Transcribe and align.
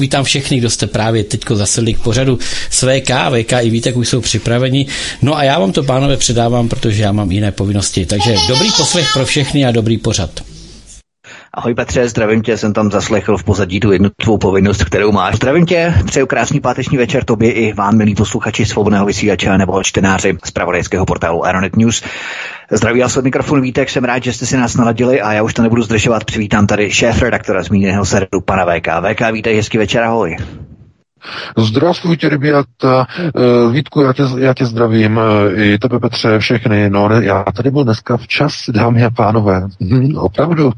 Vítám 0.00 0.24
všechny, 0.24 0.58
kdo 0.58 0.70
jste 0.70 0.86
právě 0.86 1.24
teď 1.24 1.40
zasedli 1.54 1.94
k 1.94 2.00
pořadu 2.00 2.38
své 2.70 3.00
VK. 3.00 3.10
VK 3.10 3.52
i 3.52 3.70
Vítek 3.70 3.96
už 3.96 4.08
jsou 4.08 4.20
připraveni. 4.20 4.86
No 5.22 5.36
a 5.36 5.44
já 5.44 5.58
vám 5.58 5.72
to, 5.72 5.82
pánové, 5.82 6.16
předávám, 6.16 6.68
protože 6.68 7.02
já 7.02 7.12
mám 7.12 7.30
jiné 7.32 7.52
povinnosti. 7.52 8.06
Takže 8.06 8.34
dobrý 8.48 8.70
poslech 8.76 9.08
pro 9.12 9.26
všechny 9.26 9.64
a 9.64 9.70
dobrý 9.70 9.98
pořad. 9.98 10.40
Ahoj 11.54 11.74
Petře, 11.74 12.08
zdravím 12.08 12.42
tě, 12.42 12.56
jsem 12.56 12.72
tam 12.72 12.90
zaslechl 12.90 13.36
v 13.36 13.44
pozadí 13.44 13.80
tu 13.80 13.92
jednu 13.92 14.10
tvou 14.16 14.38
povinnost, 14.38 14.84
kterou 14.84 15.12
máš. 15.12 15.34
Zdravím 15.34 15.66
tě, 15.66 15.94
přeju 16.06 16.26
krásný 16.26 16.60
páteční 16.60 16.98
večer 16.98 17.24
tobě 17.24 17.52
i 17.52 17.72
vám, 17.72 17.96
milí 17.96 18.14
posluchači 18.14 18.66
svobodného 18.66 19.06
vysílače 19.06 19.58
nebo 19.58 19.82
čtenáři 19.82 20.38
z 20.44 20.50
pravodejského 20.50 21.06
portálu 21.06 21.44
Aeronet 21.44 21.76
News. 21.76 22.04
Zdraví 22.70 23.00
vás 23.00 23.16
od 23.16 23.24
mikrofonu 23.24 23.62
Vítek, 23.62 23.90
jsem 23.90 24.04
rád, 24.04 24.24
že 24.24 24.32
jste 24.32 24.46
si 24.46 24.56
nás 24.56 24.76
naladili 24.76 25.20
a 25.20 25.32
já 25.32 25.42
už 25.42 25.54
to 25.54 25.62
nebudu 25.62 25.82
zdržovat. 25.82 26.24
Přivítám 26.24 26.66
tady 26.66 26.90
šéf 26.90 27.22
redaktora 27.22 27.62
zmíněného 27.62 28.04
serveru 28.04 28.40
pana 28.40 28.64
VK. 28.64 28.88
VK, 29.10 29.32
vítej, 29.32 29.56
hezký 29.56 29.78
večer, 29.78 30.02
ahoj. 30.02 30.36
Zdravstvujte, 31.56 32.28
ryběta. 32.28 33.06
Vítku, 33.72 34.00
já 34.00 34.12
tě, 34.12 34.22
já 34.38 34.54
tě 34.54 34.66
zdravím. 34.66 35.20
I 35.54 35.78
tebe, 35.78 35.98
Petře, 35.98 36.38
všechny. 36.38 36.90
No, 36.90 37.08
ne, 37.08 37.24
já 37.24 37.44
tady 37.54 37.70
byl 37.70 37.84
dneska 37.84 38.16
včas, 38.16 38.70
dámy 38.70 39.04
a 39.04 39.10
pánové. 39.10 39.62
Opravdu. 40.16 40.72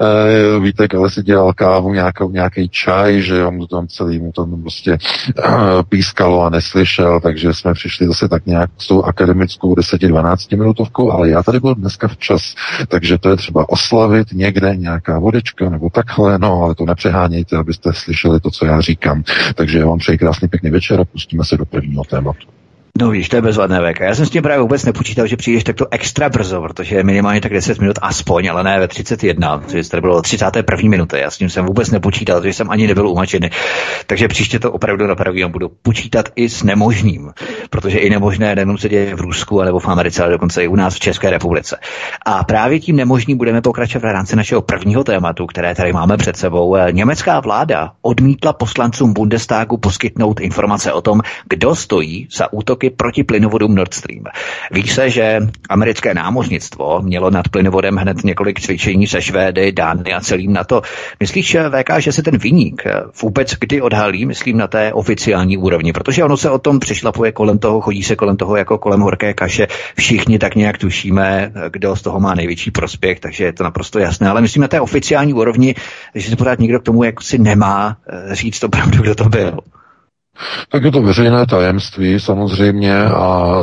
Э, 0.00 0.60
Vítek 0.60 0.94
ale 0.94 1.10
si 1.10 1.22
dělal 1.22 1.52
kávu, 1.52 1.92
nějakou, 1.94 2.30
nějaký 2.30 2.68
čaj, 2.68 3.20
že 3.20 3.44
on 3.44 3.58
to 3.58 3.66
tam 3.66 3.86
celý 3.88 4.18
mu 4.18 4.32
to 4.32 4.46
prostě 4.46 4.98
eh, 5.38 5.50
pískalo 5.88 6.42
a 6.42 6.50
neslyšel, 6.50 7.20
takže 7.20 7.54
jsme 7.54 7.74
přišli 7.74 8.06
zase 8.06 8.28
tak 8.28 8.46
nějak 8.46 8.70
s 8.78 8.86
tou 8.88 9.02
akademickou 9.02 9.74
10-12 9.74 10.58
minutovkou, 10.58 11.12
ale 11.12 11.28
já 11.28 11.42
tady 11.42 11.60
byl 11.60 11.74
dneska 11.74 12.08
včas, 12.08 12.54
takže 12.88 13.18
to 13.18 13.30
je 13.30 13.36
třeba 13.36 13.68
oslavit 13.68 14.32
někde 14.32 14.76
nějaká 14.76 15.18
vodečka 15.18 15.70
nebo 15.70 15.90
takhle, 15.90 16.38
no, 16.38 16.62
ale 16.62 16.74
to 16.74 16.84
nepřehánějte, 16.84 17.56
abyste 17.56 17.92
slyšeli 17.92 18.40
to, 18.40 18.50
co 18.50 18.66
já 18.66 18.80
říkám. 18.80 19.22
Takže 19.54 19.69
takže 19.70 19.78
já 19.78 19.86
vám 19.86 19.98
přeji 19.98 20.18
krásný 20.18 20.48
pěkný 20.48 20.70
večer 20.70 21.00
a 21.00 21.04
pustíme 21.04 21.44
se 21.44 21.56
do 21.56 21.64
prvního 21.64 22.04
tématu. 22.04 22.59
No 23.00 23.10
víš, 23.10 23.28
to 23.28 23.36
je 23.36 23.42
bezvadné 23.42 23.92
VK. 23.92 24.00
Já 24.00 24.14
jsem 24.14 24.26
s 24.26 24.30
tím 24.30 24.42
právě 24.42 24.60
vůbec 24.60 24.84
nepočítal, 24.84 25.26
že 25.26 25.36
přijdeš 25.36 25.64
takto 25.64 25.86
extra 25.90 26.28
brzo, 26.28 26.60
protože 26.60 27.02
minimálně 27.02 27.40
tak 27.40 27.52
10 27.52 27.78
minut 27.78 27.98
aspoň, 28.02 28.50
ale 28.50 28.64
ne 28.64 28.80
ve 28.80 28.88
31, 28.88 29.58
protože 29.58 29.90
to 29.90 30.00
bylo 30.00 30.22
31. 30.22 30.90
minuty. 30.90 31.18
Já 31.18 31.30
s 31.30 31.38
tím 31.38 31.48
jsem 31.48 31.66
vůbec 31.66 31.90
nepočítal, 31.90 32.40
protože 32.40 32.52
jsem 32.52 32.70
ani 32.70 32.86
nebyl 32.86 33.08
umačený. 33.08 33.50
Takže 34.06 34.28
příště 34.28 34.58
to 34.58 34.72
opravdu 34.72 35.06
na 35.06 35.14
pravý 35.14 35.44
budu 35.44 35.68
počítat 35.82 36.28
i 36.36 36.48
s 36.48 36.62
nemožným, 36.62 37.30
protože 37.70 37.98
i 37.98 38.10
nemožné 38.10 38.54
nejenom 38.54 38.78
se 38.78 38.88
děje 38.88 39.14
v 39.14 39.20
Rusku 39.20 39.62
nebo 39.62 39.78
v 39.78 39.88
Americe, 39.88 40.22
ale 40.22 40.32
dokonce 40.32 40.64
i 40.64 40.68
u 40.68 40.76
nás 40.76 40.94
v 40.94 41.00
České 41.00 41.30
republice. 41.30 41.76
A 42.26 42.44
právě 42.44 42.80
tím 42.80 42.96
nemožným 42.96 43.38
budeme 43.38 43.60
pokračovat 43.60 44.08
v 44.08 44.12
rámci 44.12 44.36
našeho 44.36 44.62
prvního 44.62 45.04
tématu, 45.04 45.46
které 45.46 45.74
tady 45.74 45.92
máme 45.92 46.16
před 46.16 46.36
sebou. 46.36 46.76
Německá 46.90 47.40
vláda 47.40 47.92
odmítla 48.02 48.52
poslancům 48.52 49.12
Bundestagu 49.12 49.76
poskytnout 49.76 50.40
informace 50.40 50.92
o 50.92 51.00
tom, 51.00 51.20
kdo 51.48 51.74
stojí 51.74 52.28
za 52.36 52.52
útoky 52.52 52.89
proti 52.90 53.24
plynovodům 53.24 53.74
Nord 53.74 53.94
Stream. 53.94 54.24
Ví 54.70 54.88
se, 54.88 55.10
že 55.10 55.40
americké 55.68 56.14
námořnictvo 56.14 57.00
mělo 57.02 57.30
nad 57.30 57.48
plynovodem 57.48 57.96
hned 57.96 58.24
několik 58.24 58.60
cvičení 58.60 59.06
se 59.06 59.22
Švédy, 59.22 59.72
Dány 59.72 60.12
a 60.12 60.20
celým 60.20 60.52
NATO. 60.52 60.82
Myslíš, 61.20 61.56
VK, 61.70 61.90
že 61.98 62.12
se 62.12 62.22
ten 62.22 62.38
vyník 62.38 62.82
vůbec 63.22 63.54
kdy 63.60 63.82
odhalí, 63.82 64.26
myslím, 64.26 64.56
na 64.56 64.66
té 64.66 64.92
oficiální 64.92 65.56
úrovni? 65.56 65.92
Protože 65.92 66.24
ono 66.24 66.36
se 66.36 66.50
o 66.50 66.58
tom 66.58 66.80
přišlapuje 66.80 67.32
kolem 67.32 67.58
toho, 67.58 67.80
chodí 67.80 68.02
se 68.02 68.16
kolem 68.16 68.36
toho 68.36 68.56
jako 68.56 68.78
kolem 68.78 69.00
horké 69.00 69.34
kaše. 69.34 69.66
Všichni 69.96 70.38
tak 70.38 70.54
nějak 70.54 70.78
tušíme, 70.78 71.52
kdo 71.70 71.96
z 71.96 72.02
toho 72.02 72.20
má 72.20 72.34
největší 72.34 72.70
prospěch, 72.70 73.20
takže 73.20 73.44
je 73.44 73.52
to 73.52 73.64
naprosto 73.64 73.98
jasné. 73.98 74.28
Ale 74.28 74.40
myslím 74.40 74.60
na 74.60 74.68
té 74.68 74.80
oficiální 74.80 75.34
úrovni, 75.34 75.74
že 76.14 76.30
se 76.30 76.36
pořád 76.36 76.58
nikdo 76.58 76.80
k 76.80 76.82
tomu 76.82 77.04
jako 77.04 77.22
si 77.22 77.38
nemá 77.38 77.96
eh, 78.08 78.34
říct 78.34 78.64
opravdu, 78.64 79.02
kdo 79.02 79.14
to 79.14 79.24
byl. 79.24 79.58
Tak 80.68 80.84
je 80.84 80.92
to 80.92 81.02
veřejné 81.02 81.46
tajemství 81.46 82.20
samozřejmě 82.20 83.04
a 83.04 83.54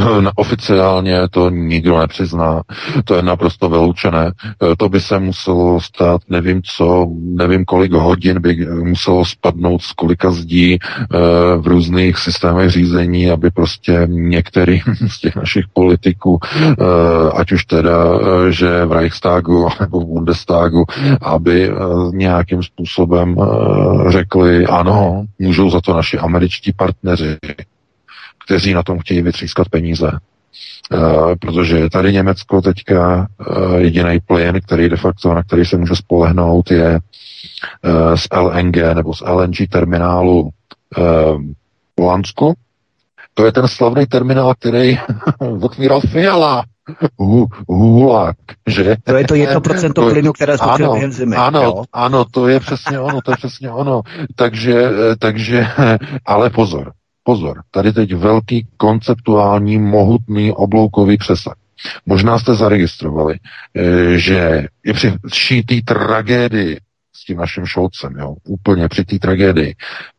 eh, 0.00 0.30
oficiálně 0.34 1.28
to 1.30 1.50
nikdo 1.50 1.98
nepřizná. 1.98 2.62
To 3.04 3.14
je 3.14 3.22
naprosto 3.22 3.68
vyloučené. 3.68 4.32
Eh, 4.62 4.76
to 4.76 4.88
by 4.88 5.00
se 5.00 5.18
muselo 5.18 5.80
stát, 5.80 6.20
nevím 6.28 6.62
co, 6.64 7.06
nevím 7.20 7.64
kolik 7.64 7.92
hodin 7.92 8.40
by 8.40 8.66
muselo 8.82 9.24
spadnout 9.24 9.82
z 9.82 9.92
kolika 9.92 10.30
zdí 10.30 10.78
eh, 10.78 11.16
v 11.56 11.66
různých 11.66 12.18
systémech 12.18 12.70
řízení, 12.70 13.30
aby 13.30 13.50
prostě 13.50 14.02
některý 14.06 14.80
z 15.08 15.20
těch 15.20 15.36
našich 15.36 15.64
politiků, 15.72 16.38
ať 17.34 17.52
už 17.52 17.64
teda, 17.64 17.96
že 18.50 18.84
v 18.84 18.92
Reichstagu 18.92 19.68
nebo 19.80 20.00
v 20.00 20.04
Bundestagu, 20.04 20.84
aby 21.22 21.70
nějakým 22.12 22.62
způsobem 22.62 23.36
řekli, 24.08 24.66
ano, 24.66 25.24
můžou 25.38 25.70
za 25.70 25.80
to 25.80 25.94
naši 25.94 26.07
naši 26.08 26.18
američtí 26.24 26.72
partneři, 26.72 27.36
kteří 28.44 28.74
na 28.74 28.82
tom 28.82 28.98
chtějí 28.98 29.22
vytřískat 29.22 29.68
peníze. 29.68 30.10
Uh, 30.92 31.34
protože 31.40 31.90
tady 31.90 32.12
Německo 32.12 32.62
teďka 32.62 33.26
uh, 33.50 33.74
jediný 33.76 34.20
plyn, 34.26 34.60
který 34.66 34.88
de 34.88 34.96
facto, 34.96 35.34
na 35.34 35.42
který 35.42 35.64
se 35.64 35.76
může 35.76 35.96
spolehnout, 35.96 36.70
je 36.70 36.98
uh, 37.84 38.16
z 38.16 38.26
LNG 38.36 38.76
nebo 38.94 39.14
z 39.14 39.20
LNG 39.20 39.56
terminálu 39.70 40.40
uh, 40.42 41.42
Holandsku. 42.00 42.54
To 43.34 43.46
je 43.46 43.52
ten 43.52 43.68
slavný 43.68 44.06
terminál, 44.06 44.54
který 44.58 44.98
otvíral 45.60 46.00
Fiala. 46.00 46.64
Hulák, 47.68 48.36
že? 48.66 48.96
To 49.04 49.16
je 49.16 49.26
to 49.26 49.34
jedno 49.34 49.60
procento 49.60 50.10
plynu, 50.10 50.32
které 50.32 50.58
spotřebuje 50.58 50.92
během 50.92 51.12
zimy. 51.12 51.36
Ano, 51.36 51.62
jo? 51.62 51.84
ano, 51.92 52.24
to 52.24 52.48
je 52.48 52.60
přesně 52.60 53.00
ono, 53.00 53.20
to 53.20 53.30
je 53.30 53.36
přesně 53.36 53.70
ono. 53.70 54.02
Takže, 54.36 54.90
takže, 55.18 55.66
ale 56.26 56.50
pozor, 56.50 56.92
pozor, 57.22 57.62
tady 57.70 57.92
teď 57.92 58.14
velký 58.14 58.66
konceptuální, 58.76 59.78
mohutný 59.78 60.52
obloukový 60.52 61.16
přesah. 61.16 61.54
Možná 62.06 62.38
jste 62.38 62.54
zaregistrovali, 62.54 63.38
eh, 63.74 64.18
že 64.18 64.66
i 64.84 64.92
při 64.92 65.12
šítý 65.32 65.82
tragédii 65.82 66.80
s 67.12 67.24
tím 67.24 67.36
naším 67.36 67.66
šolcem, 67.66 68.16
jo, 68.16 68.34
úplně 68.44 68.88
při 68.88 69.04
té 69.04 69.18
tragédii, 69.18 69.74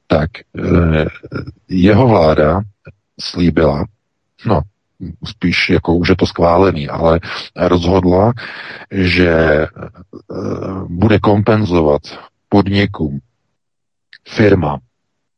tak 0.08 0.30
eh, 0.40 1.06
jeho 1.70 2.08
vláda 2.08 2.62
slíbila, 3.20 3.86
no, 4.46 4.62
spíš 5.26 5.70
jako 5.70 5.96
už 5.96 6.10
je 6.10 6.16
to 6.16 6.26
schválený, 6.26 6.90
ale 6.90 7.20
rozhodla, 7.56 8.34
že 8.92 9.32
eh, 9.32 9.68
bude 10.88 11.20
kompenzovat 11.20 12.02
podnikům, 12.50 13.20
firmám, 14.28 14.80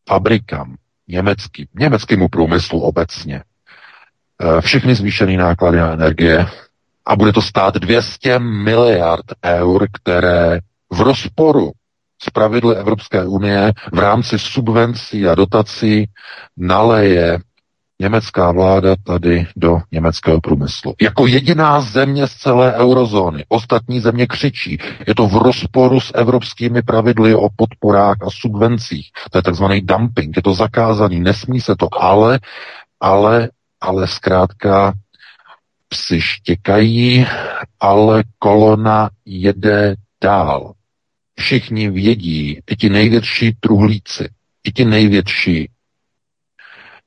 fabrikám, 0.09 0.75
německým, 1.07 1.67
německému 1.79 2.29
průmyslu 2.29 2.81
obecně 2.81 3.43
eh, 4.41 4.61
všechny 4.61 4.95
zvýšené 4.95 5.37
náklady 5.37 5.77
na 5.77 5.91
energie. 5.93 6.47
A 7.05 7.15
bude 7.15 7.33
to 7.33 7.41
stát 7.41 7.75
200 7.75 8.39
miliard 8.39 9.25
eur, 9.45 9.87
které 9.93 10.59
v 10.89 11.01
rozporu 11.01 11.71
s 12.23 12.29
pravidly 12.29 12.75
Evropské 12.75 13.25
unie 13.25 13.73
v 13.93 13.99
rámci 13.99 14.39
subvencí 14.39 15.27
a 15.27 15.35
dotací 15.35 16.09
naleje 16.57 17.39
německá 18.01 18.51
vláda 18.51 18.95
tady 19.03 19.47
do 19.55 19.81
německého 19.91 20.41
průmyslu. 20.41 20.93
Jako 21.01 21.27
jediná 21.27 21.81
země 21.81 22.27
z 22.27 22.33
celé 22.33 22.73
eurozóny. 22.73 23.45
Ostatní 23.49 23.99
země 23.99 24.27
křičí. 24.27 24.77
Je 25.07 25.15
to 25.15 25.27
v 25.27 25.37
rozporu 25.37 25.99
s 25.99 26.11
evropskými 26.15 26.81
pravidly 26.81 27.35
o 27.35 27.49
podporách 27.55 28.17
a 28.21 28.29
subvencích. 28.29 29.09
To 29.31 29.37
je 29.37 29.41
takzvaný 29.41 29.81
dumping. 29.81 30.35
Je 30.35 30.41
to 30.41 30.53
zakázaný, 30.53 31.19
nesmí 31.19 31.61
se 31.61 31.75
to, 31.75 31.87
ale, 32.03 32.39
ale, 32.99 33.49
ale 33.81 34.07
zkrátka 34.07 34.93
psi 35.89 36.21
štěkají, 36.21 37.27
ale 37.79 38.23
kolona 38.39 39.09
jede 39.25 39.95
dál. 40.23 40.73
Všichni 41.39 41.89
vědí, 41.89 42.59
i 42.69 42.75
ti 42.75 42.89
největší 42.89 43.53
truhlíci, 43.59 44.29
i 44.63 44.71
ti 44.71 44.85
největší 44.85 45.69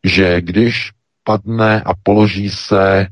že 0.05 0.41
když 0.41 0.93
padne 1.25 1.83
a 1.83 1.91
položí 2.03 2.51
se 2.51 3.07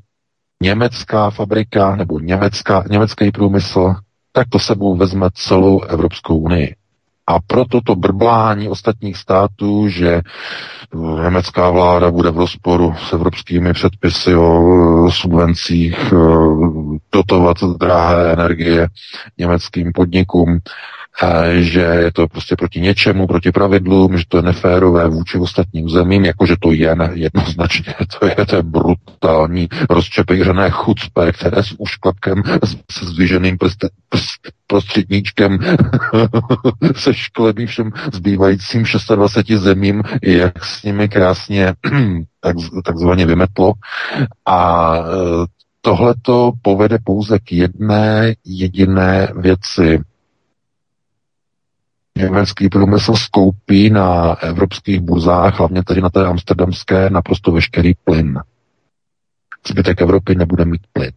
německá 0.62 1.30
fabrika 1.30 1.96
nebo 1.96 2.18
německá, 2.18 2.84
německý 2.90 3.30
průmysl, 3.30 3.94
tak 4.32 4.48
to 4.48 4.58
sebou 4.58 4.96
vezme 4.96 5.28
celou 5.34 5.80
Evropskou 5.80 6.38
unii. 6.38 6.76
A 7.26 7.40
proto 7.46 7.80
to 7.80 7.96
brblání 7.96 8.68
ostatních 8.68 9.16
států, 9.16 9.88
že 9.88 10.20
německá 11.22 11.70
vláda 11.70 12.10
bude 12.10 12.30
v 12.30 12.36
rozporu 12.36 12.94
s 13.08 13.12
evropskými 13.12 13.72
předpisy 13.72 14.34
o 14.36 15.10
subvencích 15.10 16.12
dotovat 17.12 17.56
drahé 17.80 18.32
energie 18.32 18.88
německým 19.38 19.92
podnikům, 19.92 20.58
že 21.60 21.80
je 21.80 22.12
to 22.12 22.28
prostě 22.28 22.56
proti 22.56 22.80
něčemu, 22.80 23.26
proti 23.26 23.52
pravidlům, 23.52 24.18
že 24.18 24.24
to 24.28 24.36
je 24.36 24.42
neférové 24.42 25.08
vůči 25.08 25.38
ostatním 25.38 25.88
zemím, 25.88 26.24
jakože 26.24 26.54
to 26.60 26.72
je 26.72 26.96
jednoznačně, 27.12 27.94
to 28.20 28.26
je, 28.26 28.36
je 28.56 28.62
brutální 28.62 29.68
rozčepejřené 29.90 30.70
chucpe, 30.70 31.32
které 31.32 31.62
s 31.62 31.74
úšklapkem, 31.78 32.42
se 32.90 33.06
zdviženým 33.06 33.58
prst, 33.58 33.78
prostředníčkem 34.66 35.58
se 36.96 37.14
šklebí 37.14 37.66
všem 37.66 37.90
zbývajícím 38.12 38.84
26 39.14 39.60
zemím, 39.60 40.02
jak 40.22 40.64
s 40.64 40.82
nimi 40.82 41.08
krásně 41.08 41.74
tak, 42.40 42.56
takzvaně 42.84 43.26
vymetlo. 43.26 43.72
A 44.46 44.94
e, 44.96 45.02
tohle 45.80 46.14
to 46.22 46.52
povede 46.62 46.98
pouze 47.04 47.38
k 47.38 47.52
jedné 47.52 48.34
jediné 48.44 49.28
věci 49.36 50.00
německý 52.18 52.68
průmysl 52.68 53.14
skoupí 53.14 53.90
na 53.90 54.34
evropských 54.34 55.00
burzách, 55.00 55.58
hlavně 55.58 55.82
tedy 55.84 56.00
na 56.00 56.10
té 56.10 56.26
amsterdamské, 56.26 57.10
naprosto 57.10 57.52
veškerý 57.52 57.94
plyn. 57.94 58.40
Zbytek 59.68 60.00
Evropy 60.00 60.34
nebude 60.34 60.64
mít 60.64 60.82
plyn. 60.92 61.12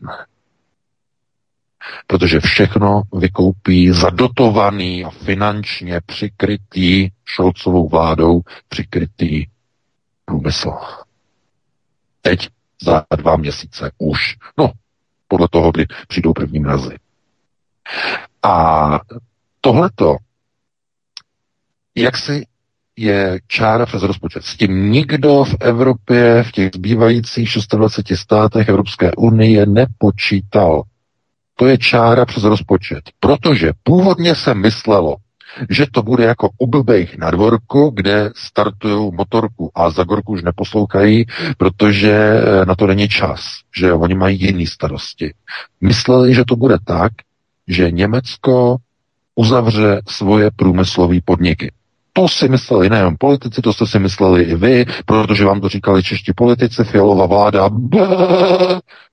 Protože 2.07 2.39
všechno 2.39 3.01
vykoupí 3.13 3.91
zadotovaný 3.91 5.05
a 5.05 5.09
finančně 5.09 6.01
přikrytý 6.05 7.09
Šolcovou 7.25 7.89
vládou 7.89 8.41
přikrytý 8.69 9.45
průmysl. 10.25 10.71
Teď 12.21 12.49
za 12.81 13.05
dva 13.17 13.35
měsíce 13.37 13.91
už. 13.97 14.35
No, 14.57 14.71
podle 15.27 15.47
toho, 15.51 15.71
kdy 15.71 15.85
přijdou 16.07 16.33
první 16.33 16.59
mrazy. 16.59 16.97
A 18.43 18.99
tohleto 19.61 20.15
jak 21.95 22.17
si 22.17 22.45
je 22.97 23.39
čára 23.47 23.85
přes 23.85 24.03
rozpočet. 24.03 24.43
S 24.43 24.57
tím 24.57 24.91
nikdo 24.91 25.43
v 25.43 25.55
Evropě, 25.59 26.43
v 26.43 26.51
těch 26.51 26.69
zbývajících 26.75 27.49
26 27.71 28.19
státech 28.19 28.69
Evropské 28.69 29.11
unie 29.11 29.65
nepočítal. 29.65 30.83
To 31.55 31.67
je 31.67 31.77
čára 31.77 32.25
přes 32.25 32.43
rozpočet. 32.43 33.01
Protože 33.19 33.71
původně 33.83 34.35
se 34.35 34.53
myslelo, 34.53 35.15
že 35.69 35.85
to 35.91 36.03
bude 36.03 36.23
jako 36.23 36.49
u 36.57 36.67
blbejch 36.67 37.17
na 37.17 37.31
dvorku, 37.31 37.91
kde 37.95 38.31
startují 38.35 39.11
motorku 39.13 39.71
a 39.75 39.89
za 39.89 40.03
gorku 40.03 40.33
už 40.33 40.43
neposlouchají, 40.43 41.25
protože 41.57 42.41
na 42.67 42.75
to 42.75 42.87
není 42.87 43.09
čas, 43.09 43.45
že 43.77 43.93
oni 43.93 44.15
mají 44.15 44.41
jiné 44.41 44.67
starosti. 44.67 45.33
Mysleli, 45.81 46.35
že 46.35 46.45
to 46.45 46.55
bude 46.55 46.77
tak, 46.85 47.11
že 47.67 47.91
Německo 47.91 48.77
uzavře 49.35 50.01
svoje 50.07 50.51
průmyslové 50.55 51.17
podniky. 51.25 51.71
To 52.17 52.27
si 52.27 52.49
mysleli 52.49 52.89
nejen 52.89 53.15
politici, 53.19 53.61
to 53.61 53.73
jste 53.73 53.87
si 53.87 53.99
mysleli 53.99 54.43
i 54.43 54.55
vy, 54.55 54.85
protože 55.05 55.45
vám 55.45 55.61
to 55.61 55.69
říkali 55.69 56.03
čeští 56.03 56.33
politici, 56.33 56.83
fialová 56.83 57.25
vláda, 57.25 57.69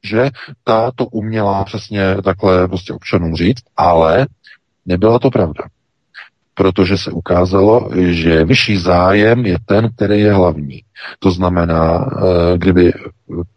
že 0.04 0.30
ta 0.64 0.90
to 0.94 1.06
uměla 1.06 1.64
přesně 1.64 2.16
takhle 2.24 2.68
prostě 2.68 2.92
občanům 2.92 3.34
říct, 3.34 3.62
ale 3.76 4.26
nebyla 4.86 5.18
to 5.18 5.30
pravda. 5.30 5.64
Protože 6.54 6.98
se 6.98 7.10
ukázalo, 7.10 7.90
že 7.96 8.44
vyšší 8.44 8.76
zájem 8.76 9.46
je 9.46 9.56
ten, 9.66 9.90
který 9.96 10.20
je 10.20 10.32
hlavní. 10.32 10.80
To 11.18 11.30
znamená, 11.30 12.06
eh, 12.06 12.58
kdyby 12.58 12.92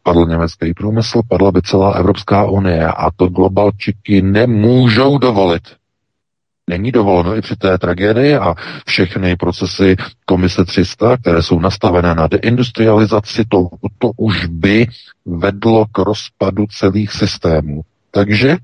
padl 0.04 0.26
německý 0.26 0.74
průmysl, 0.74 1.22
padla 1.30 1.52
by 1.52 1.62
celá 1.62 1.92
Evropská 1.92 2.46
unie 2.46 2.88
a 2.88 3.12
to 3.16 3.28
globalčiky 3.28 4.22
nemůžou 4.22 5.18
dovolit. 5.18 5.64
Není 6.70 6.92
dovoleno 6.92 7.36
i 7.36 7.42
při 7.42 7.56
té 7.56 7.78
tragédii 7.78 8.36
a 8.36 8.56
všechny 8.88 9.36
procesy 9.36 9.96
komise 10.26 10.66
300, 10.66 11.18
které 11.18 11.42
jsou 11.44 11.60
nastavené 11.60 12.16
na 12.16 12.28
deindustrializaci, 12.28 13.44
to, 13.50 13.68
to 13.98 14.12
už 14.18 14.46
by 14.46 14.88
vedlo 15.26 15.86
k 15.92 15.98
rozpadu 15.98 16.66
celých 16.70 17.12
systémů. 17.12 17.82
Takže 18.12 18.58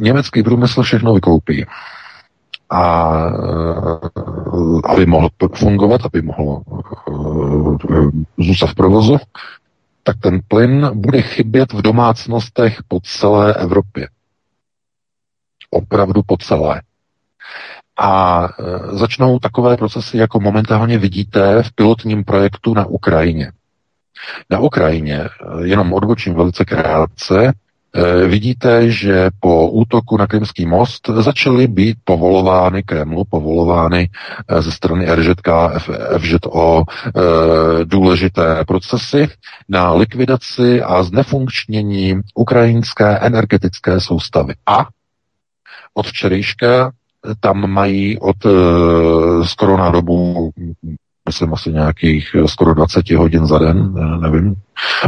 německý 0.00 0.42
průmysl 0.42 0.82
všechno 0.82 1.14
vykoupí. 1.14 1.66
A 2.70 3.12
aby 4.84 5.06
mohl 5.06 5.28
fungovat, 5.54 6.00
aby 6.04 6.22
mohl 6.22 6.62
eh, 7.90 8.44
zůstat 8.44 8.66
v 8.66 8.74
provozu, 8.74 9.16
tak 10.02 10.16
ten 10.20 10.40
plyn 10.48 10.90
bude 10.94 11.22
chybět 11.22 11.72
v 11.72 11.82
domácnostech 11.82 12.82
po 12.88 13.00
celé 13.00 13.54
Evropě 13.54 14.08
opravdu 15.70 16.22
po 16.26 16.36
celé. 16.36 16.82
A 17.98 18.44
e, 18.44 18.96
začnou 18.96 19.38
takové 19.38 19.76
procesy, 19.76 20.18
jako 20.18 20.40
momentálně 20.40 20.98
vidíte 20.98 21.62
v 21.62 21.72
pilotním 21.72 22.24
projektu 22.24 22.74
na 22.74 22.86
Ukrajině. 22.86 23.52
Na 24.50 24.58
Ukrajině, 24.58 25.20
e, 25.20 25.28
jenom 25.66 25.92
odbočím 25.92 26.34
velice 26.34 26.64
krátce, 26.64 27.52
e, 27.94 28.26
vidíte, 28.26 28.90
že 28.90 29.30
po 29.40 29.70
útoku 29.70 30.16
na 30.16 30.26
Krymský 30.26 30.66
most 30.66 31.08
začaly 31.08 31.66
být 31.66 31.96
povolovány 32.04 32.82
Kremlu, 32.82 33.24
povolovány 33.24 34.08
ze 34.58 34.72
strany 34.72 35.06
RŽK, 35.14 35.48
FŽO 36.18 36.84
důležité 37.84 38.64
procesy 38.66 39.28
na 39.68 39.92
likvidaci 39.92 40.82
a 40.82 41.02
znefunkčnění 41.02 42.20
ukrajinské 42.34 43.18
energetické 43.18 44.00
soustavy. 44.00 44.54
A 44.66 44.86
od 45.96 46.06
včerejška 46.06 46.92
tam 47.40 47.70
mají 47.70 48.18
od 48.18 48.44
uh, 48.44 49.44
skoro 49.44 49.76
na 49.76 49.90
dobu, 49.90 50.50
myslím 51.28 51.54
asi 51.54 51.72
nějakých 51.72 52.34
eh, 52.34 52.48
skoro 52.48 52.74
20 52.74 53.10
hodin 53.10 53.46
za 53.46 53.58
den, 53.58 53.94
nevím, 54.20 54.54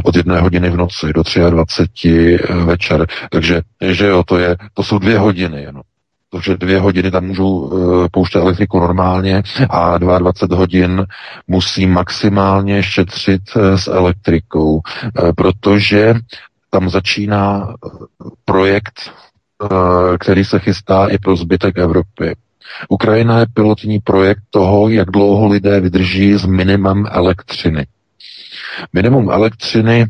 od 0.04 0.16
jedné 0.16 0.40
hodiny 0.40 0.70
v 0.70 0.76
noci 0.76 1.12
do 1.12 1.22
23 1.50 2.34
eh, 2.34 2.54
večer. 2.54 3.06
Takže, 3.30 3.62
že 3.80 4.06
jo, 4.06 4.22
to, 4.26 4.38
je, 4.38 4.56
to 4.74 4.82
jsou 4.82 4.98
dvě 4.98 5.18
hodiny 5.18 5.62
jenom. 5.62 5.82
Takže 6.30 6.56
dvě 6.56 6.80
hodiny 6.80 7.10
tam 7.10 7.24
můžou 7.24 7.58
uh, 7.58 8.06
pouštět 8.10 8.38
elektriku 8.38 8.80
normálně 8.80 9.42
a 9.70 9.98
22 9.98 10.58
hodin 10.58 11.06
musí 11.46 11.86
maximálně 11.86 12.82
šetřit 12.82 13.42
uh, 13.56 13.62
s 13.76 13.88
elektrikou, 13.88 14.72
uh, 14.74 14.80
protože 15.36 16.14
tam 16.70 16.90
začíná 16.90 17.74
projekt 18.44 18.94
Eh, 19.00 19.27
který 20.18 20.44
se 20.44 20.58
chystá 20.58 21.06
i 21.06 21.18
pro 21.18 21.36
zbytek 21.36 21.78
Evropy. 21.78 22.36
Ukrajina 22.88 23.40
je 23.40 23.46
pilotní 23.54 23.98
projekt 23.98 24.42
toho, 24.50 24.88
jak 24.88 25.10
dlouho 25.10 25.48
lidé 25.48 25.80
vydrží 25.80 26.34
s 26.34 26.46
minimem 26.46 27.06
elektřiny. 27.10 27.86
Minimum 28.92 29.30
elektřiny 29.30 30.06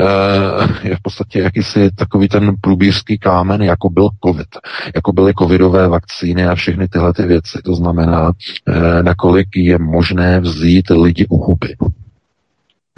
eh, 0.00 0.88
je 0.88 0.96
v 0.96 1.02
podstatě 1.02 1.38
jakýsi 1.40 1.90
takový 1.94 2.28
ten 2.28 2.54
průbířský 2.60 3.18
kámen, 3.18 3.62
jako 3.62 3.90
byl 3.90 4.08
COVID, 4.24 4.48
jako 4.94 5.12
byly 5.12 5.34
covidové 5.38 5.88
vakcíny 5.88 6.46
a 6.46 6.54
všechny 6.54 6.88
tyhle 6.88 7.12
ty 7.12 7.22
věci. 7.22 7.58
To 7.64 7.74
znamená, 7.74 8.32
eh, 8.68 9.02
nakolik 9.02 9.48
je 9.56 9.78
možné 9.78 10.40
vzít 10.40 10.90
lidi 10.90 11.26
u 11.28 11.36
huby. 11.44 11.76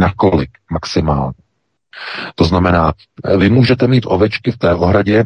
Nakolik 0.00 0.50
maximálně. 0.70 1.32
To 2.34 2.44
znamená, 2.44 2.92
vy 3.36 3.50
můžete 3.50 3.86
mít 3.86 4.04
ovečky 4.06 4.52
v 4.52 4.58
té 4.58 4.74
ohradě, 4.74 5.24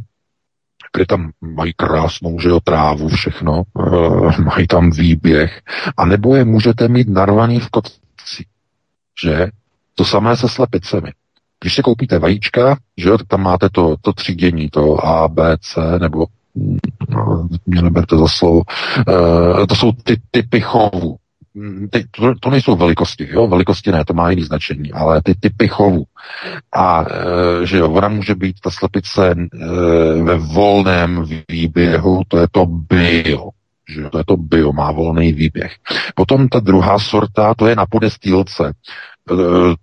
kde 0.96 1.06
tam 1.06 1.30
mají 1.40 1.72
krásnou 1.72 2.40
že 2.40 2.48
jo, 2.48 2.60
trávu, 2.60 3.08
všechno, 3.08 3.62
uh, 3.74 4.38
mají 4.38 4.66
tam 4.66 4.90
výběh, 4.90 5.62
a 5.96 6.04
nebo 6.06 6.36
je 6.36 6.44
můžete 6.44 6.88
mít 6.88 7.08
narvaný 7.08 7.60
v 7.60 7.68
kotci, 7.68 8.44
že? 9.24 9.46
To 9.94 10.04
samé 10.04 10.36
se 10.36 10.48
slepicemi. 10.48 11.12
Když 11.60 11.74
si 11.74 11.82
koupíte 11.82 12.18
vajíčka, 12.18 12.76
že 12.96 13.08
jo, 13.08 13.18
tak 13.18 13.26
tam 13.26 13.42
máte 13.42 13.68
to, 13.68 13.96
to 14.00 14.12
třídění, 14.12 14.68
to 14.70 15.06
A, 15.06 15.28
B, 15.28 15.56
C, 15.60 15.98
nebo 15.98 16.26
no, 17.08 17.48
mě 17.66 17.82
neberte 17.82 18.16
za 18.16 18.28
slovo, 18.28 18.62
uh, 19.08 19.66
to 19.66 19.74
jsou 19.74 19.92
ty 19.92 20.20
typy 20.30 20.60
chovů. 20.60 21.16
Mm, 21.54 21.88
ty, 21.88 22.04
to, 22.10 22.34
to 22.40 22.50
nejsou 22.50 22.76
velikosti, 22.76 23.28
jo, 23.30 23.46
velikosti 23.46 23.92
ne, 23.92 24.04
to 24.04 24.14
má 24.14 24.30
jiný 24.30 24.42
značení, 24.42 24.92
ale 24.92 25.22
ty 25.22 25.34
typy 25.34 25.68
chovů. 25.68 26.04
A 26.72 27.04
e, 27.04 27.66
že 27.66 27.78
jo, 27.78 27.90
ona 27.90 28.08
může 28.08 28.34
být 28.34 28.60
ta 28.60 28.70
slepice 28.70 29.30
e, 29.30 29.36
ve 30.22 30.38
volném 30.38 31.24
výběhu, 31.48 32.22
to 32.28 32.38
je 32.38 32.46
to 32.50 32.66
bio, 32.66 33.48
že 33.88 34.10
to 34.10 34.18
je 34.18 34.24
to 34.24 34.36
bio, 34.36 34.72
má 34.72 34.92
volný 34.92 35.32
výběh. 35.32 35.72
Potom 36.14 36.48
ta 36.48 36.60
druhá 36.60 36.98
sorta, 36.98 37.54
to 37.54 37.66
je 37.66 37.76
na 37.76 37.86
podestýlce. 37.86 38.68
E, 38.68 38.74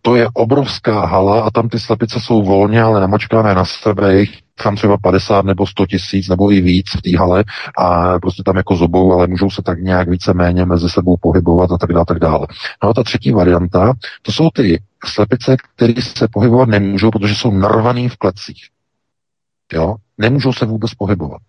to 0.01 0.15
je 0.15 0.27
obrovská 0.33 1.05
hala 1.05 1.41
a 1.41 1.49
tam 1.51 1.69
ty 1.69 1.79
slepice 1.79 2.19
jsou 2.19 2.43
volně, 2.43 2.81
ale 2.81 3.01
namačkané 3.01 3.55
na 3.55 3.65
sebe, 3.65 4.13
jejich 4.13 4.37
tam 4.63 4.75
třeba 4.75 4.97
50 4.97 5.45
nebo 5.45 5.67
100 5.67 5.85
tisíc 5.85 6.29
nebo 6.29 6.51
i 6.51 6.61
víc 6.61 6.85
v 6.97 7.01
té 7.01 7.17
hale 7.17 7.43
a 7.77 8.19
prostě 8.19 8.43
tam 8.43 8.57
jako 8.57 8.75
zobou, 8.75 9.13
ale 9.13 9.27
můžou 9.27 9.49
se 9.49 9.61
tak 9.61 9.81
nějak 9.81 10.09
více-méně 10.09 10.65
mezi 10.65 10.89
sebou 10.89 11.17
pohybovat 11.21 11.71
a 11.71 11.77
tak 11.77 11.93
dále, 11.93 12.05
tak 12.05 12.19
dále. 12.19 12.47
No 12.83 12.89
a 12.89 12.93
ta 12.93 13.03
třetí 13.03 13.31
varianta, 13.31 13.93
to 14.21 14.31
jsou 14.31 14.49
ty 14.49 14.81
slepice, 15.05 15.57
které 15.75 15.93
se 16.01 16.27
pohybovat 16.31 16.69
nemůžou, 16.69 17.11
protože 17.11 17.35
jsou 17.35 17.51
narvaný 17.51 18.09
v 18.09 18.17
klecích. 18.17 18.67
Jo? 19.73 19.95
Nemůžou 20.17 20.53
se 20.53 20.65
vůbec 20.65 20.93
pohybovat. 20.93 21.41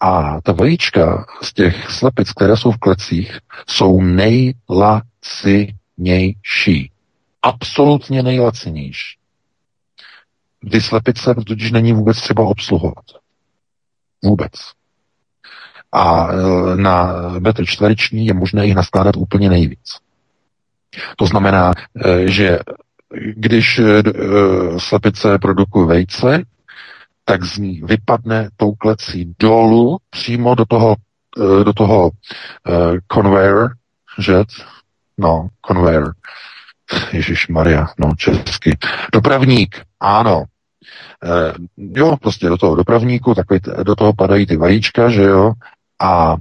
A 0.00 0.40
ta 0.40 0.52
vajíčka 0.52 1.26
z 1.42 1.52
těch 1.52 1.90
slepic, 1.90 2.32
které 2.32 2.56
jsou 2.56 2.72
v 2.72 2.78
klecích, 2.78 3.38
jsou 3.68 4.00
nejlacinější. 4.00 6.90
Absolutně 7.42 8.22
nejlacinější. 8.22 9.21
Ty 10.70 10.80
slepice 10.80 11.34
totiž 11.46 11.72
není 11.72 11.92
vůbec 11.92 12.16
třeba 12.16 12.44
obsluhovat. 12.44 13.04
Vůbec. 14.24 14.52
A 15.92 16.28
e, 16.32 16.36
na 16.76 17.12
metr 17.38 17.66
čtvereční 17.66 18.26
je 18.26 18.34
možné 18.34 18.66
jich 18.66 18.74
naskládat 18.74 19.16
úplně 19.16 19.48
nejvíc. 19.48 19.98
To 21.16 21.26
znamená, 21.26 21.72
e, 22.04 22.28
že 22.28 22.58
když 23.36 23.78
e, 23.78 24.02
slepice 24.78 25.38
produkuje 25.38 25.86
vejce, 25.86 26.42
tak 27.24 27.44
z 27.44 27.58
ní 27.58 27.80
vypadne 27.84 28.48
tou 28.56 28.72
klecí 28.72 29.34
dolů 29.38 29.98
přímo 30.10 30.54
do 30.54 30.64
toho, 30.64 30.96
do 31.64 31.72
toho 31.72 32.10
conveyor, 33.12 33.70
že? 34.18 34.34
No, 35.18 35.48
conveyor. 35.66 36.14
Ježíš 37.12 37.48
Maria, 37.48 37.86
no 37.98 38.14
česky. 38.16 38.78
Dopravník, 39.12 39.82
ano. 40.00 40.44
E, 41.24 41.52
jo, 41.76 42.16
prostě 42.16 42.48
do 42.48 42.58
toho 42.58 42.76
dopravníku, 42.76 43.34
takový, 43.34 43.60
do 43.82 43.94
toho 43.96 44.12
padají 44.12 44.46
ty 44.46 44.56
vajíčka, 44.56 45.08
že 45.08 45.22
jo, 45.22 45.52
a 46.00 46.36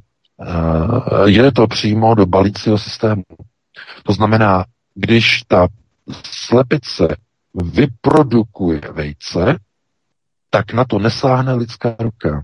e, 1.26 1.30
jde 1.30 1.52
to 1.52 1.68
přímo 1.68 2.16
do 2.16 2.26
balícího 2.26 2.78
systému. 2.78 3.24
To 4.04 4.14
znamená, 4.14 4.66
když 4.96 5.42
ta 5.48 5.68
slepice 6.24 7.16
vyprodukuje 7.54 8.82
vejce, 8.92 9.60
tak 10.50 10.74
na 10.74 10.86
to 10.86 11.00
nesáhne 11.00 11.54
lidská 11.54 11.96
ruka. 12.00 12.44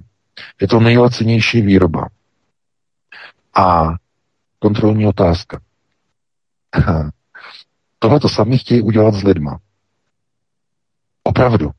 Je 0.62 0.68
to 0.68 0.80
nejlacenější 0.80 1.62
výroba. 1.62 2.08
A 3.56 3.88
kontrolní 4.60 5.06
otázka. 5.06 5.60
Tohle 8.00 8.20
to 8.20 8.30
sami 8.30 8.58
chtějí 8.58 8.82
udělat 8.82 9.14
s 9.14 9.24
lidma. 9.24 9.60
Opravdu. 11.24 11.72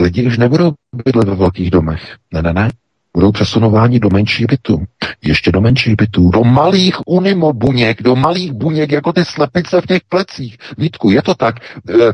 Lidi 0.00 0.26
už 0.26 0.38
nebudou 0.38 0.72
bydlet 1.04 1.28
ve 1.28 1.34
velkých 1.34 1.70
domech. 1.70 2.16
Ne, 2.32 2.42
ne, 2.42 2.52
ne 2.52 2.70
budou 3.18 3.32
přesunováni 3.32 4.00
do 4.00 4.08
menších 4.12 4.46
bytů. 4.46 4.84
Ještě 5.22 5.52
do 5.52 5.60
menších 5.60 5.96
bytů, 5.96 6.30
do 6.30 6.44
malých 6.44 6.96
unimo 7.06 7.52
buněk, 7.52 8.02
do 8.02 8.16
malých 8.16 8.52
buněk, 8.52 8.92
jako 8.92 9.12
ty 9.12 9.24
slepice 9.24 9.80
v 9.80 9.86
těch 9.86 10.02
plecích. 10.08 10.56
Vítku, 10.78 11.10
je 11.10 11.22
to 11.22 11.34
tak, 11.34 11.54
e, 11.88 12.04
e, 12.04 12.12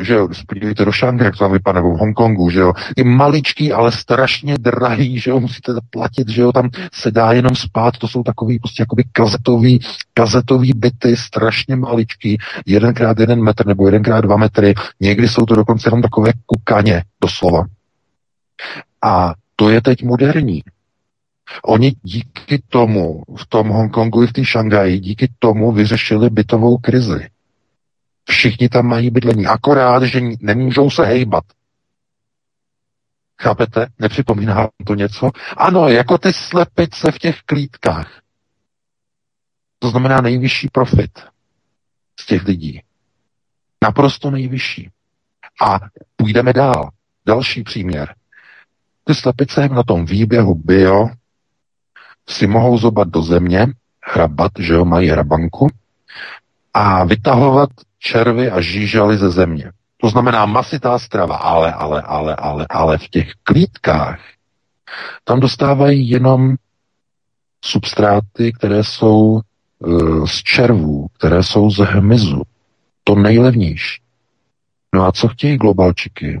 že 0.00 0.14
jo, 0.14 0.28
do 0.84 0.92
Šangy, 0.92 1.24
jak 1.24 1.32
to 1.36 1.44
tam 1.44 1.52
vypadá, 1.52 1.80
nebo 1.80 1.94
v 1.94 1.98
Hongkongu, 1.98 2.50
že 2.50 2.60
jo, 2.60 2.72
i 2.96 3.04
maličký, 3.04 3.72
ale 3.72 3.92
strašně 3.92 4.54
drahý, 4.60 5.18
že 5.18 5.30
jo, 5.30 5.40
musíte 5.40 5.72
platit, 5.90 6.28
že 6.28 6.42
jo, 6.42 6.52
tam 6.52 6.70
se 6.92 7.10
dá 7.10 7.32
jenom 7.32 7.54
spát, 7.54 7.98
to 7.98 8.08
jsou 8.08 8.22
takový 8.22 8.58
prostě 8.58 8.82
jakoby 8.82 9.04
kazetový, 9.12 9.80
kazetový 10.14 10.72
byty, 10.76 11.16
strašně 11.16 11.76
maličký, 11.76 12.38
jedenkrát 12.66 13.18
jeden 13.20 13.42
metr 13.42 13.66
nebo 13.66 13.86
jedenkrát 13.86 14.20
dva 14.20 14.36
metry, 14.36 14.74
někdy 15.00 15.28
jsou 15.28 15.44
to 15.46 15.54
dokonce 15.54 15.86
jenom 15.88 16.02
takové 16.02 16.32
kukaně, 16.46 17.02
doslova. 17.22 17.64
A 19.02 19.34
to 19.60 19.68
je 19.70 19.82
teď 19.82 20.02
moderní. 20.02 20.62
Oni 21.64 21.92
díky 22.02 22.62
tomu 22.68 23.22
v 23.36 23.46
tom 23.46 23.68
Hongkongu 23.68 24.22
i 24.22 24.26
v 24.26 24.32
té 24.32 24.44
Šangaji 24.44 24.98
díky 24.98 25.28
tomu 25.38 25.72
vyřešili 25.72 26.30
bytovou 26.30 26.78
krizi. 26.78 27.30
Všichni 28.28 28.68
tam 28.68 28.86
mají 28.86 29.10
bydlení, 29.10 29.46
akorát, 29.46 30.02
že 30.02 30.20
nemůžou 30.40 30.90
se 30.90 31.04
hejbat. 31.04 31.44
Chápete? 33.40 33.86
Nepřipomíná 33.98 34.68
to 34.86 34.94
něco? 34.94 35.30
Ano, 35.56 35.88
jako 35.88 36.18
ty 36.18 36.32
slepice 36.32 37.12
v 37.12 37.18
těch 37.18 37.42
klítkách. 37.42 38.20
To 39.78 39.90
znamená 39.90 40.20
nejvyšší 40.20 40.68
profit 40.68 41.20
z 42.20 42.26
těch 42.26 42.44
lidí. 42.44 42.82
Naprosto 43.82 44.30
nejvyšší. 44.30 44.90
A 45.62 45.78
půjdeme 46.16 46.52
dál. 46.52 46.90
Další 47.26 47.62
příměr. 47.62 48.19
Ty 49.04 49.14
slepice 49.14 49.68
na 49.68 49.82
tom 49.82 50.04
výběhu 50.04 50.54
bio 50.54 51.08
si 52.28 52.46
mohou 52.46 52.78
zobat 52.78 53.08
do 53.08 53.22
země, 53.22 53.66
hrabat, 54.14 54.52
že 54.58 54.72
jo, 54.72 54.84
mají 54.84 55.08
hrabanku, 55.08 55.68
a 56.74 57.04
vytahovat 57.04 57.70
červy 57.98 58.50
a 58.50 58.60
žížaly 58.60 59.16
ze 59.16 59.30
země. 59.30 59.72
To 59.96 60.10
znamená 60.10 60.46
masitá 60.46 60.98
strava, 60.98 61.36
ale, 61.36 61.72
ale, 61.72 62.02
ale, 62.02 62.36
ale, 62.36 62.66
ale 62.70 62.98
v 62.98 63.08
těch 63.08 63.32
klítkách 63.42 64.20
tam 65.24 65.40
dostávají 65.40 66.10
jenom 66.10 66.54
substráty, 67.64 68.52
které 68.52 68.84
jsou 68.84 69.40
e, 69.40 69.42
z 70.26 70.42
červů, 70.42 71.06
které 71.18 71.42
jsou 71.42 71.70
z 71.70 71.78
hmyzu. 71.78 72.42
To 73.04 73.14
nejlevnější. 73.14 74.02
No 74.94 75.06
a 75.06 75.12
co 75.12 75.28
chtějí 75.28 75.56
globalčiky? 75.56 76.40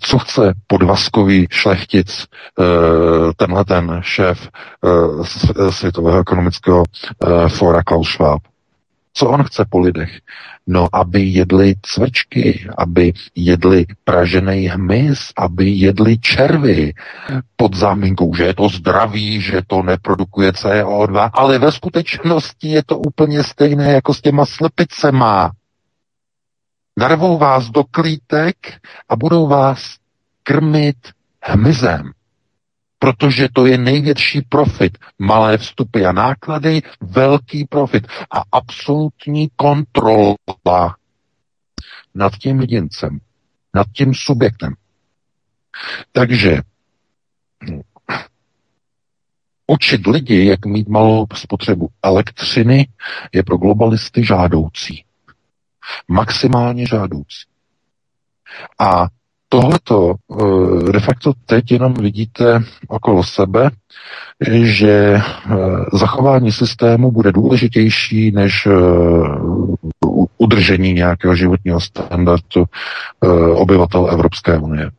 Co 0.00 0.18
chce 0.18 0.54
podvazkový 0.66 1.46
šlechtic, 1.50 2.26
eh, 2.60 2.64
tenhle 3.36 3.64
ten 3.64 3.98
šéf 4.00 4.48
eh, 4.48 5.70
Světového 5.70 6.20
ekonomického 6.20 6.84
eh, 6.84 7.48
fóra 7.48 7.82
Klaus 7.82 8.08
Schwab. 8.08 8.42
Co 9.14 9.28
on 9.28 9.44
chce 9.44 9.64
po 9.70 9.78
lidech? 9.78 10.10
No, 10.66 10.88
aby 10.92 11.22
jedli 11.22 11.74
cvrčky, 11.82 12.66
aby 12.78 13.12
jedli 13.34 13.86
pražený 14.04 14.66
hmyz, 14.66 15.32
aby 15.36 15.68
jedli 15.68 16.18
červy 16.18 16.92
pod 17.56 17.76
záminkou, 17.76 18.34
že 18.34 18.44
je 18.44 18.54
to 18.54 18.68
zdraví, 18.68 19.40
že 19.40 19.62
to 19.66 19.82
neprodukuje 19.82 20.50
CO2, 20.50 21.30
ale 21.32 21.58
ve 21.58 21.72
skutečnosti 21.72 22.68
je 22.68 22.82
to 22.86 22.98
úplně 22.98 23.42
stejné 23.44 23.92
jako 23.92 24.14
s 24.14 24.20
těma 24.20 24.46
slepicema. 24.46 25.50
Narvou 26.98 27.38
vás 27.38 27.70
do 27.70 27.84
klítek 27.84 28.56
a 29.08 29.16
budou 29.16 29.48
vás 29.48 29.96
krmit 30.42 30.96
hmyzem. 31.42 32.12
Protože 32.98 33.48
to 33.52 33.66
je 33.66 33.78
největší 33.78 34.42
profit. 34.42 34.98
Malé 35.18 35.58
vstupy 35.58 36.06
a 36.06 36.12
náklady, 36.12 36.82
velký 37.00 37.64
profit 37.64 38.06
a 38.30 38.42
absolutní 38.52 39.48
kontrola 39.56 40.96
nad 42.14 42.32
tím 42.36 42.60
jedincem, 42.60 43.18
nad 43.74 43.86
tím 43.92 44.14
subjektem. 44.14 44.74
Takže 46.12 46.62
učit 49.66 50.06
lidi, 50.06 50.46
jak 50.46 50.66
mít 50.66 50.88
malou 50.88 51.26
spotřebu 51.34 51.88
elektřiny, 52.02 52.88
je 53.32 53.42
pro 53.42 53.56
globalisty 53.56 54.24
žádoucí 54.24 55.04
maximálně 56.08 56.86
žádoucí. 56.86 57.44
A 58.78 59.06
tohleto 59.48 60.14
eh, 60.14 60.92
de 60.92 61.00
facto 61.00 61.32
teď 61.46 61.72
jenom 61.72 61.94
vidíte 61.94 62.60
okolo 62.88 63.24
sebe, 63.24 63.70
že 64.62 64.90
eh, 64.90 65.20
zachování 65.92 66.52
systému 66.52 67.12
bude 67.12 67.32
důležitější 67.32 68.30
než 68.30 68.66
eh, 68.66 68.70
udržení 70.38 70.92
nějakého 70.92 71.34
životního 71.34 71.80
standardu 71.80 72.64
obyvatel 73.54 74.08
Evropské 74.10 74.58
unie. 74.58 74.90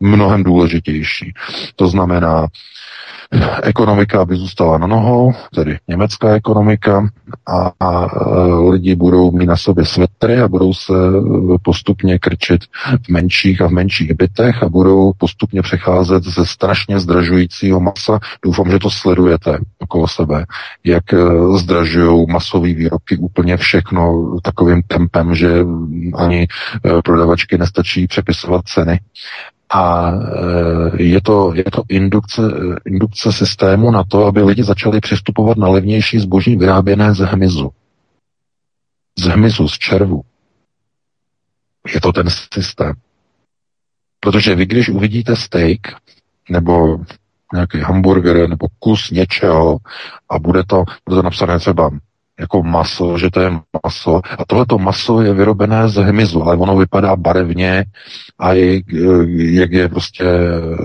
Mnohem 0.00 0.42
důležitější. 0.42 1.32
To 1.76 1.88
znamená, 1.88 2.46
ekonomika 3.62 4.24
by 4.24 4.36
zůstala 4.36 4.78
na 4.78 4.86
nohou, 4.86 5.32
tedy 5.54 5.78
německá 5.88 6.34
ekonomika, 6.34 7.08
a, 7.46 7.72
a 7.80 8.06
e, 8.06 8.70
lidi 8.70 8.94
budou 8.94 9.32
mít 9.32 9.46
na 9.46 9.56
sobě 9.56 9.84
svetry 9.84 10.40
a 10.40 10.48
budou 10.48 10.74
se 10.74 10.92
postupně 11.62 12.18
krčit 12.18 12.60
v 13.02 13.08
menších 13.08 13.62
a 13.62 13.66
v 13.66 13.70
menších 13.70 14.14
bytech 14.14 14.62
a 14.62 14.68
budou 14.68 15.12
postupně 15.18 15.62
přecházet 15.62 16.24
ze 16.24 16.46
strašně 16.46 17.00
zdražujícího 17.00 17.80
masa. 17.80 18.18
Doufám, 18.44 18.70
že 18.70 18.78
to 18.78 18.90
sledujete 18.90 19.58
okolo 19.78 20.08
sebe, 20.08 20.44
jak 20.84 21.14
e, 21.14 21.18
zdražují 21.58 22.26
masové 22.28 22.74
výrobky 22.74 23.16
úplně 23.16 23.56
všechno 23.56 24.30
takovým 24.42 24.82
tempem, 24.86 25.34
že 25.34 25.64
ani 26.14 26.42
e, 26.42 26.46
prodavačky 27.02 27.58
nestačí 27.58 28.06
přepisovat 28.06 28.64
ceny. 28.64 29.00
A 29.70 30.10
e, 30.10 31.02
je 31.02 31.20
to, 31.20 31.52
je 31.54 31.64
to 31.64 31.82
indukce, 31.88 32.42
indukce 32.86 33.32
systému 33.32 33.90
na 33.90 34.04
to, 34.04 34.26
aby 34.26 34.42
lidi 34.42 34.64
začali 34.64 35.00
přistupovat 35.00 35.58
na 35.58 35.68
levnější 35.68 36.18
zboží 36.18 36.56
vyráběné 36.56 37.14
z 37.14 37.18
hmyzu. 37.18 37.70
Z 39.18 39.24
hmyzu, 39.24 39.68
z 39.68 39.78
červu. 39.78 40.22
Je 41.94 42.00
to 42.00 42.12
ten 42.12 42.26
systém. 42.52 42.92
Protože 44.20 44.54
vy, 44.54 44.66
když 44.66 44.88
uvidíte 44.88 45.36
steak 45.36 45.80
nebo 46.50 46.98
nějaký 47.52 47.80
hamburger 47.80 48.48
nebo 48.48 48.66
kus 48.78 49.10
něčeho 49.10 49.78
a 50.28 50.38
bude 50.38 50.64
to, 50.64 50.84
bude 51.06 51.16
to 51.16 51.22
napsané 51.22 51.58
třeba 51.58 51.90
jako 52.40 52.62
maso, 52.62 53.18
že 53.18 53.30
to 53.30 53.40
je 53.40 53.50
maso. 53.84 54.20
A 54.38 54.44
tohleto 54.44 54.78
maso 54.78 55.20
je 55.20 55.34
vyrobené 55.34 55.88
z 55.88 55.94
hmyzu, 55.94 56.42
ale 56.42 56.56
ono 56.56 56.76
vypadá 56.76 57.16
barevně 57.16 57.84
a 58.38 58.52
je, 58.52 58.80
jak 59.34 59.72
je 59.72 59.88
prostě 59.88 60.24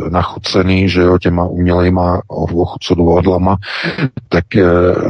nachucený, 0.10 0.90
že 0.90 1.02
jo, 1.02 1.18
těma 1.18 1.46
umělejma 1.46 2.22
ochucodlovadlama, 2.28 3.58
tak 4.30 4.46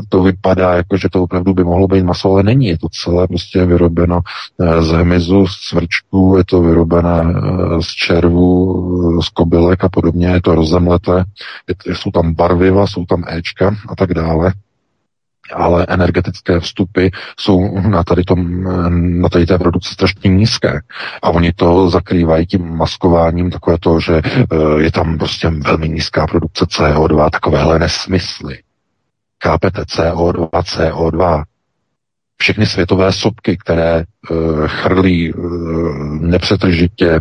to 0.09 0.23
vypadá 0.23 0.73
jako, 0.73 0.97
že 0.97 1.09
to 1.09 1.23
opravdu 1.23 1.53
by 1.53 1.63
mohlo 1.63 1.87
být 1.87 2.03
maso, 2.03 2.31
ale 2.31 2.43
není. 2.43 2.67
Je 2.67 2.77
to 2.77 2.87
celé 2.89 3.27
prostě 3.27 3.65
vyrobeno 3.65 4.19
eh, 4.61 4.81
z 4.81 4.87
hmyzu, 4.91 5.47
z 5.47 5.59
cvrčků, 5.69 6.35
je 6.37 6.43
to 6.45 6.61
vyrobené 6.61 7.23
eh, 7.27 7.81
z 7.81 7.87
červu, 7.87 9.21
z 9.21 9.29
kobylek 9.29 9.83
a 9.83 9.89
podobně, 9.89 10.27
je 10.27 10.41
to 10.41 10.55
rozemleté, 10.55 11.23
jsou 11.85 12.11
tam 12.11 12.33
barviva, 12.33 12.87
jsou 12.87 13.05
tam 13.05 13.23
éčka 13.27 13.75
a 13.89 13.95
tak 13.95 14.13
dále 14.13 14.53
ale 15.53 15.85
energetické 15.89 16.59
vstupy 16.59 17.07
jsou 17.39 17.79
na 17.79 18.03
tady, 18.03 18.23
tom, 18.23 18.63
na 19.21 19.29
tady 19.29 19.45
té 19.45 19.57
produkci 19.57 19.93
strašně 19.93 20.29
nízké. 20.29 20.81
A 21.21 21.29
oni 21.29 21.53
to 21.53 21.89
zakrývají 21.89 22.45
tím 22.45 22.75
maskováním, 22.75 23.51
takové 23.51 23.77
to, 23.79 23.99
že 23.99 24.21
eh, 24.25 24.81
je 24.81 24.91
tam 24.91 25.17
prostě 25.17 25.49
velmi 25.49 25.89
nízká 25.89 26.27
produkce 26.27 26.65
CO2, 26.65 27.29
takovéhle 27.29 27.79
nesmysly. 27.79 28.59
Chápete? 29.43 29.81
CO2, 29.81 30.49
CO2. 30.49 31.43
Všechny 32.37 32.65
světové 32.65 33.11
sopky, 33.11 33.57
které 33.57 34.03
uh, 34.29 34.67
chrlí 34.67 35.33
uh, 35.33 35.45
nepřetržitě 36.21 37.19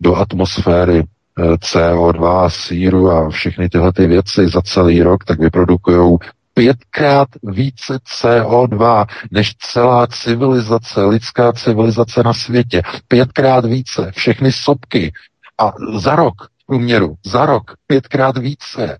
do 0.00 0.16
atmosféry 0.16 1.02
CO2, 1.38 2.48
síru 2.48 3.10
a 3.10 3.30
všechny 3.30 3.68
tyhle 3.68 3.92
ty 3.92 4.06
věci 4.06 4.48
za 4.48 4.62
celý 4.62 5.02
rok, 5.02 5.24
tak 5.24 5.38
vyprodukují 5.40 6.18
pětkrát 6.54 7.28
více 7.42 7.96
CO2 7.96 9.06
než 9.30 9.54
celá 9.58 10.06
civilizace, 10.06 11.04
lidská 11.04 11.52
civilizace 11.52 12.22
na 12.22 12.32
světě. 12.32 12.82
Pětkrát 13.08 13.64
více. 13.64 14.12
Všechny 14.14 14.52
sopky. 14.52 15.12
A 15.58 15.72
za 15.94 16.16
rok 16.16 16.34
v 16.62 16.66
průměru, 16.66 17.14
za 17.26 17.46
rok 17.46 17.74
pětkrát 17.86 18.38
více. 18.38 18.98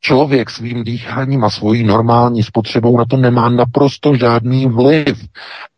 Člověk 0.00 0.50
svým 0.50 0.84
dýcháním 0.84 1.44
a 1.44 1.50
svojí 1.50 1.84
normální 1.84 2.42
spotřebou 2.42 2.98
na 2.98 3.04
to 3.04 3.16
nemá 3.16 3.48
naprosto 3.48 4.16
žádný 4.16 4.66
vliv. 4.66 5.24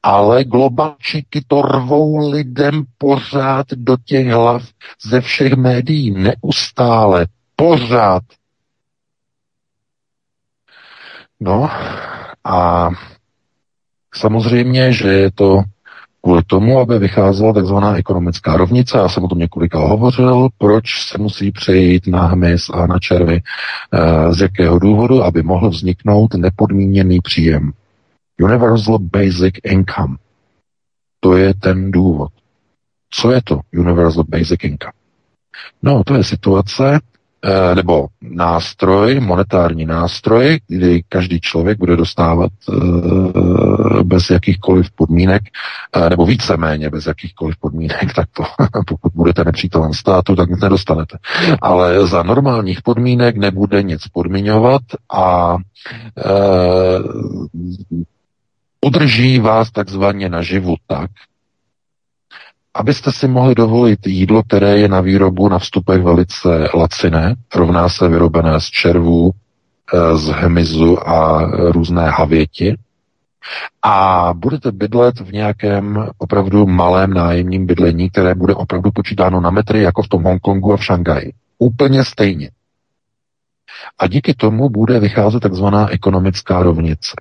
Ale 0.02 0.44
globalčiky 0.44 1.44
to 1.46 1.62
rvou 1.62 2.30
lidem 2.30 2.84
pořád 2.98 3.66
do 3.70 3.96
těch 4.04 4.26
hlav 4.26 4.62
ze 5.06 5.20
všech 5.20 5.52
médií. 5.52 6.10
Neustále. 6.10 7.26
Pořád. 7.56 8.22
No 11.46 11.70
a 12.44 12.90
samozřejmě, 14.14 14.92
že 14.92 15.08
je 15.08 15.30
to 15.30 15.62
kvůli 16.22 16.42
tomu, 16.46 16.78
aby 16.78 16.98
vycházela 16.98 17.52
takzvaná 17.52 17.96
ekonomická 17.96 18.56
rovnice. 18.56 18.98
Já 18.98 19.08
jsem 19.08 19.24
o 19.24 19.28
tom 19.28 19.38
několika 19.38 19.78
hovořil, 19.78 20.48
proč 20.58 21.08
se 21.08 21.18
musí 21.18 21.52
přejít 21.52 22.06
na 22.06 22.26
hmyz 22.26 22.70
a 22.70 22.86
na 22.86 22.98
červy, 22.98 23.42
eh, 23.42 24.32
z 24.32 24.40
jakého 24.40 24.78
důvodu, 24.78 25.24
aby 25.24 25.42
mohl 25.42 25.70
vzniknout 25.70 26.34
nepodmíněný 26.34 27.20
příjem. 27.20 27.72
Universal 28.40 28.98
Basic 28.98 29.54
Income. 29.64 30.16
To 31.20 31.36
je 31.36 31.54
ten 31.54 31.90
důvod. 31.90 32.32
Co 33.10 33.30
je 33.30 33.40
to 33.44 33.60
Universal 33.72 34.24
Basic 34.28 34.64
Income? 34.64 34.92
No, 35.82 36.04
to 36.04 36.14
je 36.14 36.24
situace, 36.24 37.00
nebo 37.74 38.06
nástroj, 38.20 39.20
monetární 39.20 39.86
nástroj, 39.86 40.60
kdy 40.68 41.02
každý 41.08 41.40
člověk 41.40 41.78
bude 41.78 41.96
dostávat 41.96 42.50
eh, 42.68 44.02
bez 44.02 44.30
jakýchkoliv 44.30 44.90
podmínek, 44.90 45.42
eh, 45.96 46.10
nebo 46.10 46.26
víceméně 46.26 46.90
bez 46.90 47.06
jakýchkoliv 47.06 47.56
podmínek, 47.60 48.14
tak 48.16 48.28
to, 48.32 48.42
pokud 48.86 49.12
budete 49.14 49.44
nepřítelem 49.44 49.94
státu, 49.94 50.36
tak 50.36 50.48
nic 50.48 50.60
nedostanete. 50.60 51.18
Ale 51.62 52.06
za 52.06 52.22
normálních 52.22 52.82
podmínek 52.82 53.36
nebude 53.36 53.82
nic 53.82 54.08
podmiňovat 54.08 54.82
a 55.12 55.56
udrží 58.80 59.38
vás 59.38 59.70
takzvaně 59.70 60.28
naživu 60.28 60.74
tak, 60.86 61.10
abyste 62.76 63.12
si 63.12 63.28
mohli 63.28 63.54
dovolit 63.54 64.06
jídlo, 64.06 64.42
které 64.42 64.78
je 64.78 64.88
na 64.88 65.00
výrobu 65.00 65.48
na 65.48 65.58
vstupech 65.58 66.02
velice 66.02 66.68
laciné, 66.74 67.34
rovná 67.54 67.88
se 67.88 68.08
vyrobené 68.08 68.60
z 68.60 68.64
červů, 68.64 69.30
eh, 69.30 70.16
z 70.16 70.26
hmyzu 70.26 71.08
a 71.08 71.46
různé 71.70 72.10
havěti, 72.10 72.76
a 73.82 74.30
budete 74.34 74.72
bydlet 74.72 75.20
v 75.20 75.32
nějakém 75.32 76.08
opravdu 76.18 76.66
malém 76.66 77.14
nájemním 77.14 77.66
bydlení, 77.66 78.10
které 78.10 78.34
bude 78.34 78.54
opravdu 78.54 78.90
počítáno 78.90 79.40
na 79.40 79.50
metry, 79.50 79.82
jako 79.82 80.02
v 80.02 80.08
tom 80.08 80.22
Hongkongu 80.22 80.72
a 80.72 80.76
v 80.76 80.84
Šangaji. 80.84 81.32
Úplně 81.58 82.04
stejně. 82.04 82.50
A 83.98 84.06
díky 84.06 84.34
tomu 84.34 84.68
bude 84.68 85.00
vycházet 85.00 85.40
takzvaná 85.40 85.90
ekonomická 85.90 86.62
rovnice. 86.62 87.12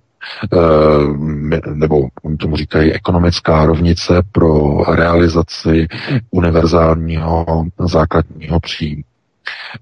Eh, 0.54 1.67
nebo 1.73 2.08
tomu 2.39 2.56
říkají 2.56 2.93
ekonomická 2.93 3.65
rovnice 3.65 4.23
pro 4.32 4.78
realizaci 4.84 5.88
univerzálního 6.32 7.65
základního 7.80 8.60
příjmu. 8.60 9.04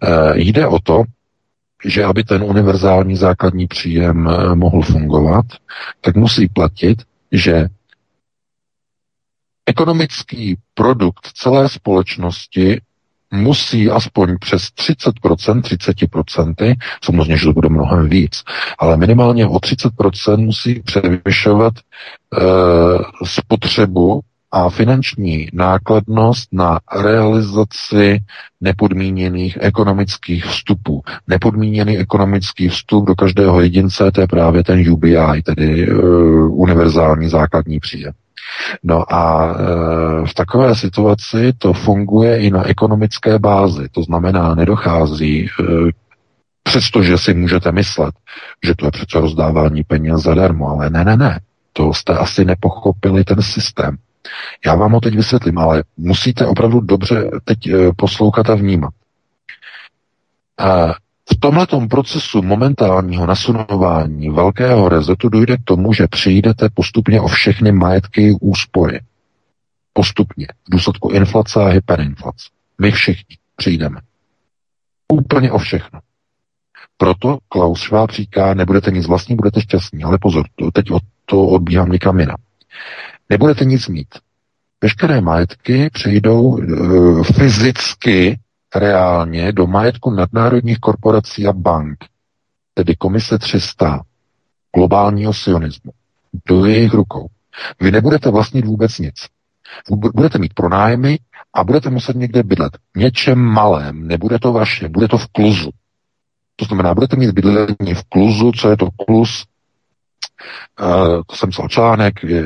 Eh, 0.04 0.34
jde 0.36 0.68
o 0.68 0.80
to, 0.80 1.04
že 1.86 2.04
aby 2.04 2.24
ten 2.24 2.44
univerzální 2.44 3.16
základní 3.16 3.68
příjem 3.68 4.28
eh, 4.28 4.56
mohl 4.56 4.82
fungovat, 4.82 5.46
tak 6.02 6.16
musí 6.16 6.48
platit, 6.48 7.02
že 7.32 7.68
ekonomický 9.66 10.58
produkt 10.74 11.30
celé 11.34 11.70
společnosti 11.70 12.82
musí 13.34 13.90
aspoň 13.90 14.36
přes 14.40 14.62
30%, 14.62 15.62
30%, 15.62 16.76
samozřejmě, 17.04 17.38
že 17.38 17.46
to 17.46 17.54
bude 17.54 17.70
mnohem 17.70 18.10
víc, 18.10 18.44
ale 18.80 18.98
minimálně 18.98 19.48
o 19.48 19.56
30% 19.58 20.38
musí 20.38 20.82
převyšovat 20.82 21.74
e, 21.78 22.42
spotřebu 23.26 24.22
a 24.52 24.70
finanční 24.70 25.48
nákladnost 25.54 26.50
na 26.52 26.80
realizaci 27.02 28.20
nepodmíněných 28.62 29.58
ekonomických 29.62 30.46
vstupů. 30.46 31.02
Nepodmíněný 31.28 31.98
ekonomický 31.98 32.70
vstup 32.70 33.06
do 33.06 33.16
každého 33.16 33.62
jedince, 33.62 34.12
to 34.12 34.22
je 34.22 34.28
právě 34.28 34.64
ten 34.64 34.92
UBI, 34.92 35.42
tedy 35.46 35.92
uh, 35.92 36.62
univerzální 36.62 37.30
základní 37.30 37.80
příjem. 37.80 38.14
No 38.84 39.14
a 39.14 39.46
e, 39.46 40.28
v 40.28 40.34
takové 40.34 40.76
situaci 40.76 41.54
to 41.58 41.74
funguje 41.74 42.40
i 42.40 42.52
na 42.52 42.68
ekonomické 42.68 43.40
bázi. 43.40 43.90
To 43.90 44.04
znamená, 44.04 44.56
nedochází 44.56 45.46
e, 45.46 45.64
přestože 46.64 47.18
si 47.18 47.34
můžete 47.34 47.72
myslet, 47.72 48.16
že 48.64 48.76
to 48.76 48.86
je 48.86 48.92
přece 48.92 49.20
rozdávání 49.20 49.84
peněz 49.84 50.22
zadarmo, 50.22 50.70
ale 50.70 50.90
ne, 50.90 51.04
ne, 51.04 51.18
ne. 51.18 51.40
To 51.74 51.94
jste 51.94 52.14
asi 52.14 52.46
nepochopili 52.46 53.24
ten 53.24 53.42
systém. 53.42 53.98
Já 54.66 54.76
vám 54.76 54.92
ho 54.92 55.00
teď 55.00 55.16
vysvětlím, 55.16 55.58
ale 55.58 55.84
musíte 55.98 56.46
opravdu 56.46 56.80
dobře 56.80 57.30
teď 57.44 57.68
e, 57.68 57.92
poslouchat 57.96 58.50
a 58.50 58.56
vnímat. 58.56 58.94
V 61.32 61.40
tomto 61.40 61.88
procesu 61.88 62.42
momentálního 62.42 63.26
nasunování 63.26 64.30
velkého 64.30 64.90
rezetu 64.90 65.30
dojde 65.30 65.58
k 65.58 65.64
tomu, 65.64 65.94
že 65.94 66.08
přijdete 66.08 66.70
postupně 66.74 67.22
o 67.22 67.28
všechny 67.28 67.72
majetky 67.72 68.38
úspory. 68.42 69.00
Postupně. 69.94 70.48
V 70.68 70.72
důsledku 70.72 71.10
inflace 71.10 71.64
a 71.64 71.68
hyperinflace. 71.68 72.50
My 72.82 72.92
všichni 72.92 73.38
přijdeme. 73.56 74.00
Úplně 75.08 75.52
o 75.52 75.58
všechno. 75.58 76.00
Proto 76.98 77.38
Klaus 77.50 77.82
Schwab 77.82 78.12
říká, 78.12 78.54
nebudete 78.54 78.92
nic 78.92 79.08
vlastní, 79.08 79.36
budete 79.36 79.62
šťastní. 79.62 80.04
Ale 80.04 80.18
pozor, 80.22 80.46
to, 80.56 80.72
teď 80.72 80.92
od 80.92 81.04
to 81.26 81.48
odbíhám 81.48 81.90
někam 81.90 82.20
jinam. 82.20 82.38
Nebudete 83.30 83.66
nic 83.66 83.88
mít. 83.88 84.08
Veškeré 84.84 85.22
majetky 85.22 85.90
přejdou 85.94 86.60
e, 86.62 86.64
fyzicky 87.24 88.40
reálně 88.76 89.52
do 89.52 89.68
majetku 89.68 90.12
nadnárodních 90.12 90.80
korporací 90.80 91.48
a 91.48 91.54
bank, 91.54 92.06
tedy 92.74 92.96
komise 92.96 93.40
300 93.40 94.02
globálního 94.76 95.34
sionismu, 95.34 95.92
do 96.46 96.66
jejich 96.66 96.94
rukou. 96.94 97.28
Vy 97.82 97.92
nebudete 97.92 98.32
vlastnit 98.32 98.66
vůbec 98.66 99.00
nic. 99.00 99.16
Budete 100.16 100.38
mít 100.38 100.54
pronájmy 100.54 101.20
a 101.54 101.64
budete 101.64 101.90
muset 101.90 102.16
někde 102.16 102.44
bydlet. 102.44 102.78
Něčem 102.96 103.40
malém, 103.40 104.08
nebude 104.08 104.40
to 104.40 104.54
vaše, 104.54 104.90
bude 104.90 105.08
to 105.08 105.18
v 105.18 105.28
kluzu. 105.28 105.70
To 106.56 106.66
znamená, 106.66 106.94
budete 106.94 107.16
mít 107.16 107.32
bydlení 107.32 107.94
v 107.94 108.04
kluzu, 108.10 108.52
co 108.52 108.70
je 108.70 108.78
to 108.78 108.90
kluz? 109.06 109.46
To 111.28 111.36
jsem 111.36 111.50
psal 111.50 111.68
článek, 111.68 112.24
je, 112.24 112.44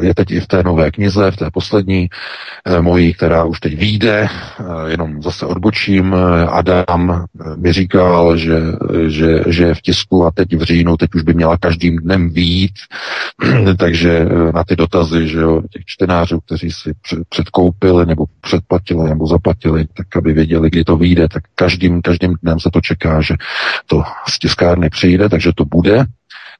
je 0.00 0.14
teď 0.14 0.30
i 0.30 0.40
v 0.40 0.46
té 0.46 0.62
nové 0.62 0.90
knize, 0.90 1.30
v 1.30 1.36
té 1.36 1.50
poslední 1.50 2.08
eh, 2.66 2.80
mojí, 2.80 3.14
která 3.14 3.44
už 3.44 3.60
teď 3.60 3.78
vyjde, 3.78 4.28
eh, 4.28 4.64
jenom 4.90 5.22
zase 5.22 5.46
odbočím. 5.46 6.14
Adam 6.50 7.24
mi 7.56 7.72
říkal, 7.72 8.36
že, 8.36 8.58
že, 9.06 9.44
že 9.46 9.64
je 9.64 9.74
v 9.74 9.80
tisku 9.80 10.24
a 10.24 10.30
teď 10.30 10.56
v 10.56 10.62
říjnu, 10.62 10.96
teď 10.96 11.14
už 11.14 11.22
by 11.22 11.34
měla 11.34 11.58
každým 11.58 11.96
dnem 11.96 12.30
výjít, 12.30 12.74
takže 13.78 14.26
na 14.54 14.64
ty 14.64 14.76
dotazy, 14.76 15.28
že 15.28 15.38
jo, 15.38 15.62
těch 15.70 15.82
čtenářů, 15.86 16.40
kteří 16.40 16.70
si 16.70 16.92
předkoupili 17.28 18.06
nebo 18.06 18.24
předplatili 18.40 19.08
nebo 19.08 19.26
zaplatili, 19.26 19.86
tak 19.96 20.16
aby 20.16 20.32
věděli, 20.32 20.70
kdy 20.70 20.84
to 20.84 20.96
vyjde, 20.96 21.28
tak 21.28 21.42
každým, 21.54 22.02
každým 22.02 22.34
dnem 22.42 22.60
se 22.60 22.70
to 22.72 22.80
čeká, 22.80 23.20
že 23.20 23.34
to 23.86 24.02
z 24.28 24.38
tiskárny 24.38 24.90
přijde, 24.90 25.28
takže 25.28 25.52
to 25.54 25.64
bude. 25.64 26.04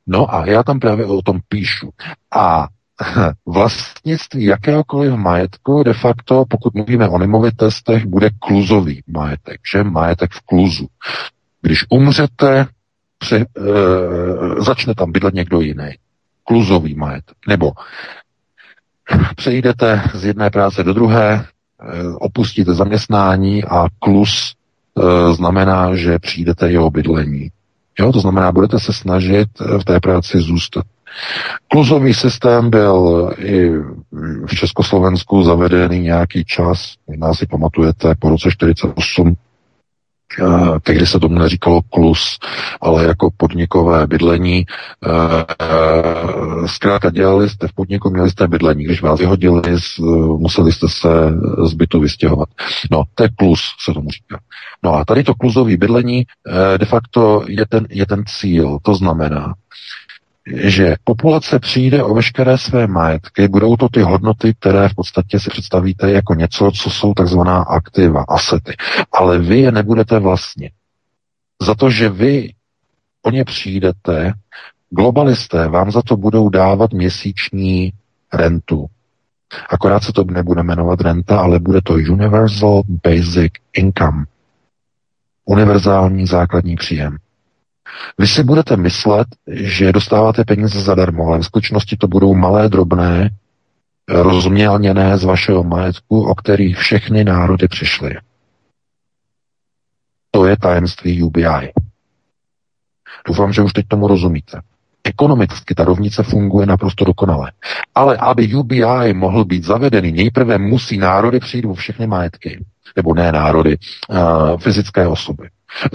No 0.09 0.35
a 0.35 0.47
já 0.47 0.63
tam 0.63 0.81
právě 0.81 1.07
o 1.07 1.23
tom 1.23 1.41
píšu. 1.49 1.91
A 2.37 2.69
vlastnictví 3.47 4.45
jakéhokoliv 4.45 5.13
majetku 5.13 5.83
de 5.83 5.95
facto, 5.95 6.45
pokud 6.49 6.75
mluvíme 6.75 7.09
o 7.09 7.19
nemovitostech, 7.19 8.07
bude 8.07 8.31
kluzový 8.39 9.03
majetek, 9.07 9.61
že 9.73 9.85
majetek 9.85 10.33
v 10.33 10.41
kluzu. 10.41 10.87
Když 11.63 11.85
umřete, 11.91 12.67
při, 13.19 13.37
e, 13.37 13.45
začne 14.63 14.95
tam 14.95 15.13
bydlet 15.13 15.35
někdo 15.35 15.61
jiný. 15.61 15.91
Kluzový 16.45 16.95
majetek. 16.95 17.37
Nebo 17.49 17.73
přejdete 19.37 20.03
z 20.15 20.25
jedné 20.25 20.51
práce 20.51 20.85
do 20.85 20.93
druhé, 20.93 21.35
e, 21.35 21.45
opustíte 22.21 22.75
zaměstnání 22.75 23.65
a 23.65 23.87
kluz 23.99 24.55
e, 24.99 25.35
znamená, 25.35 25.95
že 25.95 26.19
přijdete 26.19 26.71
jeho 26.71 26.91
bydlení. 26.91 27.51
Jo, 28.01 28.13
to 28.13 28.21
znamená, 28.21 28.53
budete 28.53 28.79
se 28.79 28.93
snažit 28.93 29.49
v 29.81 29.85
té 29.85 30.01
práci 30.01 30.39
zůstat. 30.41 30.85
Kluzový 31.69 32.15
systém 32.15 32.71
byl 32.71 33.31
i 33.39 33.71
v 34.47 34.55
Československu 34.57 35.43
zavedený 35.43 36.01
nějaký 36.01 36.45
čas, 36.45 36.95
možná 37.07 37.35
si 37.35 37.47
pamatujete, 37.47 38.15
po 38.19 38.29
roce 38.29 38.51
48 38.51 39.35
Eh, 40.43 40.81
tehdy 40.83 41.07
se 41.07 41.21
tomu 41.21 41.39
neříkalo 41.39 41.83
klus, 41.83 42.39
ale 42.81 43.05
jako 43.05 43.31
podnikové 43.37 44.07
bydlení. 44.07 44.67
Eh, 45.07 45.11
eh, 45.61 46.69
zkrátka 46.69 47.11
dělali 47.11 47.49
jste 47.49 47.69
v 47.69 47.73
podniku, 47.73 48.11
měli 48.11 48.31
jste 48.31 48.49
bydlení. 48.49 48.85
Když 48.85 49.03
vás 49.03 49.21
vyhodili, 49.21 49.63
museli 50.39 50.73
jste 50.73 50.89
se 50.89 51.09
z 51.65 51.75
bytu 51.75 52.01
vystěhovat. 52.01 52.49
No, 52.91 53.03
to 53.15 53.23
je 53.23 53.29
klus, 53.37 53.61
se 53.85 53.95
tomu 53.95 54.11
říká. 54.11 54.41
No 54.83 54.95
a 54.95 55.05
tady 55.05 55.25
to 55.25 55.35
kluzové 55.35 55.77
bydlení 55.77 56.25
de 56.77 56.87
facto 56.87 57.45
je 57.49 57.67
ten, 57.67 57.87
je 57.91 58.07
ten 58.07 58.25
cíl. 58.27 58.79
To 58.83 58.95
znamená, 58.95 59.55
že 60.55 60.95
populace 61.05 61.59
přijde 61.59 62.03
o 62.03 62.15
veškeré 62.15 62.59
své 62.59 62.87
majetky, 62.87 63.49
budou 63.49 63.77
to 63.77 63.89
ty 63.89 64.03
hodnoty, 64.03 64.55
které 64.59 64.89
v 64.89 64.95
podstatě 64.95 65.41
si 65.41 65.51
představíte 65.51 66.11
jako 66.11 66.35
něco, 66.35 66.71
co 66.71 66.91
jsou 66.91 67.15
takzvaná 67.15 67.63
aktiva, 67.63 68.25
asety. 68.29 68.75
Ale 69.13 69.39
vy 69.39 69.59
je 69.59 69.73
nebudete 69.73 70.19
vlastně. 70.19 70.71
Za 71.63 71.75
to, 71.75 71.91
že 71.91 72.09
vy 72.09 72.53
o 73.23 73.31
ně 73.31 73.45
přijdete, 73.45 74.33
globalisté 74.91 75.69
vám 75.69 75.91
za 75.91 76.03
to 76.03 76.17
budou 76.17 76.49
dávat 76.49 76.93
měsíční 76.93 77.93
rentu. 78.33 78.87
Akorát 79.71 80.03
se 80.03 80.13
to 80.13 80.25
nebude 80.25 80.63
jmenovat 80.63 81.01
renta, 81.01 81.41
ale 81.41 81.59
bude 81.59 81.81
to 81.85 81.95
Universal 81.95 82.83
Basic 83.05 83.53
Income. 83.73 84.25
Univerzální 85.45 86.27
základní 86.27 86.77
příjem. 86.77 87.17
Vy 88.19 88.27
si 88.27 88.43
budete 88.45 88.77
myslet, 88.77 89.29
že 89.47 89.93
dostáváte 89.93 90.45
peníze 90.45 90.81
zadarmo, 90.81 91.27
ale 91.27 91.39
v 91.39 91.45
skutečnosti 91.45 91.97
to 91.97 92.09
budou 92.09 92.35
malé, 92.35 92.69
drobné, 92.69 93.31
rozmělněné 94.09 95.19
z 95.19 95.25
vašeho 95.25 95.65
majetku, 95.65 96.23
o 96.23 96.35
kterých 96.35 96.77
všechny 96.77 97.25
národy 97.25 97.69
přišly. 97.69 98.17
To 100.31 100.47
je 100.47 100.57
tajemství 100.57 101.23
UBI. 101.23 101.73
Doufám, 103.27 103.53
že 103.53 103.63
už 103.63 103.73
teď 103.73 103.87
tomu 103.89 104.07
rozumíte. 104.07 104.61
Ekonomicky 105.05 105.75
ta 105.75 105.85
rovnice 105.85 106.23
funguje 106.23 106.67
naprosto 106.67 107.05
dokonale. 107.05 107.53
Ale 107.95 108.17
aby 108.17 108.55
UBI 108.55 109.13
mohl 109.13 109.45
být 109.45 109.65
zavedený, 109.65 110.13
nejprve 110.13 110.59
musí 110.59 110.99
národy 110.99 111.41
přijít 111.41 111.65
o 111.65 111.75
všechny 111.75 112.07
majetky. 112.07 112.65
Nebo 112.97 113.15
ne 113.15 113.33
národy, 113.33 113.77
uh, 114.09 114.59
fyzické 114.59 115.07
osoby. 115.07 115.49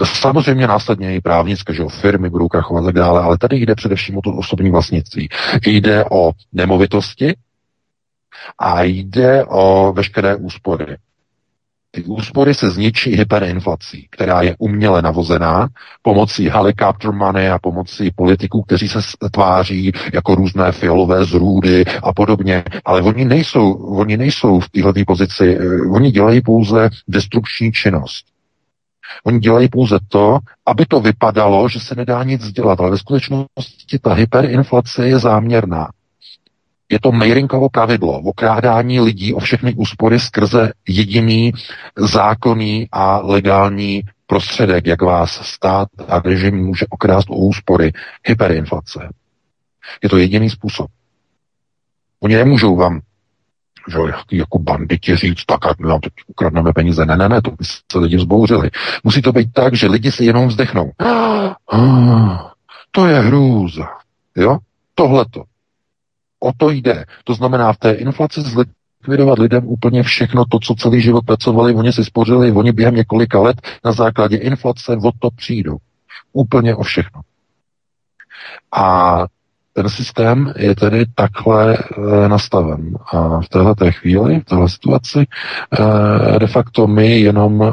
Samozřejmě 0.04 0.66
následně 0.66 1.14
i 1.14 1.20
právnické, 1.20 1.74
že 1.74 1.84
firmy 2.00 2.30
budou 2.30 2.48
krachovat 2.48 2.82
a 2.82 2.84
tak 2.84 2.94
dále, 2.94 3.22
ale 3.22 3.38
tady 3.38 3.56
jde 3.56 3.74
především 3.74 4.18
o 4.18 4.20
to 4.20 4.30
osobní 4.30 4.70
vlastnictví. 4.70 5.28
Jde 5.66 6.04
o 6.10 6.32
nemovitosti 6.52 7.34
a 8.58 8.82
jde 8.82 9.44
o 9.44 9.92
veškeré 9.92 10.36
úspory. 10.36 10.96
Ty 11.90 12.04
úspory 12.04 12.54
se 12.54 12.70
zničí 12.70 13.10
hyperinflací, 13.16 14.08
která 14.10 14.42
je 14.42 14.56
uměle 14.58 15.02
navozená 15.02 15.68
pomocí 16.02 16.48
helicopter 16.48 17.12
money 17.12 17.50
a 17.50 17.58
pomocí 17.58 18.10
politiků, 18.16 18.62
kteří 18.62 18.88
se 18.88 18.98
tváří 19.32 19.92
jako 20.12 20.34
různé 20.34 20.72
fialové 20.72 21.24
zrůdy 21.24 21.84
a 22.02 22.12
podobně. 22.12 22.64
Ale 22.84 23.02
oni 23.02 23.24
nejsou, 23.24 23.72
oni 23.72 24.16
nejsou 24.16 24.60
v 24.60 24.68
této 24.68 24.92
pozici, 25.06 25.58
eh, 25.60 25.80
oni 25.90 26.10
dělají 26.10 26.40
pouze 26.40 26.90
destrukční 27.08 27.72
činnost. 27.72 28.33
Oni 29.24 29.38
dělají 29.38 29.68
pouze 29.68 29.98
to, 30.08 30.38
aby 30.66 30.86
to 30.86 31.00
vypadalo, 31.00 31.68
že 31.68 31.80
se 31.80 31.94
nedá 31.94 32.24
nic 32.24 32.52
dělat, 32.52 32.80
ale 32.80 32.90
ve 32.90 32.98
skutečnosti 32.98 33.98
ta 34.02 34.12
hyperinflace 34.14 35.08
je 35.08 35.18
záměrná. 35.18 35.88
Je 36.88 37.00
to 37.00 37.12
Mejrinkovo 37.12 37.68
pravidlo, 37.68 38.20
okrádání 38.20 39.00
lidí 39.00 39.34
o 39.34 39.40
všechny 39.40 39.74
úspory 39.74 40.20
skrze 40.20 40.72
jediný 40.88 41.52
zákonný 41.96 42.88
a 42.92 43.18
legální 43.18 44.02
prostředek, 44.26 44.86
jak 44.86 45.02
vás 45.02 45.30
stát 45.46 45.88
a 46.08 46.18
režim 46.18 46.56
může 46.56 46.86
okrást 46.90 47.30
o 47.30 47.34
úspory, 47.34 47.92
hyperinflace. 48.24 49.08
Je 50.02 50.08
to 50.08 50.16
jediný 50.16 50.50
způsob. 50.50 50.86
Oni 52.20 52.36
nemůžou 52.36 52.76
vám 52.76 53.00
že 53.88 53.98
jako 54.32 54.58
banditi 54.58 55.16
říct, 55.16 55.44
tak 55.44 55.66
ať 55.66 55.80
vám 55.80 56.00
teď 56.00 56.12
ukradneme 56.26 56.72
peníze. 56.72 57.06
Ne, 57.06 57.16
ne, 57.16 57.28
ne, 57.28 57.42
to 57.42 57.50
by 57.50 57.64
se 57.64 57.98
lidi 57.98 58.16
vzbouřili. 58.16 58.70
Musí 59.04 59.22
to 59.22 59.32
být 59.32 59.52
tak, 59.52 59.74
že 59.74 59.86
lidi 59.86 60.12
si 60.12 60.24
jenom 60.24 60.48
vzdechnou. 60.48 60.90
Ah, 61.72 62.50
to 62.90 63.06
je 63.06 63.20
hrůza. 63.20 63.88
Jo? 64.36 64.58
Tohleto. 64.94 65.44
O 66.40 66.52
to 66.56 66.70
jde. 66.70 67.04
To 67.24 67.34
znamená 67.34 67.72
v 67.72 67.78
té 67.78 67.92
inflaci 67.92 68.40
zlikvidovat 68.40 69.38
lidem 69.38 69.66
úplně 69.66 70.02
všechno 70.02 70.44
to, 70.44 70.58
co 70.58 70.74
celý 70.74 71.00
život 71.00 71.24
pracovali, 71.24 71.74
oni 71.74 71.92
si 71.92 72.04
spořili, 72.04 72.52
oni 72.52 72.72
během 72.72 72.94
několika 72.94 73.40
let 73.40 73.56
na 73.84 73.92
základě 73.92 74.36
inflace 74.36 74.96
o 74.96 75.10
to 75.18 75.30
přijdou. 75.30 75.76
Úplně 76.32 76.74
o 76.74 76.82
všechno. 76.82 77.20
A 78.72 79.18
ten 79.74 79.88
systém 79.88 80.52
je 80.56 80.74
tedy 80.74 81.04
takhle 81.14 81.76
e, 81.76 82.28
nastaven. 82.28 82.96
A 83.12 83.40
v 83.40 83.48
této 83.48 83.92
chvíli, 83.92 84.40
v 84.40 84.44
této 84.44 84.68
situaci, 84.68 85.18
e, 85.18 86.38
de 86.38 86.46
facto 86.46 86.86
my 86.86 87.20
jenom 87.20 87.62
e, 87.62 87.70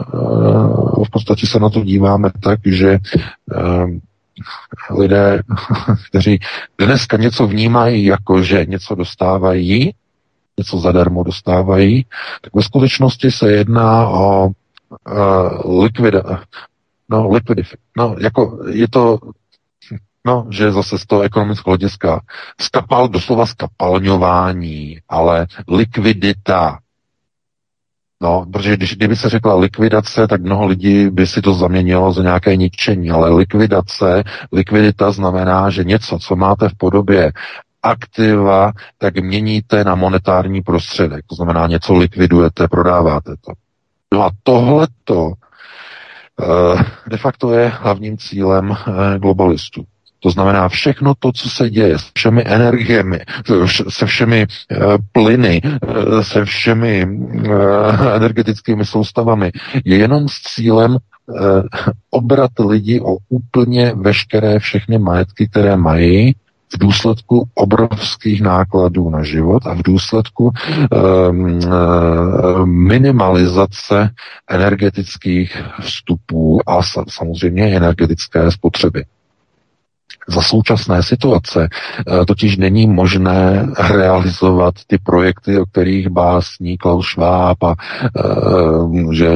v 1.05 1.09
podstatě 1.11 1.47
se 1.47 1.59
na 1.59 1.69
to 1.69 1.83
díváme 1.83 2.29
tak, 2.39 2.59
že 2.65 2.99
lidé, 4.89 5.41
kteří 6.09 6.39
dneska 6.77 7.17
něco 7.17 7.47
vnímají 7.47 8.05
jako, 8.05 8.43
že 8.43 8.65
něco 8.65 8.95
dostávají, 8.95 9.93
něco 10.57 10.79
zadarmo 10.79 11.23
dostávají, 11.23 12.05
tak 12.41 12.55
ve 12.55 12.61
skutečnosti 12.61 13.31
se 13.31 13.51
jedná 13.51 14.09
o 14.09 14.45
uh, 14.45 15.81
likvida, 15.83 16.43
no, 17.09 17.29
liquidify. 17.29 17.75
No, 17.97 18.15
jako 18.19 18.59
je 18.69 18.87
to 18.87 19.19
No, 20.25 20.47
že 20.49 20.71
zase 20.71 20.97
z 20.97 21.05
toho 21.05 21.21
ekonomického 21.21 21.71
hlediska 21.71 22.21
skapal, 22.61 23.07
doslova 23.07 23.45
skapalňování, 23.45 24.99
ale 25.09 25.47
likvidita. 25.67 26.79
No, 28.21 28.45
protože 28.53 28.77
když, 28.77 28.95
kdyby 28.95 29.15
se 29.15 29.29
řekla 29.29 29.55
likvidace, 29.55 30.27
tak 30.27 30.41
mnoho 30.41 30.65
lidí 30.65 31.09
by 31.09 31.27
si 31.27 31.41
to 31.41 31.53
zaměnilo 31.53 32.13
za 32.13 32.21
nějaké 32.23 32.55
ničení, 32.55 33.11
ale 33.11 33.29
likvidace, 33.29 34.23
likvidita 34.51 35.11
znamená, 35.11 35.69
že 35.69 35.83
něco, 35.83 36.19
co 36.19 36.35
máte 36.35 36.69
v 36.69 36.75
podobě 36.77 37.31
aktiva, 37.83 38.71
tak 38.97 39.17
měníte 39.17 39.83
na 39.83 39.95
monetární 39.95 40.61
prostředek. 40.61 41.25
To 41.27 41.35
znamená, 41.35 41.67
něco 41.67 41.93
likvidujete, 41.93 42.67
prodáváte 42.67 43.35
to. 43.45 43.51
No 44.13 44.23
a 44.23 44.29
tohleto 44.43 45.33
eh, 46.41 46.83
de 47.07 47.17
facto 47.17 47.53
je 47.53 47.67
hlavním 47.67 48.17
cílem 48.17 48.71
eh, 48.71 49.19
globalistů. 49.19 49.83
To 50.23 50.29
znamená 50.29 50.69
všechno 50.69 51.13
to, 51.19 51.31
co 51.31 51.49
se 51.49 51.69
děje 51.69 51.99
s 51.99 52.11
všemi 52.13 52.43
energiemi, 52.45 53.19
se 53.89 54.05
všemi 54.05 54.47
uh, 54.47 54.95
plyny, 55.11 55.61
uh, 55.63 56.21
se 56.21 56.45
všemi 56.45 57.05
uh, 57.05 58.13
energetickými 58.15 58.85
soustavami, 58.85 59.51
je 59.85 59.97
jenom 59.97 60.29
s 60.29 60.41
cílem 60.41 60.97
obrat 62.09 62.51
lidi 62.69 63.01
o 63.01 63.17
úplně 63.29 63.93
veškeré 63.95 64.59
všechny 64.59 64.97
majetky, 64.97 65.47
které 65.47 65.77
mají, 65.77 66.35
v 66.73 66.77
důsledku 66.77 67.49
obrovských 67.53 68.41
nákladů 68.41 69.09
na 69.09 69.23
život 69.23 69.67
a 69.67 69.73
v 69.73 69.83
důsledku 69.83 70.51
um, 71.31 71.59
minimalizace 72.65 74.09
energetických 74.49 75.63
vstupů 75.81 76.69
a 76.69 76.79
samozřejmě 77.09 77.63
energetické 77.63 78.51
spotřeby. 78.51 79.03
Za 80.27 80.41
současné 80.41 81.03
situace 81.03 81.69
eh, 81.69 82.25
totiž 82.25 82.57
není 82.57 82.87
možné 82.87 83.67
realizovat 83.89 84.73
ty 84.87 84.97
projekty, 84.97 85.59
o 85.59 85.65
kterých 85.65 86.09
básní 86.09 86.77
Klaus 86.77 87.07
Schwab 87.07 87.63
a 87.63 87.75
eh, 88.17 89.15
že 89.15 89.35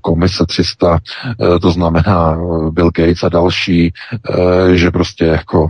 komise 0.00 0.46
300, 0.46 0.98
eh, 0.98 1.58
to 1.58 1.70
znamená 1.70 2.38
Bill 2.70 2.90
Gates 2.90 3.22
a 3.22 3.28
další, 3.28 3.92
že 4.74 4.90
prostě 4.90 5.24
jako 5.24 5.68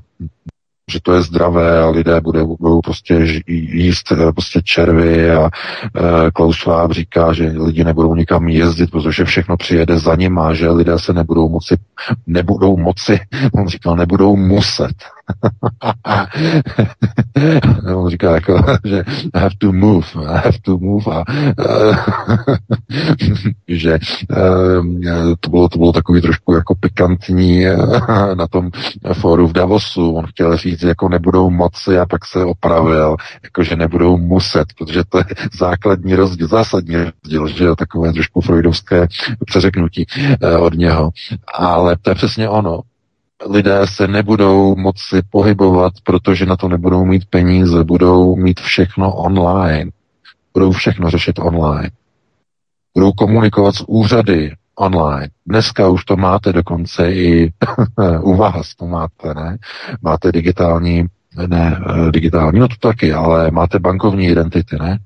že 0.90 1.00
to 1.02 1.14
je 1.14 1.22
zdravé 1.22 1.80
a 1.80 1.88
lidé 1.88 2.20
budou, 2.20 2.56
budou 2.56 2.80
prostě 2.80 3.26
jíst 3.46 4.12
eh, 4.12 4.32
prostě 4.32 4.60
červy 4.64 5.30
a 5.30 5.44
e, 5.46 6.30
Klaus 6.30 6.56
Schwab 6.56 6.92
říká, 6.92 7.32
že 7.32 7.54
lidi 7.56 7.84
nebudou 7.84 8.14
nikam 8.14 8.48
jezdit, 8.48 8.90
protože 8.90 9.24
všechno 9.24 9.56
přijede 9.56 9.98
za 9.98 10.14
nima, 10.16 10.54
že 10.54 10.70
lidé 10.70 10.98
se 10.98 11.12
nebudou 11.12 11.48
moci, 11.48 11.76
nebudou 12.26 12.76
moci, 12.76 13.20
on 13.52 13.68
říkal, 13.68 13.96
nebudou 13.96 14.36
muset. 14.36 14.94
on 17.94 18.10
říká 18.10 18.34
jako, 18.34 18.64
že 18.84 19.04
I 19.34 19.38
have 19.38 19.54
to 19.58 19.72
move, 19.72 20.06
I 20.16 20.26
have 20.26 20.58
to 20.62 20.78
move 20.78 21.04
a 21.06 21.24
že 23.68 23.98
uh, 24.30 24.86
to, 25.40 25.50
bylo, 25.50 25.68
to 25.68 25.78
bylo 25.78 25.92
takový 25.92 26.20
trošku 26.20 26.54
jako 26.54 26.74
pikantní 26.74 27.64
na 28.34 28.46
tom 28.46 28.70
fóru 29.12 29.46
v 29.46 29.52
Davosu. 29.52 30.12
On 30.12 30.26
chtěl 30.26 30.56
říct, 30.56 30.82
jako 30.82 31.08
nebudou 31.08 31.50
moci 31.50 31.98
a 31.98 32.06
pak 32.06 32.24
se 32.24 32.44
opravil, 32.44 33.16
jako 33.42 33.62
že 33.62 33.76
nebudou 33.76 34.16
muset, 34.16 34.64
protože 34.78 35.02
to 35.08 35.18
je 35.18 35.24
základní 35.58 36.14
rozdíl, 36.14 36.48
zásadní 36.48 36.96
rozdíl, 36.96 37.48
že 37.48 37.66
takové 37.78 38.12
trošku 38.12 38.40
freudovské 38.40 39.08
přeřeknutí 39.46 40.06
uh, 40.42 40.62
od 40.64 40.74
něho. 40.74 41.10
Ale 41.54 41.96
to 42.02 42.10
je 42.10 42.14
přesně 42.14 42.48
ono 42.48 42.80
lidé 43.46 43.80
se 43.84 44.08
nebudou 44.08 44.76
moci 44.76 45.22
pohybovat, 45.30 45.92
protože 46.02 46.46
na 46.46 46.56
to 46.56 46.68
nebudou 46.68 47.04
mít 47.04 47.24
peníze, 47.30 47.84
budou 47.84 48.36
mít 48.36 48.60
všechno 48.60 49.14
online. 49.14 49.90
Budou 50.54 50.72
všechno 50.72 51.10
řešit 51.10 51.38
online. 51.38 51.90
Budou 52.94 53.12
komunikovat 53.12 53.74
s 53.74 53.84
úřady 53.88 54.52
online. 54.74 55.28
Dneska 55.46 55.88
už 55.88 56.04
to 56.04 56.16
máte 56.16 56.52
dokonce 56.52 57.12
i 57.12 57.52
u 58.22 58.36
vás 58.36 58.74
to 58.74 58.86
máte, 58.86 59.34
ne? 59.34 59.58
Máte 60.02 60.32
digitální, 60.32 61.04
ne, 61.46 61.80
eh, 61.88 62.10
digitální, 62.10 62.60
no 62.60 62.68
to 62.68 62.74
taky, 62.80 63.12
ale 63.12 63.50
máte 63.50 63.78
bankovní 63.78 64.26
identity, 64.26 64.76
ne? 64.80 64.98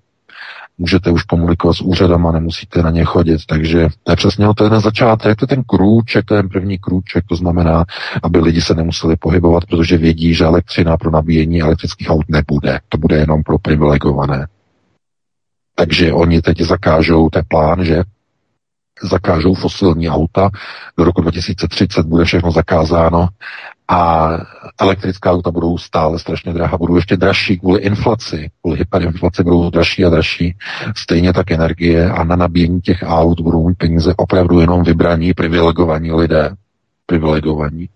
Můžete 0.78 1.10
už 1.10 1.22
komunikovat 1.22 1.74
s 1.74 1.80
úřadama, 1.80 2.32
nemusíte 2.32 2.82
na 2.82 2.90
ně 2.90 3.04
chodit. 3.04 3.46
Takže 3.46 3.88
to 4.02 4.12
je 4.12 4.16
přesně 4.16 4.46
to 4.56 4.64
je 4.64 4.70
ten 4.70 4.80
začátek, 4.80 5.38
to 5.38 5.42
je 5.42 5.48
ten 5.48 5.64
krůček, 5.64 6.24
to 6.24 6.34
je 6.34 6.42
ten 6.42 6.48
první 6.48 6.78
krůček, 6.78 7.24
to 7.28 7.36
znamená, 7.36 7.84
aby 8.22 8.38
lidi 8.38 8.60
se 8.60 8.74
nemuseli 8.74 9.16
pohybovat, 9.16 9.64
protože 9.64 9.96
vědí, 9.96 10.34
že 10.34 10.44
elektřina 10.44 10.96
pro 10.96 11.10
nabíjení 11.10 11.62
elektrických 11.62 12.10
aut 12.10 12.24
nebude. 12.28 12.80
To 12.88 12.98
bude 12.98 13.16
jenom 13.16 13.42
pro 13.42 13.58
privilegované. 13.58 14.46
Takže 15.74 16.12
oni 16.12 16.42
teď 16.42 16.60
zakážou, 16.60 17.28
je 17.36 17.42
plán, 17.48 17.84
že 17.84 18.02
zakážou 19.02 19.54
fosilní 19.54 20.08
auta, 20.08 20.50
do 20.98 21.04
roku 21.04 21.20
2030 21.20 22.06
bude 22.06 22.24
všechno 22.24 22.50
zakázáno 22.52 23.28
a 23.88 24.30
elektrická 24.80 25.32
auta 25.32 25.50
budou 25.50 25.78
stále 25.78 26.18
strašně 26.18 26.52
drahá, 26.52 26.78
budou 26.78 26.96
ještě 26.96 27.16
dražší 27.16 27.58
kvůli 27.58 27.80
inflaci, 27.80 28.50
kvůli 28.60 28.78
hyperinflaci 28.78 29.42
budou 29.42 29.70
dražší 29.70 30.04
a 30.04 30.08
dražší, 30.08 30.56
stejně 30.96 31.32
tak 31.32 31.50
energie 31.50 32.10
a 32.10 32.24
na 32.24 32.36
nabíjení 32.36 32.80
těch 32.80 33.04
aut 33.06 33.40
budou 33.40 33.68
mít 33.68 33.78
peníze 33.78 34.14
opravdu 34.16 34.60
jenom 34.60 34.82
vybraní, 34.82 35.34
privilegovaní 35.34 36.12
lidé, 36.12 36.50
privilegovaní. 37.06 37.88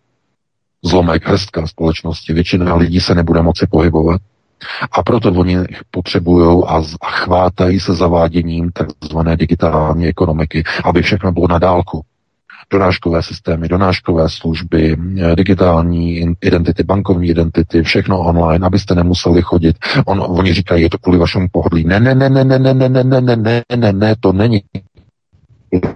Zlomek, 0.84 1.28
hrstka 1.28 1.66
společnosti, 1.66 2.32
většina 2.32 2.74
lidí 2.74 3.00
se 3.00 3.14
nebude 3.14 3.42
moci 3.42 3.66
pohybovat. 3.70 4.20
A 4.92 5.02
proto 5.02 5.28
oni 5.28 5.58
potřebují 5.90 6.64
a, 6.66 6.82
chvátají 7.06 7.80
se 7.80 7.94
zaváděním 7.94 8.70
takzvané 8.72 9.36
digitální 9.36 10.06
ekonomiky, 10.06 10.64
aby 10.84 11.02
všechno 11.02 11.32
bylo 11.32 11.48
na 11.48 11.58
dálku 11.58 12.02
donáškové 12.72 13.22
systémy, 13.22 13.68
donáškové 13.68 14.28
služby, 14.28 14.96
eh, 15.20 15.36
digitální 15.36 16.34
identity, 16.40 16.82
bankovní 16.82 17.28
identity, 17.28 17.82
všechno 17.82 18.18
online, 18.18 18.66
abyste 18.66 18.94
nemuseli 18.94 19.42
chodit. 19.42 19.76
On, 20.06 20.22
oni 20.28 20.54
říkají, 20.54 20.82
je 20.82 20.90
to 20.90 20.98
kvůli 20.98 21.18
vašemu 21.18 21.46
pohodlí. 21.52 21.84
Ne, 21.84 22.00
ne, 22.00 22.14
ne, 22.14 22.28
ne, 22.28 22.44
ne, 22.44 22.58
ne, 22.58 22.74
ne, 22.74 22.88
ne, 22.88 23.02
ne, 23.04 23.20
ne, 23.20 23.36
ne, 23.36 23.62
ne, 23.76 23.92
ne, 23.92 24.14
to 24.20 24.32
není 24.32 24.60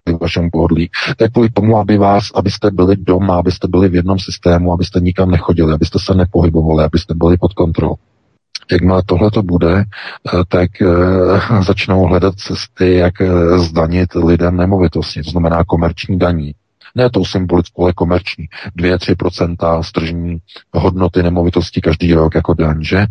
kvůli 0.04 0.18
vašemu 0.20 0.50
pohodlí. 0.52 0.90
To 1.16 1.24
je 1.24 1.28
kvůli 1.28 1.48
tomu, 1.48 1.76
aby 1.78 1.98
vás, 1.98 2.30
abyste 2.34 2.70
byli 2.70 2.96
doma, 2.96 3.38
abyste 3.38 3.68
byli 3.68 3.88
v 3.88 3.94
jednom 3.94 4.18
systému, 4.18 4.72
abyste 4.72 5.00
nikam 5.00 5.30
nechodili, 5.30 5.72
abyste 5.72 5.98
se 5.98 6.14
nepohybovali, 6.14 6.84
abyste 6.84 7.14
byli 7.14 7.36
pod 7.36 7.52
kontrolou. 7.52 7.94
Jakmile 8.70 9.02
tohle 9.06 9.30
to 9.30 9.42
bude, 9.42 9.84
tak 10.48 10.70
začnou 11.60 12.06
hledat 12.06 12.34
cesty, 12.34 12.94
jak 12.94 13.14
zdanit 13.56 14.14
lidem 14.14 14.56
nemovitosti, 14.56 15.22
to 15.22 15.30
znamená 15.30 15.64
komerční 15.64 16.18
daní 16.18 16.54
ne 16.96 17.10
tou 17.10 17.24
symbolickou, 17.24 17.82
ale 17.82 17.92
komerční. 17.92 18.48
2-3% 18.78 19.82
stržní 19.82 20.38
hodnoty 20.72 21.22
nemovitosti 21.22 21.80
každý 21.80 22.14
rok 22.14 22.34
jako 22.34 22.54
daň, 22.54 22.82
že? 22.82 23.06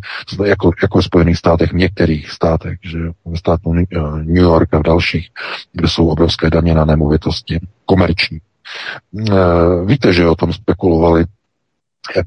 Jako, 0.45 0.71
jako 0.81 0.99
v 0.99 1.05
Spojených 1.05 1.37
státech, 1.37 1.71
v 1.71 1.75
některých 1.75 2.31
státech, 2.31 2.79
že 2.83 2.99
ve 3.25 3.37
státu 3.37 3.73
New 4.23 4.43
York 4.43 4.73
a 4.73 4.79
v 4.79 4.83
dalších, 4.83 5.29
kde 5.73 5.87
jsou 5.87 6.07
obrovské 6.07 6.49
daně 6.49 6.73
na 6.73 6.85
nemovitosti, 6.85 7.59
komerční. 7.85 8.39
Eh, 9.31 9.33
víte, 9.85 10.13
že 10.13 10.27
o 10.27 10.35
tom 10.35 10.53
spekulovali 10.53 11.25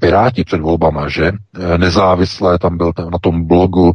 Piráti 0.01 0.45
před 0.45 0.61
volbama, 0.61 1.09
že 1.09 1.33
nezávislé, 1.77 2.59
tam 2.59 2.77
byl 2.77 2.93
na 3.13 3.19
tom 3.19 3.47
blogu, 3.47 3.93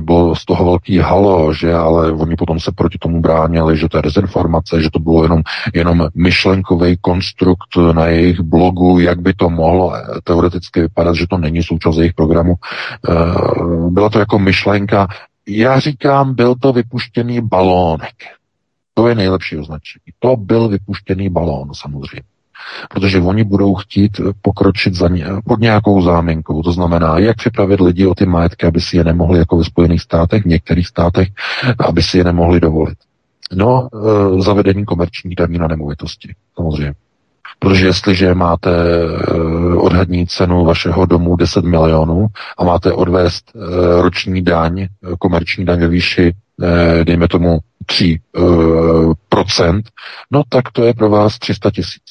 bylo 0.00 0.36
z 0.36 0.44
toho 0.44 0.64
velký 0.64 0.98
halo, 0.98 1.52
že 1.52 1.74
ale 1.74 2.12
oni 2.12 2.36
potom 2.36 2.60
se 2.60 2.72
proti 2.72 2.98
tomu 2.98 3.20
bránili, 3.20 3.76
že 3.76 3.88
to 3.88 3.98
je 3.98 4.02
dezinformace, 4.02 4.82
že 4.82 4.90
to 4.90 4.98
bylo 4.98 5.22
jenom, 5.22 5.42
jenom 5.74 6.08
myšlenkový 6.14 6.96
konstrukt 7.00 7.76
na 7.92 8.06
jejich 8.06 8.40
blogu, 8.40 8.98
jak 8.98 9.20
by 9.20 9.34
to 9.34 9.50
mohlo 9.50 9.92
teoreticky 10.24 10.80
vypadat, 10.80 11.14
že 11.14 11.26
to 11.26 11.38
není 11.38 11.62
součást 11.62 11.96
jejich 11.96 12.14
programu. 12.14 12.54
Eh, 12.54 13.14
byla 13.90 14.08
to 14.08 14.18
jako 14.18 14.38
myšlenka, 14.38 15.08
já 15.48 15.78
říkám, 15.78 16.34
byl 16.34 16.54
to 16.54 16.72
vypuštěný 16.72 17.40
balónek. 17.40 18.14
To 18.94 19.08
je 19.08 19.14
nejlepší 19.14 19.56
označení. 19.56 20.02
To 20.18 20.36
byl 20.36 20.68
vypuštěný 20.68 21.28
balón, 21.28 21.74
samozřejmě 21.74 22.35
protože 22.90 23.20
oni 23.20 23.44
budou 23.44 23.74
chtít 23.74 24.20
pokročit 24.42 24.94
za 24.94 25.08
ně, 25.08 25.26
pod 25.44 25.60
nějakou 25.60 26.02
záminkou. 26.02 26.62
To 26.62 26.72
znamená, 26.72 27.18
jak 27.18 27.36
připravit 27.36 27.80
lidi 27.80 28.06
o 28.06 28.14
ty 28.14 28.26
majetky, 28.26 28.66
aby 28.66 28.80
si 28.80 28.96
je 28.96 29.04
nemohli, 29.04 29.38
jako 29.38 29.56
ve 29.56 29.64
Spojených 29.64 30.02
státech, 30.02 30.42
v 30.42 30.46
některých 30.46 30.86
státech, 30.86 31.28
aby 31.78 32.02
si 32.02 32.18
je 32.18 32.24
nemohli 32.24 32.60
dovolit. 32.60 32.98
No, 33.54 33.88
e, 34.38 34.42
zavedení 34.42 34.84
komerčních 34.84 35.36
daní 35.36 35.58
na 35.58 35.66
nemovitosti, 35.66 36.34
samozřejmě. 36.54 36.94
Protože 37.58 37.86
jestliže 37.86 38.34
máte 38.34 38.70
e, 38.70 39.76
odhadní 39.76 40.26
cenu 40.26 40.64
vašeho 40.64 41.06
domu 41.06 41.36
10 41.36 41.64
milionů 41.64 42.26
a 42.58 42.64
máte 42.64 42.92
odvést 42.92 43.52
e, 43.54 44.02
roční 44.02 44.42
daň, 44.42 44.86
komerční 45.18 45.64
daň 45.64 45.80
ve 45.80 45.88
výši, 45.88 46.34
dejme 47.04 47.28
tomu 47.28 47.58
3 47.86 48.20
procent, 49.28 49.90
no 50.30 50.42
tak 50.48 50.70
to 50.72 50.84
je 50.84 50.94
pro 50.94 51.10
vás 51.10 51.38
300 51.38 51.70
tisíc. 51.70 52.02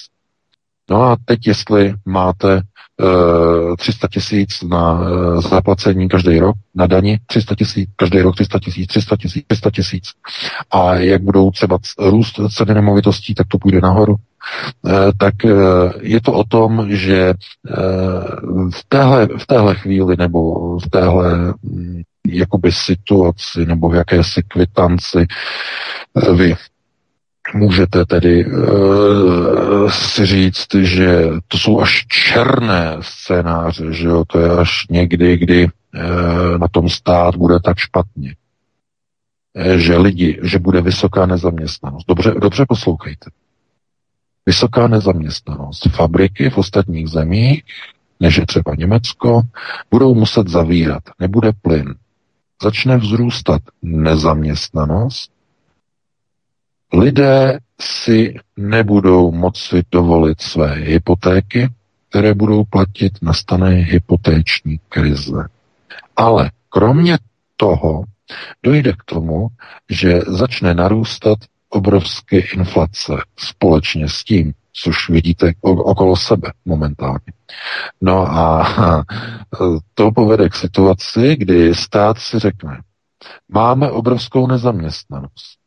No 0.89 1.03
a 1.03 1.17
teď, 1.25 1.47
jestli 1.47 1.93
máte 2.05 2.61
uh, 3.01 3.71
eh, 3.73 3.75
300 3.77 4.07
tisíc 4.07 4.63
na 4.63 4.93
uh, 4.93 5.41
zaplacení 5.41 6.09
každý 6.09 6.39
rok, 6.39 6.55
na 6.75 6.87
dani 6.87 7.19
300 7.25 7.55
tisíc, 7.55 7.89
každý 7.95 8.21
rok 8.21 8.35
300 8.35 8.59
tisíc, 8.59 8.87
300 8.87 9.17
tisíc, 9.17 9.45
300 9.47 9.69
tisíc. 9.71 10.03
A 10.71 10.95
jak 10.95 11.21
budou 11.21 11.51
třeba 11.51 11.77
růst 11.99 12.39
ceny 12.55 12.73
nemovitostí, 12.73 13.35
tak 13.35 13.47
to 13.47 13.57
půjde 13.57 13.81
nahoru. 13.81 14.15
Uh, 14.81 14.91
tak 15.17 15.33
uh, 15.43 15.51
je 16.01 16.21
to 16.21 16.33
o 16.33 16.43
tom, 16.43 16.85
že 16.89 17.33
uh, 17.33 18.69
v, 18.69 18.83
téhle, 18.87 19.27
v 19.37 19.47
téhle 19.47 19.75
chvíli 19.75 20.15
nebo 20.17 20.79
v 20.79 20.89
téhle 20.89 21.53
um, 21.61 22.01
jakoby 22.27 22.71
situaci 22.71 23.65
nebo 23.65 23.89
v 23.89 23.95
jakési 23.95 24.43
kvitanci 24.43 25.25
vy 26.35 26.55
Můžete 27.53 28.05
tedy 28.05 28.45
uh, 28.45 29.91
si 29.91 30.25
říct, 30.25 30.75
že 30.75 31.29
to 31.47 31.57
jsou 31.57 31.81
až 31.81 32.05
černé 32.07 32.97
scénáře, 32.99 33.93
že 33.93 34.07
jo, 34.07 34.23
to 34.27 34.39
je 34.39 34.49
až 34.49 34.85
někdy, 34.89 35.37
kdy 35.37 35.65
uh, 35.65 36.57
na 36.57 36.67
tom 36.67 36.89
stát 36.89 37.35
bude 37.35 37.59
tak 37.59 37.77
špatně. 37.77 38.35
Uh, 39.53 39.77
že 39.77 39.97
lidi, 39.97 40.39
že 40.43 40.59
bude 40.59 40.81
vysoká 40.81 41.25
nezaměstnanost. 41.25 42.05
Dobře, 42.07 42.33
dobře 42.41 42.65
poslouchejte. 42.69 43.29
Vysoká 44.45 44.87
nezaměstnanost. 44.87 45.87
Fabriky 45.89 46.49
v 46.49 46.57
ostatních 46.57 47.07
zemích 47.07 47.63
než 48.19 48.37
je 48.37 48.45
třeba 48.45 48.75
Německo, 48.77 49.41
budou 49.91 50.15
muset 50.15 50.47
zavírat. 50.47 51.03
Nebude 51.19 51.51
plyn. 51.61 51.95
Začne 52.63 52.97
vzrůstat 52.97 53.61
nezaměstnanost. 53.81 55.31
Lidé 56.97 57.59
si 57.81 58.35
nebudou 58.57 59.31
moci 59.31 59.83
dovolit 59.91 60.41
své 60.41 60.73
hypotéky, 60.73 61.69
které 62.09 62.33
budou 62.33 62.63
platit, 62.63 63.13
nastane 63.21 63.69
hypotéční 63.69 64.79
krize. 64.89 65.47
Ale 66.15 66.51
kromě 66.69 67.17
toho 67.57 68.03
dojde 68.63 68.93
k 68.93 69.03
tomu, 69.05 69.47
že 69.89 70.19
začne 70.27 70.73
narůstat 70.73 71.37
obrovské 71.69 72.39
inflace 72.39 73.13
společně 73.37 74.09
s 74.09 74.23
tím, 74.23 74.53
což 74.73 75.09
vidíte 75.09 75.53
okolo 75.61 76.15
sebe 76.15 76.51
momentálně. 76.65 77.33
No 78.01 78.31
a 78.31 78.65
to 79.93 80.11
povede 80.11 80.49
k 80.49 80.55
situaci, 80.55 81.35
kdy 81.35 81.75
stát 81.75 82.17
si 82.17 82.39
řekne, 82.39 82.81
máme 83.49 83.91
obrovskou 83.91 84.47
nezaměstnanost. 84.47 85.64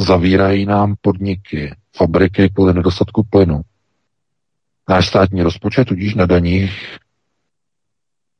Zavírají 0.00 0.66
nám 0.66 0.94
podniky, 1.00 1.76
fabriky 1.96 2.50
kvůli 2.50 2.74
nedostatku 2.74 3.22
plynu. 3.30 3.60
Náš 4.88 5.08
státní 5.08 5.42
rozpočet 5.42 5.84
tudíž 5.84 6.14
na 6.14 6.26
daních 6.26 6.98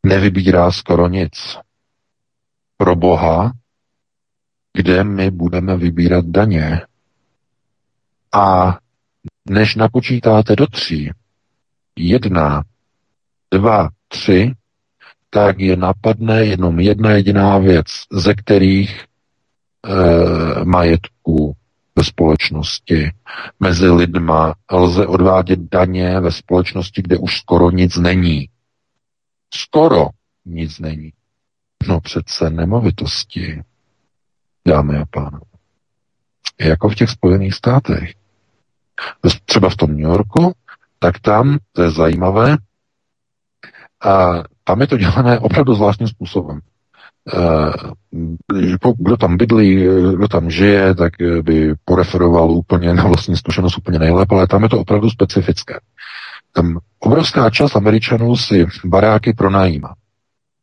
nevybírá 0.07 0.73
skoro 0.73 1.09
nic. 1.09 1.59
Pro 2.77 2.97
Boha, 2.97 3.53
kde 4.73 5.05
my 5.05 5.31
budeme 5.31 5.77
vybírat 5.77 6.25
daně. 6.25 6.81
A 8.35 8.79
než 9.49 9.75
napočítáte 9.77 10.57
do 10.57 10.67
tří, 10.67 11.11
jedna, 11.97 12.63
dva, 13.51 13.89
tři, 14.09 14.53
tak 15.31 15.61
je 15.61 15.77
napadne 15.77 16.45
jenom 16.45 16.81
jedna 16.81 17.11
jediná 17.11 17.59
věc, 17.59 17.87
ze 18.13 18.35
kterých 18.35 19.05
e, 19.85 20.65
majetků 20.65 21.57
ve 21.97 22.05
společnosti 22.05 23.11
mezi 23.61 23.91
lidma 23.91 24.55
lze 24.73 25.07
odvádět 25.07 25.59
daně 25.59 26.21
ve 26.21 26.33
společnosti, 26.33 27.03
kde 27.03 27.17
už 27.17 27.39
skoro 27.39 27.71
nic 27.71 27.97
není. 27.97 28.49
Skoro 29.55 30.07
nic 30.45 30.79
není. 30.79 31.13
No 31.89 32.01
přece 32.01 32.51
nemovitosti, 32.51 33.63
dámy 34.67 34.99
a 34.99 35.05
pánové. 35.11 35.45
Jako 36.61 36.89
v 36.89 36.95
těch 36.95 37.11
Spojených 37.11 37.55
státech. 37.55 38.15
Třeba 39.45 39.71
v 39.71 39.77
tom 39.77 39.91
New 39.91 40.01
Yorku, 40.01 40.55
tak 40.99 41.19
tam, 41.19 41.59
to 41.73 41.83
je 41.83 41.91
zajímavé, 41.91 42.57
a 44.05 44.43
tam 44.65 44.81
je 44.81 44.87
to 44.87 44.97
dělané 44.97 45.39
opravdu 45.39 45.75
zvláštním 45.75 46.09
způsobem. 46.09 46.61
Kdo 48.99 49.17
tam 49.17 49.37
bydlí, 49.37 49.87
kdo 50.17 50.29
tam 50.29 50.51
žije, 50.51 50.95
tak 50.95 51.13
by 51.43 51.75
poreferoval 51.85 52.51
úplně 52.51 52.95
na 52.95 53.05
vlastní 53.05 53.37
zkušenost 53.37 53.79
úplně 53.79 53.99
nejlépe, 53.99 54.35
ale 54.35 54.47
tam 54.47 54.63
je 54.63 54.69
to 54.69 54.81
opravdu 54.81 55.11
specifické. 55.11 55.81
Tam 56.53 56.79
obrovská 56.99 57.51
část 57.51 57.77
Američanů 57.77 58.37
si 58.37 58.67
baráky 58.85 59.33
pronajímá. 59.33 59.95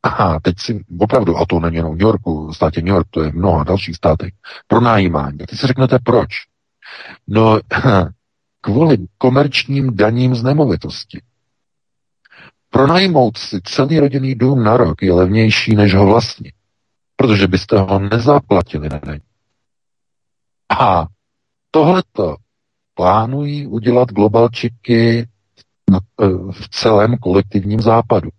Aha, 0.04 0.40
teď 0.42 0.56
si 0.60 0.84
opravdu, 1.00 1.38
a 1.38 1.46
to 1.46 1.60
není 1.60 1.76
jenom 1.76 1.92
New 1.92 2.02
Yorku, 2.02 2.48
v 2.48 2.56
státě 2.56 2.82
New 2.82 2.94
York, 2.94 3.08
to 3.10 3.24
je 3.24 3.32
mnoha 3.32 3.64
dalších 3.64 3.96
státech, 3.96 4.34
pronajímání. 4.68 5.38
Tak 5.38 5.48
teď 5.48 5.60
si 5.60 5.68
řeknete, 5.68 6.00
proč? 6.04 6.30
No, 7.28 7.60
kvůli 8.62 8.98
komerčním 9.18 9.96
daním 9.96 10.36
z 10.36 10.44
nemovitosti. 10.44 11.22
Pronajmout 12.74 13.38
si 13.38 13.62
celý 13.64 14.00
rodinný 14.00 14.36
dům 14.36 14.64
na 14.64 14.78
rok 14.78 15.02
je 15.02 15.14
levnější, 15.14 15.76
než 15.76 15.96
ho 15.96 16.06
vlastnit, 16.06 16.54
protože 17.16 17.48
byste 17.48 17.80
ho 17.80 18.00
nezaplatili 18.00 18.90
na 18.90 19.00
daň. 19.00 19.20
A 20.80 21.06
tohleto 21.72 22.36
plánují 22.94 23.68
udělat 23.68 24.10
globalčiky 24.10 25.28
v 26.52 26.70
celém 26.70 27.18
kolektivním 27.18 27.82
západu. 27.82 28.30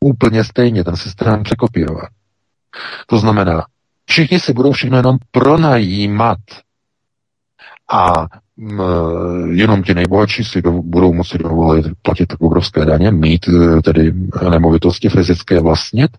Úplně 0.00 0.44
stejně 0.44 0.84
ten 0.84 0.96
systém 0.96 1.42
překopírovat. 1.42 2.08
To 3.06 3.18
znamená, 3.18 3.66
všichni 4.06 4.40
si 4.40 4.52
budou 4.52 4.72
všechno 4.72 4.96
jenom 4.96 5.16
pronajímat 5.30 6.38
a 7.92 8.26
jenom 9.50 9.82
ti 9.82 9.94
nejbohatší 9.94 10.44
si 10.44 10.62
do, 10.62 10.72
budou 10.72 11.12
moci 11.12 11.38
dovolit 11.38 11.86
platit 12.02 12.26
tak 12.26 12.40
obrovské 12.40 12.84
daně, 12.84 13.10
mít 13.10 13.48
e, 13.48 13.82
tedy 13.82 14.12
nemovitosti 14.50 15.08
fyzické 15.08 15.60
vlastnit 15.60 16.10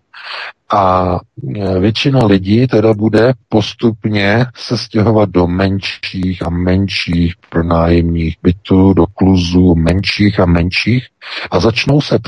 a 0.72 1.16
e, 1.56 1.80
většina 1.80 2.26
lidí 2.26 2.66
teda 2.66 2.94
bude 2.94 3.32
postupně 3.48 4.46
se 4.56 4.78
stěhovat 4.78 5.30
do 5.30 5.46
menších 5.46 6.46
a 6.46 6.50
menších 6.50 7.34
pronájemních 7.50 8.36
bytů, 8.42 8.92
do 8.92 9.06
kluzů 9.06 9.74
menších 9.74 10.40
a 10.40 10.46
menších 10.46 11.06
a 11.50 11.60
začnou 11.60 12.00
se 12.00 12.18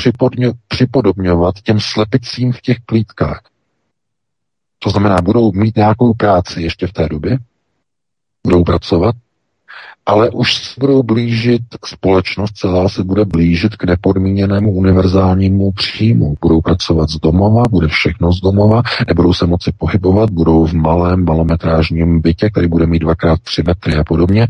připodobňovat 0.69 1.55
těm 1.63 1.81
slepicím 1.81 2.53
v 2.53 2.61
těch 2.61 2.77
klítkách. 2.87 3.41
To 4.79 4.91
znamená, 4.91 5.17
budou 5.23 5.53
mít 5.53 5.77
nějakou 5.77 6.15
práci 6.15 6.63
ještě 6.63 6.87
v 6.87 6.93
té 6.93 7.09
době, 7.09 7.39
budou 8.47 8.65
pracovat, 8.65 9.15
ale 10.09 10.31
už 10.31 10.55
se 10.55 10.75
budou 10.81 11.03
blížit, 11.03 11.63
společnost 11.85 12.57
celá 12.57 12.89
se 12.89 13.05
bude 13.05 13.25
blížit 13.25 13.77
k 13.77 13.85
nepodmíněnému 13.85 14.73
univerzálnímu 14.73 15.73
příjmu. 15.73 16.35
Budou 16.41 16.61
pracovat 16.61 17.09
z 17.09 17.17
domova, 17.17 17.63
bude 17.71 17.89
všechno 17.89 18.33
z 18.33 18.41
domova, 18.41 18.83
nebudou 19.09 19.33
se 19.33 19.47
moci 19.47 19.73
pohybovat, 19.79 20.31
budou 20.31 20.67
v 20.67 20.73
malém 20.73 21.25
malometrážním 21.25 22.21
bytě, 22.21 22.51
který 22.51 22.69
bude 22.69 22.87
mít 22.87 22.99
dvakrát 22.99 23.41
tři 23.41 23.63
metry 23.63 23.97
a 23.97 24.05
podobně. 24.05 24.47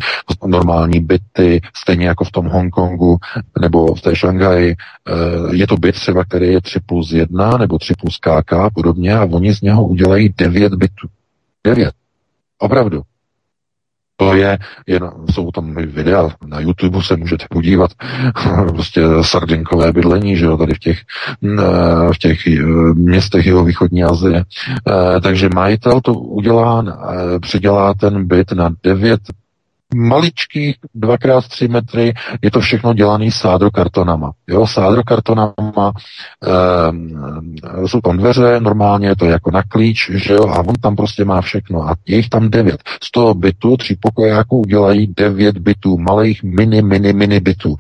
Normální 0.47 1.01
byty, 1.01 1.61
stejně 1.77 2.07
jako 2.07 2.25
v 2.25 2.31
tom 2.31 2.47
Hongkongu 2.47 3.19
nebo 3.61 3.95
v 3.95 4.01
té 4.01 4.17
Šanghaji, 4.17 4.71
eh, 4.71 5.57
je 5.57 5.67
to 5.67 5.77
byt 5.77 5.95
třeba, 5.95 6.25
který 6.25 6.53
je 6.53 6.61
3 6.61 6.81
plus 6.87 7.13
1 7.13 7.59
nebo 7.59 7.79
3 7.79 7.95
plus 7.95 8.19
KK 8.19 8.53
a 8.53 8.71
podobně 8.71 9.15
a 9.15 9.25
oni 9.25 9.55
z 9.55 9.61
něho 9.61 9.87
udělají 9.87 10.35
9 10.39 10.75
bytů. 10.75 11.09
9. 11.65 11.91
Opravdu. 12.59 13.03
To 14.21 14.35
je, 14.35 14.59
jen, 14.87 15.11
jsou 15.31 15.51
tam 15.51 15.75
videa, 15.75 16.29
na 16.47 16.61
YouTube 16.61 17.03
se 17.03 17.17
můžete 17.17 17.47
podívat, 17.51 17.91
prostě 18.69 19.03
sardinkové 19.23 19.93
bydlení, 19.93 20.37
že 20.37 20.45
jo, 20.45 20.57
tady 20.57 20.75
v 20.75 20.79
těch, 20.79 20.99
v 22.13 22.19
těch 22.19 22.47
eh, 22.47 22.61
městech 22.95 23.47
jeho 23.47 23.65
východní 23.65 24.05
Azie. 24.05 24.45
Eh, 24.89 25.21
takže 25.21 25.49
majitel 25.55 26.01
to 26.01 26.15
udělá, 26.15 26.85
eh, 26.87 27.39
předělá 27.39 27.95
ten 27.95 28.27
byt 28.27 28.53
na 28.53 28.71
9 28.83 29.21
maličkých, 29.95 30.77
dvakrát 30.95 31.49
tři 31.49 31.69
metry, 31.69 32.15
je 32.43 32.51
to 32.51 32.61
všechno 32.61 32.95
dělaný 32.95 33.31
sádrokartonama. 33.31 34.31
Jo, 34.49 34.67
sádrokartonama, 34.67 35.93
e, 36.45 37.89
jsou 37.89 38.01
tam 38.01 38.17
dveře, 38.17 38.61
normálně 38.61 39.09
je 39.09 39.17
to 39.17 39.25
jako 39.25 39.51
na 39.51 39.63
klíč, 39.63 40.11
že 40.15 40.35
jo, 40.35 40.49
a 40.49 40.59
on 40.59 40.75
tam 40.75 40.97
prostě 40.97 41.25
má 41.25 41.41
všechno. 41.41 41.89
A 41.89 41.95
je 42.07 42.17
jich 42.17 42.29
tam 42.29 42.51
devět. 42.51 42.83
Z 43.03 43.11
toho 43.11 43.35
bytu, 43.35 43.77
tří 43.77 43.97
pokojáků 44.01 44.61
udělají 44.61 45.15
devět 45.17 45.59
bytů, 45.59 45.99
malých 45.99 46.43
mini, 46.43 46.83
mini, 46.83 47.13
mini 47.13 47.41
bytů. 47.41 47.77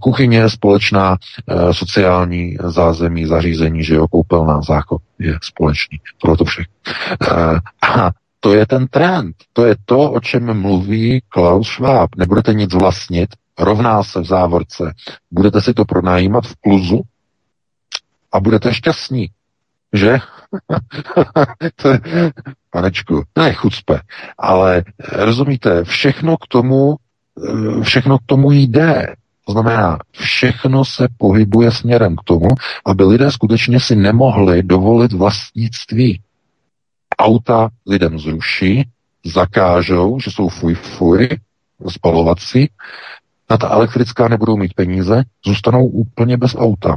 Kuchyně, 0.00 0.48
společná 0.48 1.16
e, 1.48 1.74
sociální 1.74 2.56
zázemí, 2.64 3.26
zařízení, 3.26 3.84
že 3.84 3.94
jo, 3.94 4.08
koupelná 4.08 4.62
záchod 4.62 5.02
je 5.18 5.38
společný. 5.42 5.98
Tohle 6.18 6.36
to 6.36 6.44
všechno. 6.44 6.74
E, 7.30 7.60
a 7.82 8.10
to 8.40 8.54
je 8.54 8.66
ten 8.66 8.88
trend. 8.88 9.36
To 9.52 9.66
je 9.66 9.76
to, 9.84 10.12
o 10.12 10.20
čem 10.20 10.60
mluví 10.60 11.22
Klaus 11.28 11.68
Schwab. 11.68 12.16
Nebudete 12.16 12.54
nic 12.54 12.74
vlastnit, 12.74 13.30
rovná 13.58 14.02
se 14.02 14.20
v 14.20 14.24
závorce. 14.24 14.94
Budete 15.30 15.60
si 15.60 15.74
to 15.74 15.84
pronajímat 15.84 16.44
v 16.44 16.56
kluzu 16.60 17.00
a 18.32 18.40
budete 18.40 18.74
šťastní. 18.74 19.28
Že? 19.92 20.18
to 21.76 21.88
je, 21.88 22.32
panečku, 22.70 23.22
chucpe, 23.54 24.00
ale 24.38 24.84
rozumíte, 25.12 25.84
všechno 25.84 26.36
k 26.36 26.46
tomu, 26.46 26.96
všechno 27.82 28.18
k 28.18 28.22
tomu 28.26 28.52
jde. 28.52 29.14
To 29.46 29.52
znamená, 29.52 29.98
všechno 30.10 30.84
se 30.84 31.08
pohybuje 31.18 31.70
směrem 31.70 32.16
k 32.16 32.22
tomu, 32.24 32.48
aby 32.86 33.04
lidé 33.04 33.30
skutečně 33.30 33.80
si 33.80 33.96
nemohli 33.96 34.62
dovolit 34.62 35.12
vlastnictví 35.12 36.22
auta 37.20 37.68
lidem 37.86 38.18
zruší, 38.18 38.88
zakážou, 39.24 40.20
že 40.20 40.30
jsou 40.30 40.48
fuj 40.48 40.74
fuj, 40.74 41.28
spalovací, 41.88 42.70
na 43.50 43.56
ta 43.56 43.68
elektrická 43.68 44.28
nebudou 44.28 44.56
mít 44.56 44.74
peníze, 44.74 45.22
zůstanou 45.46 45.86
úplně 45.86 46.36
bez 46.36 46.56
auta. 46.58 46.96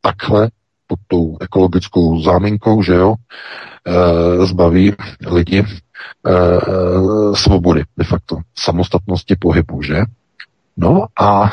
Takhle 0.00 0.50
pod 0.86 0.98
tou 1.06 1.36
ekologickou 1.40 2.22
záminkou, 2.22 2.82
že 2.82 2.94
jo, 2.94 3.14
e, 3.14 4.46
zbaví 4.46 4.94
lidi 5.26 5.58
e, 5.58 5.66
svobody, 7.36 7.84
de 7.96 8.04
facto, 8.04 8.36
samostatnosti 8.54 9.36
pohybu, 9.36 9.82
že? 9.82 10.02
No 10.76 11.06
a 11.20 11.52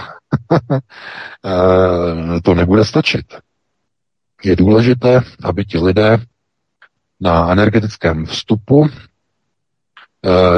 to 2.44 2.54
nebude 2.54 2.86
stačit. 2.86 3.26
Je 4.44 4.56
důležité, 4.56 5.22
aby 5.44 5.66
ti 5.66 5.78
lidé 5.78 6.18
na 7.20 7.52
energetickém 7.52 8.26
vstupu 8.26 8.90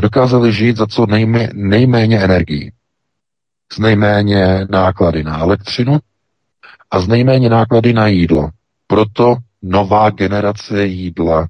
dokázali 0.02 0.54
žít 0.54 0.78
za 0.78 0.88
co 0.88 1.06
nejmé, 1.06 1.50
nejméně 1.54 2.20
energií. 2.20 2.72
Z 3.74 3.80
nejméně 3.80 4.68
náklady 4.70 5.24
na 5.24 5.40
elektřinu 5.40 6.00
a 6.92 7.00
z 7.00 7.08
nejméně 7.08 7.50
náklady 7.50 7.94
na 7.94 8.08
jídlo. 8.08 8.50
Proto 8.88 9.36
nová 9.62 10.10
generace 10.10 10.86
jídla. 10.86 11.48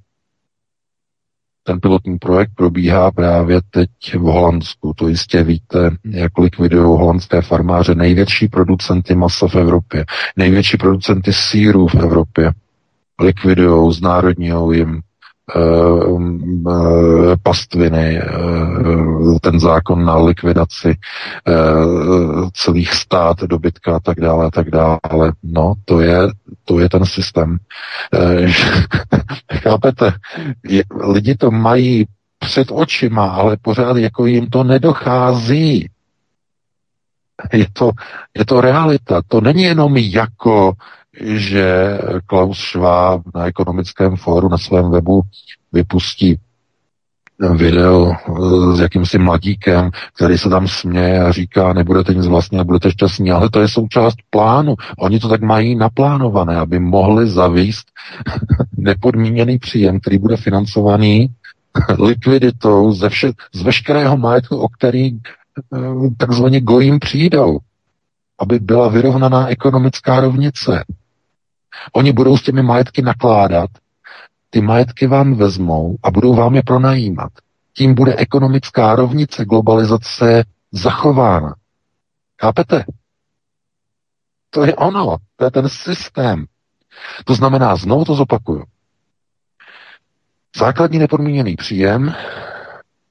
Ten 1.64 1.80
pilotní 1.80 2.18
projekt 2.18 2.52
probíhá 2.56 3.12
právě 3.12 3.62
teď 3.70 3.90
v 4.16 4.22
Holandsku. 4.22 4.94
To 4.94 5.08
jistě 5.08 5.44
víte, 5.44 5.90
jak 6.06 6.38
likvidují 6.38 6.84
holandské 6.84 7.42
farmáře 7.42 7.96
největší 7.96 8.48
producenty 8.48 9.16
masa 9.16 9.48
v 9.48 9.56
Evropě, 9.56 10.06
největší 10.36 10.78
producenty 10.78 11.34
sírů 11.34 11.88
v 11.88 11.96
Evropě. 11.96 12.52
Likvidují, 13.22 13.94
znárodňují 13.94 14.80
jim 14.80 15.02
Eh, 15.56 16.18
eh, 16.70 17.36
pastviny, 17.44 18.18
eh, 18.18 19.40
ten 19.42 19.60
zákon 19.60 20.06
na 20.06 20.16
likvidaci 20.18 20.96
celých 22.54 22.94
stát, 22.94 23.40
dobytka 23.40 23.96
a 23.96 24.00
tak 24.00 24.20
dále 24.20 24.46
a 24.46 24.52
tak 24.52 24.70
dále. 24.70 25.34
No, 25.44 25.74
to 25.86 26.02
je, 26.02 26.18
to 26.66 26.80
je 26.80 26.90
ten 26.90 27.06
systém. 27.06 27.58
Chápete? 29.54 30.14
Lidi 31.04 31.36
to 31.36 31.52
mají 31.52 32.08
před 32.40 32.68
očima, 32.72 33.26
ale 33.26 33.58
pořád 33.62 33.98
jako 33.98 34.26
jim 34.26 34.50
to 34.50 34.64
nedochází. 34.64 35.90
Je 37.54 37.66
to, 37.74 37.92
je 38.38 38.46
to 38.46 38.62
realita. 38.62 39.22
To 39.28 39.42
není 39.42 39.64
jenom 39.64 39.98
jako 39.98 40.74
že 41.20 41.98
Klaus 42.26 42.60
Schwab 42.60 43.22
na 43.36 43.46
ekonomickém 43.46 44.16
fóru 44.16 44.50
na 44.50 44.58
svém 44.58 44.92
webu 44.92 45.22
vypustí 45.74 46.40
video 47.50 48.14
s 48.76 48.80
jakýmsi 48.80 49.18
mladíkem, 49.18 49.92
který 50.16 50.38
se 50.38 50.50
tam 50.50 50.68
směje 50.68 51.24
a 51.24 51.32
říká, 51.32 51.74
nebudete 51.74 52.14
nic 52.14 52.28
vlastně 52.28 52.60
a 52.60 52.64
budete 52.64 52.92
šťastní, 52.92 53.32
ale 53.32 53.50
to 53.50 53.62
je 53.62 53.68
součást 53.68 54.16
plánu. 54.30 54.76
Oni 54.98 55.20
to 55.20 55.30
tak 55.30 55.42
mají 55.42 55.76
naplánované, 55.76 56.58
aby 56.58 56.80
mohli 56.80 57.30
zavíst 57.30 57.88
nepodmíněný 58.78 59.60
příjem, 59.60 60.00
který 60.00 60.18
bude 60.18 60.38
financovaný 60.38 61.30
likviditou 62.00 62.92
ze 62.92 63.10
vše, 63.10 63.32
z 63.54 63.62
veškerého 63.62 64.18
majetku, 64.18 64.58
o 64.58 64.68
který 64.68 65.08
eh, 65.08 65.18
takzvaně 66.18 66.62
gojím 66.62 67.00
přijdou, 67.00 67.58
aby 68.40 68.60
byla 68.60 68.88
vyrovnaná 68.88 69.48
ekonomická 69.48 70.20
rovnice. 70.20 70.84
Oni 71.92 72.14
budou 72.14 72.38
s 72.38 72.44
těmi 72.44 72.64
majetky 72.64 73.02
nakládat, 73.02 73.70
ty 74.50 74.62
majetky 74.62 75.08
vám 75.08 75.36
vezmou 75.36 75.96
a 76.04 76.12
budou 76.12 76.36
vám 76.36 76.56
je 76.56 76.64
pronajímat. 76.64 77.32
Tím 77.74 77.96
bude 77.96 78.16
ekonomická 78.16 78.96
rovnice 78.96 79.46
globalizace 79.46 80.44
zachována. 80.72 81.56
Chápete? 82.42 82.86
To 84.50 84.66
je 84.66 84.76
ono, 84.76 85.18
to 85.36 85.46
je 85.46 85.52
ten 85.52 85.70
systém. 85.70 86.46
To 87.26 87.36
znamená, 87.36 87.76
znovu 87.76 88.06
to 88.06 88.16
zopakuju. 88.16 88.64
Základní 90.58 91.00
nepodmíněný 91.00 91.56
příjem 91.56 92.14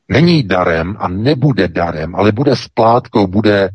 není 0.09 0.43
darem 0.43 0.97
a 0.99 1.09
nebude 1.09 1.69
darem, 1.69 2.15
ale 2.17 2.33
bude 2.33 2.57
splátkou, 2.57 3.27
bude 3.27 3.71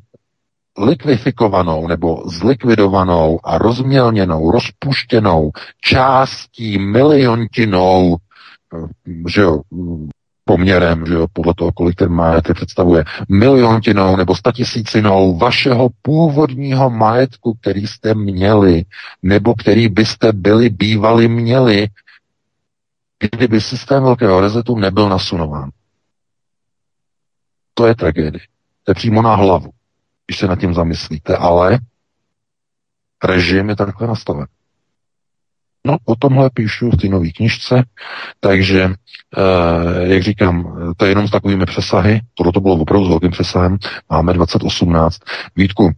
likvifikovanou 0.78 1.88
nebo 1.88 2.24
zlikvidovanou 2.30 3.40
a 3.44 3.58
rozmělněnou, 3.58 4.52
rozpuštěnou 4.52 5.52
částí 5.82 6.78
miliontinou, 6.78 8.16
eh, 8.74 8.88
že 9.30 9.42
jo, 9.42 9.62
poměrem, 10.46 11.06
že 11.06 11.14
jo, 11.14 11.28
podle 11.34 11.54
toho, 11.54 11.72
kolik 11.72 11.96
ten 11.96 12.10
majetek 12.10 12.56
představuje, 12.56 13.04
miliontinou 13.30 14.16
nebo 14.16 14.36
statisícinou 14.36 15.38
vašeho 15.38 15.90
původního 16.02 16.90
majetku, 16.90 17.54
který 17.54 17.88
jste 17.88 18.14
měli, 18.14 18.84
nebo 19.24 19.56
který 19.56 19.88
byste 19.88 20.34
byli 20.34 20.70
bývali 20.70 21.28
měli, 21.28 21.88
kdyby 23.20 23.62
systém 23.62 24.04
velkého 24.04 24.42
rezetu 24.42 24.78
nebyl 24.78 25.10
nasunován. 25.10 25.70
To 27.74 27.88
je 27.88 27.96
tragédie. 27.96 28.42
To 28.84 28.92
je 28.92 28.96
přímo 28.96 29.22
na 29.22 29.36
hlavu 29.36 29.72
když 30.28 30.38
se 30.38 30.48
nad 30.48 30.60
tím 30.60 30.74
zamyslíte, 30.74 31.38
ale 31.38 31.80
režim 33.24 33.70
je 33.70 33.76
takhle 33.76 34.08
nastaven. 34.08 34.48
No, 35.86 35.98
o 36.06 36.16
tomhle 36.16 36.50
píšu 36.54 36.90
v 36.90 36.98
té 36.98 37.08
nové 37.08 37.30
knižce, 37.30 37.84
takže, 38.40 38.90
eh, 39.38 40.08
jak 40.14 40.24
říkám, 40.24 40.78
to 40.98 41.06
je 41.06 41.12
jenom 41.12 41.28
s 41.28 41.32
takovými 41.32 41.66
přesahy, 41.66 42.22
tohle 42.34 42.54
to 42.54 42.60
bylo 42.60 42.76
opravdu 42.76 43.06
s 43.06 43.10
velkým 43.10 43.32
přesahem, 43.32 43.78
máme 44.10 44.34
2018. 44.34 45.20
Vítku, 45.56 45.92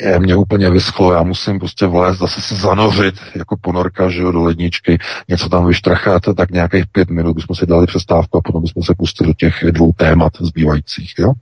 je, 0.00 0.20
mě 0.20 0.36
úplně 0.36 0.70
vyschlo, 0.70 1.12
já 1.12 1.22
musím 1.22 1.58
prostě 1.58 1.86
vlézt, 1.86 2.18
zase 2.18 2.40
se 2.40 2.54
zanořit 2.54 3.14
jako 3.34 3.56
ponorka, 3.60 4.08
že 4.08 4.22
jo, 4.22 4.32
do 4.32 4.42
ledničky, 4.42 4.98
něco 5.28 5.48
tam 5.48 5.66
vyštrachat, 5.66 6.22
tak 6.36 6.50
nějakých 6.50 6.86
pět 6.86 7.10
minut 7.10 7.34
bychom 7.34 7.56
si 7.56 7.66
dali 7.66 7.86
přestávku 7.86 8.38
a 8.38 8.40
potom 8.40 8.62
bychom 8.62 8.82
se 8.82 8.94
pustili 8.98 9.28
do 9.28 9.34
těch 9.34 9.64
dvou 9.70 9.92
témat 9.92 10.32
zbývajících, 10.40 11.14
jo? 11.18 11.32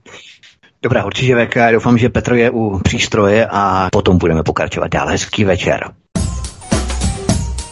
Dobrá, 0.85 1.05
určitě 1.05 1.45
VK, 1.45 1.55
doufám, 1.71 1.97
že 1.97 2.09
Petro 2.09 2.35
je 2.35 2.49
u 2.49 2.79
přístroje 2.79 3.47
a 3.51 3.89
potom 3.91 4.17
budeme 4.17 4.43
pokračovat 4.43 4.87
dál. 4.87 5.07
Hezký 5.07 5.43
večer. 5.43 5.89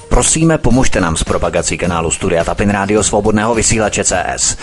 Prosíme, 0.09 0.57
pomožte 0.57 1.01
nám 1.01 1.17
s 1.17 1.23
propagací 1.23 1.77
kanálu 1.77 2.11
Studia 2.11 2.43
Tapin 2.43 2.69
Rádio 2.69 3.03
Svobodného 3.03 3.55
vysílače 3.55 4.03
CS. 4.03 4.57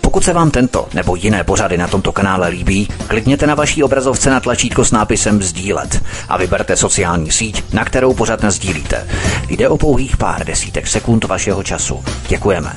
Pokud 0.00 0.24
se 0.24 0.32
vám 0.32 0.50
tento 0.50 0.88
nebo 0.94 1.16
jiné 1.16 1.44
pořady 1.44 1.78
na 1.78 1.88
tomto 1.88 2.12
kanále 2.12 2.48
líbí, 2.48 2.88
klikněte 3.08 3.46
na 3.46 3.54
vaší 3.54 3.82
obrazovce 3.82 4.30
na 4.30 4.40
tlačítko 4.40 4.84
s 4.84 4.92
nápisem 4.92 5.42
Sdílet 5.42 6.02
a 6.28 6.36
vyberte 6.36 6.76
sociální 6.76 7.30
síť, 7.30 7.72
na 7.72 7.84
kterou 7.84 8.14
pořád 8.14 8.44
sdílíte. 8.44 9.08
Jde 9.48 9.68
o 9.68 9.76
pouhých 9.76 10.16
pár 10.16 10.44
desítek 10.44 10.86
sekund 10.86 11.24
vašeho 11.24 11.62
času. 11.62 12.04
Děkujeme. 12.28 12.72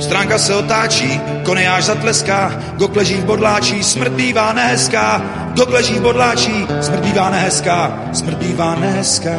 Stránka 0.00 0.38
se 0.38 0.54
otáčí, 0.54 1.20
konejáž 1.42 1.84
zatleská, 1.84 2.52
gok 2.76 2.96
leží 2.96 3.14
v 3.14 3.24
bodláčí, 3.24 3.84
smrt 3.84 4.12
bývá 4.12 4.52
nehezká. 4.52 5.22
Gok 5.56 5.70
leží 5.70 5.94
v 5.94 6.02
bodláčí, 6.02 6.66
smrt 6.80 7.00
bývá 7.00 7.30
nehezká, 7.30 8.02
smrt 8.12 8.38
bývá 8.38 8.74
nehezká. 8.74 9.36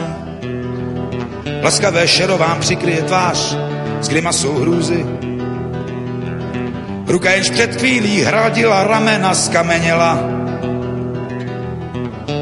Laskavé 1.63 2.07
šero 2.07 2.37
vám 2.37 2.59
přikryje 2.59 3.01
tvář, 3.01 3.55
s 4.01 4.09
grimasou 4.09 4.53
hrůzy. 4.59 5.05
Ruka 7.07 7.31
jenž 7.31 7.49
před 7.49 7.75
chvílí 7.75 8.21
hradila 8.21 8.83
ramena, 8.83 9.33
skameněla. 9.33 10.19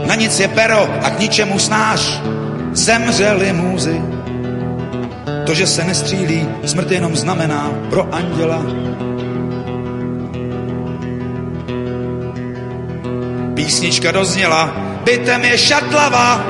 Na 0.06 0.16
nic 0.16 0.40
je 0.40 0.48
pero 0.48 0.90
a 1.04 1.10
k 1.10 1.20
ničemu 1.20 1.60
snáš, 1.60 2.22
zemřeli 2.74 3.54
můzy. 3.54 4.13
To, 5.46 5.54
že 5.54 5.68
se 5.68 5.84
nestřílí, 5.84 6.50
smrt 6.66 6.92
jenom 6.92 7.16
znamená 7.16 7.72
pro 7.90 8.08
anděla. 8.14 8.62
Písnička 13.54 14.12
dozněla, 14.12 14.76
bytem 15.04 15.44
je 15.44 15.58
šatlava. 15.58 16.44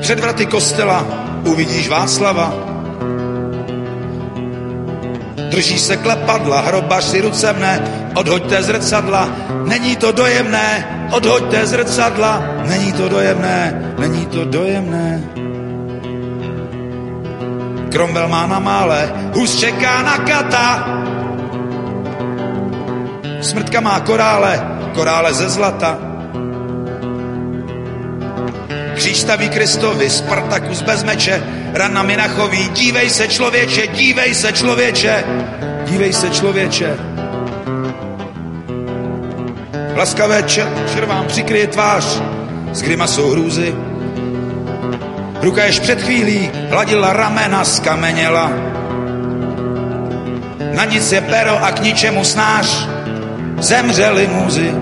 Před 0.00 0.20
vraty 0.20 0.46
kostela 0.46 1.06
uvidíš 1.44 1.88
Václava. 1.88 2.54
Drží 5.50 5.78
se 5.78 5.96
klepadla, 5.96 6.60
hrobař 6.60 7.04
si 7.04 7.20
ruce 7.20 7.52
mne, 7.52 7.82
odhoďte 8.14 8.62
zrcadla, 8.62 9.28
není 9.64 9.96
to 9.96 10.12
dojemné, 10.12 10.86
odhoďte 11.12 11.66
zrcadla, 11.66 12.42
není 12.68 12.92
to 12.92 13.08
dojemné, 13.08 13.94
není 13.98 14.26
to 14.26 14.44
dojemné. 14.44 15.22
Cromwell 17.88 18.28
má 18.28 18.46
na 18.46 18.58
mále, 18.58 19.12
hus 19.34 19.60
čeká 19.60 20.02
na 20.02 20.18
kata. 20.18 20.68
Smrtka 23.40 23.80
má 23.80 24.00
korále, 24.00 24.60
korále 24.94 25.34
ze 25.34 25.48
zlata. 25.48 25.98
Kříž 28.94 29.18
staví 29.18 29.48
Kristovi, 29.48 30.10
Spartakus 30.10 30.82
bez 30.82 31.04
meče, 31.04 31.42
rana 31.72 32.02
Minachový, 32.02 32.68
dívej 32.68 33.10
se 33.10 33.28
člověče, 33.28 33.86
dívej 33.86 34.34
se 34.34 34.52
člověče, 34.52 35.24
dívej 35.84 36.12
se 36.12 36.30
člověče. 36.30 36.96
Laskavé 39.96 40.42
čer, 40.42 40.68
červám 40.94 41.26
přikryje 41.26 41.66
tvář, 41.66 42.20
s 42.72 42.82
grimasou 42.82 43.30
hrůzy, 43.30 43.74
Ruka 45.42 45.64
jež 45.64 45.78
před 45.78 46.02
chvílí 46.02 46.50
hladila 46.70 47.12
ramena, 47.12 47.64
skameněla. 47.64 48.50
na 50.72 50.84
nic 50.84 51.12
je 51.12 51.20
pero 51.20 51.64
a 51.64 51.70
k 51.70 51.82
ničemu 51.82 52.24
snář. 52.24 52.88
Zemřeli 53.58 54.26
muzy, 54.26 54.74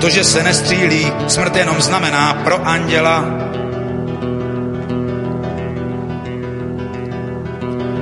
to, 0.00 0.10
že 0.10 0.24
se 0.24 0.42
nestřílí, 0.42 1.12
smrt 1.26 1.56
jenom 1.56 1.80
znamená 1.82 2.34
pro 2.34 2.66
anděla. 2.66 3.24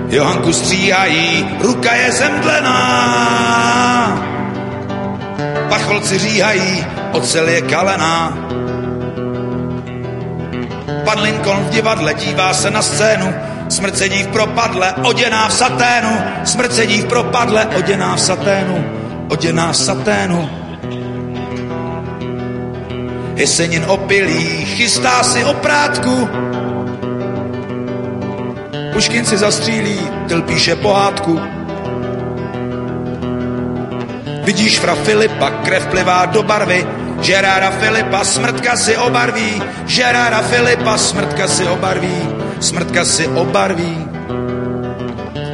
Johanku 0.09 0.53
stříhají, 0.53 1.49
ruka 1.61 1.95
je 1.95 2.13
zemdlená. 2.13 2.83
Pacholci 5.69 6.19
říhají, 6.19 6.87
ocel 7.13 7.49
je 7.49 7.63
kalená. 7.63 8.39
Pan 11.05 11.21
Lincoln 11.23 11.65
v 11.65 11.71
divadle 11.71 12.15
dívá 12.15 12.55
se 12.55 12.71
na 12.71 12.83
scénu, 12.83 13.35
smrt 13.69 13.99
sedí 13.99 14.23
v 14.23 14.27
propadle, 14.27 14.93
oděná 14.93 15.49
v 15.49 15.53
saténu, 15.53 16.21
smrt 16.45 16.75
sedí 16.75 17.01
v 17.01 17.05
propadle, 17.05 17.67
oděná 17.67 18.17
v 18.17 18.21
saténu, 18.21 18.85
oděná 19.29 19.73
v 19.73 19.77
saténu. 19.77 20.51
Jesenin 23.35 23.85
opilý, 23.89 24.65
chystá 24.65 25.23
si 25.23 25.45
oprátku, 25.45 26.29
Puškin 28.93 29.25
si 29.25 29.39
zastřílí, 29.39 30.01
Tyl 30.29 30.43
píše 30.43 30.77
pohádku. 30.77 31.41
Vidíš 34.45 34.79
fra 34.79 34.95
Filipa, 34.95 35.51
krev 35.51 35.87
plivá 35.87 36.25
do 36.25 36.43
barvy, 36.43 36.87
Žerára 37.23 37.71
Filipa, 37.71 38.25
smrtka 38.25 38.77
si 38.77 38.97
obarví, 38.97 39.63
Žerára 39.87 40.43
Filipa, 40.43 40.99
smrtka 40.99 41.49
si 41.49 41.69
obarví, 41.69 42.29
smrtka 42.61 43.05
si 43.05 43.27
obarví. 43.27 44.09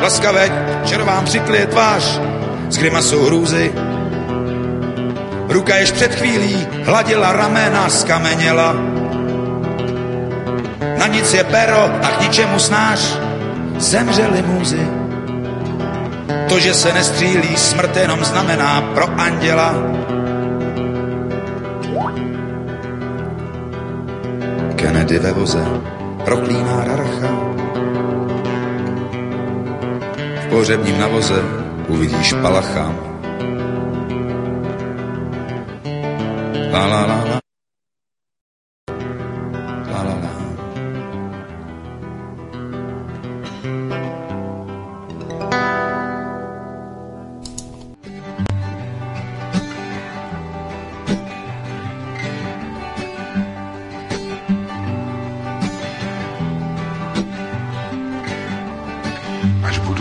Laskavé 0.01 0.51
červám 0.85 1.25
přiklie 1.25 1.67
tvář, 1.67 2.21
s 2.69 2.79
grimasou 2.79 3.27
hrůzy. 3.27 3.73
Ruka 5.49 5.77
jež 5.77 5.91
před 5.91 6.15
chvílí 6.15 6.67
hladila 6.85 7.33
ramena, 7.33 7.89
skameněla. 7.89 8.75
Na 10.99 11.07
nic 11.07 11.35
je 11.35 11.45
pero 11.45 11.85
a 12.03 12.09
k 12.09 12.21
ničemu 12.21 12.59
snáš, 12.59 13.01
zemřeli 13.77 14.43
muzy. 14.43 14.89
To, 16.49 16.59
že 16.59 16.75
se 16.75 16.93
nestřílí, 16.93 17.57
smrt 17.57 17.97
jenom 17.97 18.25
znamená 18.25 18.81
pro 18.81 19.21
anděla. 19.21 19.75
Kennedy 25.09 25.27
ve 25.27 25.33
voze 25.33 25.65
proklíná 26.25 26.85
rarcha. 26.85 27.29
V 30.41 30.47
pohřebním 30.51 30.99
navoze 30.99 31.43
uvidíš 31.89 32.33
palacha. 32.33 32.95
La 36.73 36.87
la 36.87 37.07
la 37.07 37.25
la. 37.25 37.25
La 37.25 37.48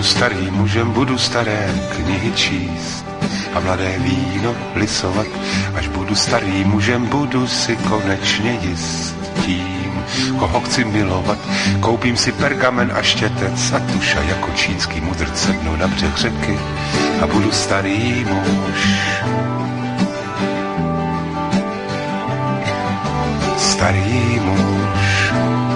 Až 0.08 0.14
budu 0.14 0.20
starý 0.24 0.51
mužem, 0.51 0.91
budu 0.91 1.18
staré 1.18 1.68
knihy 1.95 2.32
číst 2.32 3.05
a 3.53 3.60
mladé 3.60 3.91
víno 3.99 4.55
lisovat. 4.76 5.28
Až 5.76 5.88
budu 5.88 6.16
starý 6.16 6.64
mužem, 6.64 7.05
budu 7.05 7.47
si 7.47 7.76
konečně 7.76 8.60
jist 8.62 9.16
tím, 9.45 10.03
koho 10.39 10.62
chci 10.62 10.84
milovat. 10.86 11.38
Koupím 11.80 12.18
si 12.18 12.32
pergamen 12.32 12.91
a 12.95 13.01
štětec 13.01 13.72
a 13.72 13.80
tuša 13.80 14.22
jako 14.22 14.47
čínský 14.55 15.01
mudrc 15.01 15.39
sednu 15.39 15.76
na 15.76 15.88
břeh 15.88 16.18
řeky 16.18 16.60
a 17.22 17.28
budu 17.28 17.51
starý 17.51 18.26
muž. 18.26 18.80
Starý 23.58 24.39
muž. 24.39 25.66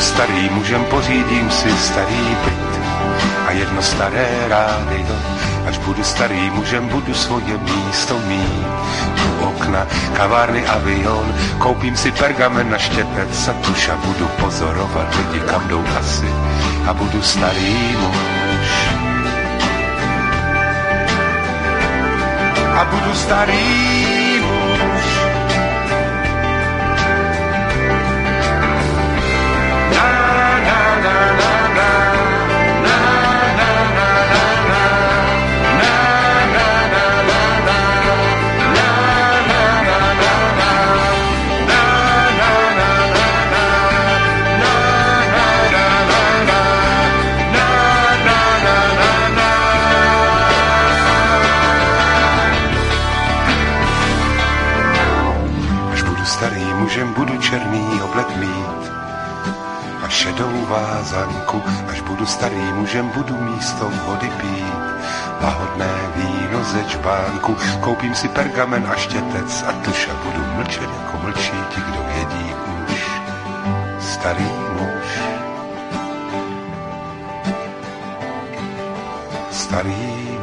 Starý 0.00 0.48
mužem, 0.48 0.84
pořídím 0.84 1.50
si 1.50 1.72
starý 1.76 2.36
byt 2.44 2.80
a 3.46 3.50
jedno 3.50 3.82
staré 3.82 4.28
rádio. 4.48 5.16
Až 5.68 5.78
budu 5.78 6.04
starý 6.04 6.50
mužem, 6.50 6.88
budu 6.88 7.14
svoje 7.14 7.58
místo 7.58 8.18
mít. 8.18 8.66
U 9.40 9.44
okna, 9.44 9.86
kavárny, 10.12 10.66
avion, 10.66 11.34
koupím 11.58 11.96
si 11.96 12.12
pergamen 12.12 12.70
na 12.70 12.78
štěpec 12.78 13.48
a 13.48 13.52
tuša 13.52 13.96
budu 13.96 14.28
pozorovat 14.28 15.16
lidi, 15.16 15.40
kam 15.40 15.68
jdou 15.68 15.84
asi 15.98 16.28
a 16.86 16.94
budu 16.94 17.22
starý 17.22 17.96
muž. 18.00 18.68
A 22.74 22.84
budu 22.84 23.14
starý 23.14 24.19
vázanku. 61.10 61.62
Až 61.88 62.00
budu 62.00 62.26
starý 62.26 62.72
mužem, 62.72 63.08
budu 63.08 63.36
místo 63.36 63.90
vody 64.06 64.30
pít 64.40 64.74
lahodné 65.42 65.90
víno 66.16 66.64
ze 66.64 66.84
čbánku. 66.84 67.56
Koupím 67.80 68.14
si 68.14 68.28
pergamen 68.28 68.86
a 68.92 68.94
štětec 68.96 69.64
a 69.68 69.72
tuša 69.72 70.14
budu 70.24 70.44
mlčet 70.56 70.82
jako 70.82 71.18
mlčí 71.22 71.58
ti, 71.74 71.80
kdo 71.80 72.04
vědí 72.14 72.54
už. 72.84 73.10
Starý 74.00 74.50
muž. 74.78 75.08
Starý 79.50 80.39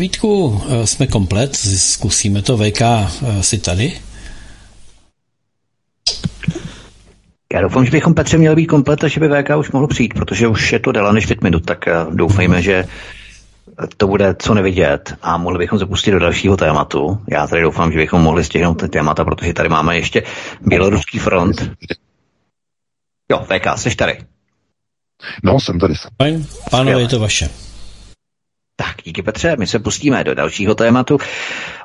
Vítku, 0.00 0.62
eh, 0.68 0.86
jsme 0.86 1.06
komplet, 1.06 1.56
zkusíme 1.56 2.42
to 2.42 2.56
VK 2.56 2.82
eh, 2.82 3.42
si 3.42 3.58
tady. 3.58 3.92
Já 7.54 7.60
doufám, 7.60 7.84
že 7.84 7.90
bychom 7.90 8.14
Petře 8.14 8.38
měli 8.38 8.56
být 8.56 8.66
komplet 8.66 9.04
a 9.04 9.08
že 9.08 9.20
by 9.20 9.28
VK 9.28 9.56
už 9.58 9.70
mohl 9.70 9.86
přijít, 9.86 10.14
protože 10.14 10.46
už 10.46 10.72
je 10.72 10.78
to 10.78 10.92
déle 10.92 11.12
než 11.12 11.26
5 11.26 11.42
minut, 11.42 11.64
tak 11.64 11.88
eh, 11.88 11.92
doufejme, 12.10 12.62
že 12.62 12.84
to 13.96 14.06
bude 14.06 14.34
co 14.38 14.54
nevidět 14.54 15.14
a 15.22 15.36
mohli 15.36 15.58
bychom 15.58 15.78
zapustit 15.78 16.10
do 16.10 16.18
dalšího 16.18 16.56
tématu. 16.56 17.18
Já 17.30 17.46
tady 17.46 17.62
doufám, 17.62 17.92
že 17.92 17.98
bychom 17.98 18.22
mohli 18.22 18.44
stihnout 18.44 18.74
ty 18.74 18.88
témata, 18.88 19.24
protože 19.24 19.52
tady 19.52 19.68
máme 19.68 19.96
ještě 19.96 20.22
Běloruský 20.60 21.18
front. 21.18 21.70
Jo, 23.30 23.38
VK, 23.38 23.78
jsi 23.78 23.96
tady. 23.96 24.18
No, 25.42 25.60
jsem 25.60 25.78
tady. 25.78 25.94
Fajn, 26.22 26.46
pánové, 26.70 27.00
je 27.00 27.08
to 27.08 27.18
vaše. 27.18 27.69
Tak, 28.80 28.96
díky 29.04 29.22
Petře, 29.22 29.56
my 29.58 29.66
se 29.66 29.78
pustíme 29.78 30.24
do 30.24 30.34
dalšího 30.34 30.74
tématu. 30.74 31.18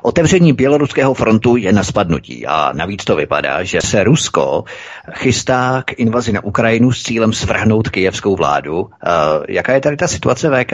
Otevření 0.02 0.52
běloruského 0.52 1.14
frontu 1.14 1.56
je 1.56 1.72
na 1.72 1.84
spadnutí 1.84 2.46
a 2.46 2.72
navíc 2.72 3.04
to 3.04 3.16
vypadá, 3.16 3.62
že 3.62 3.80
se 3.80 4.04
Rusko 4.04 4.64
chystá 5.12 5.82
k 5.84 5.92
invazi 5.92 6.32
na 6.32 6.44
Ukrajinu 6.44 6.92
s 6.92 7.02
cílem 7.02 7.32
svrhnout 7.32 7.88
kijevskou 7.88 8.36
vládu. 8.36 8.80
Uh, 8.80 8.88
jaká 9.48 9.72
je 9.72 9.80
tady 9.80 9.96
ta 9.96 10.08
situace 10.08 10.50
VK 10.50 10.72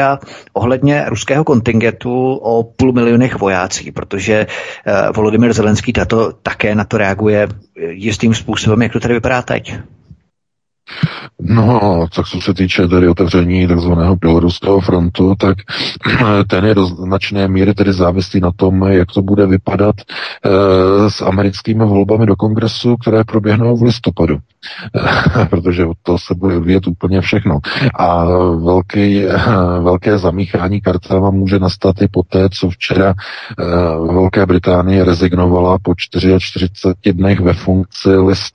ohledně 0.53 1.05
ruského 1.09 1.45
kontingentu 1.45 2.35
o 2.35 2.63
půl 2.63 2.93
milionech 2.93 3.39
vojácí, 3.39 3.93
protože 3.93 4.47
uh, 4.47 4.93
Volodymyr 5.17 5.53
Zelenský 5.53 5.93
tato 5.93 6.33
také 6.33 6.75
na 6.75 6.85
to 6.85 6.99
reaguje 6.99 7.49
jistým 7.89 8.35
způsobem, 8.35 8.83
jak 8.83 8.93
to 8.93 9.01
tady 9.01 9.15
vypadá 9.15 9.43
teď? 9.43 9.75
No, 11.41 12.07
tak 12.15 12.27
co 12.27 12.41
se 12.41 12.55
týče 12.55 12.89
tedy 12.89 13.09
otevření 13.09 13.69
takzvaného 13.69 14.17
běloruského 14.17 14.81
frontu, 14.81 15.35
tak 15.39 15.57
ten 16.47 16.65
je 16.65 16.75
do 16.75 16.87
značné 16.87 17.49
míry 17.49 17.75
tedy 17.75 17.93
závislý 17.93 18.41
na 18.41 18.51
tom, 18.57 18.83
jak 18.83 19.13
to 19.13 19.23
bude 19.23 19.47
vypadat 19.47 19.95
e, 20.01 21.11
s 21.11 21.21
americkými 21.21 21.85
volbami 21.85 22.27
do 22.27 22.37
kongresu, 22.37 22.97
které 22.97 23.25
proběhnou 23.25 23.77
v 23.77 23.83
listopadu. 23.83 24.39
E, 25.43 25.47
protože 25.51 25.85
to 26.03 26.19
se 26.19 26.35
bude 26.35 26.61
vyjet 26.61 26.87
úplně 26.87 27.21
všechno. 27.21 27.59
A 27.95 28.25
velký, 28.65 29.25
e, 29.25 29.37
velké 29.83 30.19
zamíchání 30.19 30.81
kartama 30.81 31.31
může 31.31 31.59
nastat 31.59 32.03
i 32.03 32.09
poté, 32.09 32.49
co 32.53 32.71
včera 32.71 33.09
e, 33.11 33.65
Velké 34.13 34.47
Británie 34.47 35.05
rezignovala 35.05 35.79
po 35.83 35.95
44 35.97 36.95
dnech 37.13 37.41
ve 37.41 37.53
funkci 37.53 38.09
Liz 38.17 38.51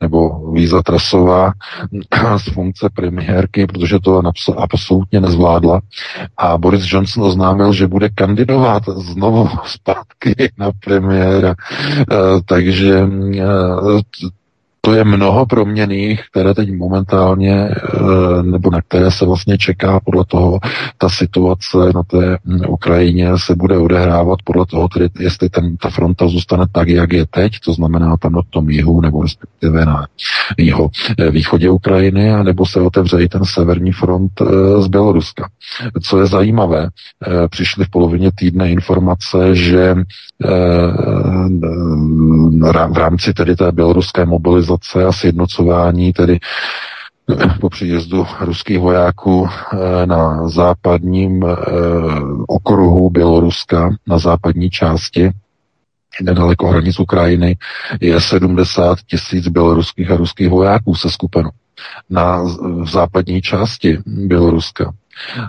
nebo 0.00 0.52
Víza 0.52 0.82
Trasová, 1.26 1.52
z 2.38 2.52
funkce 2.52 2.88
premiérky, 2.94 3.66
protože 3.66 3.98
to 4.04 4.22
absolutně 4.56 5.20
nezvládla. 5.20 5.80
A 6.36 6.58
Boris 6.58 6.92
Johnson 6.92 7.24
oznámil, 7.24 7.72
že 7.72 7.86
bude 7.86 8.08
kandidovat 8.08 8.82
znovu 8.96 9.48
zpátky 9.64 10.52
na 10.58 10.70
premiéra. 10.84 11.54
Takže 12.44 13.06
to 14.86 14.94
je 14.94 15.04
mnoho 15.04 15.46
proměných, 15.46 16.20
které 16.30 16.54
teď 16.54 16.72
momentálně, 16.72 17.54
eh, 17.54 18.42
nebo 18.42 18.70
na 18.70 18.82
které 18.82 19.10
se 19.10 19.26
vlastně 19.26 19.58
čeká 19.58 20.00
podle 20.04 20.24
toho, 20.24 20.58
ta 20.98 21.08
situace 21.08 21.78
na 21.94 22.02
té 22.02 22.38
hm, 22.44 22.60
Ukrajině 22.68 23.28
se 23.36 23.54
bude 23.54 23.78
odehrávat 23.78 24.38
podle 24.44 24.66
toho, 24.66 24.88
tedy 24.88 25.08
jestli 25.20 25.48
ten, 25.48 25.76
ta 25.76 25.90
fronta 25.90 26.28
zůstane 26.28 26.64
tak, 26.72 26.88
jak 26.88 27.12
je 27.12 27.26
teď, 27.30 27.52
to 27.64 27.72
znamená 27.72 28.16
tam 28.16 28.32
na 28.32 28.42
tom 28.50 28.70
jihu, 28.70 29.00
nebo 29.00 29.22
respektive 29.22 29.84
na 29.84 30.06
jeho 30.58 30.90
eh, 31.18 31.30
východě 31.30 31.70
Ukrajiny, 31.70 32.44
nebo 32.44 32.66
se 32.66 32.80
otevře 32.80 33.22
i 33.22 33.28
ten 33.28 33.44
severní 33.44 33.92
front 33.92 34.32
eh, 34.40 34.82
z 34.82 34.86
Běloruska. 34.86 35.48
Co 36.02 36.20
je 36.20 36.26
zajímavé, 36.26 36.88
přišly 37.50 37.84
v 37.84 37.90
polovině 37.90 38.30
týdne 38.34 38.70
informace, 38.70 39.54
že 39.54 39.94
v 42.90 42.96
rámci 42.96 43.34
tedy 43.34 43.56
té 43.56 43.72
běloruské 43.72 44.24
mobilizace 44.26 44.75
mobilizace 44.76 45.04
a 45.04 45.12
sjednocování, 45.12 46.12
tedy 46.12 46.38
eh, 47.30 47.58
po 47.60 47.68
příjezdu 47.68 48.26
ruských 48.40 48.78
vojáků 48.78 49.48
eh, 49.48 50.06
na 50.06 50.48
západním 50.48 51.44
eh, 51.44 51.56
okruhu 52.48 53.10
Běloruska, 53.10 53.90
na 54.06 54.18
západní 54.18 54.70
části, 54.70 55.30
nedaleko 56.22 56.68
hranic 56.68 57.00
Ukrajiny, 57.00 57.56
je 58.00 58.20
70 58.20 58.98
tisíc 59.06 59.48
běloruských 59.48 60.10
a 60.10 60.16
ruských 60.16 60.48
vojáků 60.48 60.94
se 60.94 61.10
skupeno 61.10 61.50
na 62.10 62.42
v 62.82 62.88
západní 62.90 63.42
části 63.42 63.98
Běloruska. 64.06 64.92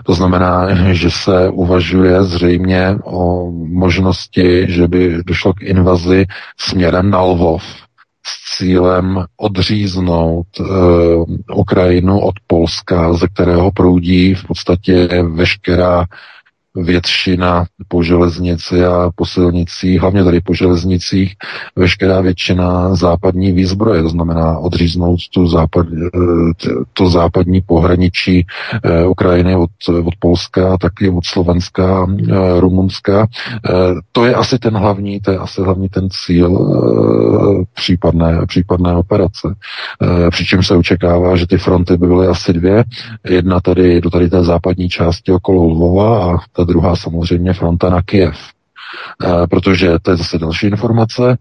To 0.04 0.14
znamená, 0.14 0.68
že 0.92 1.10
se 1.10 1.48
uvažuje 1.48 2.22
zřejmě 2.22 2.96
o 3.04 3.50
možnosti, 3.52 4.66
že 4.68 4.88
by 4.88 5.22
došlo 5.24 5.52
k 5.52 5.62
invazi 5.62 6.26
směrem 6.56 7.10
na 7.10 7.20
Lvov, 7.22 7.62
s 8.28 8.56
cílem 8.56 9.24
odříznout 9.36 10.46
e, 10.60 10.64
Ukrajinu 11.54 12.20
od 12.20 12.34
Polska, 12.46 13.12
ze 13.12 13.28
kterého 13.28 13.70
proudí 13.70 14.34
v 14.34 14.46
podstatě 14.46 15.08
veškerá 15.22 16.04
většina 16.76 17.64
po 17.88 18.02
železnici 18.02 18.84
a 18.84 19.10
po 19.14 19.26
silnicích, 19.26 20.00
hlavně 20.00 20.24
tady 20.24 20.40
po 20.40 20.54
železnicích, 20.54 21.34
veškerá 21.76 22.20
většina 22.20 22.94
západní 22.94 23.52
výzbroje, 23.52 24.02
to 24.02 24.08
znamená 24.08 24.58
odříznout 24.58 25.18
tu 25.34 25.46
západ, 25.46 25.86
eh, 25.86 26.70
to 26.92 27.08
západní 27.08 27.60
pohraničí 27.60 28.46
eh, 28.84 29.06
Ukrajiny 29.06 29.56
od, 29.56 29.70
od 30.04 30.14
Polska, 30.18 30.78
taky 30.78 31.10
od 31.10 31.24
Slovenska, 31.24 32.06
eh, 32.28 32.60
Rumunska. 32.60 33.26
To 34.12 34.24
je 34.24 34.34
asi 34.34 34.58
ten 34.58 34.76
hlavní, 34.76 35.20
to 35.20 35.30
je 35.30 35.38
asi 35.38 35.62
hlavní 35.62 35.88
ten 35.88 36.08
cíl 36.10 36.58
případné, 37.74 38.46
případné 38.46 38.94
operace. 38.94 39.54
Přičemž 40.30 40.66
se 40.66 40.74
očekává, 40.74 41.36
že 41.36 41.46
ty 41.46 41.58
fronty 41.58 41.96
by 41.96 42.06
byly 42.06 42.26
asi 42.26 42.52
dvě. 42.52 42.84
Jedna 43.28 43.60
tady 43.60 44.00
do 44.00 44.10
tady 44.10 44.30
té 44.30 44.44
západní 44.44 44.88
části 44.88 45.32
okolo 45.32 45.64
Lvova 45.64 46.34
a 46.34 46.38
ta 46.58 46.64
druhá 46.64 46.96
samozřejmě 46.96 47.52
fronta 47.52 47.90
na 47.90 48.02
Kiev. 48.02 48.36
E, 49.24 49.46
protože 49.46 49.98
to 50.02 50.10
je 50.10 50.16
zase 50.16 50.38
další 50.38 50.66
informace. 50.66 51.30
E, 51.30 51.36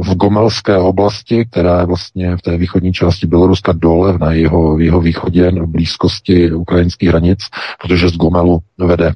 v 0.00 0.14
Gomelské 0.14 0.76
oblasti, 0.76 1.44
která 1.50 1.80
je 1.80 1.86
vlastně 1.86 2.36
v 2.36 2.42
té 2.42 2.56
východní 2.56 2.92
části 2.92 3.26
Běloruska 3.26 3.72
dole, 3.72 4.18
na 4.18 4.32
jeho, 4.32 4.78
jeho 4.78 5.00
východě, 5.00 5.50
v 5.50 5.66
blízkosti 5.66 6.52
ukrajinských 6.52 7.08
hranic, 7.08 7.38
protože 7.82 8.08
z 8.08 8.16
Gomelu 8.16 8.58
vede 8.78 9.12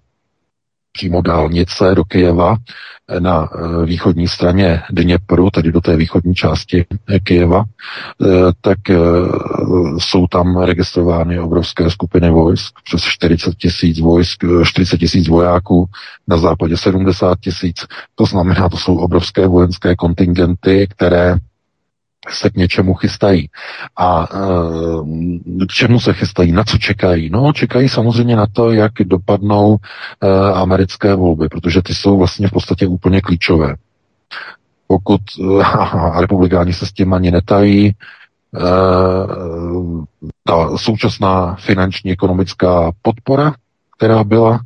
přímo 0.95 1.22
dálnice 1.22 1.95
do 1.95 2.05
Kyjeva 2.05 2.57
na 3.18 3.49
eh, 3.55 3.86
východní 3.86 4.28
straně 4.28 4.82
Dněpru, 4.90 5.51
tedy 5.51 5.72
do 5.72 5.80
té 5.80 5.97
východní 5.97 6.34
části 6.34 6.84
eh, 7.09 7.20
Kyjeva, 7.20 7.64
eh, 7.64 8.26
tak 8.61 8.78
jsou 9.99 10.26
tam 10.26 10.57
registrovány 10.57 11.40
obrovské 11.40 11.90
skupiny 11.90 12.30
vojsk, 12.30 12.74
přes 12.84 13.03
40 13.03 13.55
tisíc 13.55 14.01
vojsk, 14.01 14.45
40 14.64 14.99
tisíc 14.99 15.28
vojáků, 15.28 15.86
na 16.28 16.36
západě 16.36 16.76
70 16.76 17.40
tisíc. 17.40 17.76
To 18.14 18.26
znamená, 18.26 18.68
to 18.68 18.76
jsou 18.76 18.97
obrovské 18.97 19.47
vojenské 19.47 19.97
kontingenty, 19.97 20.86
které 20.90 21.36
se 22.31 22.51
k 22.51 22.57
něčemu 22.57 22.95
chystají. 22.95 23.51
A 23.97 24.29
e, 24.33 25.66
čemu 25.66 26.01
se 26.01 26.12
chystají? 26.12 26.53
Na 26.53 26.64
co 26.64 26.79
čekají? 26.79 27.31
No, 27.31 27.53
čekají 27.53 27.89
samozřejmě 27.89 28.37
na 28.37 28.47
to, 28.53 28.72
jak 28.72 28.93
dopadnou 29.05 29.77
e, 29.77 30.53
americké 30.53 31.14
volby, 31.14 31.49
protože 31.49 31.83
ty 31.83 31.95
jsou 31.95 32.18
vlastně 32.18 32.49
v 32.49 32.53
podstatě 32.53 32.87
úplně 32.87 33.20
klíčové. 33.20 33.75
Pokud 34.87 35.20
e, 36.16 36.20
republikáni 36.20 36.72
se 36.72 36.87
s 36.87 36.93
tím 36.93 37.14
ani 37.14 37.31
netají, 37.31 37.87
e, 37.87 37.93
ta 40.45 40.77
současná 40.77 41.55
finanční 41.55 42.12
ekonomická 42.12 42.93
podpora, 43.03 43.55
která 43.97 44.25
byla, 44.25 44.61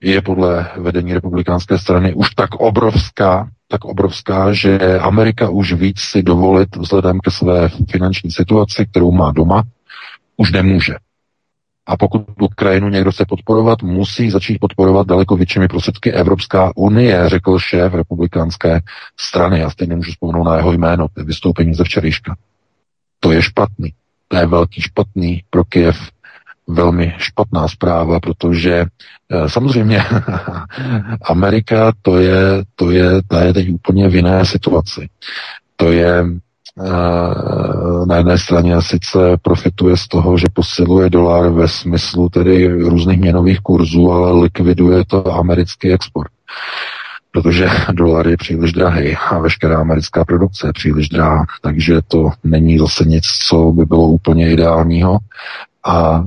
je 0.00 0.22
podle 0.22 0.70
vedení 0.76 1.14
republikánské 1.14 1.78
strany 1.78 2.14
už 2.14 2.30
tak 2.30 2.54
obrovská, 2.54 3.48
tak 3.68 3.84
obrovská, 3.84 4.52
že 4.52 4.98
Amerika 4.98 5.48
už 5.50 5.72
víc 5.72 6.00
si 6.00 6.22
dovolit 6.22 6.76
vzhledem 6.76 7.20
ke 7.20 7.30
své 7.30 7.68
finanční 7.90 8.30
situaci, 8.30 8.86
kterou 8.86 9.12
má 9.12 9.32
doma, 9.32 9.62
už 10.36 10.52
nemůže. 10.52 10.94
A 11.86 11.96
pokud 11.96 12.42
Ukrajinu 12.42 12.88
někdo 12.88 13.12
chce 13.12 13.24
podporovat, 13.28 13.82
musí 13.82 14.30
začít 14.30 14.58
podporovat 14.58 15.06
daleko 15.06 15.36
většími 15.36 15.68
prostředky 15.68 16.12
Evropská 16.12 16.72
unie, 16.76 17.28
řekl 17.28 17.58
šéf 17.58 17.94
republikánské 17.94 18.80
strany. 19.20 19.60
Já 19.60 19.70
stejně 19.70 19.96
můžu 19.96 20.10
vzpomenout 20.10 20.44
na 20.44 20.56
jeho 20.56 20.72
jméno, 20.72 21.06
vystoupení 21.16 21.74
ze 21.74 21.84
včerejška. 21.84 22.36
To 23.20 23.32
je 23.32 23.42
špatný. 23.42 23.92
To 24.28 24.36
je 24.36 24.46
velký 24.46 24.80
špatný 24.80 25.42
pro 25.50 25.64
Kiev 25.64 25.98
velmi 26.68 27.14
špatná 27.18 27.68
zpráva, 27.68 28.20
protože 28.20 28.84
eh, 29.30 29.48
samozřejmě 29.48 30.02
Amerika 31.22 31.92
to 32.02 32.18
je, 32.18 32.64
to 32.74 32.90
je, 32.90 33.22
ta 33.28 33.44
je 33.44 33.54
teď 33.54 33.70
úplně 33.70 34.08
v 34.08 34.14
jiné 34.14 34.44
situaci. 34.44 35.08
To 35.76 35.92
je 35.92 36.24
eh, 36.26 38.06
na 38.06 38.16
jedné 38.16 38.38
straně 38.38 38.82
sice 38.82 39.18
profituje 39.42 39.96
z 39.96 40.08
toho, 40.08 40.38
že 40.38 40.46
posiluje 40.52 41.10
dolar 41.10 41.48
ve 41.48 41.68
smyslu 41.68 42.28
tedy 42.28 42.68
různých 42.68 43.20
měnových 43.20 43.60
kurzů, 43.60 44.12
ale 44.12 44.40
likviduje 44.42 45.04
to 45.04 45.34
americký 45.34 45.92
export 45.92 46.30
protože 47.36 47.68
dolar 47.92 48.28
je 48.28 48.36
příliš 48.36 48.72
drahý 48.72 49.16
a 49.16 49.38
veškerá 49.38 49.80
americká 49.80 50.24
produkce 50.24 50.66
je 50.66 50.72
příliš 50.72 51.08
drahá, 51.08 51.44
takže 51.62 52.00
to 52.08 52.30
není 52.44 52.78
zase 52.78 53.04
nic, 53.04 53.24
co 53.48 53.72
by 53.72 53.84
bylo 53.84 54.08
úplně 54.08 54.52
ideálního. 54.52 55.18
A 55.86 56.24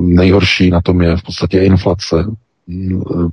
nejhorší 0.00 0.70
na 0.70 0.80
tom 0.80 1.02
je 1.02 1.16
v 1.16 1.22
podstatě 1.22 1.58
inflace. 1.58 2.16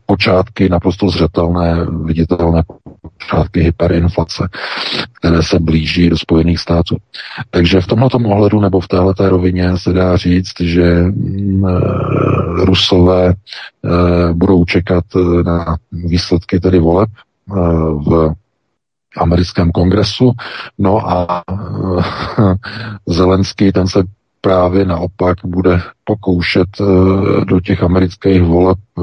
Počátky 0.06 0.70
naprosto 0.70 1.10
zřetelné, 1.10 1.86
viditelné 2.03 2.64
počátky 3.20 3.62
hyperinflace, 3.62 4.49
které 5.14 5.43
se 5.43 5.60
blíží 5.60 6.10
do 6.10 6.18
Spojených 6.18 6.60
států. 6.60 6.95
Takže 7.49 7.82
v 7.82 7.88
tomto 7.88 8.18
ohledu 8.18 8.60
nebo 8.60 8.80
v 8.80 8.88
této 8.88 9.30
rovině 9.30 9.78
se 9.78 9.93
dá 9.93 10.18
říct, 10.18 10.62
že 10.62 11.03
mm, 11.03 11.66
Rusové 12.56 13.34
eh, 13.34 14.34
budou 14.34 14.66
čekat 14.66 15.03
na 15.45 15.78
výsledky 15.91 16.60
tedy 16.60 16.80
voleb 16.80 17.10
v 18.08 18.34
americkém 19.18 19.72
kongresu. 19.72 20.32
No 20.78 21.12
a 21.12 21.43
Zelenský 23.06 23.72
ten 23.72 23.88
se 23.88 24.03
právě 24.46 24.86
naopak 24.86 25.38
bude 25.46 25.82
pokoušet 26.04 26.68
eh, 26.82 27.46
do 27.46 27.60
těch 27.60 27.84
amerických 27.84 28.43
voleb 28.43 28.78
eh, 28.98 29.02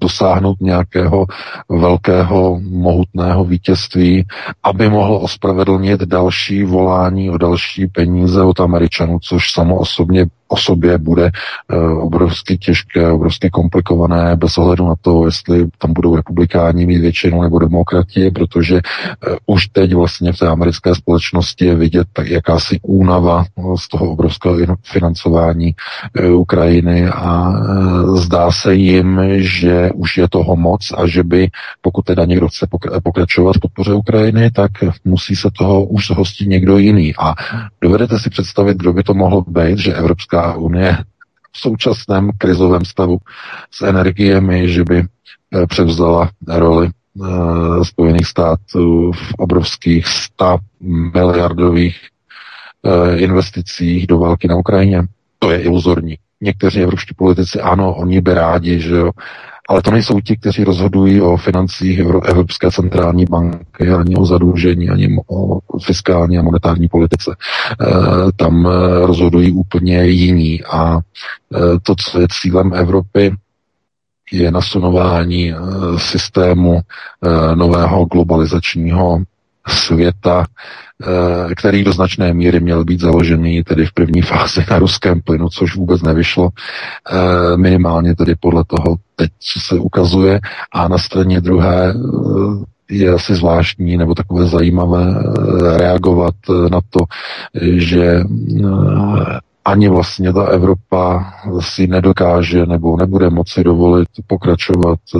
dosáhnout 0.00 0.60
nějakého 0.60 1.26
velkého, 1.68 2.60
mohutného 2.60 3.44
vítězství, 3.44 4.26
aby 4.62 4.88
mohl 4.88 5.16
ospravedlnit 5.22 6.00
další 6.00 6.64
volání 6.64 7.30
o 7.30 7.38
další 7.38 7.86
peníze 7.86 8.42
od 8.42 8.60
Američanů, 8.60 9.18
což 9.22 9.52
samo 9.52 9.76
osobně 9.76 10.26
o 10.50 10.56
sobě 10.56 10.98
bude 10.98 11.30
uh, 11.72 12.04
obrovsky 12.04 12.58
těžké, 12.58 13.10
obrovsky 13.10 13.50
komplikované, 13.50 14.36
bez 14.36 14.58
ohledu 14.58 14.88
na 14.88 14.94
to, 15.00 15.26
jestli 15.26 15.68
tam 15.78 15.92
budou 15.92 16.16
republikáni 16.16 16.86
mít 16.86 16.98
většinu 16.98 17.42
nebo 17.42 17.58
demokrati, 17.58 18.30
protože 18.30 18.74
uh, 18.74 19.36
už 19.46 19.66
teď 19.66 19.94
vlastně 19.94 20.32
v 20.32 20.38
té 20.38 20.48
americké 20.48 20.94
společnosti 20.94 21.64
je 21.64 21.74
vidět 21.74 22.06
tak 22.12 22.28
jakási 22.28 22.78
únava 22.82 23.44
z 23.78 23.88
toho 23.88 24.10
obrovského 24.10 24.56
financování 24.82 25.74
Ukrajiny 26.34 27.08
a 27.08 27.52
zdá 28.14 28.50
se 28.50 28.74
jim, 28.74 29.20
že 29.36 29.69
už 29.94 30.18
je 30.18 30.28
toho 30.28 30.56
moc 30.56 30.80
a 30.96 31.06
že 31.06 31.22
by, 31.22 31.48
pokud 31.80 32.04
teda 32.04 32.24
někdo 32.24 32.48
chce 32.48 32.66
pokračovat 33.02 33.56
v 33.56 33.60
podpoře 33.60 33.94
Ukrajiny, 33.94 34.50
tak 34.50 34.70
musí 35.04 35.36
se 35.36 35.48
toho 35.58 35.84
už 35.84 36.06
zhostit 36.06 36.48
někdo 36.48 36.78
jiný. 36.78 37.14
A 37.18 37.34
dovedete 37.80 38.18
si 38.18 38.30
představit, 38.30 38.76
kdo 38.76 38.92
by 38.92 39.02
to 39.02 39.14
mohl 39.14 39.44
být, 39.48 39.78
že 39.78 39.94
Evropská 39.94 40.54
unie 40.54 40.98
v 41.52 41.58
současném 41.58 42.30
krizovém 42.38 42.84
stavu 42.84 43.18
s 43.70 43.82
energiemi, 43.82 44.68
že 44.68 44.84
by 44.84 44.98
eh, 44.98 45.66
převzala 45.66 46.30
roli 46.48 46.90
uh, 47.14 47.82
Spojených 47.82 48.26
států 48.26 49.12
v 49.12 49.34
obrovských 49.38 50.06
100 50.06 50.58
miliardových 51.14 52.08
uh, 52.82 53.20
investicích 53.20 54.06
do 54.06 54.18
války 54.18 54.48
na 54.48 54.56
Ukrajině. 54.56 55.02
To 55.38 55.50
je 55.50 55.62
iluzorní. 55.62 56.18
Někteří 56.40 56.80
evropští 56.82 57.14
politici, 57.14 57.60
ano, 57.60 57.94
oni 57.94 58.20
by 58.20 58.34
rádi, 58.34 58.80
že 58.80 58.94
jo, 58.94 59.10
ale 59.70 59.82
to 59.82 59.90
nejsou 59.90 60.20
ti, 60.20 60.36
kteří 60.36 60.64
rozhodují 60.64 61.20
o 61.20 61.36
financích 61.36 61.98
Evropské 61.98 62.70
centrální 62.70 63.24
banky, 63.24 63.90
ani 63.90 64.16
o 64.16 64.24
zadlužení, 64.24 64.88
ani 64.88 65.16
o 65.30 65.58
fiskální 65.84 66.38
a 66.38 66.42
monetární 66.42 66.88
politice. 66.88 67.36
E, 67.80 67.86
tam 68.36 68.66
e, 68.66 68.70
rozhodují 69.06 69.52
úplně 69.52 70.06
jiní. 70.06 70.64
A 70.64 70.98
e, 70.98 71.00
to, 71.82 71.94
co 71.94 72.20
je 72.20 72.26
cílem 72.30 72.72
Evropy, 72.74 73.34
je 74.32 74.50
nasunování 74.50 75.54
systému 75.96 76.80
nového 77.54 78.04
globalizačního 78.04 79.18
světa, 79.68 80.44
Eh, 81.02 81.54
který 81.54 81.84
do 81.84 81.92
značné 81.92 82.34
míry 82.34 82.60
měl 82.60 82.84
být 82.84 83.00
založený 83.00 83.62
tedy 83.64 83.86
v 83.86 83.92
první 83.92 84.22
fázi 84.22 84.64
na 84.70 84.78
ruském 84.78 85.20
plynu, 85.20 85.48
což 85.48 85.76
vůbec 85.76 86.02
nevyšlo, 86.02 86.48
eh, 87.12 87.56
minimálně 87.56 88.16
tedy 88.16 88.34
podle 88.40 88.64
toho 88.66 88.96
teď, 89.16 89.30
co 89.38 89.60
se 89.60 89.74
ukazuje, 89.74 90.40
a 90.72 90.88
na 90.88 90.98
straně 90.98 91.40
druhé 91.40 91.94
eh, 91.94 92.94
je 92.94 93.14
asi 93.14 93.34
zvláštní 93.34 93.96
nebo 93.96 94.14
takové 94.14 94.46
zajímavé 94.46 95.14
reagovat 95.76 96.34
na 96.70 96.80
to, 96.90 97.00
že 97.76 98.24
ani 99.64 99.88
vlastně 99.88 100.32
ta 100.32 100.46
Evropa 100.46 101.32
si 101.60 101.86
nedokáže 101.86 102.66
nebo 102.66 102.96
nebude 102.96 103.30
moci 103.30 103.64
dovolit 103.64 104.08
pokračovat 104.26 104.98
eh, 105.16 105.18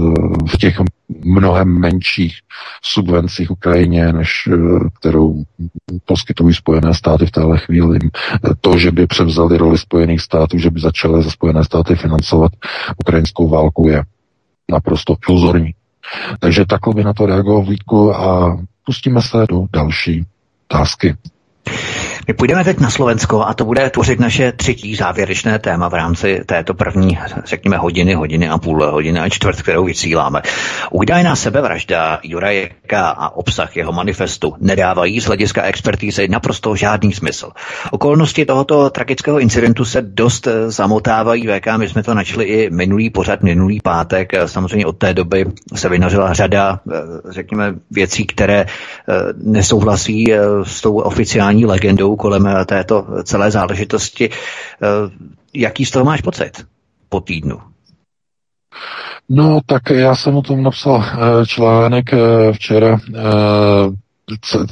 v 0.49 0.57
těch 0.59 0.76
mnohem 1.24 1.68
menších 1.68 2.34
subvencích 2.82 3.51
Ukrajině, 3.51 4.12
než 4.12 4.49
eh, 4.53 4.57
kterou 4.99 5.43
poskytují 6.05 6.55
Spojené 6.55 6.95
státy 6.95 7.26
v 7.26 7.30
téhle 7.30 7.59
chvíli. 7.59 7.99
To, 8.61 8.78
že 8.78 8.91
by 8.91 9.07
převzali 9.07 9.59
roli 9.59 9.78
Spojených 9.78 10.20
států, 10.20 10.59
že 10.59 10.70
by 10.70 10.80
začaly 10.80 11.22
za 11.22 11.30
Spojené 11.30 11.64
státy 11.64 11.97
financovat 11.97 12.53
ukrajinskou 12.99 13.49
válku, 13.49 13.88
je 13.88 14.03
naprosto 14.70 15.16
iluzorní. 15.28 15.74
Takže 16.41 16.66
takhle 16.66 16.95
by 16.95 17.05
na 17.05 17.12
to 17.12 17.26
reagoval 17.26 17.62
Vítku 17.62 18.14
a 18.14 18.59
pustíme 18.86 19.22
se 19.22 19.47
do 19.49 19.66
další 19.72 20.26
otázky. 20.70 21.16
My 22.28 22.34
půjdeme 22.34 22.64
teď 22.64 22.80
na 22.80 22.90
Slovensko 22.90 23.46
a 23.46 23.54
to 23.54 23.64
bude 23.64 23.90
tvořit 23.90 24.20
naše 24.20 24.52
třetí 24.52 24.96
závěrečné 24.96 25.58
téma 25.58 25.88
v 25.88 25.94
rámci 25.94 26.40
této 26.46 26.74
první, 26.74 27.18
řekněme, 27.44 27.76
hodiny, 27.76 28.14
hodiny 28.14 28.48
a 28.48 28.58
půl, 28.58 28.90
hodiny 28.90 29.20
a 29.20 29.28
čtvrt, 29.28 29.62
kterou 29.62 29.84
vysíláme. 29.84 30.42
Údajná 30.90 31.36
sebevražda 31.36 32.20
Jurajeka 32.22 33.08
a 33.08 33.28
obsah 33.28 33.76
jeho 33.76 33.92
manifestu 33.92 34.54
nedávají 34.60 35.20
z 35.20 35.24
hlediska 35.24 35.62
expertízy 35.62 36.28
naprosto 36.28 36.76
žádný 36.76 37.12
smysl. 37.12 37.50
Okolnosti 37.90 38.46
tohoto 38.46 38.90
tragického 38.90 39.38
incidentu 39.40 39.84
se 39.84 40.02
dost 40.02 40.46
eh, 40.46 40.70
zamotávají 40.70 41.46
VK, 41.46 41.66
my 41.76 41.88
jsme 41.88 42.02
to 42.02 42.14
načli 42.14 42.44
i 42.44 42.70
minulý 42.70 43.10
pořad, 43.10 43.42
minulý 43.42 43.80
pátek. 43.80 44.32
Samozřejmě 44.46 44.86
od 44.86 44.98
té 44.98 45.14
doby 45.14 45.46
se 45.74 45.88
vynořila 45.88 46.32
řada, 46.32 46.80
eh, 46.92 46.96
řekněme, 47.28 47.74
věcí, 47.90 48.26
které 48.26 48.60
eh, 48.60 48.66
nesouhlasí 49.36 50.32
s 50.62 50.80
tou 50.80 50.96
oficiální 50.98 51.66
legendou 51.66 52.09
kolem 52.16 52.46
eh, 52.46 52.64
této 52.64 53.06
celé 53.24 53.50
záležitosti. 53.50 54.30
Eh, 54.30 54.86
jaký 55.54 55.84
z 55.84 55.90
toho 55.90 56.04
máš 56.04 56.20
pocit 56.20 56.66
po 57.08 57.20
týdnu? 57.20 57.61
No, 59.28 59.61
tak 59.66 59.90
já 59.90 60.14
jsem 60.14 60.36
o 60.36 60.42
tom 60.42 60.62
napsal 60.62 61.04
eh, 61.04 61.46
článek 61.46 62.11
včera 62.52 62.98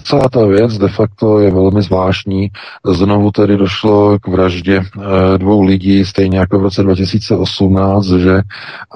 celá 0.02 0.28
ta 0.28 0.46
věc 0.46 0.78
de 0.78 0.88
facto 0.88 1.38
je 1.38 1.50
velmi 1.50 1.82
zvláštní. 1.82 2.48
Znovu 2.86 3.30
tedy 3.30 3.56
došlo 3.56 4.18
k 4.18 4.28
vraždě 4.28 4.82
eh, 4.82 5.38
dvou 5.38 5.62
lidí, 5.62 6.04
stejně 6.04 6.38
jako 6.38 6.58
v 6.58 6.62
roce 6.62 6.82
2018, 6.82 8.06
že 8.06 8.40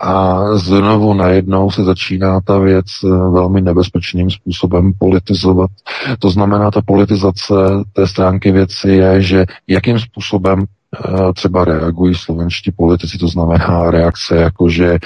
a 0.03 0.45
znovu 0.57 1.15
najednou 1.15 1.71
se 1.71 1.85
začíná 1.85 2.41
ta 2.41 2.59
věc 2.59 2.87
eh, 3.05 3.09
velmi 3.09 3.61
nebezpečným 3.61 4.31
způsobem 4.31 4.93
politizovat. 4.99 5.71
To 6.19 6.31
znamená, 6.31 6.71
ta 6.71 6.81
politizace 6.83 7.55
té 7.93 8.07
stránky 8.07 8.53
věci 8.53 8.89
je, 8.91 9.23
že 9.23 9.47
jakým 9.69 9.99
způsobem 9.99 10.65
eh, 10.65 11.33
třeba 11.33 11.65
reagují 11.65 12.15
slovenští 12.15 12.73
politici, 12.73 13.19
to 13.19 13.29
znamená 13.29 13.91
reakce 13.91 14.37
jako, 14.37 14.69
že 14.69 14.99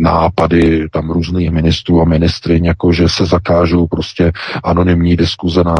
nápady 0.00 0.88
tam 0.88 1.10
různých 1.10 1.50
ministrů 1.50 2.00
a 2.02 2.04
ministry, 2.04 2.60
jako 2.64 2.92
že 2.92 3.08
se 3.08 3.26
zakážou 3.26 3.86
prostě 3.86 4.32
anonymní 4.64 5.16
diskuze 5.16 5.64
na, 5.64 5.74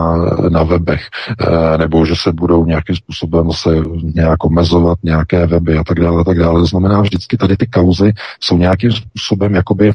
na 0.49 0.63
webech, 0.63 1.03
e, 1.41 1.79
nebo 1.79 2.07
že 2.07 2.15
se 2.17 2.33
budou 2.33 2.67
nějakým 2.67 2.97
způsobem 2.97 3.53
se 3.53 3.71
nějak 4.15 4.45
omezovat 4.45 4.99
nějaké 5.03 5.47
weby 5.47 5.79
a 5.79 5.85
tak 5.85 6.01
dále, 6.01 6.21
a 6.21 6.25
tak 6.25 6.39
dále. 6.39 6.61
To 6.61 6.67
znamená, 6.67 7.01
vždycky 7.01 7.37
tady 7.37 7.57
ty 7.57 7.67
kauzy 7.67 8.13
jsou 8.41 8.59
nějakým 8.59 8.93
způsobem 8.93 9.55
jakoby 9.55 9.93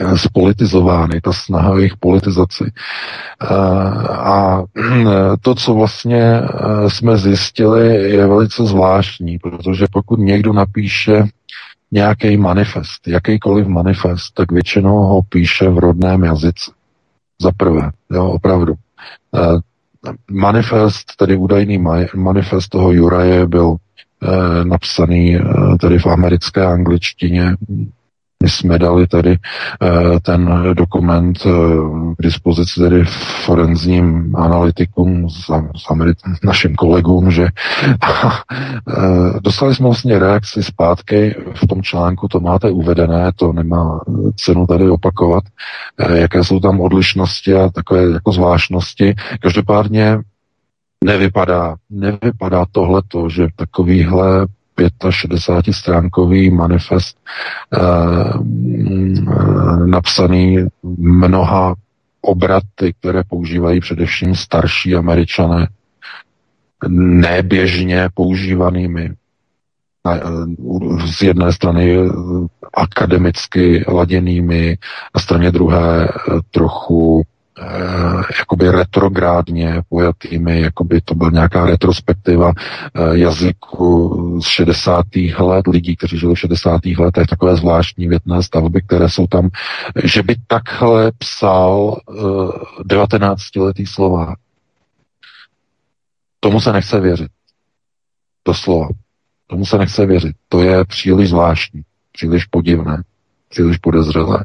eh, 0.00 0.18
spolitizovány, 0.18 1.20
ta 1.20 1.32
snaha 1.32 1.70
o 1.70 1.76
jejich 1.76 1.96
politizaci. 1.96 2.64
Eh, 3.42 3.46
a 4.08 4.62
to, 5.40 5.54
co 5.54 5.74
vlastně 5.74 6.40
jsme 6.88 7.16
zjistili, 7.16 8.10
je 8.10 8.26
velice 8.26 8.64
zvláštní, 8.64 9.38
protože 9.38 9.86
pokud 9.92 10.18
někdo 10.18 10.52
napíše 10.52 11.24
nějaký 11.92 12.36
manifest, 12.36 13.08
jakýkoliv 13.08 13.66
manifest, 13.66 14.34
tak 14.34 14.52
většinou 14.52 14.96
ho 14.96 15.22
píše 15.22 15.68
v 15.68 15.78
rodném 15.78 16.24
jazyce. 16.24 16.70
Za 17.42 17.50
prvé, 17.56 17.90
jo, 18.10 18.28
opravdu. 18.28 18.74
Uh, 19.30 19.60
manifest, 20.30 21.16
tedy 21.16 21.36
údajný 21.36 21.84
manifest 22.14 22.68
toho 22.68 22.92
Juraje 22.92 23.46
byl 23.46 23.66
uh, 23.66 23.78
napsaný 24.64 25.38
uh, 25.40 25.76
tedy 25.76 25.98
v 25.98 26.06
americké 26.06 26.66
angličtině, 26.66 27.56
my 28.42 28.50
jsme 28.50 28.78
dali 28.78 29.06
tady 29.06 29.30
eh, 29.82 30.20
ten 30.20 30.74
dokument 30.74 31.38
eh, 31.46 31.50
k 32.18 32.22
dispozici 32.22 32.80
tedy 32.80 33.04
forenzním 33.44 34.36
analytikům, 34.36 35.28
našim 36.44 36.74
kolegům, 36.74 37.30
že 37.30 37.42
eh, 37.82 39.40
dostali 39.40 39.74
jsme 39.74 39.84
vlastně 39.84 40.18
reakci 40.18 40.62
zpátky 40.62 41.34
v 41.54 41.66
tom 41.66 41.82
článku, 41.82 42.28
to 42.28 42.40
máte 42.40 42.70
uvedené, 42.70 43.32
to 43.36 43.52
nemá 43.52 44.00
cenu 44.36 44.66
tady 44.66 44.90
opakovat, 44.90 45.44
jaké 46.14 46.44
jsou 46.44 46.60
tam 46.60 46.80
odlišnosti 46.80 47.54
a 47.54 47.68
takové 47.68 48.02
jako 48.02 48.32
zvláštnosti. 48.32 49.14
Každopádně 49.40 50.18
nevypadá, 51.04 51.76
nevypadá 51.90 52.64
tohleto, 52.72 53.28
že 53.28 53.48
takovýhle 53.56 54.46
65-stránkový 54.88 56.54
manifest 56.54 57.16
eh, 57.74 57.78
napsaný 59.86 60.58
mnoha 60.98 61.74
obraty, 62.20 62.94
které 63.00 63.22
používají 63.28 63.80
především 63.80 64.34
starší 64.34 64.94
američané, 64.94 65.68
neběžně 66.88 68.08
používanými. 68.14 69.14
Z 71.06 71.22
jedné 71.22 71.52
strany 71.52 71.98
akademicky 72.74 73.84
laděnými, 73.88 74.78
na 75.14 75.20
straně 75.20 75.50
druhé 75.50 76.08
trochu 76.50 77.22
Eh, 77.22 77.39
jakoby 78.38 78.70
retrográdně 78.70 79.82
pojatými, 79.88 80.60
jakoby 80.60 81.00
to 81.00 81.14
byl 81.14 81.30
nějaká 81.30 81.66
retrospektiva 81.66 82.52
eh, 82.56 83.18
jazyku 83.18 84.40
z 84.42 84.46
60. 84.46 85.04
let, 85.38 85.66
lidí, 85.66 85.96
kteří 85.96 86.18
žili 86.18 86.34
v 86.34 86.38
60. 86.38 86.80
letech, 86.98 87.26
takové 87.26 87.56
zvláštní 87.56 88.08
větné 88.08 88.42
stavby, 88.42 88.82
které 88.82 89.08
jsou 89.08 89.26
tam, 89.26 89.48
že 90.04 90.22
by 90.22 90.36
takhle 90.46 91.12
psal 91.18 92.00
uh, 92.08 92.50
19-letý 92.88 93.86
Slovák. 93.86 94.38
Tomu 96.40 96.60
se 96.60 96.72
nechce 96.72 97.00
věřit. 97.00 97.28
Doslova. 98.44 98.88
Tomu 99.46 99.66
se 99.66 99.78
nechce 99.78 100.06
věřit. 100.06 100.36
To 100.48 100.62
je 100.62 100.84
příliš 100.84 101.28
zvláštní, 101.28 101.82
příliš 102.12 102.44
podivné, 102.44 103.02
příliš 103.48 103.76
podezřelé. 103.76 104.44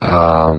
A 0.00 0.50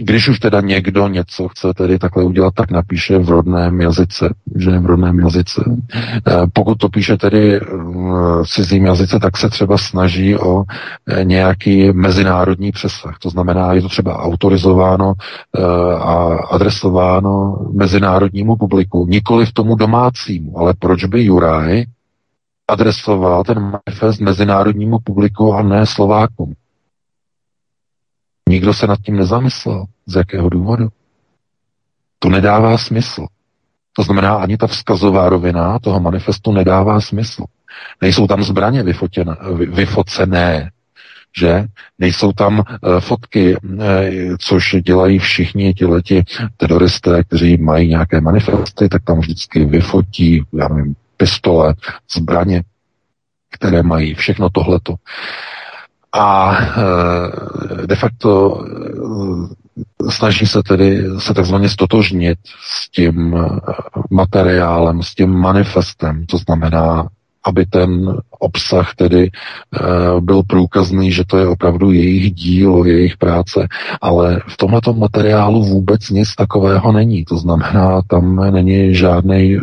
když 0.00 0.28
už 0.28 0.38
teda 0.38 0.60
někdo 0.60 1.08
něco 1.08 1.48
chce 1.48 1.74
tedy 1.74 1.98
takhle 1.98 2.24
udělat, 2.24 2.54
tak 2.54 2.70
napíše 2.70 3.18
v 3.18 3.28
rodném 3.28 3.80
jazyce, 3.80 4.34
že 4.56 4.78
v 4.78 4.86
rodném 4.86 5.18
jazyce. 5.18 5.64
Pokud 6.52 6.78
to 6.78 6.88
píše 6.88 7.16
tedy 7.16 7.60
v 8.42 8.46
cizím 8.46 8.84
jazyce, 8.84 9.18
tak 9.18 9.36
se 9.36 9.48
třeba 9.48 9.78
snaží 9.78 10.36
o 10.36 10.64
e, 11.08 11.24
nějaký 11.24 11.92
mezinárodní 11.92 12.72
přesah. 12.72 13.18
To 13.18 13.30
znamená, 13.30 13.72
je 13.72 13.82
to 13.82 13.88
třeba 13.88 14.18
autorizováno 14.18 15.12
a 15.98 16.34
adresováno 16.50 17.58
mezinárodnímu 17.72 18.56
publiku, 18.56 19.06
nikoli 19.10 19.46
v 19.46 19.52
tomu 19.52 19.74
domácímu. 19.74 20.58
Ale 20.58 20.74
proč 20.78 21.04
by 21.04 21.24
Juraj 21.24 21.84
adresoval 22.68 23.44
ten 23.44 23.60
manifest 23.60 24.20
mezinárodnímu 24.20 24.98
publiku 25.04 25.54
a 25.54 25.62
ne 25.62 25.86
Slovákům? 25.86 26.54
Nikdo 28.50 28.74
se 28.74 28.86
nad 28.86 28.98
tím 29.00 29.16
nezamyslel. 29.16 29.84
Z 30.06 30.14
jakého 30.14 30.48
důvodu? 30.48 30.88
To 32.18 32.28
nedává 32.28 32.78
smysl. 32.78 33.26
To 33.92 34.02
znamená, 34.02 34.34
ani 34.34 34.56
ta 34.56 34.66
vzkazová 34.66 35.28
rovina 35.28 35.78
toho 35.78 36.00
manifestu 36.00 36.52
nedává 36.52 37.00
smysl. 37.00 37.44
Nejsou 38.00 38.26
tam 38.26 38.42
zbraně 38.42 38.82
vyfotěné, 38.82 39.36
vyfocené, 39.54 40.70
že? 41.38 41.64
Nejsou 41.98 42.32
tam 42.32 42.58
uh, 42.58 43.00
fotky, 43.00 43.56
uh, 43.56 43.80
což 44.38 44.76
dělají 44.84 45.18
všichni 45.18 45.74
leti 45.82 46.24
teroristé, 46.56 47.24
kteří 47.24 47.56
mají 47.56 47.88
nějaké 47.88 48.20
manifesty, 48.20 48.88
tak 48.88 49.04
tam 49.04 49.18
vždycky 49.18 49.64
vyfotí, 49.64 50.42
já 50.52 50.68
nevím, 50.68 50.94
pistole, 51.16 51.74
zbraně, 52.16 52.62
které 53.50 53.82
mají 53.82 54.14
všechno 54.14 54.50
tohleto 54.50 54.94
a 56.12 56.56
eh, 56.60 57.86
de 57.86 57.96
facto 57.96 58.60
eh, 58.64 60.10
snaží 60.10 60.46
se 60.46 60.62
tedy 60.62 61.04
se 61.18 61.34
takzvaně 61.34 61.68
stotožnit 61.68 62.38
s 62.60 62.90
tím 62.90 63.36
eh, 63.36 63.60
materiálem, 64.10 65.02
s 65.02 65.14
tím 65.14 65.30
manifestem, 65.30 66.26
to 66.26 66.38
znamená 66.38 67.08
aby 67.44 67.66
ten 67.66 68.16
obsah 68.38 68.94
tedy 68.94 69.22
e, 69.24 69.30
byl 70.20 70.42
průkazný, 70.42 71.12
že 71.12 71.24
to 71.26 71.38
je 71.38 71.46
opravdu 71.46 71.92
jejich 71.92 72.32
dílo, 72.32 72.84
jejich 72.84 73.16
práce, 73.16 73.68
ale 74.00 74.40
v 74.48 74.56
tomto 74.56 74.92
materiálu 74.92 75.64
vůbec 75.64 76.10
nic 76.10 76.34
takového 76.34 76.92
není. 76.92 77.24
To 77.24 77.36
znamená, 77.36 78.02
tam 78.08 78.36
není 78.52 78.94
žádný 78.94 79.58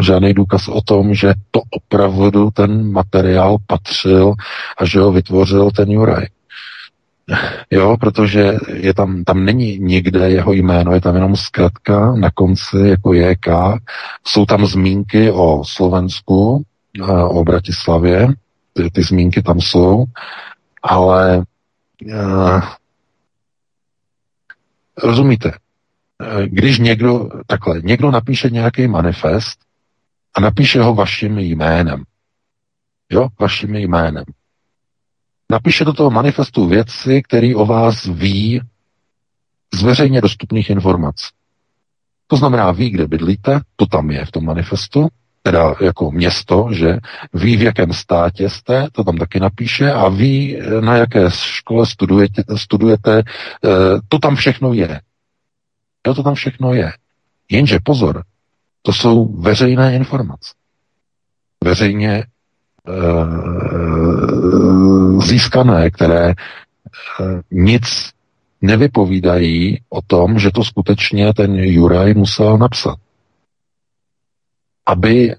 žádný 0.00 0.34
důkaz 0.34 0.68
o 0.68 0.80
tom, 0.80 1.14
že 1.14 1.34
to 1.50 1.60
opravdu 1.70 2.50
ten 2.50 2.92
materiál 2.92 3.56
patřil 3.66 4.34
a 4.78 4.84
že 4.84 5.00
ho 5.00 5.12
vytvořil 5.12 5.70
ten 5.70 5.90
Juraj. 5.90 6.26
Jo, 7.70 7.96
protože 8.00 8.52
je 8.74 8.94
tam, 8.94 9.24
tam 9.24 9.44
není 9.44 9.78
nikde 9.78 10.30
jeho 10.30 10.52
jméno, 10.52 10.92
je 10.92 11.00
tam 11.00 11.14
jenom 11.14 11.36
zkratka 11.36 12.14
na 12.14 12.30
konci 12.30 12.76
jako 12.78 13.14
JK. 13.14 13.46
Jsou 14.26 14.46
tam 14.46 14.66
zmínky 14.66 15.30
o 15.30 15.62
Slovensku, 15.66 16.62
o 17.28 17.44
Bratislavě, 17.44 18.28
ty, 18.72 18.90
ty 18.90 19.02
zmínky 19.02 19.42
tam 19.42 19.60
jsou, 19.60 20.04
ale 20.82 21.44
uh, 22.04 22.60
rozumíte, 25.02 25.52
když 26.44 26.78
někdo, 26.78 27.28
takhle, 27.46 27.80
někdo 27.80 28.10
napíše 28.10 28.50
nějaký 28.50 28.88
manifest 28.88 29.58
a 30.34 30.40
napíše 30.40 30.82
ho 30.82 30.94
vaším 30.94 31.38
jménem, 31.38 32.04
jo, 33.10 33.28
vaším 33.40 33.74
jménem. 33.74 34.24
Napíše 35.50 35.84
do 35.84 35.92
toho 35.92 36.10
manifestu 36.10 36.66
věci, 36.66 37.22
které 37.22 37.56
o 37.56 37.66
vás 37.66 38.04
ví 38.04 38.60
z 39.74 39.82
veřejně 39.82 40.20
dostupných 40.20 40.70
informací. 40.70 41.26
To 42.26 42.36
znamená, 42.36 42.72
ví, 42.72 42.90
kde 42.90 43.06
bydlíte, 43.06 43.60
to 43.76 43.86
tam 43.86 44.10
je 44.10 44.24
v 44.24 44.30
tom 44.30 44.44
manifestu, 44.44 45.08
teda 45.42 45.74
jako 45.80 46.10
město, 46.10 46.68
že 46.70 46.98
ví, 47.34 47.56
v 47.56 47.62
jakém 47.62 47.92
státě 47.92 48.50
jste, 48.50 48.86
to 48.92 49.04
tam 49.04 49.16
taky 49.16 49.40
napíše, 49.40 49.92
a 49.92 50.08
ví, 50.08 50.58
na 50.80 50.96
jaké 50.96 51.30
škole 51.30 51.86
studujete, 51.86 52.42
studujete 52.56 53.18
eh, 53.18 53.68
to 54.08 54.18
tam 54.18 54.36
všechno 54.36 54.72
je. 54.72 55.00
Jo, 56.06 56.14
to 56.14 56.22
tam 56.22 56.34
všechno 56.34 56.74
je. 56.74 56.92
Jenže 57.50 57.78
pozor, 57.82 58.24
to 58.82 58.92
jsou 58.92 59.24
veřejné 59.24 59.94
informace. 59.94 60.54
Veřejně 61.64 62.12
e, 62.12 62.24
získané, 65.22 65.90
které 65.90 66.30
e, 66.30 66.34
nic 67.50 68.10
nevypovídají 68.60 69.80
o 69.88 70.02
tom, 70.02 70.38
že 70.38 70.50
to 70.50 70.64
skutečně 70.64 71.34
ten 71.34 71.54
Juraj 71.54 72.14
musel 72.14 72.58
napsat 72.58 72.96
aby 74.90 75.36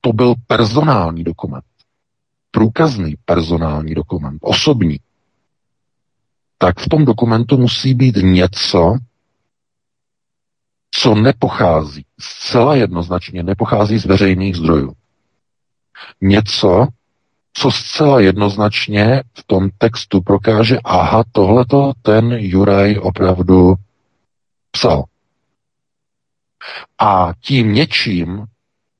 to 0.00 0.12
byl 0.12 0.34
personální 0.46 1.24
dokument, 1.24 1.64
průkazný 2.50 3.14
personální 3.24 3.94
dokument, 3.94 4.38
osobní, 4.40 5.00
tak 6.58 6.80
v 6.80 6.88
tom 6.88 7.04
dokumentu 7.04 7.58
musí 7.58 7.94
být 7.94 8.16
něco, 8.16 8.96
co 10.90 11.14
nepochází, 11.14 12.04
zcela 12.20 12.74
jednoznačně 12.74 13.42
nepochází 13.42 13.98
z 13.98 14.04
veřejných 14.04 14.56
zdrojů. 14.56 14.92
Něco, 16.20 16.86
co 17.52 17.70
zcela 17.70 18.20
jednoznačně 18.20 19.22
v 19.34 19.44
tom 19.46 19.68
textu 19.78 20.20
prokáže, 20.20 20.78
aha, 20.84 21.24
tohleto 21.32 21.92
ten 22.02 22.32
Juraj 22.32 22.98
opravdu 22.98 23.74
psal. 24.70 25.04
A 27.00 27.32
tím 27.40 27.74
něčím 27.74 28.44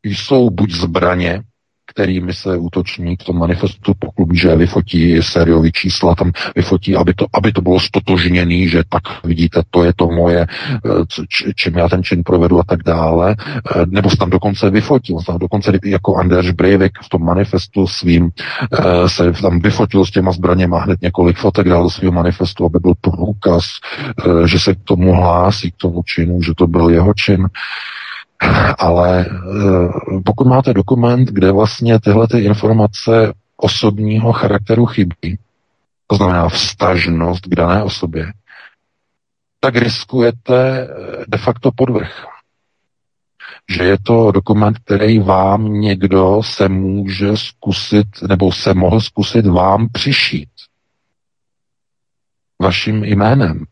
jsou 0.03 0.51
buď 0.51 0.71
zbraně, 0.73 1.43
kterými 1.91 2.35
se 2.35 2.57
útočník 2.57 3.23
v 3.23 3.25
tom 3.25 3.39
manifestu 3.39 3.93
poklubí, 3.99 4.39
že 4.39 4.57
vyfotí 4.57 5.23
sériový 5.23 5.73
čísla, 5.73 6.15
tam 6.15 6.33
vyfotí, 6.57 6.97
aby 6.97 7.15
to, 7.15 7.27
aby 7.35 7.53
to 7.53 7.61
bylo 7.61 7.81
stotožněný, 7.81 8.69
že 8.69 8.83
tak 8.89 9.25
vidíte, 9.25 9.63
to 9.71 9.85
je 9.85 9.93
to 9.97 10.07
moje, 10.07 10.41
eh, 10.41 11.53
čím 11.57 11.79
já 11.79 11.89
ten 11.89 12.03
čin 12.03 12.23
provedu 12.23 12.61
a 12.61 12.65
tak 12.65 12.83
dále. 12.83 13.37
Eh, 13.77 13.87
nebo 13.87 14.11
se 14.11 14.17
tam 14.17 14.31
dokonce 14.31 14.71
vyfotí, 14.71 15.13
on 15.13 15.21
se 15.21 15.27
tam 15.27 15.39
dokonce 15.39 15.73
jako 15.85 16.17
Anders 16.17 16.51
Breivik 16.51 16.93
v 17.03 17.09
tom 17.09 17.25
manifestu 17.25 17.87
svým 17.87 18.31
eh, 18.31 19.09
se 19.09 19.33
tam 19.33 19.61
vyfotil 19.61 20.05
s 20.05 20.11
těma 20.11 20.33
zbraněma 20.33 20.81
hned 20.81 21.03
několik 21.03 21.37
fotek 21.37 21.69
dal 21.69 21.83
do 21.83 21.91
svého 21.91 22.13
manifestu, 22.13 22.65
aby 22.65 22.79
byl 22.79 22.95
průkaz, 23.01 23.65
že 24.45 24.59
se 24.59 24.75
k 24.75 24.79
tomu 24.85 25.13
hlásí, 25.13 25.71
k 25.71 25.77
tomu 25.77 26.03
činu, 26.03 26.43
že 26.43 26.53
to 26.57 26.67
byl 26.67 26.89
jeho 26.89 27.15
čin. 27.15 27.49
Ale 28.79 29.27
eh, 29.27 30.21
pokud 30.25 30.47
máte 30.47 30.75
dokument, 30.75 31.29
kde 31.29 31.53
vlastně 31.53 32.01
tyhle 32.01 32.29
ty 32.29 32.39
informace 32.39 33.33
osobního 33.57 34.33
charakteru 34.33 34.87
chybí, 34.87 35.39
to 36.07 36.17
znamená 36.17 36.49
vztažnost 36.49 37.47
k 37.47 37.55
dané 37.55 37.83
osobě, 37.83 38.33
tak 39.61 39.77
riskujete 39.77 40.81
eh, 40.81 41.25
de 41.29 41.39
facto 41.39 41.71
podvrh. 41.77 42.27
Že 43.71 43.85
je 43.85 43.99
to 44.03 44.33
dokument, 44.33 44.79
který 44.79 45.19
vám 45.19 45.73
někdo 45.73 46.41
se 46.45 46.69
může 46.69 47.37
zkusit, 47.37 48.07
nebo 48.29 48.53
se 48.53 48.75
mohl 48.75 49.01
zkusit 49.01 49.47
vám 49.47 49.89
přišít 49.93 50.49
vaším 52.61 53.05
jménem. 53.05 53.65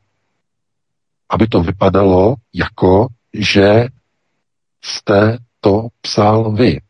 Aby 1.30 1.46
to 1.46 1.62
vypadalo 1.62 2.34
jako, 2.54 3.06
že 3.34 3.86
jste 4.84 5.38
to 5.60 5.88
psal 6.00 6.52
vy. 6.52 6.80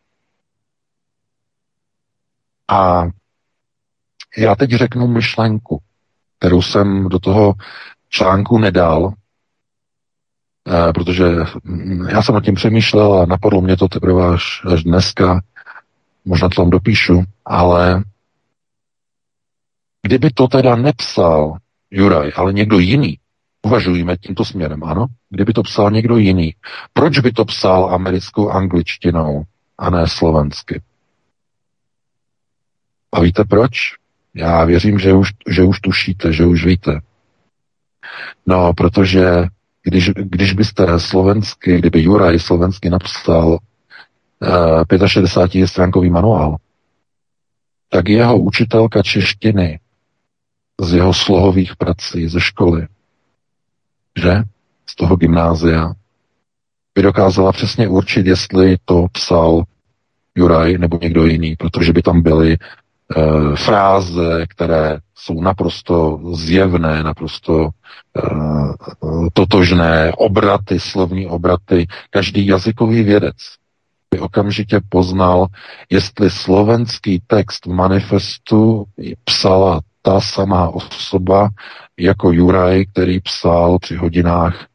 A 2.69 3.03
já 4.37 4.55
teď 4.55 4.71
řeknu 4.71 5.07
myšlenku, 5.07 5.83
kterou 6.39 6.63
jsem 6.63 7.09
do 7.09 7.19
toho 7.19 7.55
článku 8.09 8.59
nedal, 8.59 9.13
eh, 10.69 10.93
protože 10.93 11.25
já 12.09 12.23
jsem 12.23 12.35
o 12.35 12.41
tím 12.41 12.55
přemýšlel 12.55 13.15
a 13.15 13.27
napadlo 13.27 13.61
mě 13.61 13.77
to 13.77 13.89
teprve 13.89 14.35
až, 14.35 14.63
až 14.73 14.85
dneska, 14.85 15.41
možná 16.25 16.49
to 16.49 16.55
tam 16.55 16.71
dopíšu, 16.71 17.25
ale 17.45 18.03
kdyby 20.03 20.31
to 20.31 20.49
teda 20.49 20.77
nepsal 20.77 21.59
Juraj, 21.91 22.33
ale 22.37 22.53
někdo 22.53 22.79
jiný, 22.79 23.19
Uvažujeme 23.67 24.17
tímto 24.17 24.45
směrem, 24.45 24.85
ano? 24.85 25.07
Kdyby 25.31 25.53
to 25.53 25.63
psal 25.63 25.91
někdo 25.91 26.17
jiný. 26.17 26.55
Proč 26.93 27.19
by 27.19 27.33
to 27.33 27.45
psal 27.45 27.95
americkou 27.95 28.51
angličtinou 28.51 29.43
a 29.79 29.91
ne 29.91 30.09
slovensky? 30.09 30.83
A 33.13 33.21
víte 33.21 33.45
proč? 33.45 33.73
Já 34.35 34.65
věřím, 34.65 34.99
že 34.99 35.13
už, 35.13 35.29
že 35.49 35.63
už 35.63 35.81
tušíte, 35.81 36.33
že 36.33 36.47
už 36.47 36.65
víte. 36.65 37.01
No, 38.47 38.73
protože 38.75 39.27
když, 39.83 40.11
když 40.11 40.53
byste 40.53 41.01
slovensky, 41.01 41.79
kdyby 41.79 42.03
Juraj 42.03 42.39
slovensky 42.39 42.91
napsal 42.91 43.59
uh, 44.99 45.07
65 45.07 45.69
stránkový 45.69 46.11
manuál, 46.11 46.57
tak 47.89 48.09
jeho 48.09 48.39
učitelka 48.39 49.03
češtiny 49.03 49.81
z 50.81 50.95
jeho 50.95 51.15
slohových 51.15 51.77
prací 51.77 52.29
ze 52.29 52.41
školy, 52.41 52.87
že? 54.19 54.43
Z 54.87 54.97
toho 54.97 55.17
gymnázia, 55.17 55.93
by 56.95 57.03
dokázala 57.03 57.53
přesně 57.53 57.89
určit, 57.89 58.27
jestli 58.27 58.77
to 58.85 59.07
psal 59.13 59.63
Juraj 60.35 60.79
nebo 60.79 60.99
někdo 61.03 61.27
jiný, 61.27 61.57
protože 61.57 61.93
by 61.93 62.03
tam 62.03 62.23
byly 62.23 62.53
e, 62.53 62.57
fráze, 63.57 64.47
které 64.49 64.99
jsou 65.15 65.41
naprosto 65.41 66.21
zjevné, 66.33 67.03
naprosto 67.03 67.65
e, 67.65 67.71
totožné, 69.33 70.13
obraty, 70.17 70.81
slovní 70.81 71.27
obraty. 71.27 71.87
Každý 72.11 72.47
jazykový 72.47 73.03
vědec 73.03 73.37
by 74.11 74.21
okamžitě 74.21 74.81
poznal, 74.89 75.47
jestli 75.91 76.31
slovenský 76.31 77.23
text 77.27 77.67
manifestu 77.67 78.85
psala 79.25 79.81
ta 80.03 80.21
samá 80.21 80.69
osoba 80.69 81.49
jako 81.99 82.33
Juraj, 82.33 82.85
který 82.85 83.21
psal 83.21 83.79
při 83.79 83.97
hodinách 83.97 84.67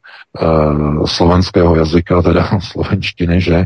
uh, 0.42 1.06
slovenského 1.06 1.76
jazyka, 1.76 2.22
teda 2.22 2.50
slovenštiny, 2.60 3.40
že 3.40 3.64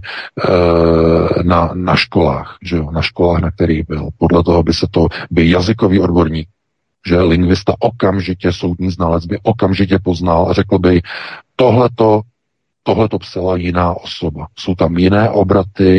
uh, 0.49 1.43
na, 1.43 1.71
na 1.75 1.97
školách, 1.97 2.57
že 2.63 2.77
jo, 2.77 2.91
na 2.91 3.03
školách, 3.03 3.41
na 3.41 3.51
kterých 3.51 3.89
byl. 3.89 4.09
Podle 4.19 4.45
toho 4.45 4.63
by 4.63 4.73
se 4.73 4.87
to, 4.91 5.07
by 5.31 5.51
jazykový 5.51 6.01
odborník, 6.01 6.49
že 7.07 7.21
lingvista 7.21 7.75
okamžitě, 7.79 8.53
soudní 8.53 8.91
znalec 8.91 9.27
by 9.27 9.39
okamžitě 9.43 9.99
poznal 10.03 10.49
a 10.51 10.53
řekl 10.53 10.79
by, 10.79 11.01
tohleto 11.57 12.21
tohle 12.89 13.09
to 13.09 13.19
psala 13.19 13.57
jiná 13.57 13.95
osoba. 13.95 14.47
Jsou 14.59 14.75
tam 14.75 14.99
jiné 14.99 15.31
obraty, 15.31 15.99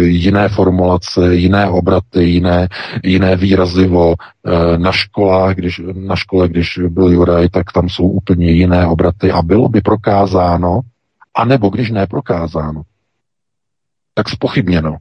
jiné 0.00 0.48
formulace, 0.48 1.34
jiné 1.34 1.70
obraty, 1.70 2.24
jiné, 2.24 2.68
jiné 3.04 3.36
výrazivo. 3.36 4.14
E, 4.14 4.78
na 4.78 4.92
školách, 4.92 5.54
když, 5.54 5.80
na 5.94 6.16
škole, 6.16 6.48
když 6.48 6.78
byl 6.88 7.08
Juraj, 7.08 7.48
tak 7.48 7.72
tam 7.72 7.88
jsou 7.88 8.08
úplně 8.08 8.50
jiné 8.50 8.86
obraty 8.86 9.32
a 9.32 9.42
bylo 9.42 9.68
by 9.68 9.80
prokázáno, 9.80 10.80
anebo 11.34 11.68
když 11.68 11.90
neprokázáno, 11.90 12.82
tak 14.14 14.28
spochybněno, 14.28 14.96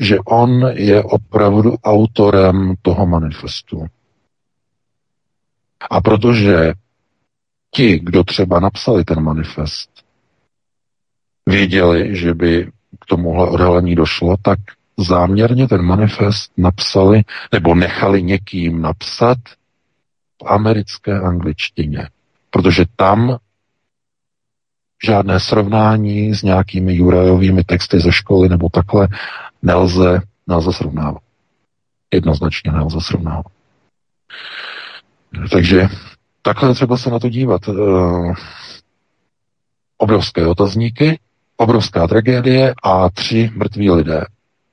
že 0.00 0.18
on 0.18 0.70
je 0.74 1.02
opravdu 1.02 1.74
autorem 1.84 2.74
toho 2.82 3.06
manifestu. 3.06 3.86
A 5.90 6.00
protože 6.00 6.72
ti, 7.70 7.98
kdo 7.98 8.24
třeba 8.24 8.60
napsali 8.60 9.04
ten 9.04 9.20
manifest, 9.20 9.90
věděli, 11.46 12.16
že 12.16 12.34
by 12.34 12.70
k 13.00 13.06
tomuhle 13.06 13.50
odhalení 13.50 13.94
došlo, 13.94 14.36
tak 14.42 14.58
záměrně 14.98 15.68
ten 15.68 15.82
manifest 15.82 16.52
napsali 16.56 17.22
nebo 17.52 17.74
nechali 17.74 18.22
někým 18.22 18.80
napsat 18.82 19.38
v 20.42 20.46
americké 20.46 21.20
angličtině. 21.20 22.08
Protože 22.50 22.84
tam 22.96 23.38
žádné 25.04 25.40
srovnání 25.40 26.34
s 26.34 26.42
nějakými 26.42 26.94
Jurajovými 26.94 27.64
texty 27.64 28.00
ze 28.00 28.12
školy 28.12 28.48
nebo 28.48 28.68
takhle 28.68 29.08
nelze, 29.62 30.20
nelze 30.46 30.72
srovnávat. 30.72 31.22
Jednoznačně 32.14 32.72
nelze 32.72 33.00
srovnávat. 33.00 33.52
Takže 35.50 35.88
Takhle 36.42 36.74
třeba 36.74 36.96
se 36.96 37.10
na 37.10 37.18
to 37.18 37.28
dívat. 37.28 37.68
Uh, 37.68 38.34
obrovské 39.98 40.46
otazníky, 40.46 41.18
obrovská 41.56 42.06
tragédie 42.06 42.74
a 42.82 43.10
tři 43.10 43.50
mrtví 43.54 43.90
lidé. 43.90 44.24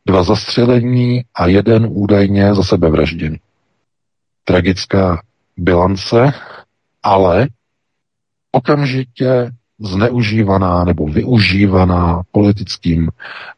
Dva 0.06 0.24
zastřelení 0.24 1.26
a 1.36 1.48
jeden 1.48 1.88
údajně 1.90 2.56
za 2.56 2.64
sebevražděný. 2.64 3.38
Tragická 4.44 5.22
bilance, 5.58 6.34
ale 7.04 7.48
okamžitě 8.52 9.52
zneužívaná 9.80 10.84
nebo 10.84 11.08
využívaná 11.08 12.22
politickým 12.32 13.10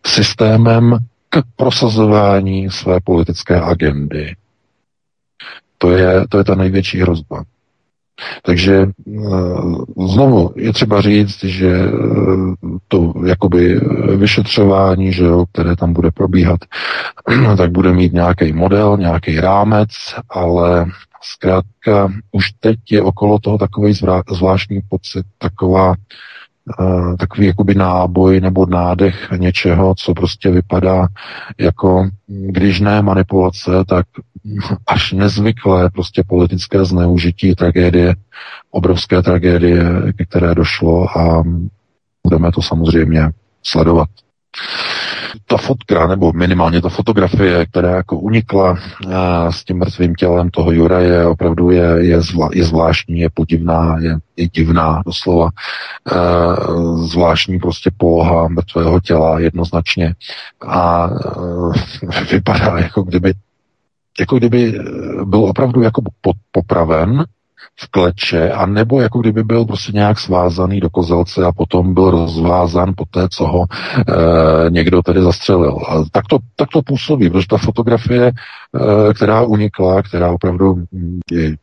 systémem 0.05 0.97
k 1.30 1.43
prosazování 1.55 2.70
své 2.70 2.99
politické 2.99 3.62
agendy. 3.62 4.36
To 5.78 5.91
je, 5.91 6.28
to 6.30 6.38
je 6.38 6.43
ta 6.43 6.55
největší 6.55 6.99
hrozba. 7.01 7.43
Takže 8.43 8.76
eh, 8.76 9.22
znovu 10.07 10.51
je 10.55 10.74
třeba 10.74 11.01
říct, 11.01 11.43
že 11.43 11.70
eh, 11.70 11.89
to 12.88 13.13
jakoby 13.26 13.80
vyšetřování, 14.15 15.13
že 15.13 15.24
jo, 15.24 15.45
které 15.51 15.76
tam 15.76 15.93
bude 15.93 16.11
probíhat, 16.11 16.59
tak 17.57 17.72
bude 17.72 17.93
mít 17.93 18.13
nějaký 18.13 18.53
model, 18.53 18.97
nějaký 18.97 19.39
rámec, 19.39 19.89
ale 20.30 20.86
zkrátka 21.22 22.13
už 22.32 22.51
teď 22.59 22.80
je 22.91 23.01
okolo 23.01 23.39
toho 23.39 23.57
takový 23.57 23.93
zvláštní 24.32 24.80
pocit, 24.89 25.26
taková 25.38 25.93
Uh, 26.80 27.15
takový 27.15 27.47
jakoby 27.47 27.76
náboj 27.76 28.41
nebo 28.41 28.65
nádech 28.65 29.32
něčeho, 29.38 29.95
co 29.97 30.13
prostě 30.13 30.51
vypadá 30.51 31.07
jako, 31.57 32.09
když 32.28 32.80
ne 32.80 33.01
manipulace, 33.01 33.72
tak 33.88 34.05
až 34.88 35.12
nezvyklé 35.12 35.89
prostě 35.89 36.24
politické 36.28 36.86
zneužití 36.86 37.56
tragédie, 37.56 38.16
obrovské 38.72 39.22
tragédie, 39.22 39.84
které 40.30 40.56
došlo 40.56 41.18
a 41.18 41.43
budeme 42.24 42.52
to 42.52 42.62
samozřejmě 42.62 43.32
sledovat. 43.64 44.10
Ta 45.45 45.58
fotka, 45.58 46.08
nebo 46.08 46.34
minimálně 46.34 46.82
ta 46.82 46.89
fotografie, 46.89 47.66
která 47.66 47.95
jako 47.95 48.18
unikla 48.18 48.78
a, 49.16 49.52
s 49.52 49.64
tím 49.64 49.78
mrtvým 49.78 50.16
tělem 50.16 50.50
toho 50.50 50.72
Juraje, 50.72 51.26
opravdu 51.26 51.70
je, 51.70 51.88
je, 51.98 52.22
zvla, 52.22 52.50
je 52.54 52.64
zvláštní, 52.64 53.20
je 53.20 53.30
podivná, 53.34 53.98
je, 54.00 54.18
je 54.38 54.48
divná 54.48 55.02
doslova. 55.06 55.50
E, 55.50 56.16
zvláštní 57.08 57.60
prostě 57.60 57.91
poloha 57.98 58.48
mrtvého 58.48 59.00
těla 59.00 59.39
jednoznačně 59.39 60.16
a 60.68 61.10
e, 62.10 62.26
vypadá 62.32 62.80
jako 62.80 63.04
kdyby 63.04 63.34
jako 64.20 64.38
kdyby 64.38 64.80
eh, 64.80 64.84
byl 65.26 65.39
opravdu 65.39 65.82
jako 65.82 66.01
popraven 66.51 67.26
v 67.80 67.88
kleče, 67.91 68.51
a 68.51 68.65
nebo 68.65 69.01
jako 69.01 69.20
kdyby 69.20 69.43
byl 69.43 69.65
prostě 69.65 69.91
nějak 69.91 70.20
svázaný 70.20 70.80
do 70.80 70.89
kozelce 70.89 71.45
a 71.45 71.51
potom 71.51 71.93
byl 71.93 72.11
rozvázan 72.11 72.93
po 72.97 73.05
té, 73.05 73.28
co 73.30 73.47
ho 73.47 73.65
e, 73.65 74.70
někdo 74.70 75.01
tedy 75.01 75.22
zastřelil. 75.22 75.80
A 75.89 76.03
tak 76.11 76.26
to, 76.30 76.38
tak 76.55 76.70
to 76.70 76.82
působí, 76.82 77.30
protože 77.30 77.47
ta 77.47 77.57
fotografie, 77.57 78.28
e, 78.28 79.13
která 79.13 79.41
unikla, 79.41 80.01
která 80.01 80.32
opravdu 80.32 80.84
je 81.32 81.55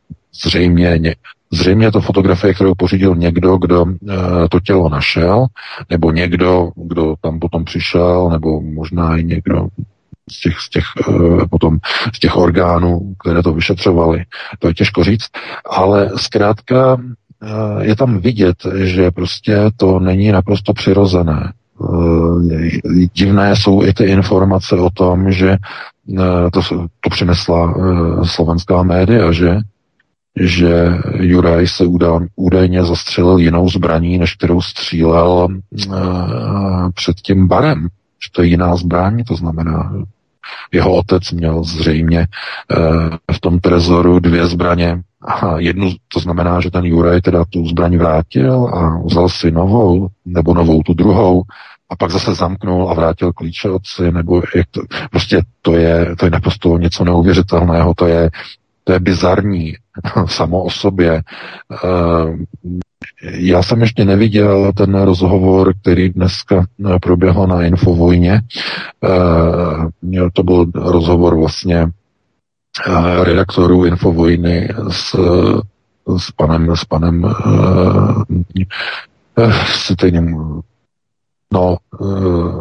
zřejmě 0.43 0.95
ně, 0.97 1.15
Zřejmě 1.51 1.91
to 1.91 2.01
fotografie, 2.01 2.53
kterou 2.53 2.75
pořídil 2.75 3.15
někdo, 3.15 3.57
kdo 3.57 3.85
e, 3.85 4.49
to 4.49 4.59
tělo 4.59 4.89
našel, 4.89 5.45
nebo 5.89 6.11
někdo, 6.11 6.71
kdo 6.75 7.15
tam 7.21 7.39
potom 7.39 7.65
přišel, 7.65 8.29
nebo 8.29 8.61
možná 8.61 9.17
i 9.17 9.23
někdo, 9.23 9.67
z 10.31 10.41
těch, 10.41 10.59
z 10.59 10.69
těch 10.69 10.83
eh, 11.09 11.47
potom 11.49 11.77
z 12.15 12.19
těch 12.19 12.35
orgánů, 12.35 13.13
které 13.23 13.43
to 13.43 13.53
vyšetřovaly. 13.53 14.23
To 14.59 14.67
je 14.67 14.73
těžko 14.73 15.03
říct, 15.03 15.29
ale 15.69 16.09
zkrátka 16.15 16.97
eh, 17.43 17.85
je 17.85 17.95
tam 17.95 18.19
vidět, 18.19 18.57
že 18.75 19.11
prostě 19.11 19.57
to 19.77 19.99
není 19.99 20.31
naprosto 20.31 20.73
přirozené. 20.73 21.53
Eh, 21.81 23.07
divné 23.13 23.55
jsou 23.55 23.83
i 23.83 23.93
ty 23.93 24.03
informace 24.03 24.75
o 24.75 24.89
tom, 24.89 25.31
že 25.31 25.57
to, 26.53 26.61
to 26.99 27.09
přinesla 27.09 27.75
slovenská 28.23 28.83
média, 28.83 29.31
že 29.31 29.57
že 30.39 30.89
Juraj 31.13 31.67
se 31.67 31.83
údajně 32.35 32.83
zastřelil 32.83 33.37
jinou 33.37 33.69
zbraní, 33.69 34.17
než 34.17 34.35
kterou 34.35 34.61
střílel 34.61 35.47
před 36.93 37.15
tím 37.15 37.47
barem. 37.47 37.87
Že 38.23 38.31
to 38.31 38.41
je 38.41 38.47
jiná 38.47 38.75
zbraň, 38.75 39.23
to 39.23 39.35
znamená, 39.35 39.93
jeho 40.71 40.95
otec 40.95 41.31
měl 41.31 41.63
zřejmě 41.63 42.19
eh, 42.19 43.33
v 43.33 43.39
tom 43.39 43.59
trezoru 43.59 44.19
dvě 44.19 44.47
zbraně. 44.47 45.01
A 45.21 45.59
jednu, 45.59 45.91
to 46.07 46.19
znamená, 46.19 46.61
že 46.61 46.71
ten 46.71 46.85
Juraj 46.85 47.21
teda 47.21 47.45
tu 47.49 47.67
zbraň 47.67 47.97
vrátil 47.97 48.65
a 48.73 49.01
vzal 49.05 49.29
si 49.29 49.51
novou, 49.51 50.07
nebo 50.25 50.53
novou 50.53 50.83
tu 50.83 50.93
druhou, 50.93 51.43
a 51.89 51.95
pak 51.95 52.11
zase 52.11 52.35
zamknul 52.35 52.89
a 52.89 52.93
vrátil 52.93 53.33
klíče 53.33 53.69
otci, 53.69 54.11
nebo 54.11 54.41
jak 54.55 54.67
to, 54.71 54.81
prostě 55.11 55.41
to 55.61 55.75
je, 55.77 56.15
to 56.15 56.25
je 56.25 56.31
naprosto 56.31 56.77
něco 56.77 57.03
neuvěřitelného, 57.03 57.93
to 57.93 58.07
je, 58.07 58.29
To 58.87 58.93
je 58.93 58.99
bizarní 58.99 59.73
samo 60.25 60.63
o 60.63 60.69
sobě. 60.69 61.23
Eh, 61.73 62.37
já 63.31 63.63
jsem 63.63 63.81
ještě 63.81 64.05
neviděl 64.05 64.71
ten 64.73 65.01
rozhovor, 65.01 65.73
který 65.81 66.09
dneska 66.09 66.65
eh, 66.95 66.99
proběhl 66.99 67.47
na 67.47 67.63
Infovojně. 67.63 68.41
Eh, 69.03 70.29
to 70.33 70.43
byl 70.43 70.65
rozhovor 70.75 71.35
vlastně 71.35 71.87
redaktorů 73.23 73.85
Infovojny 73.85 74.69
s, 74.89 75.15
s 76.17 76.31
panem, 76.31 76.75
s 76.75 76.85
panem 76.85 77.35
s 79.65 79.95
tím, 79.95 80.37
No, 81.53 81.77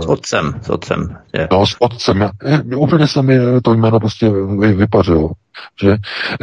s 0.00 0.06
otcem, 0.06 0.60
s 0.62 0.70
otcem. 0.70 1.16
Je. 1.34 1.48
No, 1.52 1.66
s 1.66 1.76
otcem. 1.78 2.20
Já, 2.20 2.30
úplně 2.76 3.06
se 3.08 3.22
mi 3.22 3.38
to 3.62 3.74
jméno 3.74 4.00
prostě 4.00 4.30
vypařilo. 4.56 5.30
Že, 5.82 5.96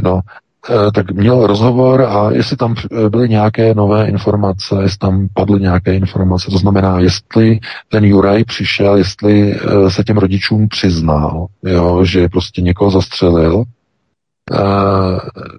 no, 0.04 0.22
Eh, 0.70 0.92
tak 0.92 1.12
měl 1.12 1.48
rozhovor 1.48 2.02
a 2.02 2.32
jestli 2.32 2.58
tam 2.58 2.76
byly 3.10 3.30
nějaké 3.30 3.74
nové 3.74 4.08
informace, 4.08 4.76
jestli 4.82 4.98
tam 4.98 5.28
padly 5.34 5.60
nějaké 5.60 5.96
informace, 5.96 6.52
to 6.52 6.58
znamená, 6.58 7.00
jestli 7.00 7.60
ten 7.90 8.06
Juraj 8.06 8.44
přišel, 8.44 8.98
jestli 8.98 9.54
eh, 9.54 9.92
se 9.92 10.04
těm 10.04 10.18
rodičům 10.18 10.68
přiznal, 10.68 11.46
jo, 11.64 12.06
že 12.06 12.30
prostě 12.30 12.62
někoho 12.62 12.92
zastřelil, 12.92 13.64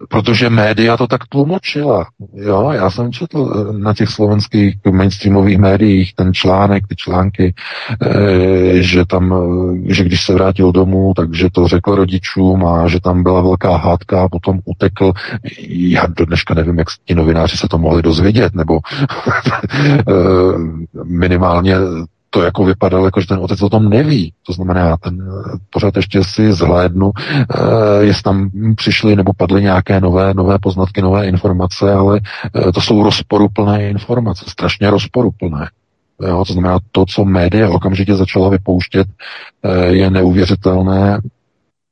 protože 0.09 0.51
média 0.51 0.97
to 0.97 1.07
tak 1.07 1.26
tlumočila. 1.28 2.07
Jo, 2.35 2.70
já 2.70 2.91
jsem 2.91 3.12
četl 3.12 3.66
eh, 3.70 3.78
na 3.78 3.95
těch 3.95 4.09
slovenských 4.09 4.76
mainstreamových 4.91 5.59
médiích 5.59 6.14
ten 6.14 6.35
článek, 6.35 6.87
ty 6.87 6.97
články, 6.97 7.55
uh, 8.01 8.09
že 8.74 9.05
tam, 9.05 9.35
že 9.87 10.05
když 10.05 10.24
se 10.24 10.35
vrátil 10.35 10.72
domů, 10.72 11.12
takže 11.16 11.49
to 11.53 11.68
řekl 11.68 11.95
rodičům 11.95 12.66
a 12.66 12.89
že 12.89 13.01
tam 13.01 13.22
byla 13.22 13.41
velká 13.41 13.76
hádka 13.76 14.22
a 14.22 14.28
potom 14.28 14.61
utekl. 14.64 15.12
Já 15.68 16.07
do 16.07 16.24
dneška 16.26 16.55
nevím, 16.55 16.78
jak 16.78 16.89
ti 17.05 17.14
novináři 17.14 17.57
se 17.57 17.68
to 17.68 17.78
mohli 17.78 18.03
dozvědět, 18.03 18.55
nebo 18.55 18.78
minimálně 21.05 21.76
to 22.35 22.43
jako 22.43 22.64
vypadalo, 22.64 23.05
jako 23.05 23.20
že 23.20 23.26
ten 23.26 23.39
otec 23.39 23.62
o 23.62 23.68
tom 23.68 23.89
neví. 23.89 24.33
To 24.47 24.53
znamená, 24.53 24.97
ten 24.97 25.30
pořád 25.70 25.97
ještě 25.97 26.24
si 26.24 26.53
zhlédnu, 26.53 27.07
uh, 27.07 27.12
jestli 28.01 28.22
tam 28.22 28.51
přišly 28.76 29.16
nebo 29.16 29.33
padly 29.37 29.62
nějaké 29.62 30.01
nové, 30.01 30.35
nové 30.35 30.59
poznatky, 30.59 31.03
nové 31.03 31.26
informace, 31.26 31.93
ale 31.93 32.20
uh, 32.55 32.72
to 32.72 32.80
jsou 32.80 33.03
rozporuplné 33.03 33.89
informace, 33.89 34.45
strašně 34.49 34.91
rozporuplné. 34.91 35.70
Jo, 36.20 36.45
to 36.47 36.53
znamená, 36.53 36.78
to, 36.93 37.05
co 37.07 37.24
média 37.24 37.70
okamžitě 37.70 38.16
začala 38.16 38.49
vypouštět, 38.49 39.09
uh, 39.62 39.72
je 39.85 40.11
neuvěřitelné. 40.11 41.20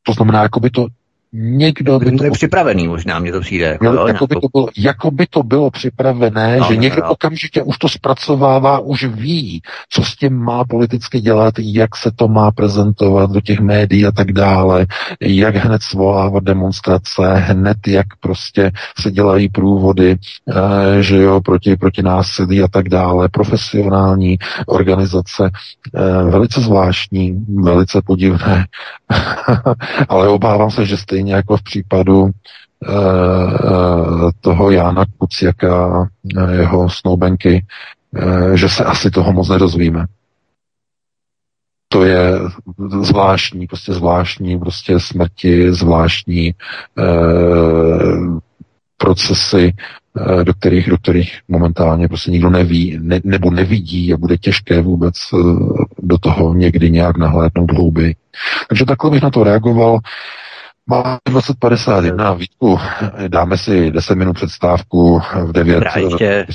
To 0.02 0.12
znamená, 0.12 0.42
jako 0.42 0.60
by 0.60 0.70
to 0.70 0.86
někdo 1.32 1.98
by 1.98 2.12
to... 2.12 2.30
připravený 2.30 2.88
možná, 2.88 3.18
mně 3.18 3.32
to 3.32 3.40
přijde. 3.40 3.66
Jako, 3.66 3.84
jo, 3.84 4.06
jako, 4.06 4.26
by 4.26 4.34
to 4.34 4.48
bylo, 4.52 4.68
jako 4.78 5.10
by 5.10 5.26
to 5.26 5.42
bylo 5.42 5.70
připravené, 5.70 6.56
no, 6.56 6.66
že 6.68 6.74
no, 6.74 6.80
někdo 6.80 7.02
no. 7.02 7.10
okamžitě 7.10 7.62
už 7.62 7.78
to 7.78 7.88
zpracovává, 7.88 8.78
už 8.78 9.04
ví, 9.04 9.62
co 9.90 10.02
s 10.02 10.16
tím 10.16 10.36
má 10.36 10.64
politicky 10.64 11.20
dělat, 11.20 11.54
jak 11.58 11.96
se 11.96 12.10
to 12.16 12.28
má 12.28 12.50
prezentovat 12.50 13.30
do 13.30 13.40
těch 13.40 13.60
médií 13.60 14.06
a 14.06 14.12
tak 14.12 14.32
dále, 14.32 14.86
jak 15.20 15.56
hned 15.56 15.82
svolávat 15.82 16.44
demonstrace, 16.44 17.34
hned 17.34 17.78
jak 17.86 18.06
prostě 18.20 18.72
se 18.98 19.10
dělají 19.10 19.48
průvody, 19.48 20.16
eh, 20.48 21.02
že 21.02 21.16
jo, 21.16 21.40
proti, 21.40 21.76
proti 21.76 22.02
násilí 22.02 22.62
a 22.62 22.68
tak 22.68 22.88
dále, 22.88 23.28
profesionální 23.28 24.38
organizace, 24.66 25.50
eh, 25.94 26.30
velice 26.30 26.60
zvláštní, 26.60 27.44
velice 27.62 28.02
podivné, 28.04 28.66
ale 30.08 30.28
obávám 30.28 30.70
se, 30.70 30.86
že 30.86 30.96
jste 30.96 31.19
stejně 31.20 31.34
jako 31.34 31.56
v 31.56 31.62
případu 31.62 32.22
uh, 32.22 32.30
toho 34.40 34.70
Jána 34.70 35.04
Kuciaka, 35.18 36.08
jeho 36.52 36.90
snoubenky, 36.90 37.64
že 38.54 38.68
se 38.68 38.84
asi 38.84 39.10
toho 39.10 39.32
moc 39.32 39.48
nedozvíme. 39.48 40.06
To 41.88 42.04
je 42.04 42.40
zvláštní, 43.02 43.66
prostě 43.66 43.92
zvláštní, 43.92 44.58
prostě 44.58 45.00
smrti, 45.00 45.72
zvláštní 45.72 46.54
procesy, 48.96 49.72
do 50.44 50.54
kterých, 50.54 50.90
do 50.90 50.96
kterých 50.96 51.38
momentálně 51.48 52.08
prostě 52.08 52.30
nikdo 52.30 52.50
neví 52.50 52.98
ne, 53.00 53.20
nebo 53.24 53.50
nevidí 53.50 54.14
a 54.14 54.16
bude 54.16 54.36
těžké 54.36 54.80
vůbec 54.82 55.14
do 55.98 56.18
toho 56.18 56.54
někdy 56.54 56.90
nějak 56.90 57.18
nahlédnout 57.18 57.72
hlouby. 57.72 58.14
Takže 58.68 58.84
takhle 58.84 59.10
bych 59.10 59.22
na 59.22 59.30
to 59.30 59.44
reagoval. 59.44 59.98
Máme 60.90 61.18
2051, 61.28 62.32
Vítku, 62.34 62.78
dáme 63.28 63.58
si 63.58 63.90
10 63.90 64.14
minut 64.14 64.32
předstávku 64.32 65.20
v 65.46 65.52
9. 65.52 65.74
Dobrá, 65.74 65.92
ještě, 65.96 66.46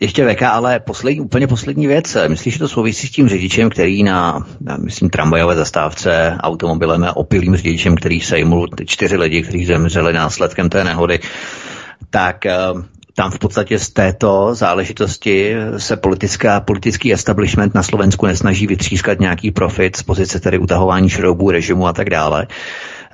ještě 0.00 0.34
VK, 0.34 0.42
ale 0.42 0.80
poslední, 0.80 1.20
úplně 1.20 1.46
poslední 1.46 1.86
věc. 1.86 2.16
Myslíš, 2.28 2.54
že 2.54 2.58
to 2.58 2.68
souvisí 2.68 3.06
s 3.06 3.10
tím 3.10 3.28
řidičem, 3.28 3.70
který 3.70 4.02
na, 4.02 4.46
na 4.60 4.76
myslím, 4.76 5.10
tramvajové 5.10 5.54
zastávce 5.56 6.36
automobilem 6.40 7.04
a 7.04 7.16
opilým 7.16 7.56
řidičem, 7.56 7.96
který 7.96 8.20
sejmul 8.20 8.68
ty 8.68 8.86
čtyři 8.86 9.16
lidi, 9.16 9.42
kteří 9.42 9.66
zemřeli 9.66 10.12
následkem 10.12 10.68
té 10.68 10.84
nehody, 10.84 11.20
tak 12.10 12.46
eh, 12.46 12.56
tam 13.14 13.30
v 13.30 13.38
podstatě 13.38 13.78
z 13.78 13.90
této 13.90 14.54
záležitosti 14.54 15.54
se 15.76 15.96
politická, 15.96 16.60
politický 16.60 17.12
establishment 17.12 17.74
na 17.74 17.82
Slovensku 17.82 18.26
nesnaží 18.26 18.66
vytřískat 18.66 19.20
nějaký 19.20 19.50
profit 19.50 19.96
z 19.96 20.02
pozice 20.02 20.40
tedy 20.40 20.58
utahování 20.58 21.08
šroubů, 21.08 21.50
režimu 21.50 21.86
a 21.86 21.92
tak 21.92 22.10
dále. 22.10 22.46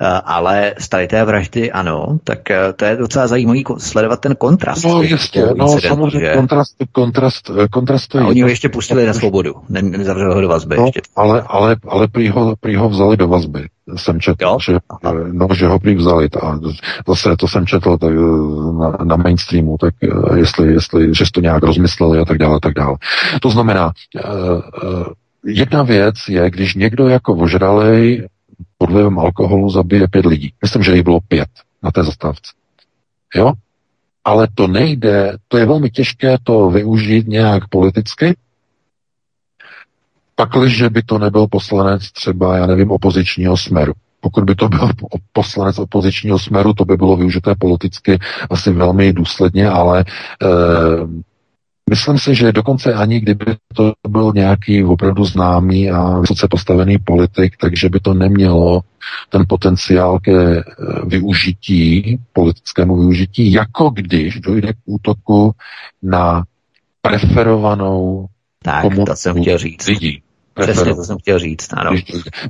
Eh, 0.03 0.21
ale 0.25 0.73
z 0.77 0.89
tady 0.89 1.07
té 1.07 1.25
vraždy 1.25 1.71
ano, 1.71 2.17
tak 2.23 2.51
eh, 2.51 2.73
to 2.73 2.85
je 2.85 2.95
docela 2.95 3.27
zajímavý 3.27 3.63
sledovat 3.77 4.19
ten 4.19 4.35
kontrast. 4.35 4.85
No 4.85 5.01
jistě, 5.01 5.45
no 5.55 5.79
samozřejmě 5.79 6.19
že... 6.19 6.33
kontrast, 6.33 6.75
kontrast, 6.91 7.49
eh, 7.49 7.67
kontrast 7.67 8.07
to 8.07 8.17
je... 8.17 8.23
A 8.23 8.27
oni 8.27 8.41
ho 8.41 8.47
ještě 8.47 8.69
pustili 8.69 9.05
na 9.05 9.13
svobodu, 9.13 9.53
ne, 9.69 9.81
nezavřeli 9.81 10.33
ho 10.33 10.41
do 10.41 10.47
vazby 10.47 10.75
no, 10.77 10.85
ještě. 10.85 11.01
Ale, 11.15 11.43
ale, 11.47 11.75
ale 11.87 12.07
prý, 12.07 12.29
ho, 12.29 12.55
prý 12.59 12.75
ho 12.75 12.89
vzali 12.89 13.17
do 13.17 13.27
vazby, 13.27 13.67
jsem 13.95 14.19
četl, 14.19 14.45
jo? 14.45 14.57
že, 14.61 14.77
no, 15.31 15.47
že 15.53 15.67
ho 15.67 15.79
prý 15.79 15.95
vzali. 15.95 16.29
A 16.43 16.59
zase 17.07 17.37
to 17.37 17.47
jsem 17.47 17.65
četl 17.65 17.97
tak, 17.97 18.13
na, 18.79 18.97
na 19.03 19.15
mainstreamu, 19.15 19.77
tak 19.77 19.93
jestli, 20.35 20.73
jestli, 20.73 21.15
že 21.15 21.25
to 21.33 21.41
nějak 21.41 21.63
rozmysleli 21.63 22.19
a 22.19 22.25
tak 22.25 22.37
dále, 22.37 22.59
tak 22.59 22.73
dále. 22.73 22.95
To 23.41 23.49
znamená, 23.49 23.91
jedna 25.45 25.83
věc 25.83 26.15
je, 26.29 26.49
když 26.49 26.75
někdo 26.75 27.07
jako 27.07 27.33
ožralej 27.33 28.27
pod 28.81 28.89
vlivem 28.89 29.19
alkoholu 29.19 29.69
zabije 29.69 30.07
pět 30.07 30.25
lidí. 30.25 30.53
Myslím, 30.61 30.83
že 30.83 30.93
jich 30.95 31.03
bylo 31.03 31.19
pět 31.27 31.49
na 31.83 31.91
té 31.91 32.03
zastávce. 32.03 32.51
Jo? 33.35 33.53
Ale 34.25 34.47
to 34.55 34.67
nejde, 34.67 35.37
to 35.47 35.57
je 35.57 35.65
velmi 35.65 35.89
těžké 35.89 36.37
to 36.43 36.69
využít 36.69 37.27
nějak 37.27 37.67
politicky, 37.67 38.37
pakliže 40.35 40.89
by 40.89 41.01
to 41.03 41.19
nebyl 41.19 41.47
poslanec 41.47 42.11
třeba, 42.11 42.57
já 42.57 42.65
nevím, 42.65 42.91
opozičního 42.91 43.57
smeru. 43.57 43.93
Pokud 44.19 44.43
by 44.43 44.55
to 44.55 44.69
byl 44.69 44.89
poslanec 45.33 45.79
opozičního 45.79 46.39
smeru, 46.39 46.73
to 46.73 46.85
by 46.85 46.97
bylo 46.97 47.17
využité 47.17 47.55
politicky 47.55 48.19
asi 48.49 48.71
velmi 48.71 49.13
důsledně, 49.13 49.69
ale 49.69 49.99
e, 49.99 50.05
Myslím 51.91 52.19
si, 52.19 52.35
že 52.35 52.51
dokonce 52.51 52.93
ani 52.93 53.19
kdyby 53.19 53.45
to 53.75 53.93
byl 54.07 54.31
nějaký 54.35 54.83
opravdu 54.83 55.25
známý 55.25 55.91
a 55.91 56.19
vysoce 56.19 56.47
postavený 56.47 56.97
politik, 56.97 57.57
takže 57.57 57.89
by 57.89 57.99
to 57.99 58.13
nemělo 58.13 58.81
ten 59.29 59.43
potenciál 59.47 60.19
ke 60.19 60.57
eh, 60.57 60.63
využití, 61.05 62.19
politickému 62.33 62.97
využití, 62.97 63.51
jako 63.51 63.89
když 63.89 64.39
dojde 64.39 64.73
k 64.73 64.77
útoku 64.85 65.51
na 66.03 66.43
preferovanou 67.01 68.25
tak, 68.63 68.85
to 69.05 69.15
jsem 69.15 69.41
chtěl 69.41 69.57
říct. 69.57 69.87
lidí. 69.87 70.21
Přesně 70.53 70.95
to 70.95 71.03
jsem 71.03 71.17
chtěl 71.17 71.39
říct, 71.39 71.73
ano. 71.73 71.91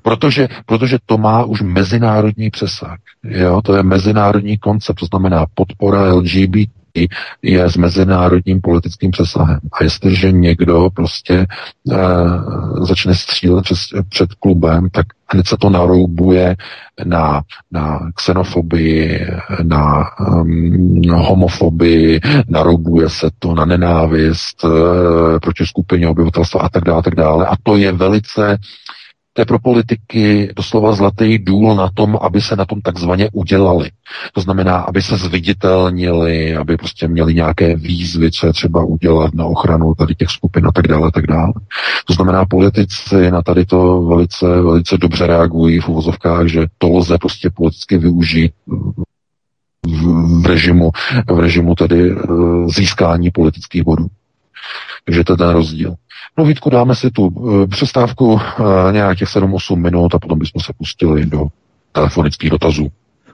Protože, 0.02 0.48
protože 0.66 0.98
to 1.06 1.18
má 1.18 1.44
už 1.44 1.62
mezinárodní 1.62 2.50
přesah. 2.50 2.98
Jo? 3.24 3.62
To 3.62 3.76
je 3.76 3.84
mezinárodní 3.84 4.58
koncept, 4.58 4.96
to 4.96 5.06
znamená 5.06 5.46
podpora 5.54 6.14
LGBT 6.14 6.81
je 7.42 7.70
s 7.70 7.78
mezinárodním 7.78 8.62
politickým 8.62 9.12
přesahem. 9.12 9.60
A 9.74 9.84
jestliže 9.84 10.32
někdo 10.32 10.90
prostě 10.94 11.34
e, 11.36 11.48
začne 12.86 13.16
střílet 13.16 13.64
přes, 13.64 13.80
před 14.10 14.34
klubem, 14.34 14.90
tak 14.90 15.06
hned 15.34 15.48
se 15.48 15.58
to 15.58 15.70
naroubuje 15.70 16.56
na, 17.04 17.42
na 17.72 18.00
xenofobii, 18.16 19.28
na 19.64 20.06
um, 20.20 21.02
homofobii, 21.12 22.20
naroubuje 22.48 23.10
se 23.10 23.30
to 23.40 23.54
na 23.54 23.66
nenávist 23.66 24.64
e, 24.66 24.70
proti 25.40 25.66
skupině 25.66 26.08
obyvatelstva 26.08 26.62
a 26.62 26.70
tak 26.70 26.84
dále, 26.84 27.00
a 27.00 27.02
tak 27.02 27.16
dále. 27.16 27.46
A 27.46 27.54
to 27.64 27.78
je 27.78 27.92
velice 27.92 28.58
to 29.34 29.42
je 29.42 29.46
pro 29.46 29.60
politiky 29.60 30.54
doslova 30.56 30.92
zlatý 30.92 31.38
důl 31.38 31.76
na 31.76 31.90
tom, 31.94 32.18
aby 32.22 32.42
se 32.42 32.56
na 32.56 32.66
tom 32.66 32.82
takzvaně 32.82 33.30
udělali. 33.34 33.90
To 34.34 34.42
znamená, 34.42 34.78
aby 34.78 35.02
se 35.02 35.18
zviditelnili, 35.18 36.56
aby 36.56 36.78
prostě 36.78 37.08
měli 37.08 37.34
nějaké 37.34 37.76
výzvy, 37.76 38.32
co 38.32 38.48
je 38.48 38.54
třeba 38.54 38.84
udělat 38.84 39.34
na 39.34 39.46
ochranu 39.46 39.96
tady 39.96 40.16
těch 40.16 40.30
skupin 40.30 40.68
a 40.68 40.72
tak 40.72 40.88
dále, 40.88 41.12
tak 41.12 41.28
dále. 41.28 41.54
To 42.06 42.14
znamená, 42.14 42.46
politici 42.46 43.32
na 43.32 43.42
tady 43.42 43.66
to 43.66 44.02
velice, 44.02 44.62
velice 44.62 44.98
dobře 44.98 45.28
reagují 45.28 45.80
v 45.80 45.90
uvozovkách, 45.90 46.48
že 46.48 46.66
to 46.78 46.90
lze 46.90 47.18
prostě 47.18 47.50
politicky 47.50 47.98
využít 47.98 48.52
v, 50.42 50.46
režimu, 50.46 50.92
v 51.32 51.40
režimu 51.40 51.76
tedy 51.76 52.16
získání 52.76 53.32
politických 53.32 53.84
bodů. 53.84 54.08
Takže 55.06 55.24
to 55.24 55.34
je 55.34 55.38
ten 55.38 55.50
rozdíl. 55.50 55.96
Vítku, 56.44 56.70
dáme 56.70 56.96
si 56.96 57.12
tu 57.12 57.30
přestávku 57.68 58.40
nějak 58.92 59.18
těch 59.18 59.28
7-8 59.28 59.76
minut 59.76 60.16
a 60.16 60.20
potom 60.20 60.40
bychom 60.40 60.62
se 60.62 60.74
pustili 60.78 61.26
do 61.26 61.48
telefonických 61.92 62.50
dotazů. 62.50 62.88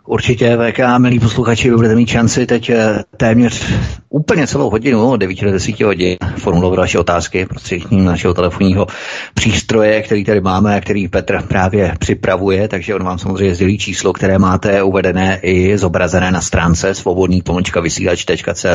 Určitě, 0.07 0.57
VK, 0.57 0.79
milí 0.97 1.19
posluchači, 1.19 1.69
vy 1.69 1.75
budete 1.75 1.95
mít 1.95 2.09
šanci 2.09 2.45
teď 2.45 2.69
eh, 2.69 3.03
téměř 3.17 3.73
úplně 4.09 4.47
celou 4.47 4.69
hodinu, 4.69 5.11
od 5.11 5.17
9 5.17 5.41
do 5.41 5.51
10 5.51 5.79
hodin, 5.79 6.17
formulovat 6.37 6.79
vaše 6.79 6.99
otázky 6.99 7.45
prostřednictvím 7.45 8.05
našeho 8.05 8.33
telefonního 8.33 8.87
přístroje, 9.33 10.01
který 10.01 10.23
tady 10.23 10.41
máme 10.41 10.77
a 10.77 10.81
který 10.81 11.07
Petr 11.07 11.41
právě 11.41 11.95
připravuje, 11.99 12.67
takže 12.67 12.95
on 12.95 13.03
vám 13.03 13.19
samozřejmě 13.19 13.55
sdělí 13.55 13.77
číslo, 13.77 14.13
které 14.13 14.39
máte 14.39 14.83
uvedené 14.83 15.39
i 15.41 15.77
zobrazené 15.77 16.31
na 16.31 16.41
stránce 16.41 16.95
svobodný 16.95 17.41
pomočka 17.41 17.79
vysílač.cz, 17.79 18.65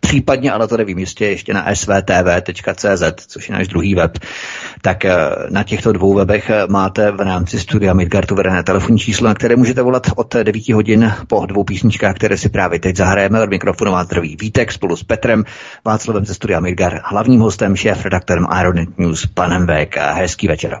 případně, 0.00 0.52
ale 0.52 0.68
to 0.68 0.76
nevím 0.76 0.98
jistě, 0.98 1.26
ještě 1.26 1.54
na 1.54 1.74
svtv.cz, 1.74 3.26
což 3.26 3.48
je 3.48 3.54
náš 3.54 3.68
druhý 3.68 3.94
web. 3.94 4.18
Tak 4.82 5.04
eh, 5.04 5.16
na 5.50 5.62
těchto 5.62 5.92
dvou 5.92 6.14
webech 6.14 6.50
máte 6.68 7.10
v 7.10 7.20
rámci 7.20 7.60
studia 7.60 7.94
Midgardu 7.94 8.36
vedené 8.36 8.62
telefonní 8.62 8.98
číslo, 8.98 9.28
na 9.28 9.34
které 9.34 9.56
můžete 9.56 9.82
volat 9.82 10.06
od 10.16 10.34
9 10.34 10.68
hodin 10.68 11.12
po 11.26 11.46
dvou 11.46 11.64
písničkách, 11.64 12.14
které 12.14 12.36
si 12.36 12.48
právě 12.48 12.80
teď 12.80 12.96
zahrajeme. 12.96 13.42
Od 13.42 13.50
mikrofonu 13.50 13.92
vás 13.92 14.06
zdraví 14.06 14.36
Vítek 14.40 14.72
spolu 14.72 14.96
s 14.96 15.02
Petrem 15.02 15.44
Václavem 15.84 16.24
ze 16.24 16.34
studia 16.34 16.60
Midgar, 16.60 17.00
hlavním 17.04 17.40
hostem, 17.40 17.76
šéf 17.76 18.04
redaktorem 18.04 18.46
Ironet 18.60 18.98
News, 18.98 19.26
panem 19.26 19.66
VK. 19.66 19.96
Hezký 19.96 20.48
večer. 20.48 20.80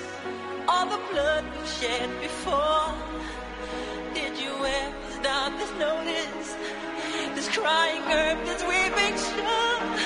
all 0.67 0.85
the 0.85 0.99
blood 1.11 1.43
we've 1.51 1.67
shed 1.67 2.09
before? 2.21 2.93
Did 4.13 4.37
you 4.37 4.51
ever 4.51 5.11
stop 5.19 5.51
to 5.59 5.79
notice 5.79 6.55
this 7.35 7.49
crying 7.49 8.03
earth, 8.11 8.45
this 8.45 8.61
weeping 8.63 9.15
shore? 9.17 10.00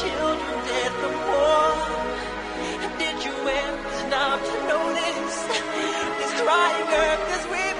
Children 0.00 0.54
dead 0.66 0.92
from 1.00 1.14
war? 1.30 1.70
Did 2.98 3.16
you 3.24 3.30
ever 3.30 3.90
stop 4.02 4.38
to 4.42 4.56
notice 4.66 5.36
this 6.18 6.32
crying 6.42 6.88
earth 7.02 7.24
as 7.36 7.44
we 7.52 7.73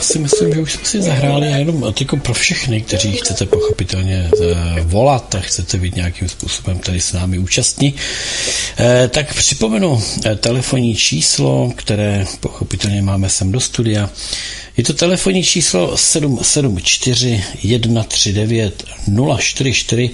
si 0.00 0.18
myslím, 0.18 0.54
že 0.54 0.60
už 0.60 0.72
jsme 0.72 0.84
si 0.84 1.02
zahráli 1.02 1.48
a 1.48 1.56
jenom 1.56 1.92
tyko 1.92 2.16
pro 2.16 2.34
všechny, 2.34 2.80
kteří 2.80 3.12
chcete 3.12 3.46
pochopitelně 3.46 4.30
eh, 4.42 4.80
volat 4.84 5.34
a 5.34 5.40
chcete 5.40 5.78
být 5.78 5.96
nějakým 5.96 6.28
způsobem 6.28 6.78
tady 6.78 7.00
s 7.00 7.12
námi 7.12 7.38
účastní. 7.38 7.94
Eh, 8.78 9.08
Tak 9.08 9.34
připomenu 9.34 10.02
eh, 10.24 10.36
telefonní 10.36 10.94
číslo, 10.96 11.72
které 11.76 12.26
pochopitelně 12.40 13.02
máme 13.02 13.28
sem 13.28 13.52
do 13.52 13.60
studia. 13.60 14.10
Je 14.76 14.84
to 14.84 14.92
telefonní 14.94 15.42
číslo 15.44 15.96
774 15.96 17.44
139 18.02 18.84
044. 19.38 20.10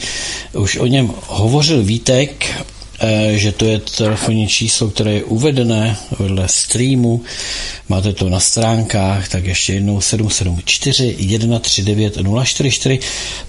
Už 0.52 0.76
o 0.76 0.86
něm 0.86 1.12
hovořil 1.26 1.82
Vítek, 1.82 2.46
že 3.34 3.52
to 3.52 3.64
je 3.64 3.78
telefonní 3.78 4.48
číslo, 4.48 4.90
které 4.90 5.12
je 5.12 5.24
uvedené 5.24 5.96
vedle 6.18 6.48
streamu. 6.48 7.22
Máte 7.88 8.12
to 8.12 8.28
na 8.28 8.40
stránkách, 8.40 9.28
tak 9.28 9.44
ještě 9.44 9.72
jednou 9.72 10.00
774 10.00 11.16
139 11.38 12.18
044. 12.44 12.98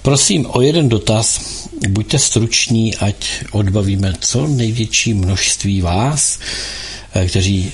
Prosím 0.02 0.46
o 0.50 0.60
jeden 0.60 0.88
dotaz. 0.88 1.40
Buďte 1.88 2.18
struční, 2.18 2.96
ať 2.96 3.44
odbavíme 3.52 4.12
co 4.20 4.46
největší 4.46 5.14
množství 5.14 5.80
vás, 5.80 6.38
eh, 7.14 7.26
kteří 7.26 7.72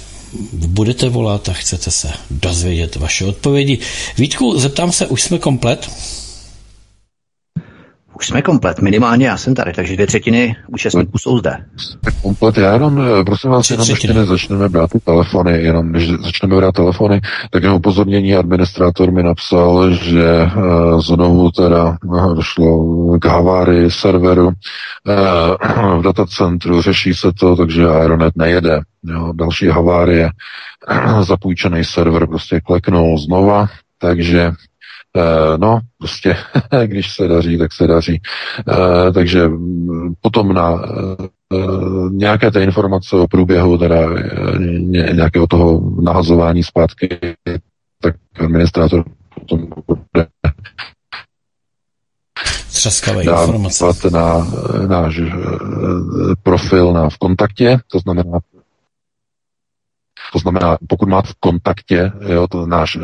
budete 0.53 1.09
volat 1.09 1.49
a 1.49 1.53
chcete 1.53 1.91
se 1.91 2.11
dozvědět 2.31 2.97
vaše 2.97 3.25
odpovědi. 3.25 3.79
Vítku, 4.19 4.59
zeptám 4.59 4.93
se, 4.93 5.07
už 5.07 5.23
jsme 5.23 5.39
komplet? 5.39 5.91
Už 8.17 8.27
jsme 8.27 8.43
komplet, 8.43 8.79
minimálně 8.79 9.27
já 9.27 9.37
jsem 9.37 9.55
tady, 9.55 9.73
takže 9.73 9.95
dvě 9.95 10.07
třetiny 10.07 10.57
účastníků 10.69 11.19
jsou 11.19 11.39
zde. 11.39 11.65
Komplet, 12.25 12.59
já 12.59 12.73
jenom, 12.73 13.01
eh, 13.01 13.25
prosím 13.25 13.51
vás, 13.51 13.71
jenom 13.71 13.87
ještě 13.89 14.13
než 14.13 14.29
začneme 14.29 14.69
brát 14.69 14.91
ty 14.91 15.01
telefony, 15.01 15.63
jenom 15.63 15.93
než 15.93 16.09
začneme 16.09 16.57
brát 16.57 16.75
telefony, 16.75 17.21
tak 17.51 17.63
jenom 17.63 17.77
upozornění, 17.77 18.35
administrátor 18.35 19.13
mi 19.13 19.23
napsal, 19.23 19.91
že 19.91 20.51
uh, 20.57 21.01
znovu 21.01 21.51
teda 21.51 21.97
uh, 22.05 22.35
došlo 22.35 23.19
k 23.19 23.25
havárii 23.25 23.91
serveru 23.91 24.47
uh, 24.47 25.99
v 25.99 26.03
datacentru, 26.03 26.83
řeší 26.83 27.15
se 27.15 27.33
to, 27.33 27.57
takže 27.57 27.89
Aeronet 27.89 28.37
nejede. 28.37 28.81
Jo, 29.05 29.33
další 29.35 29.67
havárie, 29.67 30.31
zapůjčený 31.21 31.85
server 31.85 32.27
prostě 32.27 32.61
kleknul 32.61 33.19
znova, 33.19 33.67
takže 33.99 34.53
no, 35.57 35.81
prostě, 35.99 36.37
když 36.87 37.15
se 37.15 37.29
daří, 37.29 37.59
tak 37.59 37.73
se 37.73 37.87
daří. 37.87 38.21
Takže 39.15 39.49
mm, 39.49 40.15
potom 40.21 40.53
na 40.53 40.79
nějaké 42.11 42.51
té 42.51 42.63
informace 42.63 43.17
o 43.17 43.27
průběhu 43.29 43.79
teda 43.79 43.97
eh, 43.97 44.59
ně- 44.59 45.11
nějakého 45.15 45.47
toho 45.47 45.91
nahazování 46.03 46.63
zpátky, 46.63 47.19
tak 48.03 48.15
administrátor 48.45 49.05
potom 49.35 49.69
bude 49.87 50.27
Třaskavé 52.69 53.23
informace. 53.23 54.11
na 54.11 54.47
eh, 54.85 54.87
náš 54.87 55.19
eh, 55.19 55.31
profil 56.43 56.93
na 56.93 57.09
v 57.09 57.19
kontaktě, 57.19 57.79
to 57.93 57.99
znamená 57.99 58.39
To 60.35 60.39
znamená, 60.39 60.77
pokud 60.89 61.09
máte 61.09 61.29
v 61.29 61.35
kontaktě 61.41 62.13
jo, 62.29 62.47
to 62.51 62.67
náš, 62.67 62.97
eh, 62.97 63.01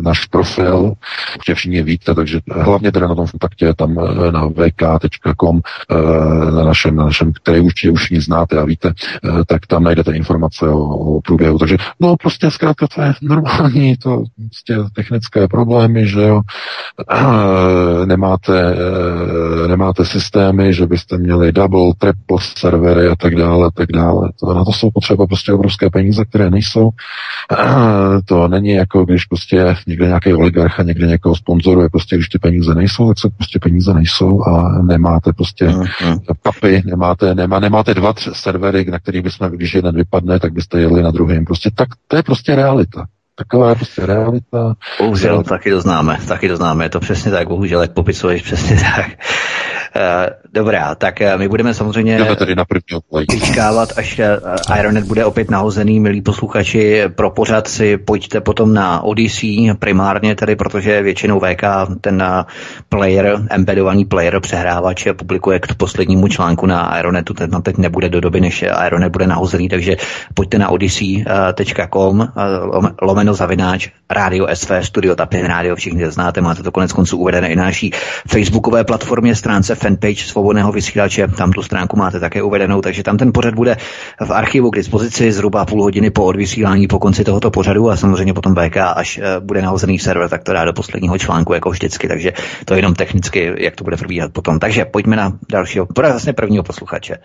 náš 0.00 0.24
profil, 0.24 0.94
určitě 1.36 1.54
všichni 1.54 1.82
víte, 1.82 2.14
takže 2.14 2.40
hlavně 2.50 2.92
teda 2.92 3.08
na 3.08 3.14
tom 3.14 3.26
kontaktě 3.26 3.74
tam 3.74 3.98
eh, 3.98 4.32
na 4.32 4.46
vk.com, 4.46 5.60
eh, 5.90 6.50
na 6.50 6.64
našem, 6.64 6.96
na 6.96 7.04
našem, 7.04 7.32
který 7.32 7.60
určitě 7.60 7.90
už 7.90 8.00
všichni 8.00 8.20
znáte 8.20 8.58
a 8.58 8.64
víte, 8.64 8.92
tak 9.46 9.66
tam 9.66 9.82
najdete 9.82 10.12
informace 10.12 10.68
o, 10.68 10.80
o 10.80 11.20
průběhu. 11.20 11.58
Takže 11.58 11.76
no 12.00 12.16
prostě 12.16 12.50
zkrátka 12.50 12.86
to 12.94 13.02
je 13.02 13.12
normální, 13.22 13.96
to 13.96 14.22
prostě 14.36 14.76
technické 14.94 15.48
problémy, 15.48 16.06
že 16.06 16.22
jo, 16.22 16.40
nemáte, 18.04 18.76
nemáte 19.66 20.04
systémy, 20.04 20.74
že 20.74 20.86
byste 20.86 21.18
měli 21.18 21.52
double, 21.52 21.92
triple 21.98 22.38
servery 22.40 23.08
a 23.08 23.16
tak 23.16 23.34
dále, 23.34 23.70
tak 23.74 23.92
dále. 23.92 24.28
To, 24.40 24.54
na 24.54 24.64
to 24.64 24.72
jsou 24.72 24.90
potřeba 24.90 25.26
prostě 25.26 25.52
obrovské 25.52 25.90
peníze, 25.90 26.24
které 26.24 26.50
nejsou. 26.50 26.59
Eh, 27.52 28.22
To 28.24 28.48
není 28.48 28.70
jako 28.70 29.04
když 29.04 29.24
prostě 29.24 29.76
někde 29.86 30.06
nějaký 30.06 30.34
oligarcha 30.34 30.82
někde 30.82 31.06
někoho 31.06 31.36
sponzoruje, 31.36 31.88
prostě 31.88 32.16
když 32.16 32.28
ty 32.28 32.38
peníze 32.38 32.74
nejsou, 32.74 33.08
tak 33.08 33.18
se 33.18 33.28
prostě 33.36 33.58
peníze 33.58 33.94
nejsou 33.94 34.42
a 34.44 34.82
nemáte 34.82 35.32
prostě 35.32 35.66
Mhm. 35.68 35.84
papy, 36.42 36.82
nemáte, 36.86 37.34
nemá, 37.34 37.60
nemáte 37.60 37.94
dva 37.94 38.12
tři 38.12 38.30
servery, 38.32 38.84
na 38.90 38.98
kterých 38.98 39.22
bychom, 39.22 39.50
když 39.50 39.74
jeden 39.74 39.94
vypadne, 39.96 40.38
tak 40.40 40.52
byste 40.52 40.80
jeli 40.80 41.02
na 41.02 41.10
druhém. 41.10 41.44
Prostě 41.44 41.70
tak, 41.74 41.88
to 42.08 42.16
je 42.16 42.22
prostě 42.22 42.54
realita. 42.56 43.04
Taková 43.36 43.68
je 43.68 43.74
prostě 43.74 44.06
realita. 44.06 44.74
Bohužel, 44.98 45.42
taky 45.42 45.70
to 45.70 45.80
známe, 45.80 46.18
taky 46.28 46.48
to 46.48 46.56
známe, 46.56 46.84
je 46.84 46.88
to 46.88 47.00
přesně 47.00 47.30
tak, 47.30 47.48
bohužel, 47.48 47.80
jak 47.82 47.92
popisuješ, 47.92 48.42
přesně 48.42 48.76
tak. 48.76 49.06
Eh, 49.96 50.30
Dobrá, 50.52 50.94
tak 50.94 51.20
eh, 51.20 51.38
my 51.38 51.48
budeme 51.48 51.74
samozřejmě 51.74 52.18
Jdeme 52.18 52.54
na 52.54 52.64
vyčkávat, 53.32 53.88
až 53.96 54.18
eh, 54.18 54.38
Ironet 54.80 55.04
bude 55.04 55.24
opět 55.24 55.50
nahozený, 55.50 56.00
milí 56.00 56.22
posluchači, 56.22 57.02
pro 57.14 57.30
pořad 57.30 57.68
si 57.68 57.98
pojďte 57.98 58.40
potom 58.40 58.74
na 58.74 59.00
Odyssey 59.00 59.74
primárně 59.78 60.34
tedy, 60.34 60.56
protože 60.56 61.02
většinou 61.02 61.40
VK 61.40 61.62
ten 62.00 62.24
player, 62.88 63.40
embedovaný 63.50 64.04
player, 64.04 64.40
přehrávač 64.40 65.06
publikuje 65.16 65.60
k 65.60 65.74
poslednímu 65.74 66.28
článku 66.28 66.66
na 66.66 66.98
Ironetu, 66.98 67.34
ten 67.34 67.50
tam 67.50 67.62
teď 67.62 67.78
nebude 67.78 68.08
do 68.08 68.20
doby, 68.20 68.40
než 68.40 68.64
Ironet 68.86 69.12
bude 69.12 69.26
nahozený, 69.26 69.68
takže 69.68 69.96
pojďte 70.34 70.58
na 70.58 70.68
odyssey.com 70.68 72.28
lomeno 73.02 73.34
zavináč 73.34 73.88
Radio 74.10 74.46
SV, 74.54 74.70
Studio 74.80 75.16
Tapin 75.16 75.46
Radio, 75.46 75.76
všichni 75.76 76.04
to 76.04 76.10
znáte, 76.10 76.40
máte 76.40 76.62
to 76.62 76.72
konec 76.72 76.92
konců 76.92 77.16
uvedené 77.16 77.48
i 77.48 77.56
na 77.56 77.64
naší 77.64 77.90
facebookové 78.28 78.84
platformě, 78.84 79.34
stránce 79.34 79.74
fanpage 79.80 80.24
svobodného 80.24 80.72
vysílače, 80.72 81.28
tam 81.28 81.52
tu 81.52 81.62
stránku 81.62 81.96
máte 81.96 82.20
také 82.20 82.42
uvedenou, 82.42 82.80
takže 82.80 83.02
tam 83.02 83.16
ten 83.16 83.32
pořad 83.32 83.54
bude 83.54 83.76
v 84.24 84.30
archivu 84.30 84.70
k 84.70 84.76
dispozici 84.76 85.32
zhruba 85.32 85.64
půl 85.64 85.82
hodiny 85.82 86.10
po 86.10 86.24
odvysílání 86.24 86.86
po 86.86 86.98
konci 86.98 87.24
tohoto 87.24 87.50
pořadu 87.50 87.90
a 87.90 87.96
samozřejmě 87.96 88.34
potom 88.34 88.54
BK, 88.54 88.76
až 88.76 89.18
eh, 89.18 89.40
bude 89.40 89.62
nahozený 89.62 89.98
server, 89.98 90.28
tak 90.28 90.44
to 90.44 90.52
dá 90.52 90.64
do 90.64 90.72
posledního 90.72 91.18
článku 91.18 91.52
jako 91.52 91.70
vždycky, 91.70 92.08
takže 92.08 92.32
to 92.64 92.74
je 92.74 92.78
jenom 92.78 92.94
technicky, 92.94 93.52
jak 93.58 93.76
to 93.76 93.84
bude 93.84 93.96
probíhat 93.96 94.32
potom. 94.32 94.58
Takže 94.58 94.84
pojďme 94.84 95.16
na 95.16 95.32
dalšího, 95.52 95.86
vlastně 95.96 96.32
prvního 96.32 96.62
posluchače. 96.62 97.16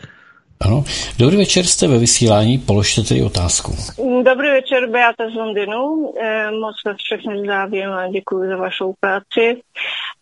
Ano. 0.62 0.84
Dobrý 1.20 1.38
večer, 1.38 1.66
jste 1.66 1.88
ve 1.88 1.98
vysílání, 1.98 2.58
položte 2.58 3.02
tedy 3.02 3.24
otázku. 3.24 3.72
Dobrý 4.24 4.50
večer, 4.50 4.90
Beata 4.90 5.24
z. 5.30 6.14
Eh, 6.22 6.52
Moc 6.52 6.76
vás 6.86 6.98
všechny 6.98 7.40
zdravím 7.40 7.90
a 7.90 8.08
děkuji 8.08 8.50
za 8.50 8.58
vašou 8.58 8.94
práci. 9.00 9.62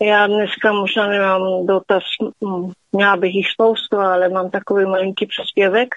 Já 0.01 0.27
dneska 0.27 0.73
možná 0.73 1.07
nemám 1.07 1.65
dotaz, 1.65 2.03
hm, 2.45 2.71
měla 2.91 3.17
bych 3.17 3.35
jich 3.35 3.49
spoustu, 3.49 3.97
ale 3.97 4.29
mám 4.29 4.49
takový 4.49 4.85
malinký 4.85 5.25
příspěvek. 5.25 5.95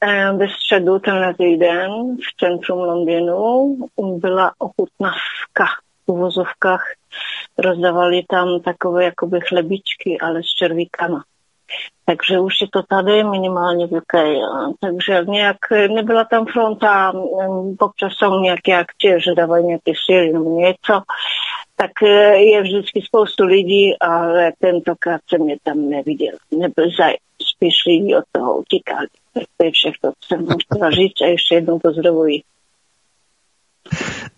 Eh, 0.00 0.32
Ve 0.32 0.48
středu 0.48 0.98
tenhle 0.98 1.34
týden 1.34 1.90
v 2.16 2.44
centrum 2.44 2.78
Londýnu 2.78 3.76
byla 4.16 4.52
ochutnávka 4.58 5.66
v 6.06 6.12
uvozovkách. 6.12 6.84
Rozdávali 7.58 8.22
tam 8.28 8.60
takové 8.60 9.04
jakoby 9.04 9.40
chlebičky, 9.48 10.18
ale 10.20 10.42
s 10.42 10.46
červíkama. 10.58 11.24
Takže 12.04 12.38
už 12.38 12.60
je 12.60 12.66
to 12.72 12.82
tady 12.82 13.24
minimálně 13.24 13.86
v 13.86 13.92
UK. 13.92 14.14
a 14.14 14.70
Takže 14.80 15.24
nějak 15.28 15.56
nebyla 15.70 16.24
tam 16.24 16.46
fronta, 16.46 17.12
mm, 17.12 17.76
občas 17.78 18.12
jsou 18.12 18.40
nějaké 18.40 18.76
akcie, 18.76 19.20
že 19.20 19.34
dávají 19.34 19.66
nějaké 19.66 19.92
síly 20.06 20.32
nebo 20.32 20.60
něco, 20.60 21.02
tak 21.76 21.90
eh, 22.02 22.36
je 22.36 22.62
vždycky 22.62 23.02
spoustu 23.02 23.44
lidí, 23.44 23.98
ale 24.00 24.52
tentokrát 24.58 25.20
jsem 25.28 25.48
je 25.48 25.56
tam 25.62 25.88
neviděl. 25.88 26.34
Nebyl 26.50 26.90
zájem. 26.98 27.16
Spíš 27.56 27.74
lidi 27.86 28.16
od 28.16 28.24
toho 28.32 28.58
utíkali. 28.58 29.06
Tak 29.34 29.44
to 29.56 29.64
je 29.64 29.70
všechno, 29.70 30.12
co 30.20 30.26
jsem 30.28 30.46
chtěla 30.46 30.90
říct 30.90 31.20
a 31.22 31.26
ještě 31.26 31.54
jednou. 31.54 31.80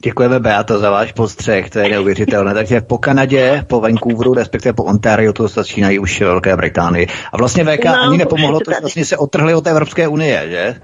Děkujeme, 0.05 0.41
Beato, 0.41 0.79
za 0.79 0.91
váš 0.91 1.12
postřeh, 1.12 1.70
to 1.70 1.79
je 1.79 1.89
neuvěřitelné. 1.89 2.55
Takže 2.55 2.81
po 2.81 2.99
Kanadě, 2.99 3.65
po 3.69 3.81
Vancouveru, 3.81 4.35
respektive 4.35 4.73
po 4.73 4.85
Ontario, 4.85 5.33
to 5.33 5.49
začínají 5.49 5.99
už 5.99 6.20
Velké 6.20 6.57
Británii. 6.57 7.07
A 7.33 7.37
vlastně 7.37 7.65
VK 7.65 7.85
No, 7.85 8.01
ani 8.03 8.19
nepomohlo, 8.19 8.59
to 8.59 8.65
tady. 8.70 8.81
vlastně 8.81 9.05
se 9.05 9.16
otrhli 9.16 9.55
od 9.55 9.66
Evropské 9.66 10.09
unie, 10.09 10.51
že? 10.51 10.81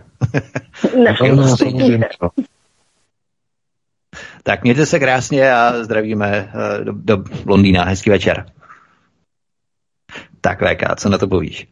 Ne, 1.05 1.17
No, 1.37 1.49
samozřejmě. 1.57 1.99
no. 2.23 2.29
Tak 4.43 4.63
mějte 4.63 4.87
se 4.87 4.99
krásně 4.99 5.53
a 5.53 5.83
zdravíme 5.85 6.53
eh, 6.81 6.85
do, 6.85 6.93
do 6.93 7.25
Londýna. 7.47 7.85
Hezký 7.85 8.11
večer. 8.11 8.47
Tak 10.41 10.59
VK, 10.63 10.97
co 10.97 11.09
na 11.09 11.19
to 11.19 11.29
povíš? 11.29 11.69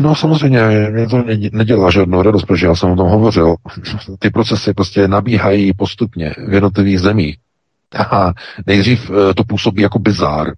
No 0.00 0.14
samozřejmě, 0.14 0.60
mě 0.90 1.08
to 1.08 1.22
ne- 1.22 1.50
nedělá 1.52 1.90
žádnou 1.90 2.22
radost, 2.22 2.44
protože 2.44 2.66
já 2.66 2.74
jsem 2.74 2.90
o 2.90 2.96
tom 2.96 3.08
hovořil. 3.08 3.54
Ty 4.18 4.30
procesy 4.30 4.74
prostě 4.74 5.08
nabíhají 5.08 5.72
postupně 5.74 6.34
v 6.48 6.54
jednotlivých 6.54 7.00
zemích. 7.00 7.36
A 8.10 8.32
nejdřív 8.66 9.10
eh, 9.10 9.34
to 9.34 9.44
působí 9.44 9.82
jako 9.82 9.98
bizár. 9.98 10.52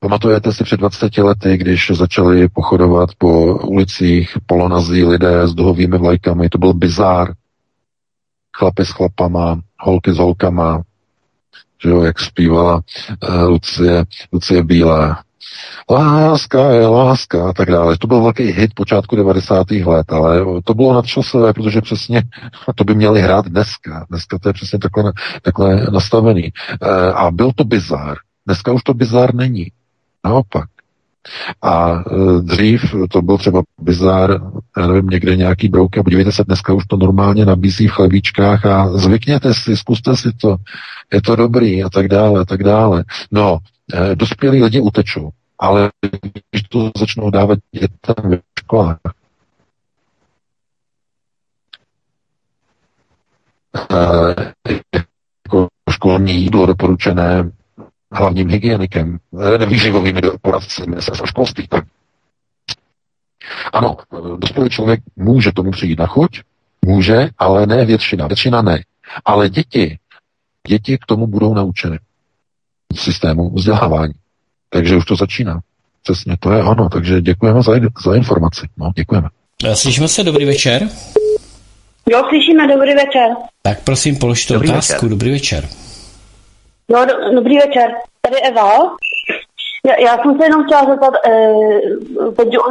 Pamatujete 0.00 0.52
si 0.52 0.64
před 0.64 0.80
20 0.80 1.18
lety, 1.18 1.56
když 1.56 1.90
začali 1.94 2.48
pochodovat 2.48 3.10
po 3.18 3.58
ulicích 3.58 4.38
polonazí 4.46 5.04
lidé 5.04 5.48
s 5.48 5.54
duhovými 5.54 5.98
vlajkami, 5.98 6.48
to 6.48 6.58
byl 6.58 6.74
bizár. 6.74 7.34
Chlapy 8.56 8.84
s 8.84 8.90
chlapama, 8.90 9.60
holky 9.80 10.12
s 10.12 10.18
holkama, 10.18 10.82
že 11.82 11.88
jo, 11.88 12.02
jak 12.02 12.20
zpívala 12.20 12.74
uh, 13.28 13.42
Lucie, 13.42 14.04
Lucie 14.32 14.62
Bílá. 14.62 15.22
Láska 15.90 16.70
je 16.70 16.86
láska 16.86 17.48
a 17.48 17.52
tak 17.52 17.70
dále. 17.70 17.98
To 17.98 18.06
byl 18.06 18.22
velký 18.22 18.42
hit 18.42 18.74
počátku 18.74 19.16
90. 19.16 19.70
let, 19.70 20.12
ale 20.12 20.44
to 20.64 20.74
bylo 20.74 20.94
nadčasové, 20.94 21.52
protože 21.52 21.80
přesně 21.80 22.22
to 22.74 22.84
by 22.84 22.94
měli 22.94 23.20
hrát 23.20 23.48
dneska. 23.48 24.06
Dneska 24.10 24.38
to 24.38 24.48
je 24.48 24.52
přesně 24.52 24.78
takhle, 24.78 25.12
takhle 25.42 25.86
nastavený. 25.92 26.44
E, 26.46 26.52
a 27.12 27.30
byl 27.30 27.52
to 27.56 27.64
bizár. 27.64 28.16
Dneska 28.46 28.72
už 28.72 28.82
to 28.82 28.94
bizár 28.94 29.34
není. 29.34 29.66
Naopak. 30.24 30.68
A 31.62 31.92
e, 31.92 32.02
dřív 32.40 32.94
to 33.10 33.22
byl 33.22 33.38
třeba 33.38 33.62
bizár, 33.80 34.40
já 34.76 34.86
nevím, 34.86 35.06
někde 35.06 35.36
nějaký 35.36 35.68
brouk 35.68 35.98
a 35.98 36.02
podívejte 36.02 36.32
se, 36.32 36.44
dneska 36.44 36.72
už 36.72 36.86
to 36.86 36.96
normálně 36.96 37.46
nabízí 37.46 37.88
v 37.88 37.92
chlebíčkách 37.92 38.66
a 38.66 38.88
zvykněte 38.88 39.54
si, 39.54 39.76
zkuste 39.76 40.16
si 40.16 40.32
to, 40.32 40.56
je 41.12 41.22
to 41.22 41.36
dobrý 41.36 41.84
a 41.84 41.88
tak 41.88 42.08
dále, 42.08 42.40
a 42.40 42.44
tak 42.44 42.64
dále. 42.64 43.04
No, 43.30 43.58
dospělí 44.14 44.62
lidi 44.62 44.80
utečou, 44.80 45.30
ale 45.58 45.90
když 46.50 46.62
to 46.68 46.90
začnou 46.98 47.30
dávat 47.30 47.58
dětem 47.72 48.30
ve 48.30 48.38
školách, 48.58 48.98
e, 53.90 54.52
jako 54.94 55.68
školní 55.90 56.34
jídlo 56.34 56.66
doporučené 56.66 57.50
hlavním 58.12 58.48
hygienikem, 58.48 59.18
eh, 59.42 59.66
výživovými 59.66 60.20
poradci 60.42 60.82
ministerstva 60.86 61.26
školství. 61.26 61.68
Tak. 61.68 61.84
Ano, 63.72 63.96
eh, 64.14 64.36
dospělý 64.38 64.70
člověk 64.70 65.00
může 65.16 65.52
tomu 65.52 65.70
přijít 65.70 65.98
na 65.98 66.06
chuť, 66.06 66.42
může, 66.84 67.28
ale 67.38 67.66
ne 67.66 67.84
většina. 67.84 68.26
Většina 68.26 68.62
ne. 68.62 68.84
Ale 69.24 69.48
děti, 69.48 69.98
děti 70.68 70.98
k 70.98 71.06
tomu 71.06 71.26
budou 71.26 71.54
naučeny 71.54 71.98
systému 72.96 73.50
vzdělávání. 73.54 74.12
Takže 74.70 74.96
už 74.96 75.04
to 75.04 75.16
začíná. 75.16 75.60
Přesně 76.02 76.36
to 76.40 76.52
je 76.52 76.62
ono. 76.64 76.88
Takže 76.88 77.20
děkujeme 77.20 77.62
za, 77.62 77.72
za 78.04 78.14
informaci. 78.14 78.66
No, 78.76 78.90
děkujeme. 78.96 79.28
Eh, 79.64 79.76
Slyšíme 79.76 80.08
se, 80.08 80.24
dobrý 80.24 80.44
večer. 80.44 80.82
Jo, 82.10 82.22
slyšíme, 82.28 82.68
dobrý 82.68 82.94
večer. 82.94 83.28
Tak 83.62 83.84
prosím, 83.84 84.16
položte 84.16 84.54
Dobrý 84.54 84.68
otázku, 84.68 84.92
večer. 84.94 85.08
dobrý 85.10 85.30
večer. 85.30 85.68
Jo, 86.88 87.04
do, 87.04 87.34
dobrý 87.34 87.56
večer. 87.56 87.90
Tady 88.20 88.36
Eva. 88.42 88.72
Já, 89.86 89.94
já 90.00 90.22
jsem 90.22 90.38
se 90.38 90.44
jenom 90.44 90.64
chtěla 90.64 90.84
zeptat, 90.84 91.14
eh, 91.28 92.32
teď 92.36 92.58
o, 92.58 92.62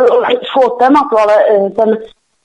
o, 0.61 0.65
o 0.65 0.69
tématu, 0.69 1.18
ale 1.19 1.34
eh, 1.49 1.69
ten 1.69 1.98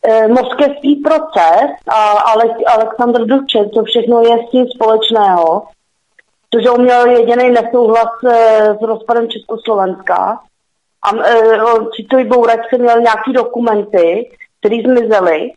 eh, 0.09 0.29
moskevský 0.29 0.97
proces 0.97 1.71
a 1.89 2.03
Ale, 2.11 2.45
Aleksandr 2.67 3.21
Dubček, 3.27 3.71
to 3.75 3.85
všechno 3.85 4.21
je 4.21 4.47
s 4.47 4.51
tím 4.51 4.65
společného, 4.75 5.63
protože 6.53 6.71
on 6.71 6.83
měl 6.83 7.07
jediný 7.07 7.51
nesouhlas 7.51 8.09
eh, 8.31 8.75
s 8.81 8.83
rozpadem 8.83 9.29
Československa 9.29 10.41
a 11.03 11.17
eh, 11.25 11.63
on 11.63 11.89
citový 11.97 12.25
bouračce 12.25 12.79
měl 12.79 13.01
nějaký 13.01 13.33
dokumenty, 13.33 14.31
které 14.61 14.77
zmizely 14.87 15.53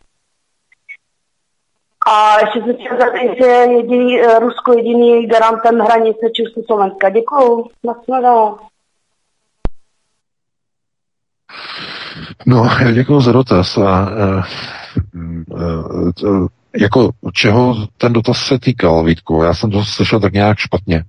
A 2.06 2.40
ještě 2.40 2.60
se 2.60 2.74
chtěl 2.74 2.98
zeptat, 2.98 3.14
jestli 3.22 3.48
je 3.48 3.72
jediný, 3.76 4.20
eh, 4.20 4.38
Rusko 4.38 4.72
jediný 4.72 5.26
garantem 5.26 5.78
hranice 5.78 6.30
Československa. 6.32 7.10
Děkuju. 7.10 7.66
Nashledanou. 7.84 8.56
No, 12.46 12.68
děkuji 12.94 13.20
za 13.20 13.32
dotaz. 13.32 13.78
A, 13.78 14.10
e, 14.10 14.42
e, 15.54 16.12
to, 16.12 16.48
jako 16.78 17.10
čeho 17.32 17.86
ten 17.98 18.12
dotaz 18.12 18.38
se 18.38 18.58
týkal, 18.58 19.04
Vítku? 19.04 19.42
Já 19.42 19.54
jsem 19.54 19.70
to 19.70 19.84
slyšel 19.84 20.20
tak 20.20 20.32
nějak 20.32 20.58
špatně. 20.58 21.04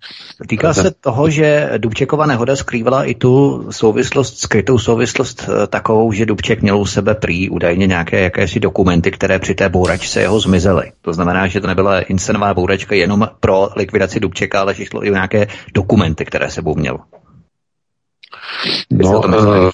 Týká 0.47 0.73
se 0.73 0.91
toho, 0.91 1.29
že 1.29 1.71
Dubčekova 1.77 2.25
nehoda 2.25 2.55
skrývala 2.55 3.03
i 3.03 3.15
tu 3.15 3.65
souvislost, 3.71 4.37
skrytou 4.37 4.79
souvislost 4.79 5.49
eh, 5.49 5.67
takovou, 5.67 6.11
že 6.11 6.25
Dubček 6.25 6.61
měl 6.61 6.77
u 6.77 6.85
sebe 6.85 7.15
prý 7.15 7.49
údajně 7.49 7.87
nějaké 7.87 8.21
jakési 8.21 8.59
dokumenty, 8.59 9.11
které 9.11 9.39
při 9.39 9.55
té 9.55 9.69
bouračce 9.69 10.21
jeho 10.21 10.39
zmizely. 10.39 10.91
To 11.01 11.13
znamená, 11.13 11.47
že 11.47 11.61
to 11.61 11.67
nebyla 11.67 11.99
inscenová 12.01 12.53
bouračka 12.53 12.95
jenom 12.95 13.27
pro 13.39 13.69
likvidaci 13.75 14.19
Dubčeka, 14.19 14.61
ale 14.61 14.73
že 14.73 14.85
šlo 14.85 15.05
i 15.05 15.11
o 15.11 15.13
nějaké 15.13 15.47
dokumenty, 15.73 16.25
které 16.25 16.49
sebou 16.49 16.75
měl. 16.75 16.97
No, 18.91 19.21
eh, 19.25 19.71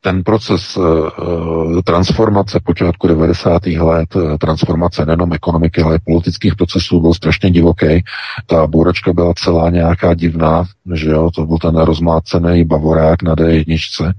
ten 0.00 0.22
proces 0.22 0.76
eh, 0.76 1.82
transformace 1.82 2.60
počátku 2.64 3.08
90. 3.08 3.66
let, 3.66 4.08
eh, 4.16 4.38
transformace 4.38 5.06
nejenom 5.06 5.32
ekonomiky, 5.32 5.82
ale 5.82 5.96
i 5.96 5.98
politických 6.04 6.56
procesů 6.56 7.00
byl 7.00 7.14
strašně 7.14 7.50
divoký. 7.50 8.04
Ta 8.46 8.66
bůračka 8.66 9.12
byla 9.12 9.32
celá 9.36 9.70
nějaká 9.70 10.14
divná, 10.14 10.64
že 10.94 11.10
jo, 11.10 11.30
to 11.34 11.46
byl 11.46 11.58
ten 11.58 11.76
rozmácený 11.76 12.64
bavorák 12.64 13.22
na 13.22 13.34
D1 13.34 14.12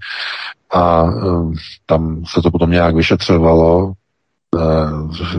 a 0.73 1.03
eh, 1.03 1.57
tam 1.85 2.23
se 2.25 2.41
to 2.41 2.51
potom 2.51 2.71
nějak 2.71 2.95
vyšetřovalo, 2.95 3.91
eh, 3.91 3.93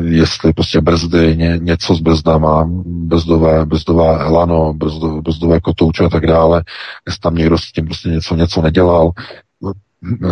jestli 0.03 0.53
prostě 0.53 0.81
brzdy, 0.81 1.37
ně, 1.37 1.59
něco 1.63 1.95
s 1.95 2.01
brzdama, 2.01 2.65
brzdové, 2.85 3.67
brzdová 3.67 4.19
elano, 4.19 4.73
brzdo, 4.73 5.23
brzdové 5.23 5.61
kotouče 5.61 6.05
a 6.05 6.09
tak 6.09 6.27
dále, 6.27 6.65
jestli 7.07 7.21
tam 7.21 7.35
někdo 7.35 7.59
s 7.59 7.73
tím 7.73 7.87
prostě 7.87 8.09
něco, 8.09 8.37
něco 8.37 8.63
nedělal, 8.63 9.11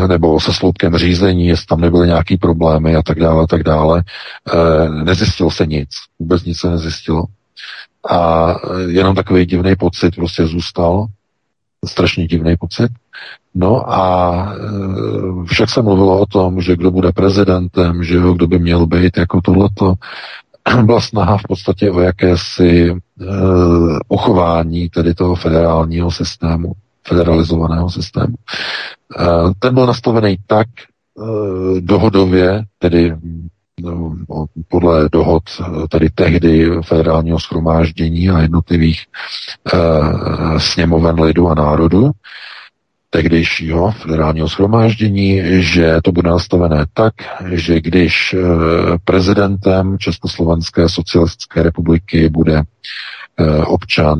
nebo 0.09 0.40
se 0.40 0.52
sloupkem 0.52 0.96
řízení, 0.96 1.46
jestli 1.46 1.66
tam 1.66 1.80
nebyly 1.80 2.06
nějaký 2.06 2.36
problémy 2.36 2.96
a 2.96 3.02
tak 3.02 3.20
dále, 3.20 3.44
a 3.44 3.46
tak 3.46 3.62
dále. 3.62 4.05
E, 4.55 4.88
nezjistil 5.05 5.50
se 5.50 5.66
nic, 5.66 5.88
vůbec 6.18 6.44
nic 6.44 6.59
se 6.59 6.70
nezjistilo. 6.70 7.24
A 8.10 8.46
jenom 8.86 9.14
takový 9.14 9.46
divný 9.46 9.76
pocit 9.76 10.16
prostě 10.16 10.46
zůstal, 10.46 11.06
strašně 11.86 12.26
divný 12.26 12.56
pocit. 12.56 12.90
No 13.55 13.92
a 13.92 14.52
e, 14.55 15.44
však 15.44 15.70
se 15.70 15.82
mluvilo 15.82 16.20
o 16.20 16.26
tom, 16.26 16.60
že 16.60 16.76
kdo 16.76 16.90
bude 16.90 17.12
prezidentem, 17.12 18.05
že 18.05 18.14
jo, 18.16 18.32
kdo 18.32 18.46
by 18.46 18.59
měl 18.59 18.86
být 18.86 19.16
jako 19.18 19.40
tohleto. 19.40 19.94
Byla 20.82 21.00
snaha 21.00 21.36
v 21.38 21.42
podstatě 21.48 21.90
o 21.90 22.00
jakési 22.00 22.90
e, 22.90 22.94
uchování 24.09 24.88
tedy 24.88 25.14
toho 25.14 25.34
federálního 25.34 26.10
systému, 26.10 26.72
federalizovaného 27.09 27.90
systému. 27.90 28.34
E, 29.18 29.24
ten 29.59 29.74
byl 29.74 29.86
nastavený 29.86 30.36
tak 30.46 30.66
e, 30.68 31.80
dohodově, 31.80 32.64
tedy 32.78 33.16
podle 34.68 35.09
dohod 35.12 35.42
e, 35.60 35.88
tedy 35.88 36.10
tehdy 36.10 36.70
federálního 36.82 37.40
schromáždění 37.40 38.30
a 38.30 38.40
jednotlivých 38.40 39.00
e, 39.02 39.78
sněmoven 40.60 41.20
lidu 41.20 41.48
a 41.48 41.55
národu, 41.55 42.10
tehdejšího 43.10 43.90
federálního 43.90 44.48
schromáždění, 44.48 45.42
že 45.62 45.98
to 46.05 46.12
bude 46.12 46.30
nastavené 46.30 46.86
tak, 46.92 47.14
že 47.52 47.80
když 47.80 48.34
e, 48.34 48.38
prezidentem 49.05 49.98
Československé 49.98 50.88
socialistické 50.88 51.62
republiky 51.62 52.28
bude 52.28 52.56
e, 52.56 52.64
občan 53.64 54.18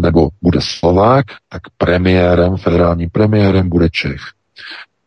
nebo 0.00 0.28
bude 0.42 0.58
Slovák, 0.62 1.26
tak 1.48 1.62
premiérem, 1.78 2.56
federálním 2.56 3.10
premiérem 3.10 3.68
bude 3.68 3.90
Čech. 3.90 4.20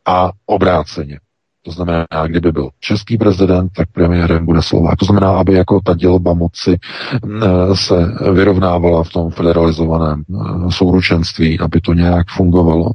A 0.06 0.32
obráceně. 0.46 1.20
To 1.68 1.74
znamená, 1.74 2.06
kdyby 2.28 2.52
byl 2.52 2.70
český 2.80 3.18
prezident, 3.18 3.72
tak 3.76 3.92
premiérem 3.92 4.46
bude 4.46 4.62
Slovák. 4.62 4.96
To 4.96 5.06
znamená, 5.06 5.38
aby 5.38 5.54
jako 5.54 5.82
ta 5.82 5.94
dělba 5.94 6.34
moci 6.34 6.72
e, 6.74 7.76
se 7.76 8.16
vyrovnávala 8.34 9.04
v 9.04 9.10
tom 9.10 9.32
federalizovaném 9.32 10.22
e, 10.22 10.72
souručenství, 10.72 11.60
aby 11.60 11.82
to 11.82 11.94
nějak 11.94 12.28
fungovalo. 12.30 12.92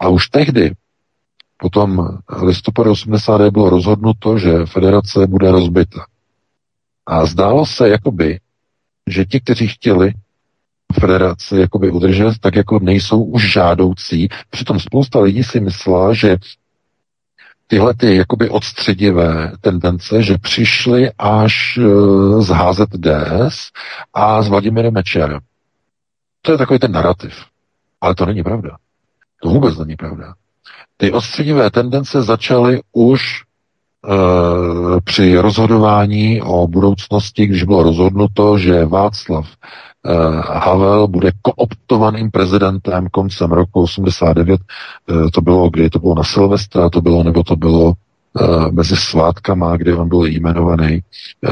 A 0.00 0.08
už 0.08 0.28
tehdy, 0.28 0.72
potom 1.56 2.08
listopadu 2.42 2.90
80. 2.90 3.50
bylo 3.50 3.70
rozhodnuto, 3.70 4.38
že 4.38 4.66
federace 4.66 5.26
bude 5.26 5.50
rozbita. 5.50 6.04
A 7.06 7.26
zdálo 7.26 7.66
se 7.66 7.88
jakoby, 7.88 8.38
že 9.06 9.24
ti, 9.24 9.40
kteří 9.40 9.68
chtěli 9.68 10.12
federaci 11.00 11.56
jakoby 11.56 11.90
udržet, 11.90 12.38
tak 12.40 12.56
jako 12.56 12.78
nejsou 12.78 13.22
už 13.22 13.52
žádoucí. 13.52 14.28
Přitom 14.50 14.80
spousta 14.80 15.20
lidí 15.20 15.44
si 15.44 15.60
myslela, 15.60 16.14
že 16.14 16.36
tyhle 17.70 17.94
ty 17.94 18.16
jakoby 18.16 18.48
odstředivé 18.48 19.52
tendence, 19.60 20.22
že 20.22 20.38
přišly 20.38 21.10
až 21.18 21.78
e, 21.78 21.82
z 22.42 22.48
HZDS 22.48 23.70
a 24.14 24.42
s 24.42 24.48
Vladimirem 24.48 24.94
Mečerem. 24.94 25.40
To 26.42 26.52
je 26.52 26.58
takový 26.58 26.78
ten 26.78 26.92
narrativ. 26.92 27.34
Ale 28.00 28.14
to 28.14 28.26
není 28.26 28.42
pravda. 28.42 28.76
To 29.42 29.48
vůbec 29.48 29.78
není 29.78 29.96
pravda. 29.96 30.34
Ty 30.96 31.12
odstředivé 31.12 31.70
tendence 31.70 32.22
začaly 32.22 32.80
už 32.92 33.22
e, 33.40 33.40
při 35.04 35.36
rozhodování 35.38 36.42
o 36.42 36.66
budoucnosti, 36.68 37.46
když 37.46 37.64
bylo 37.64 37.82
rozhodnuto, 37.82 38.58
že 38.58 38.84
Václav 38.86 39.48
Havel 40.44 41.08
bude 41.08 41.32
kooptovaným 41.42 42.30
prezidentem 42.30 43.08
koncem 43.08 43.52
roku 43.52 43.82
89. 43.82 44.60
E, 44.60 45.30
to 45.30 45.40
bylo, 45.40 45.70
kdy 45.70 45.90
to 45.90 45.98
bylo 45.98 46.14
na 46.14 46.24
Silvestra, 46.24 46.90
to 46.90 47.00
bylo, 47.00 47.22
nebo 47.22 47.42
to 47.42 47.56
bylo 47.56 47.92
e, 47.92 48.72
mezi 48.72 48.96
svátkama, 48.96 49.76
kdy 49.76 49.94
on 49.94 50.08
byl 50.08 50.24
jmenovaný, 50.24 51.00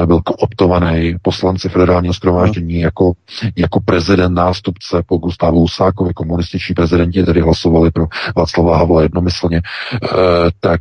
byl 0.07 0.21
kooptovaný 0.21 1.17
poslanci 1.23 1.69
federálního 1.69 2.15
schromáždění 2.15 2.81
jako, 2.81 3.13
jako 3.57 3.81
prezident 3.81 4.35
nástupce 4.35 5.03
po 5.07 5.17
Gustávu 5.17 5.61
Husákovi, 5.61 6.15
komunističní 6.15 6.75
prezidenti 6.75 7.23
tedy 7.23 7.41
hlasovali 7.41 7.91
pro 7.91 8.07
Václava 8.37 8.77
Havla 8.77 9.03
jednomyslně, 9.03 9.63
tak 10.61 10.81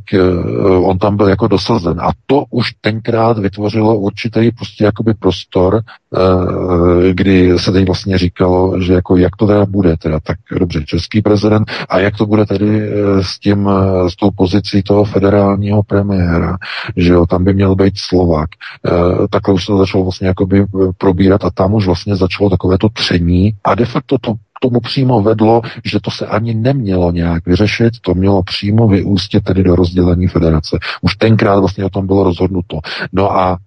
on 0.81 0.97
tam 0.97 1.17
byl 1.17 1.27
jako 1.27 1.47
dosazen. 1.47 2.01
A 2.01 2.09
to 2.25 2.43
už 2.49 2.71
tenkrát 2.81 3.37
vytvořilo 3.37 3.99
určitý 3.99 4.51
prostě 4.51 4.83
jakoby 4.83 5.13
prostor, 5.13 5.81
kdy 7.11 7.59
se 7.59 7.71
teď 7.71 7.85
vlastně 7.85 8.17
říkalo, 8.17 8.81
že 8.81 8.93
jako 8.93 9.17
jak 9.17 9.35
to 9.35 9.47
teda 9.47 9.65
bude, 9.65 9.97
teda 9.97 10.19
tak 10.19 10.37
dobře, 10.59 10.83
český 10.85 11.21
prezident, 11.21 11.71
a 11.89 11.99
jak 11.99 12.17
to 12.17 12.25
bude 12.25 12.45
tedy 12.45 12.81
e, 12.81 13.23
s 13.23 13.39
tím, 13.39 13.69
e, 13.69 14.09
s 14.09 14.15
tou 14.15 14.31
pozicí 14.31 14.83
toho 14.83 15.03
federálního 15.03 15.83
premiéra, 15.83 16.57
že 16.95 17.13
jo, 17.13 17.25
tam 17.25 17.43
by 17.43 17.53
měl 17.53 17.75
být 17.75 17.93
Slovák. 17.97 18.49
E, 18.85 19.27
takhle 19.27 19.53
už 19.53 19.65
se 19.65 19.71
to 19.71 19.77
začalo 19.77 20.03
vlastně 20.03 20.27
jakoby 20.27 20.65
probírat 20.97 21.45
a 21.45 21.51
tam 21.51 21.73
už 21.73 21.85
vlastně 21.85 22.15
začalo 22.15 22.49
takové 22.49 22.77
to 22.77 22.89
tření 22.89 23.53
a 23.63 23.75
de 23.75 23.85
facto 23.85 24.17
to 24.21 24.33
tomu 24.61 24.79
přímo 24.79 25.21
vedlo, 25.21 25.61
že 25.85 25.99
to 25.99 26.11
se 26.11 26.25
ani 26.25 26.53
nemělo 26.53 27.11
nějak 27.11 27.45
vyřešit, 27.45 27.93
to 28.01 28.13
mělo 28.13 28.43
přímo 28.43 28.87
vyústit 28.87 29.43
tedy 29.43 29.63
do 29.63 29.75
rozdělení 29.75 30.27
federace. 30.27 30.77
Už 31.01 31.15
tenkrát 31.15 31.59
vlastně 31.59 31.85
o 31.85 31.89
tom 31.89 32.07
bylo 32.07 32.23
rozhodnuto. 32.23 32.79
No 33.13 33.37
a 33.37 33.57
eh, 33.57 33.66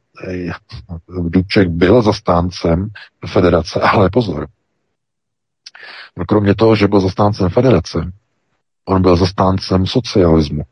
Dubček 1.09 1.69
byl 1.69 2.03
zastáncem 2.03 2.89
federace, 3.27 3.81
ale 3.81 4.11
pozor. 4.11 4.49
No, 6.17 6.25
kromě 6.25 6.55
toho, 6.55 6.77
že 6.77 6.89
byl 6.89 7.01
zastáncem 7.01 7.49
federace, 7.49 8.13
on 8.85 9.03
byl 9.03 9.17
zastáncem 9.17 9.87
socialismu. 9.87 10.63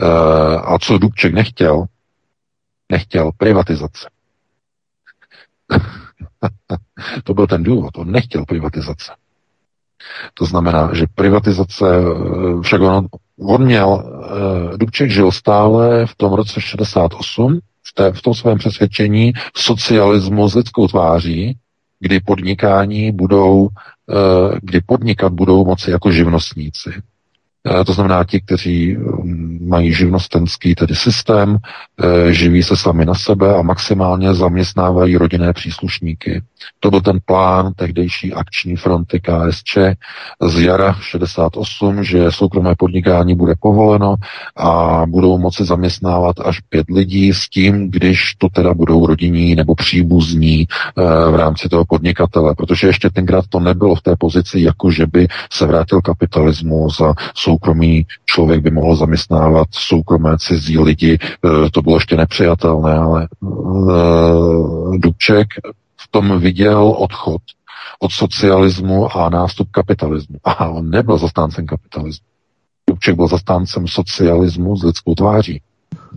E, 0.00 0.06
a 0.58 0.78
co 0.78 0.98
Dubček 0.98 1.34
nechtěl, 1.34 1.84
nechtěl 2.92 3.30
privatizace. 3.36 4.10
to 7.24 7.34
byl 7.34 7.46
ten 7.46 7.62
důvod, 7.62 7.96
on 7.96 8.12
nechtěl 8.12 8.44
privatizace. 8.44 9.12
To 10.34 10.44
znamená, 10.44 10.90
že 10.92 11.06
privatizace, 11.14 11.86
eh, 11.88 12.62
však 12.62 12.80
on, 12.80 13.06
on 13.40 13.64
měl, 13.64 14.04
eh, 14.74 14.76
Dubček 14.76 15.10
žil 15.10 15.32
stále 15.32 16.06
v 16.06 16.14
tom 16.14 16.32
roce 16.32 16.60
68, 16.60 17.58
v, 17.82 17.94
té, 17.94 18.12
v 18.12 18.22
tom 18.22 18.34
svém 18.34 18.58
přesvědčení 18.58 19.32
socialismu 19.56 20.48
s 20.48 20.54
lidskou 20.54 20.88
tváří, 20.88 21.56
kdy 22.00 22.20
podnikání 22.20 23.12
budou, 23.12 23.68
eh, 23.68 24.58
kdy 24.62 24.80
podnikat 24.80 25.32
budou 25.32 25.64
moci 25.64 25.90
jako 25.90 26.10
živnostníci. 26.10 26.90
Eh, 27.70 27.84
To 27.84 27.92
znamená 27.92 28.24
ti, 28.24 28.40
kteří 28.40 28.96
mm, 28.96 29.68
mají 29.68 29.94
živnostenský 29.94 30.74
tedy 30.74 30.94
systém, 30.94 31.56
eh, 31.58 32.32
živí 32.32 32.62
se 32.62 32.76
sami 32.76 33.04
na 33.04 33.14
sebe 33.14 33.54
a 33.56 33.62
maximálně 33.62 34.34
zaměstnávají 34.34 35.16
rodinné 35.16 35.52
příslušníky. 35.52 36.42
To 36.80 36.90
byl 36.90 37.00
ten 37.00 37.18
plán 37.24 37.72
tehdejší 37.76 38.32
akční 38.32 38.76
fronty 38.76 39.20
KSČ 39.20 39.78
z 40.42 40.60
jara 40.60 40.92
68, 41.00 42.04
že 42.04 42.30
soukromé 42.32 42.74
podnikání 42.78 43.34
bude 43.34 43.54
povoleno 43.60 44.14
a 44.56 45.02
budou 45.08 45.38
moci 45.38 45.64
zaměstnávat 45.64 46.40
až 46.40 46.60
pět 46.60 46.86
lidí 46.90 47.32
s 47.34 47.48
tím, 47.48 47.90
když 47.90 48.34
to 48.38 48.48
teda 48.48 48.74
budou 48.74 49.06
rodinní 49.06 49.54
nebo 49.54 49.74
příbuzní 49.74 50.66
eh, 50.68 51.30
v 51.30 51.34
rámci 51.34 51.68
toho 51.68 51.84
podnikatele, 51.84 52.54
protože 52.54 52.86
ještě 52.86 53.10
tenkrát 53.10 53.44
to 53.48 53.60
nebylo 53.60 53.94
v 53.94 54.02
té 54.02 54.16
pozici, 54.16 54.60
jako 54.60 54.90
že 54.90 55.06
by 55.06 55.28
se 55.52 55.66
vrátil 55.66 56.00
kapitalismus 56.00 57.00
a 57.00 57.14
soukromý 57.54 58.06
člověk 58.24 58.60
by 58.60 58.70
mohl 58.70 58.96
zaměstnávat 58.96 59.68
soukromé 59.70 60.38
cizí 60.38 60.78
lidi, 60.78 61.18
eh, 61.22 61.70
to 61.70 61.82
bylo 61.82 61.96
ještě 61.96 62.16
nepřijatelné, 62.16 62.98
ale 62.98 63.28
eh, 63.28 64.98
Dubček 64.98 65.48
v 65.96 66.08
tom 66.10 66.40
viděl 66.40 66.94
odchod 66.98 67.42
od 67.98 68.12
socialismu 68.12 69.16
a 69.16 69.30
nástup 69.30 69.70
kapitalismu. 69.70 70.36
A 70.44 70.68
on 70.68 70.90
nebyl 70.90 71.18
zastáncem 71.18 71.66
kapitalismu. 71.66 72.26
Dubček 72.88 73.16
byl 73.16 73.28
zastáncem 73.28 73.88
socialismu 73.88 74.76
s 74.76 74.84
lidskou 74.84 75.14
tváří. 75.14 75.62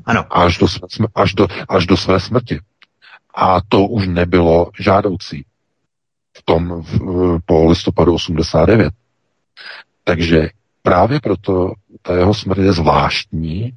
Ano. 0.05 0.25
Až 0.29 0.57
do, 0.57 0.67
své, 0.67 0.87
až, 1.15 1.33
do, 1.33 1.47
až 1.69 1.85
do 1.85 1.97
své 1.97 2.19
smrti. 2.19 2.59
A 3.35 3.61
to 3.69 3.87
už 3.87 4.07
nebylo 4.07 4.71
žádoucí 4.79 5.45
v 6.37 6.41
tom 6.45 6.81
v, 6.81 7.39
po 7.45 7.67
listopadu 7.69 8.13
89. 8.13 8.93
Takže 10.03 10.49
právě 10.87 11.19
proto 11.19 11.71
ta 12.01 12.15
jeho 12.15 12.33
smrt 12.33 12.57
je 12.57 12.73
zvláštní, 12.73 13.73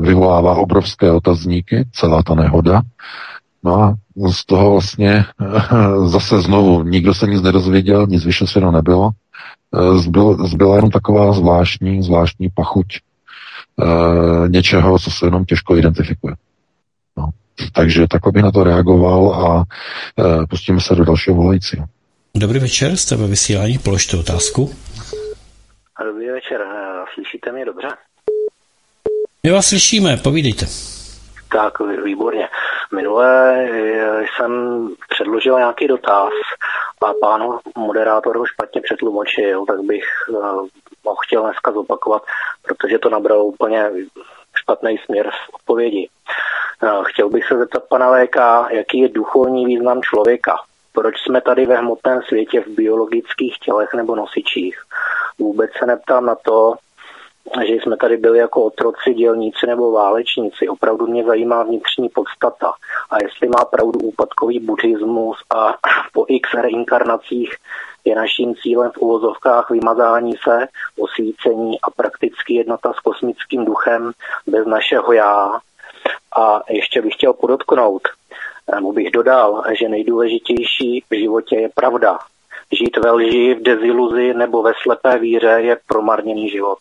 vyvolává 0.00 0.54
obrovské 0.54 1.12
otazníky, 1.12 1.84
celá 1.92 2.22
ta 2.22 2.34
nehoda. 2.34 2.82
No 3.64 3.82
a 3.82 3.94
z 4.30 4.46
toho 4.46 4.70
vlastně 4.70 5.24
zase 6.06 6.40
znovu 6.40 6.82
nikdo 6.82 7.14
se 7.14 7.26
nic 7.26 7.42
nedozvěděl, 7.42 8.06
nic 8.06 8.24
vyšetřeno 8.24 8.70
nebylo. 8.72 9.10
Zbyl, 9.96 10.46
zbyla 10.46 10.76
jenom 10.76 10.90
taková 10.90 11.32
zvláštní, 11.32 12.02
zvláštní 12.02 12.48
pachuť 12.54 12.86
e, 12.96 12.98
něčeho, 14.48 14.98
co 14.98 15.10
se 15.10 15.26
jenom 15.26 15.44
těžko 15.44 15.76
identifikuje. 15.76 16.34
No. 17.16 17.28
Takže 17.72 18.08
takhle 18.08 18.32
bych 18.32 18.42
na 18.42 18.52
to 18.52 18.64
reagoval 18.64 19.34
a 19.34 19.64
e, 19.64 20.46
pustíme 20.46 20.80
se 20.80 20.94
do 20.94 21.04
dalšího 21.04 21.36
volajícího. 21.36 21.84
Dobrý 22.36 22.58
večer, 22.58 22.96
jste 22.96 23.16
ve 23.16 23.26
vysílání, 23.26 23.78
položte 23.78 24.16
otázku. 24.16 24.70
Dobrý 26.04 26.30
večer, 26.30 26.60
eh, 26.60 27.04
slyšíte 27.14 27.52
mě 27.52 27.64
dobře? 27.64 27.88
My 29.42 29.50
vás 29.52 29.66
slyšíme, 29.66 30.16
povídejte. 30.16 30.66
Tak, 31.52 31.80
vý- 31.80 32.02
výborně. 32.02 32.48
Minule 32.94 33.54
eh, 33.70 34.24
jsem 34.36 34.50
předložil 35.08 35.58
nějaký 35.58 35.88
dotaz 35.88 36.32
a 37.06 37.12
pán 37.20 37.58
moderátor 37.76 38.36
ho 38.38 38.46
špatně 38.46 38.80
přetlumočil, 38.80 39.66
tak 39.66 39.80
bych 39.80 40.04
eh, 40.28 40.32
ho 41.04 41.16
chtěl 41.26 41.42
dneska 41.42 41.72
zopakovat, 41.72 42.22
protože 42.62 42.98
to 42.98 43.10
nabralo 43.10 43.44
úplně 43.44 43.90
špatný 44.56 44.98
směr 44.98 45.30
v 45.30 45.54
odpovědi. 45.54 46.08
Chtěl 47.02 47.28
bych 47.28 47.46
se 47.46 47.58
zeptat 47.58 47.84
pana 47.88 48.10
VK, 48.10 48.36
jaký 48.70 48.98
je 48.98 49.08
duchovní 49.08 49.66
význam 49.66 50.02
člověka? 50.02 50.56
Proč 50.92 51.14
jsme 51.18 51.40
tady 51.40 51.66
ve 51.66 51.76
hmotném 51.76 52.22
světě 52.22 52.60
v 52.60 52.68
biologických 52.68 53.58
tělech 53.58 53.94
nebo 53.94 54.16
nosičích? 54.16 54.82
Vůbec 55.38 55.70
se 55.78 55.86
neptám 55.86 56.26
na 56.26 56.34
to, 56.34 56.74
že 57.66 57.74
jsme 57.74 57.96
tady 57.96 58.16
byli 58.16 58.38
jako 58.38 58.64
otroci, 58.64 59.14
dělníci 59.14 59.66
nebo 59.66 59.92
válečníci. 59.92 60.68
Opravdu 60.68 61.06
mě 61.06 61.24
zajímá 61.24 61.62
vnitřní 61.62 62.08
podstata. 62.08 62.72
A 63.10 63.16
jestli 63.22 63.48
má 63.48 63.64
pravdu 63.64 63.98
úpadkový 63.98 64.60
buddhismus 64.60 65.36
a 65.56 65.74
po 66.12 66.24
x 66.28 66.54
reinkarnacích 66.54 67.56
je 68.04 68.16
naším 68.16 68.54
cílem 68.54 68.90
v 68.90 68.98
uvozovkách 68.98 69.70
vymazání 69.70 70.32
se, 70.44 70.68
osvícení 70.98 71.80
a 71.80 71.90
prakticky 71.90 72.54
jednota 72.54 72.92
s 72.92 73.00
kosmickým 73.00 73.64
duchem 73.64 74.12
bez 74.46 74.66
našeho 74.66 75.12
já. 75.12 75.60
A 76.36 76.62
ještě 76.68 77.02
bych 77.02 77.14
chtěl 77.14 77.32
podotknout, 77.32 78.02
nebo 78.74 78.92
bych 78.92 79.10
dodal, 79.10 79.62
že 79.80 79.88
nejdůležitější 79.88 81.04
v 81.10 81.18
životě 81.18 81.56
je 81.56 81.68
pravda. 81.74 82.18
Žít 82.72 82.96
ve 83.04 83.10
lži, 83.10 83.54
v 83.54 83.62
deziluzi 83.62 84.34
nebo 84.34 84.62
ve 84.62 84.72
slepé 84.82 85.18
víře 85.18 85.58
je 85.60 85.76
promarněný 85.86 86.48
život. 86.48 86.78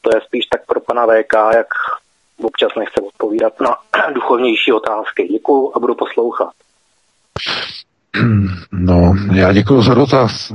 To 0.00 0.10
je 0.14 0.20
spíš 0.26 0.46
tak 0.46 0.66
pro 0.66 0.80
pana 0.80 1.06
VK, 1.06 1.34
jak 1.56 1.66
občas 2.42 2.72
nechce 2.78 3.00
odpovídat 3.00 3.60
na 3.60 3.76
duchovnější 4.14 4.72
otázky. 4.72 5.28
Děkuju 5.28 5.72
a 5.74 5.78
budu 5.78 5.94
poslouchat. 5.94 6.52
No, 8.72 9.14
já 9.34 9.52
děkuji 9.52 9.82
za 9.82 9.94
dotaz. 9.94 10.52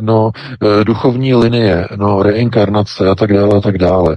No, 0.00 0.30
eh, 0.62 0.84
duchovní 0.84 1.34
linie, 1.34 1.88
no, 1.96 2.22
reinkarnace 2.22 3.08
a 3.08 3.14
tak 3.14 3.32
dále 3.32 3.58
a 3.58 3.60
tak 3.60 3.78
dále. 3.78 4.16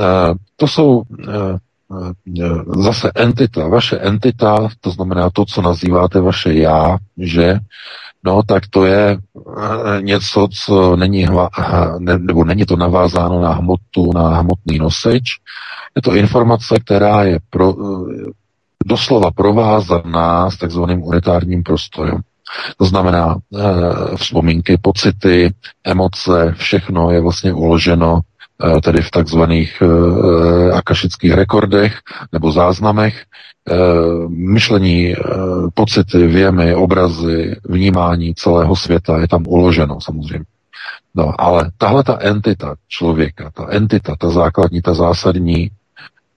Eh, 0.00 0.34
To 0.56 0.68
jsou 0.68 1.02
eh, 1.28 1.58
zase 2.76 3.10
entita, 3.14 3.68
vaše 3.68 3.98
entita, 3.98 4.68
to 4.80 4.90
znamená 4.90 5.30
to, 5.30 5.44
co 5.44 5.62
nazýváte 5.62 6.20
vaše 6.20 6.54
já, 6.54 6.98
že, 7.18 7.58
no, 8.24 8.42
tak 8.42 8.62
to 8.70 8.84
je 8.84 9.18
eh, 9.18 10.02
něco, 10.02 10.48
co 10.64 10.96
není, 10.96 11.24
hva, 11.24 11.48
ne, 11.98 12.18
nebo 12.18 12.44
není 12.44 12.64
to 12.66 12.76
navázáno 12.76 13.40
na 13.40 13.52
hmotu, 13.52 14.12
na 14.14 14.28
hmotný 14.28 14.78
nosič. 14.78 15.24
Je 15.96 16.02
to 16.02 16.14
informace, 16.14 16.74
která 16.80 17.22
je 17.22 17.38
pro, 17.50 17.74
eh, 17.74 18.30
doslova 18.84 19.30
provázaná 19.30 20.50
s 20.50 20.56
takzvaným 20.56 21.02
unitárním 21.02 21.62
prostorem. 21.62 22.20
To 22.78 22.84
znamená 22.84 23.36
e, 23.36 24.16
vzpomínky, 24.16 24.78
pocity, 24.78 25.54
emoce, 25.84 26.54
všechno 26.56 27.10
je 27.10 27.20
vlastně 27.20 27.52
uloženo 27.52 28.20
e, 28.20 28.80
tedy 28.80 29.02
v 29.02 29.10
takzvaných 29.10 29.82
e, 29.82 29.86
akašických 30.72 31.32
rekordech 31.32 31.98
nebo 32.32 32.52
záznamech. 32.52 33.24
E, 33.70 33.76
myšlení, 34.28 35.12
e, 35.12 35.16
pocity, 35.74 36.26
věmy, 36.26 36.74
obrazy, 36.74 37.56
vnímání 37.64 38.34
celého 38.34 38.76
světa 38.76 39.18
je 39.18 39.28
tam 39.28 39.44
uloženo 39.48 40.00
samozřejmě. 40.00 40.44
No, 41.14 41.40
ale 41.40 41.70
tahle 41.78 42.04
ta 42.04 42.18
entita 42.20 42.74
člověka, 42.88 43.50
ta 43.54 43.66
entita, 43.70 44.16
ta 44.16 44.30
základní, 44.30 44.82
ta 44.82 44.94
zásadní, 44.94 45.70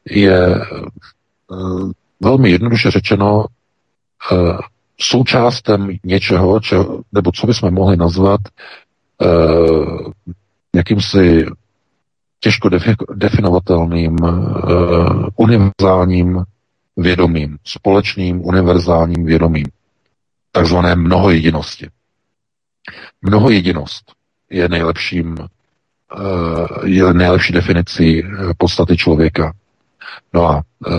je 0.10 0.56
e, 0.56 0.60
velmi 2.22 2.50
jednoduše 2.50 2.92
řečeno 2.92 3.46
součástem 5.00 5.90
něčeho, 6.04 6.60
čeho, 6.60 7.02
nebo 7.12 7.32
co 7.32 7.48
bychom 7.48 7.74
mohli 7.74 7.98
nazvat 7.98 8.42
jakýmsi 10.76 11.46
těžko 12.40 12.68
defi- 12.68 13.16
definovatelným 13.16 14.16
univerzálním 15.36 16.44
vědomím, 16.98 17.58
společným 17.64 18.46
univerzálním 18.46 19.26
vědomím, 19.26 19.66
takzvané 20.52 20.96
mnohojedinosti. 20.96 21.88
Mnohojedinost 23.22 24.12
je 24.50 24.70
nejlepším 24.70 25.38
e, 25.40 26.90
je 26.90 27.14
nejlepší 27.14 27.54
definicí 27.54 28.20
e, 28.20 28.26
podstaty 28.58 28.98
člověka. 28.98 29.54
No 30.34 30.50
a 30.50 30.64
e, 30.88 30.92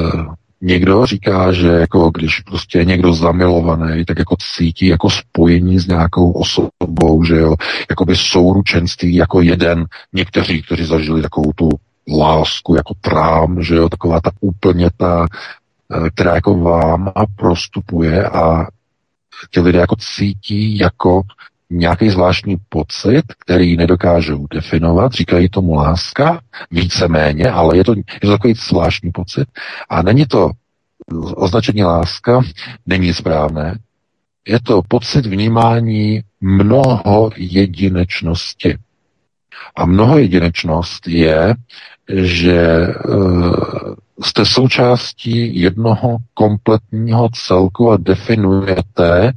někdo 0.60 1.06
říká, 1.06 1.52
že 1.52 1.68
jako 1.68 2.10
když 2.10 2.40
prostě 2.40 2.78
je 2.78 2.84
někdo 2.84 3.12
zamilovaný, 3.12 4.04
tak 4.04 4.18
jako 4.18 4.36
cítí 4.56 4.86
jako 4.86 5.10
spojení 5.10 5.78
s 5.78 5.86
nějakou 5.86 6.32
osobou, 6.32 7.24
že 7.24 7.36
jo, 7.36 7.54
jako 7.90 8.04
by 8.04 8.16
souručenství 8.16 9.14
jako 9.14 9.40
jeden. 9.40 9.86
Někteří, 10.12 10.62
kteří 10.62 10.84
zažili 10.84 11.22
takovou 11.22 11.52
tu 11.52 11.68
lásku 12.16 12.74
jako 12.74 12.94
trám, 13.00 13.62
že 13.62 13.74
jo, 13.74 13.88
taková 13.88 14.20
ta 14.20 14.30
úplně 14.40 14.90
ta, 14.96 15.26
eh, 15.32 15.36
která 16.14 16.34
jako 16.34 16.58
vám 16.58 17.12
a 17.14 17.26
prostupuje 17.36 18.24
a 18.24 18.66
ti 19.50 19.60
lidé 19.60 19.78
jako 19.78 19.96
cítí 19.96 20.78
jako 20.78 21.22
nějaký 21.70 22.10
zvláštní 22.10 22.56
pocit, 22.68 23.22
který 23.38 23.76
nedokážou 23.76 24.46
definovat, 24.46 25.12
říkají 25.12 25.48
tomu 25.48 25.74
láska, 25.74 26.40
víceméně, 26.70 27.50
ale 27.50 27.76
je 27.76 27.84
to, 27.84 27.94
je 27.94 28.20
to 28.20 28.30
takový 28.30 28.54
zvláštní 28.54 29.12
pocit. 29.12 29.48
A 29.88 30.02
není 30.02 30.26
to 30.26 30.50
označení 31.36 31.84
láska, 31.84 32.40
není 32.86 33.14
správné. 33.14 33.78
Je 34.48 34.60
to 34.60 34.82
pocit 34.88 35.26
vnímání 35.26 36.22
mnoho 36.40 37.30
jedinečnosti. 37.36 38.78
A 39.76 39.86
mnoho 39.86 40.18
jedinečnost 40.18 41.08
je, 41.08 41.54
že 42.08 42.86
uh, 43.08 43.94
jste 44.22 44.44
součástí 44.44 45.60
jednoho 45.60 46.16
kompletního 46.34 47.28
celku 47.32 47.90
a 47.90 47.96
definujete 47.96 49.32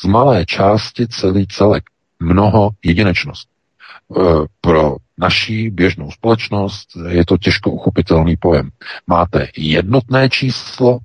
z 0.00 0.04
malé 0.04 0.46
části 0.46 1.08
celý 1.08 1.46
celek. 1.46 1.84
Mnoho 2.20 2.70
jedinečnost. 2.84 3.48
E, 3.48 4.22
pro 4.60 4.96
naší 5.18 5.70
běžnou 5.70 6.10
společnost 6.10 6.88
je 7.08 7.26
to 7.26 7.38
těžko 7.38 7.70
uchopitelný 7.70 8.36
pojem. 8.36 8.70
Máte 9.06 9.48
jednotné 9.56 10.28
číslo 10.28 10.98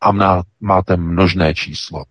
a 0.00 0.12
máte 0.60 0.96
množné 0.96 1.54
číslo. 1.54 2.04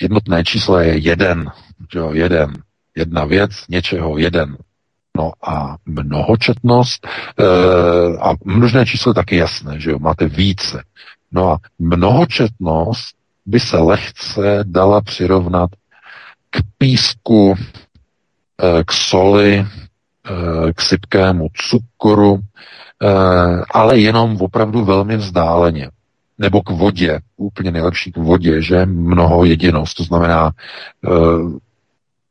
Jednotné 0.00 0.44
číslo 0.44 0.78
je 0.78 0.98
jeden, 0.98 1.50
jo, 1.94 2.12
jeden, 2.12 2.62
jedna 2.96 3.24
věc, 3.24 3.50
něčeho 3.68 4.18
jeden. 4.18 4.56
No 5.16 5.32
a 5.42 5.76
mnohočetnost 5.86 7.06
e, 7.06 7.08
a 8.18 8.34
množné 8.44 8.86
číslo 8.86 9.10
je 9.10 9.14
taky 9.14 9.36
jasné, 9.36 9.80
že 9.80 9.90
jo, 9.90 9.98
máte 9.98 10.26
více. 10.26 10.82
No 11.32 11.50
a 11.50 11.58
mnohočetnost 11.78 13.16
by 13.46 13.60
se 13.60 13.76
lehce 13.78 14.58
dala 14.62 15.00
přirovnat 15.00 15.70
k 16.50 16.58
písku, 16.78 17.54
e, 17.54 18.84
k 18.84 18.92
soli, 18.92 19.54
e, 19.58 19.66
k 20.72 20.80
sypkému 20.80 21.48
cukru, 21.54 22.40
ale 23.70 23.98
jenom 23.98 24.36
opravdu 24.40 24.84
velmi 24.84 25.16
vzdáleně. 25.16 25.90
Nebo 26.38 26.62
k 26.62 26.70
vodě, 26.70 27.20
úplně 27.36 27.70
nejlepší 27.70 28.12
k 28.12 28.16
vodě, 28.16 28.62
že 28.62 28.86
mnoho 28.86 29.44
jedinost, 29.44 29.94
to 29.94 30.04
znamená 30.04 30.52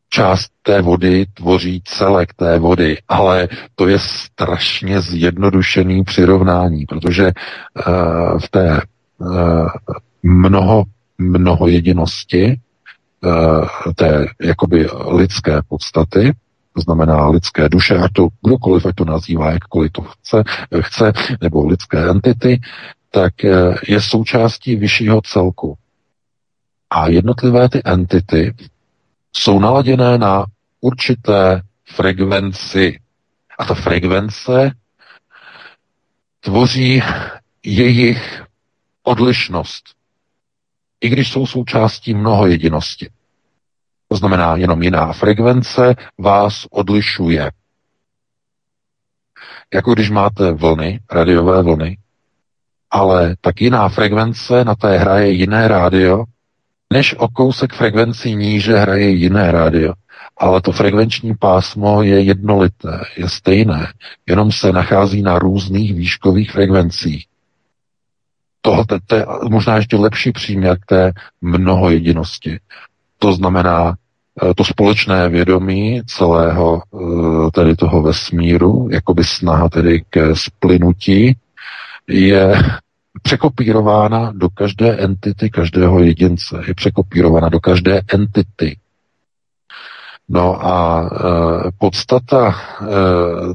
část 0.10 0.52
té 0.62 0.82
vody 0.82 1.26
tvoří 1.34 1.82
celek 1.86 2.34
té 2.34 2.60
vody, 2.60 2.98
ale 3.08 3.48
to 3.76 3.88
je 3.88 4.00
strašně 4.00 5.02
zjednodušený 5.02 6.04
přirovnání, 6.04 6.86
protože 6.86 7.24
uh, 7.26 8.40
v 8.40 8.50
té 8.50 8.82
uh, 9.18 9.68
mnoho, 10.24 10.84
mnoho 11.18 11.68
jedinosti 11.68 12.60
uh, 13.24 13.94
té 13.96 14.26
jakoby 14.42 14.88
lidské 15.08 15.62
podstaty, 15.68 16.34
to 16.74 16.82
znamená 16.82 17.28
lidské 17.28 17.70
duše, 17.70 17.98
ať 17.98 18.12
to 18.14 18.28
kdokoliv, 18.44 18.86
ať 18.86 18.96
to 18.96 19.06
nazývá, 19.06 19.52
jakkoliv 19.52 19.92
to 19.92 20.02
chce, 20.02 20.44
chce 20.82 21.14
nebo 21.42 21.68
lidské 21.68 22.10
entity, 22.10 22.62
tak 23.12 23.34
je 23.88 24.02
součástí 24.02 24.76
vyššího 24.76 25.22
celku. 25.22 25.78
A 26.90 27.08
jednotlivé 27.08 27.70
ty 27.70 27.82
entity 27.86 28.54
jsou 29.36 29.60
naladěné 29.60 30.18
na 30.18 30.46
určité 30.82 31.62
frekvenci. 31.86 33.00
A 33.60 33.66
ta 33.66 33.74
frekvence 33.74 34.72
tvoří 36.40 37.02
jejich 37.64 38.44
odlišnost, 39.04 39.84
i 41.02 41.10
když 41.10 41.32
jsou 41.32 41.48
součástí 41.48 42.14
mnoho 42.14 42.48
jedinosti. 42.48 43.10
To 44.08 44.18
znamená, 44.18 44.56
jenom 44.56 44.84
jiná 44.84 45.14
frekvence 45.14 45.96
vás 46.18 46.66
odlišuje. 46.72 47.52
Jako 49.74 49.94
když 49.94 50.10
máte 50.10 50.52
vlny, 50.52 51.00
radiové 51.12 51.64
vlny, 51.64 51.98
ale 52.92 53.36
tak 53.42 53.62
jiná 53.62 53.90
frekvence 53.90 54.66
na 54.66 54.76
té 54.76 54.98
hraje 54.98 55.32
jiné 55.32 55.68
rádio, 55.68 56.24
než 56.94 57.16
o 57.18 57.28
kousek 57.28 57.74
frekvencí 57.74 58.36
níže 58.36 58.78
hraje 58.78 59.10
jiné 59.10 59.52
rádio. 59.52 59.94
Ale 60.38 60.62
to 60.62 60.72
frekvenční 60.72 61.36
pásmo 61.40 62.04
je 62.04 62.22
jednolité, 62.22 63.02
je 63.18 63.30
stejné, 63.30 63.94
jenom 64.28 64.52
se 64.52 64.72
nachází 64.72 65.22
na 65.22 65.40
různých 65.40 65.94
výškových 65.94 66.52
frekvencích. 66.52 67.26
Tohle 68.62 68.86
to 69.08 69.16
je 69.16 69.26
možná 69.50 69.76
ještě 69.76 69.96
lepší 69.96 70.32
příměr 70.32 70.80
k 70.80 70.86
té 70.86 71.12
mnohojedinosti. 71.42 72.60
To 73.18 73.34
znamená, 73.34 73.96
eh, 74.44 74.54
to 74.54 74.64
společné 74.64 75.30
vědomí 75.30 76.02
celého 76.06 76.82
eh, 76.94 77.52
tedy 77.52 77.76
toho 77.76 78.02
vesmíru, 78.02 78.88
jakoby 78.92 79.24
snaha 79.24 79.70
tedy 79.70 80.04
ke 80.10 80.36
splynutí, 80.36 81.38
je 82.08 82.54
překopírována 83.22 84.32
do 84.36 84.50
každé 84.50 84.98
entity, 84.98 85.50
každého 85.50 86.00
jedince. 86.00 86.64
Je 86.68 86.74
překopírována 86.74 87.50
do 87.50 87.60
každé 87.60 88.02
entity. 88.14 88.78
No 90.30 90.66
a 90.66 91.02
e, 91.02 91.72
podstata 91.78 92.50
e, 92.52 92.86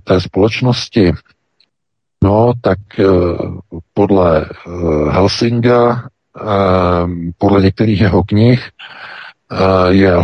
té 0.05 0.21
společnosti, 0.21 1.13
no 2.25 2.53
tak 2.61 2.79
e, 2.99 3.05
podle 3.95 4.41
e, 4.41 4.47
Helsinga, 5.11 5.93
e, 5.93 6.03
podle 7.39 7.63
některých 7.63 8.01
jeho 8.01 8.23
knih, 8.25 8.71
e, 9.51 9.95
je 9.95 10.17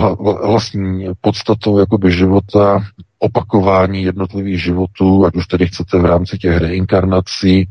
vlastní 0.42 1.06
podstatou 1.20 1.78
jakoby 1.78 2.12
života 2.12 2.82
opakování 3.18 4.02
jednotlivých 4.02 4.62
životů, 4.62 5.26
ať 5.26 5.34
už 5.34 5.46
tedy 5.46 5.66
chcete 5.66 5.98
v 5.98 6.04
rámci 6.04 6.38
těch 6.38 6.56
reinkarnací, 6.56 7.68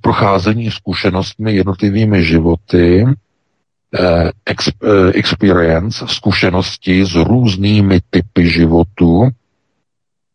procházení 0.00 0.70
zkušenostmi 0.70 1.54
jednotlivými 1.54 2.24
životy, 2.24 3.04
ex, 4.46 4.68
uh, 4.68 5.10
experience, 5.14 6.04
zkušenosti 6.08 7.06
s 7.06 7.14
různými 7.14 8.00
typy 8.10 8.50
životů 8.50 9.28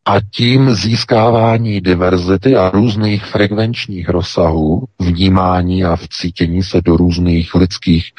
a 0.06 0.16
tím 0.32 0.76
získávání 0.76 1.82
diverzity 1.82 2.56
a 2.56 2.70
různých 2.70 3.26
frekvenčních 3.26 4.10
rozsahů 4.10 4.84
vnímání 5.00 5.84
a 5.84 5.96
vcítění 5.96 6.64
se 6.64 6.82
do 6.82 6.98
různých 6.98 7.56
lidských 7.56 8.12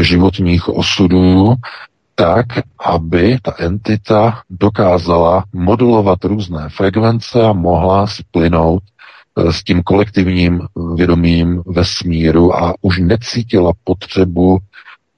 životních 0.00 0.68
osudů 0.68 1.54
tak, 2.14 2.46
aby 2.84 3.38
ta 3.42 3.54
entita 3.58 4.42
dokázala 4.50 5.44
modulovat 5.52 6.24
různé 6.24 6.68
frekvence 6.68 7.42
a 7.42 7.52
mohla 7.52 8.06
splynout 8.06 8.82
s 9.50 9.64
tím 9.64 9.82
kolektivním 9.82 10.60
vědomím 10.94 11.62
vesmíru 11.66 12.56
a 12.56 12.74
už 12.80 12.98
necítila 12.98 13.72
potřebu 13.84 14.58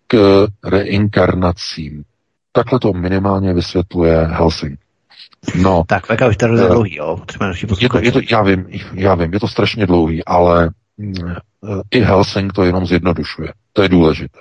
k 0.06 0.46
reinkarnacím. 0.64 2.04
Takhle 2.52 2.80
to 2.80 2.92
minimálně 2.92 3.52
vysvětluje 3.52 4.26
Helsing. 4.26 4.78
No, 5.62 5.84
tak 5.86 6.08
Veka 6.08 6.28
už 6.28 6.36
to 6.36 6.46
je 6.46 6.68
dlouhý, 6.68 6.96
jo. 6.96 7.18
Je 7.80 7.88
to, 7.88 7.98
je 7.98 8.12
to, 8.12 8.20
já 8.30 8.42
vím, 8.42 8.66
já 8.92 9.14
vím, 9.14 9.32
je 9.32 9.40
to 9.40 9.48
strašně 9.48 9.86
dlouhý, 9.86 10.24
ale 10.24 10.70
i 11.90 12.00
Helsing 12.00 12.52
to 12.52 12.64
jenom 12.64 12.86
zjednodušuje. 12.86 13.52
To 13.72 13.82
je 13.82 13.88
důležité. 13.88 14.38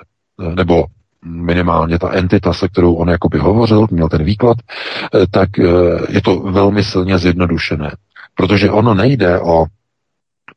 Nebo 0.55 0.85
minimálně 1.25 1.99
ta 1.99 2.13
entita, 2.13 2.53
se 2.53 2.67
kterou 2.67 2.93
on 2.93 3.09
jakoby 3.09 3.39
hovořil, 3.39 3.87
měl 3.91 4.09
ten 4.09 4.23
výklad, 4.23 4.57
tak 5.31 5.49
je 6.09 6.21
to 6.21 6.39
velmi 6.39 6.83
silně 6.83 7.17
zjednodušené. 7.17 7.91
Protože 8.35 8.71
ono 8.71 8.93
nejde 8.93 9.39
o 9.41 9.65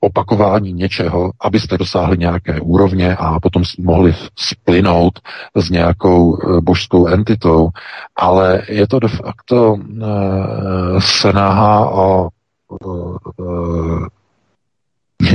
opakování 0.01 0.73
něčeho, 0.73 1.31
abyste 1.41 1.79
dosáhli 1.79 2.19
nějaké 2.19 2.61
úrovně 2.61 3.17
a 3.17 3.41
potom 3.41 3.63
mohli 3.79 4.15
splynout 4.37 5.19
s 5.57 5.71
nějakou 5.71 6.39
božskou 6.61 7.07
entitou, 7.07 7.69
ale 8.17 8.63
je 8.69 8.87
to 8.89 8.99
de 8.99 9.09
facto 9.09 9.73
uh, 9.73 11.01
snaha 11.01 11.91
o 11.91 12.29
uh, 12.69 14.07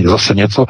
zase 0.06 0.34
něco, 0.36 0.66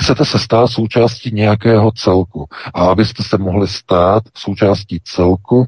chcete 0.00 0.24
se 0.24 0.38
stát 0.38 0.66
součástí 0.66 1.30
nějakého 1.34 1.92
celku. 1.92 2.46
A 2.74 2.84
abyste 2.84 3.22
se 3.22 3.38
mohli 3.38 3.68
stát 3.68 4.22
součástí 4.34 5.00
celku, 5.04 5.66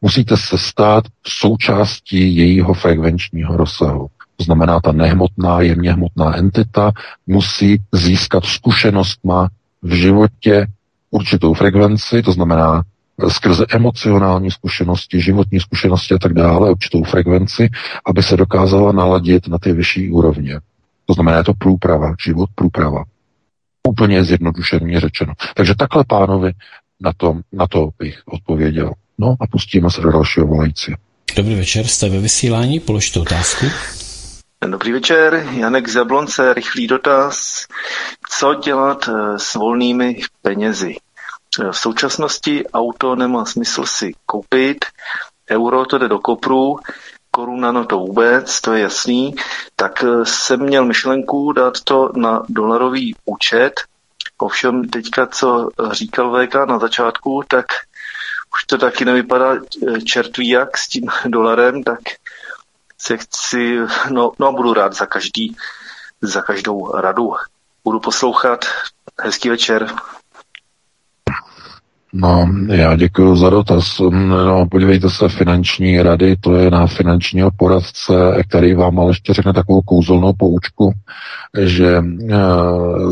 musíte 0.00 0.36
se 0.36 0.58
stát 0.58 1.04
součástí 1.26 2.36
jejího 2.36 2.74
frekvenčního 2.74 3.56
rozsahu. 3.56 4.08
To 4.38 4.44
znamená, 4.44 4.80
ta 4.80 4.92
nehmotná, 4.92 5.60
jemně 5.60 5.92
hmotná 5.92 6.36
entita 6.36 6.92
musí 7.26 7.82
získat 7.92 8.44
zkušenostma 8.44 9.48
v 9.82 9.92
životě 9.92 10.66
určitou 11.10 11.54
frekvenci, 11.54 12.22
to 12.22 12.32
znamená 12.32 12.82
skrze 13.28 13.66
emocionální 13.70 14.50
zkušenosti, 14.50 15.20
životní 15.20 15.60
zkušenosti 15.60 16.14
a 16.14 16.18
tak 16.18 16.34
dále, 16.34 16.70
určitou 16.70 17.02
frekvenci, 17.02 17.68
aby 18.06 18.22
se 18.22 18.36
dokázala 18.36 18.92
naladit 18.92 19.48
na 19.48 19.58
ty 19.58 19.72
vyšší 19.72 20.10
úrovně. 20.10 20.60
To 21.06 21.14
znamená, 21.14 21.38
je 21.38 21.44
to 21.44 21.54
průprava, 21.54 22.14
život 22.24 22.50
průprava. 22.54 23.04
Úplně 23.88 24.24
zjednodušeně 24.24 25.00
řečeno. 25.00 25.32
Takže 25.54 25.74
takhle, 25.74 26.04
pánovi, 26.06 26.52
na 27.00 27.12
to, 27.16 27.40
na 27.52 27.66
to 27.66 27.88
bych 27.98 28.22
odpověděl. 28.26 28.92
No 29.18 29.36
a 29.40 29.46
pustíme 29.46 29.90
se 29.90 30.00
do 30.00 30.12
dalšího 30.12 30.46
volající. 30.46 30.94
Dobrý 31.36 31.54
večer, 31.54 31.86
jste 31.86 32.08
ve 32.08 32.20
vysílání, 32.20 32.80
položte 32.80 33.20
otázku. 33.20 33.66
Dobrý 34.66 34.92
večer, 34.92 35.46
Janek 35.50 35.88
Zablonce, 35.88 36.54
rychlý 36.54 36.86
dotaz. 36.86 37.66
Co 38.28 38.54
dělat 38.54 39.08
eh, 39.08 39.38
s 39.38 39.54
volnými 39.54 40.20
penězi? 40.42 40.96
V 41.70 41.78
současnosti 41.78 42.66
auto 42.68 43.16
nemá 43.16 43.44
smysl 43.44 43.86
si 43.86 44.14
koupit, 44.26 44.84
euro 45.50 45.86
to 45.86 45.98
jde 45.98 46.08
do 46.08 46.18
kopru, 46.18 46.78
koruna 47.30 47.72
no 47.72 47.84
to 47.84 47.98
vůbec, 47.98 48.60
to 48.60 48.72
je 48.72 48.82
jasný, 48.82 49.34
tak 49.76 50.04
eh, 50.04 50.24
jsem 50.24 50.60
měl 50.60 50.84
myšlenku 50.84 51.52
dát 51.52 51.80
to 51.80 52.12
na 52.16 52.42
dolarový 52.48 53.14
účet, 53.24 53.72
ovšem 54.38 54.88
teďka, 54.88 55.26
co 55.26 55.68
říkal 55.90 56.46
VK 56.46 56.54
na 56.54 56.78
začátku, 56.78 57.42
tak 57.48 57.66
už 58.54 58.64
to 58.64 58.78
taky 58.78 59.04
nevypadá 59.04 59.56
čertví 60.04 60.48
jak 60.48 60.78
s 60.78 60.88
tím 60.88 61.02
dolarem, 61.26 61.82
tak 61.82 62.00
se 62.98 63.16
chci, 63.16 63.78
no, 64.10 64.32
no 64.38 64.46
a 64.46 64.52
budu 64.52 64.74
rád 64.74 64.92
za 64.92 65.06
každý, 65.06 65.56
za 66.22 66.42
každou 66.42 66.92
radu. 66.96 67.34
Budu 67.84 68.00
poslouchat. 68.00 68.64
Hezký 69.20 69.48
večer. 69.48 69.94
No, 72.12 72.48
já 72.68 72.96
děkuji 72.96 73.36
za 73.36 73.50
dotaz. 73.50 74.00
No, 74.10 74.66
podívejte 74.70 75.10
se, 75.10 75.28
finanční 75.28 76.02
rady, 76.02 76.36
to 76.36 76.54
je 76.54 76.70
na 76.70 76.86
finančního 76.86 77.50
poradce, 77.56 78.14
který 78.48 78.74
vám 78.74 78.98
ale 79.00 79.10
ještě 79.10 79.32
řekne 79.32 79.52
takovou 79.52 79.80
kouzelnou 79.80 80.32
poučku, 80.32 80.92
že 81.62 82.02
eh, 82.30 82.34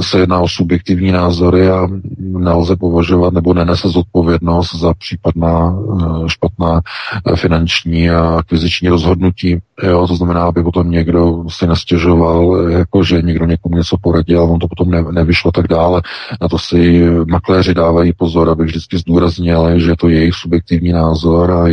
se 0.02 0.18
jedná 0.18 0.40
o 0.40 0.48
subjektivní 0.48 1.12
názory 1.12 1.70
a 1.70 1.88
nelze 2.18 2.76
považovat 2.76 3.32
nebo 3.32 3.54
nenese 3.54 3.88
zodpovědnost 3.88 4.74
za 4.74 4.94
případná 4.94 5.76
eh, 5.76 6.28
špatná 6.28 6.80
eh, 7.26 7.36
finanční 7.36 8.10
a 8.10 8.20
akviziční 8.20 8.88
rozhodnutí. 8.88 9.58
Jo, 9.82 10.06
to 10.06 10.16
znamená, 10.16 10.42
aby 10.42 10.62
potom 10.62 10.90
někdo 10.90 11.44
si 11.48 11.66
nestěžoval, 11.66 12.68
jako 12.70 13.04
že 13.04 13.22
někdo 13.22 13.46
někomu 13.46 13.76
něco 13.76 13.96
poradil, 14.02 14.42
on 14.42 14.58
to 14.58 14.68
potom 14.68 14.90
ne, 14.90 15.04
nevyšlo 15.10 15.52
tak 15.52 15.68
dále. 15.68 16.02
Na 16.40 16.48
to 16.48 16.58
si 16.58 17.06
makléři 17.30 17.74
dávají 17.74 18.12
pozor, 18.12 18.50
aby 18.50 18.64
vždycky 18.64 18.85
zdůraznili, 18.94 19.80
že 19.80 19.94
to 19.98 20.08
je 20.08 20.18
jejich 20.18 20.34
subjektivní 20.34 20.92
názor 20.92 21.50
a 21.50 21.66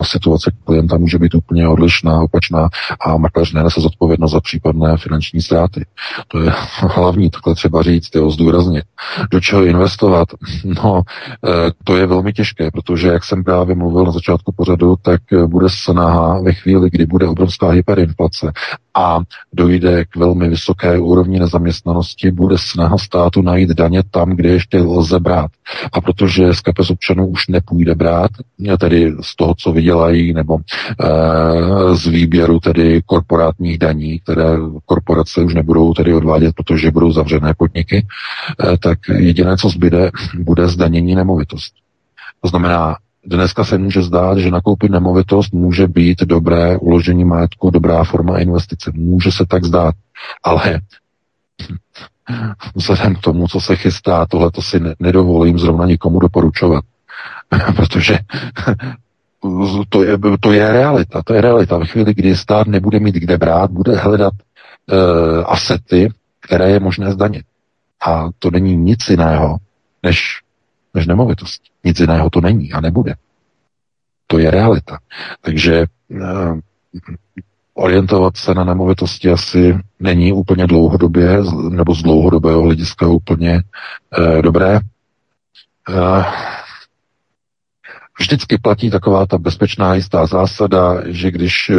a 0.00 0.04
situace 0.04 0.52
klienta 0.64 0.98
může 0.98 1.18
být 1.18 1.34
úplně 1.34 1.68
odlišná, 1.68 2.20
opačná 2.20 2.68
a 3.00 3.16
makléř 3.16 3.52
nenese 3.52 3.80
zodpovědnost 3.80 4.32
za 4.32 4.40
případné 4.40 4.96
finanční 4.96 5.42
ztráty. 5.42 5.86
To 6.28 6.40
je 6.40 6.52
hlavní, 6.78 7.30
takhle 7.30 7.54
třeba 7.54 7.82
říct, 7.82 8.14
jo, 8.14 8.30
zdůraznit. 8.30 8.84
Do 9.30 9.40
čeho 9.40 9.64
investovat? 9.64 10.28
No, 10.64 11.02
eh, 11.48 11.70
to 11.84 11.96
je 11.96 12.06
velmi 12.06 12.32
těžké, 12.32 12.70
protože, 12.70 13.08
jak 13.08 13.24
jsem 13.24 13.44
právě 13.44 13.74
mluvil 13.74 14.04
na 14.04 14.12
začátku 14.12 14.52
pořadu, 14.56 14.96
tak 15.02 15.20
eh, 15.32 15.46
bude 15.46 15.66
snaha 15.70 16.40
ve 16.40 16.52
chvíli, 16.52 16.90
kdy 16.90 17.06
bude 17.06 17.26
obrovská 17.26 17.68
hyperinflace 17.68 18.52
a 18.98 19.20
dojde 19.52 20.04
k 20.04 20.16
velmi 20.16 20.48
vysoké 20.48 20.98
úrovni 20.98 21.38
nezaměstnanosti, 21.38 22.30
bude 22.30 22.56
snaha 22.58 22.98
státu 22.98 23.42
najít 23.42 23.70
daně 23.70 24.02
tam, 24.10 24.30
kde 24.30 24.48
ještě 24.48 24.78
lze 24.78 25.20
brát. 25.20 25.50
A 25.92 26.00
protože 26.00 26.54
z 26.54 26.60
kapes 26.60 26.90
občanů 26.90 27.26
už 27.26 27.48
nepůjde 27.48 27.94
brát, 27.94 28.30
tedy 28.80 29.12
z 29.20 29.36
toho, 29.36 29.54
co 29.58 29.72
vydělají, 29.72 30.32
nebo 30.32 30.58
e, 30.58 31.96
z 31.96 32.06
výběru 32.06 32.60
tedy 32.60 33.02
korporátních 33.06 33.78
daní, 33.78 34.18
které 34.18 34.44
korporace 34.86 35.42
už 35.42 35.54
nebudou 35.54 35.94
tedy 35.94 36.14
odvádět, 36.14 36.54
protože 36.54 36.90
budou 36.90 37.12
zavřené 37.12 37.54
podniky, 37.58 38.06
e, 38.72 38.78
tak 38.78 38.98
jediné, 39.08 39.56
co 39.56 39.68
zbyde, 39.68 40.10
bude 40.38 40.68
zdanění 40.68 41.14
nemovitost. 41.14 41.72
To 42.40 42.48
znamená, 42.48 42.96
Dneska 43.30 43.64
se 43.64 43.78
může 43.78 44.02
zdát, 44.02 44.38
že 44.38 44.50
nakoupit 44.50 44.90
nemovitost 44.90 45.52
může 45.52 45.88
být 45.88 46.22
dobré 46.22 46.76
uložení 46.76 47.24
majetku, 47.24 47.70
dobrá 47.70 48.04
forma 48.04 48.38
investice. 48.38 48.92
Může 48.94 49.32
se 49.32 49.46
tak 49.46 49.64
zdát, 49.64 49.94
ale 50.42 50.80
vzhledem 52.74 53.14
k 53.14 53.20
tomu, 53.20 53.48
co 53.48 53.60
se 53.60 53.76
chystá, 53.76 54.26
tohle 54.26 54.50
to 54.50 54.62
si 54.62 54.80
nedovolím 55.00 55.58
zrovna 55.58 55.86
nikomu 55.86 56.18
doporučovat. 56.18 56.84
Protože 57.76 58.18
to 59.88 60.02
je, 60.02 60.18
to 60.40 60.52
je 60.52 60.72
realita. 60.72 61.22
To 61.22 61.34
je 61.34 61.40
realita. 61.40 61.78
Ve 61.78 61.86
chvíli, 61.86 62.14
kdy 62.14 62.36
stát 62.36 62.66
nebude 62.66 63.00
mít 63.00 63.14
kde 63.14 63.38
brát, 63.38 63.70
bude 63.70 63.96
hledat 63.96 64.32
uh, 64.92 65.44
asety, 65.46 66.12
které 66.40 66.70
je 66.70 66.80
možné 66.80 67.12
zdanit. 67.12 67.44
A 68.06 68.28
to 68.38 68.50
není 68.50 68.76
nic 68.76 69.08
jiného, 69.08 69.56
než, 70.02 70.40
než 70.94 71.06
nemovitost. 71.06 71.62
Nic 71.84 72.00
jiného 72.00 72.30
to 72.30 72.40
není 72.40 72.72
a 72.72 72.80
nebude. 72.80 73.14
To 74.26 74.38
je 74.38 74.50
realita. 74.50 74.98
Takže 75.40 75.86
uh, 76.08 76.58
orientovat 77.74 78.36
se 78.36 78.54
na 78.54 78.64
nemovitosti 78.64 79.30
asi 79.30 79.78
není 80.00 80.32
úplně 80.32 80.66
dlouhodobě, 80.66 81.38
nebo 81.68 81.94
z 81.94 82.02
dlouhodobého 82.02 82.62
hlediska 82.62 83.06
úplně 83.06 83.62
uh, 84.18 84.42
dobré. 84.42 84.80
Uh, 85.88 86.24
vždycky 88.18 88.58
platí 88.58 88.90
taková 88.90 89.26
ta 89.26 89.38
bezpečná 89.38 89.94
jistá 89.94 90.26
zásada, 90.26 91.02
že 91.06 91.30
když 91.30 91.70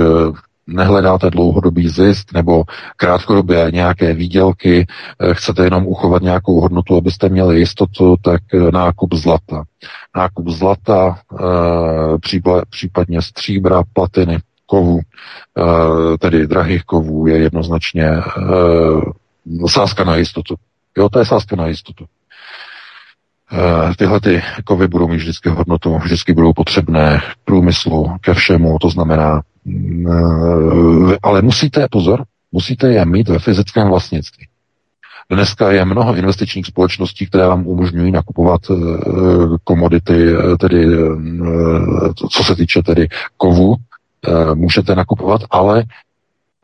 nehledáte 0.70 1.30
dlouhodobý 1.30 1.90
zisk 1.90 2.34
nebo 2.34 2.64
krátkodobě 2.98 3.68
nějaké 3.72 4.14
výdělky, 4.14 4.88
chcete 5.34 5.64
jenom 5.64 5.88
uchovat 5.88 6.22
nějakou 6.22 6.62
hodnotu, 6.62 6.98
abyste 6.98 7.30
měli 7.30 7.60
jistotu, 7.60 8.16
tak 8.22 8.42
nákup 8.74 9.14
zlata. 9.14 9.64
Nákup 10.16 10.48
zlata, 10.48 11.20
případně 12.70 13.22
stříbra, 13.22 13.84
platiny, 13.94 14.40
kovů, 14.66 15.00
tedy 16.20 16.48
drahých 16.48 16.84
kovů, 16.84 17.28
je 17.28 17.38
jednoznačně 17.38 18.10
sázka 19.68 20.04
na 20.04 20.16
jistotu. 20.16 20.56
Jo, 20.98 21.10
to 21.10 21.20
je 21.20 21.26
sázka 21.26 21.56
na 21.56 21.68
jistotu. 21.68 22.06
Tyhle 23.98 24.20
ty 24.20 24.42
kovy 24.64 24.88
budou 24.88 25.08
mít 25.08 25.18
vždycky 25.18 25.50
hodnotu, 25.50 25.98
vždycky 25.98 26.34
budou 26.34 26.54
potřebné 26.54 27.22
k 27.34 27.46
průmyslu, 27.46 28.16
ke 28.22 28.34
všemu, 28.34 28.78
to 28.82 28.90
znamená 28.90 29.42
Eh, 29.42 29.49
ale 31.24 31.42
musíte, 31.42 31.88
pozor, 31.92 32.24
musíte 32.52 32.92
je 32.92 33.06
mít 33.06 33.30
ve 33.30 33.40
fyzickém 33.40 33.88
vlastnictví. 33.88 34.48
Dneska 35.32 35.72
je 35.72 35.86
mnoho 35.86 36.16
investičních 36.16 36.66
společností, 36.66 37.26
které 37.26 37.48
vám 37.48 37.68
umožňují 37.68 38.12
nakupovat 38.12 38.62
eh, 38.72 38.76
komodity, 39.64 40.34
eh, 40.34 40.58
tedy 40.58 40.88
co 42.32 42.44
se 42.44 42.56
týče 42.56 42.84
tedy 42.84 43.08
kovu, 43.38 43.76
můžete 44.54 44.96
nakupovat, 44.96 45.42
ale 45.50 45.84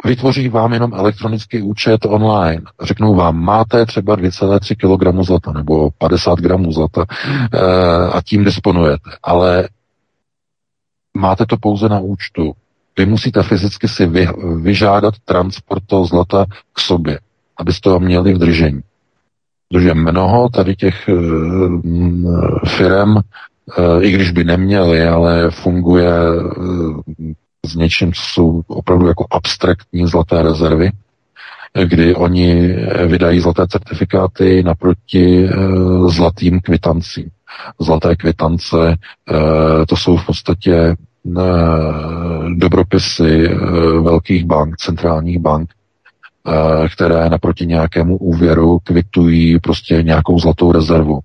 vytvoří 0.05 0.49
vám 0.49 0.73
jenom 0.73 0.93
elektronický 0.93 1.61
účet 1.61 2.05
online. 2.05 2.61
Řeknou 2.83 3.15
vám, 3.15 3.39
máte 3.39 3.85
třeba 3.85 4.17
2,3 4.17 4.75
kg 4.75 5.25
zlata 5.25 5.51
nebo 5.51 5.89
50 5.97 6.39
gramů 6.39 6.71
zlata 6.71 7.05
a 8.13 8.21
tím 8.21 8.43
disponujete. 8.43 9.09
Ale 9.23 9.69
máte 11.13 11.45
to 11.45 11.57
pouze 11.57 11.89
na 11.89 11.99
účtu. 11.99 12.53
Vy 12.99 13.05
musíte 13.05 13.43
fyzicky 13.43 13.87
si 13.87 14.05
vy, 14.05 14.27
vyžádat 14.61 15.13
transport 15.25 15.83
toho 15.85 16.05
zlata 16.05 16.45
k 16.73 16.79
sobě, 16.79 17.19
abyste 17.57 17.89
ho 17.89 17.99
měli 17.99 18.33
v 18.33 18.37
držení. 18.37 18.81
Protože 19.69 19.93
mnoho 19.93 20.49
tady 20.49 20.75
těch 20.75 21.09
uh, 21.09 21.81
firm, 22.67 23.15
uh, 23.15 23.21
i 24.01 24.11
když 24.11 24.31
by 24.31 24.43
neměli, 24.43 25.07
ale 25.07 25.51
funguje 25.51 26.11
uh, 26.31 27.01
s 27.65 27.75
něčím, 27.75 28.13
co 28.13 28.21
jsou 28.21 28.61
opravdu 28.67 29.07
jako 29.07 29.25
abstraktní 29.31 30.07
zlaté 30.07 30.41
rezervy, 30.43 30.91
kdy 31.83 32.15
oni 32.15 32.75
vydají 33.07 33.39
zlaté 33.39 33.67
certifikáty 33.67 34.63
naproti 34.63 35.49
zlatým 36.07 36.59
kvitancím. 36.59 37.29
Zlaté 37.79 38.15
kvitance, 38.15 38.95
to 39.87 39.95
jsou 39.95 40.17
v 40.17 40.25
podstatě 40.25 40.95
dobropisy 42.55 43.49
eh, 43.49 43.55
velkých 43.99 44.45
bank, 44.45 44.77
centrálních 44.77 45.39
bank, 45.39 45.69
eh, 46.47 46.89
které 46.89 47.29
naproti 47.29 47.65
nějakému 47.65 48.17
úvěru 48.17 48.79
kvitují 48.79 49.59
prostě 49.59 50.03
nějakou 50.03 50.39
zlatou 50.39 50.71
rezervu. 50.71 51.19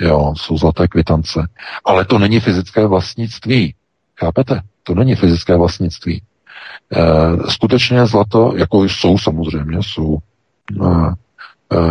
Jo, 0.00 0.34
jsou 0.36 0.58
zlaté 0.58 0.88
kvitance. 0.88 1.48
Ale 1.84 2.04
to 2.04 2.18
není 2.18 2.40
fyzické 2.40 2.86
vlastnictví. 2.86 3.74
Chápete? 4.20 4.60
To 4.82 4.94
není 4.94 5.14
fyzické 5.14 5.56
vlastnictví. 5.56 6.22
Eh, 6.92 7.50
skutečně 7.50 8.06
zlato, 8.06 8.52
jako 8.56 8.84
jsou 8.84 9.18
samozřejmě, 9.18 9.78
jsou 9.80 10.18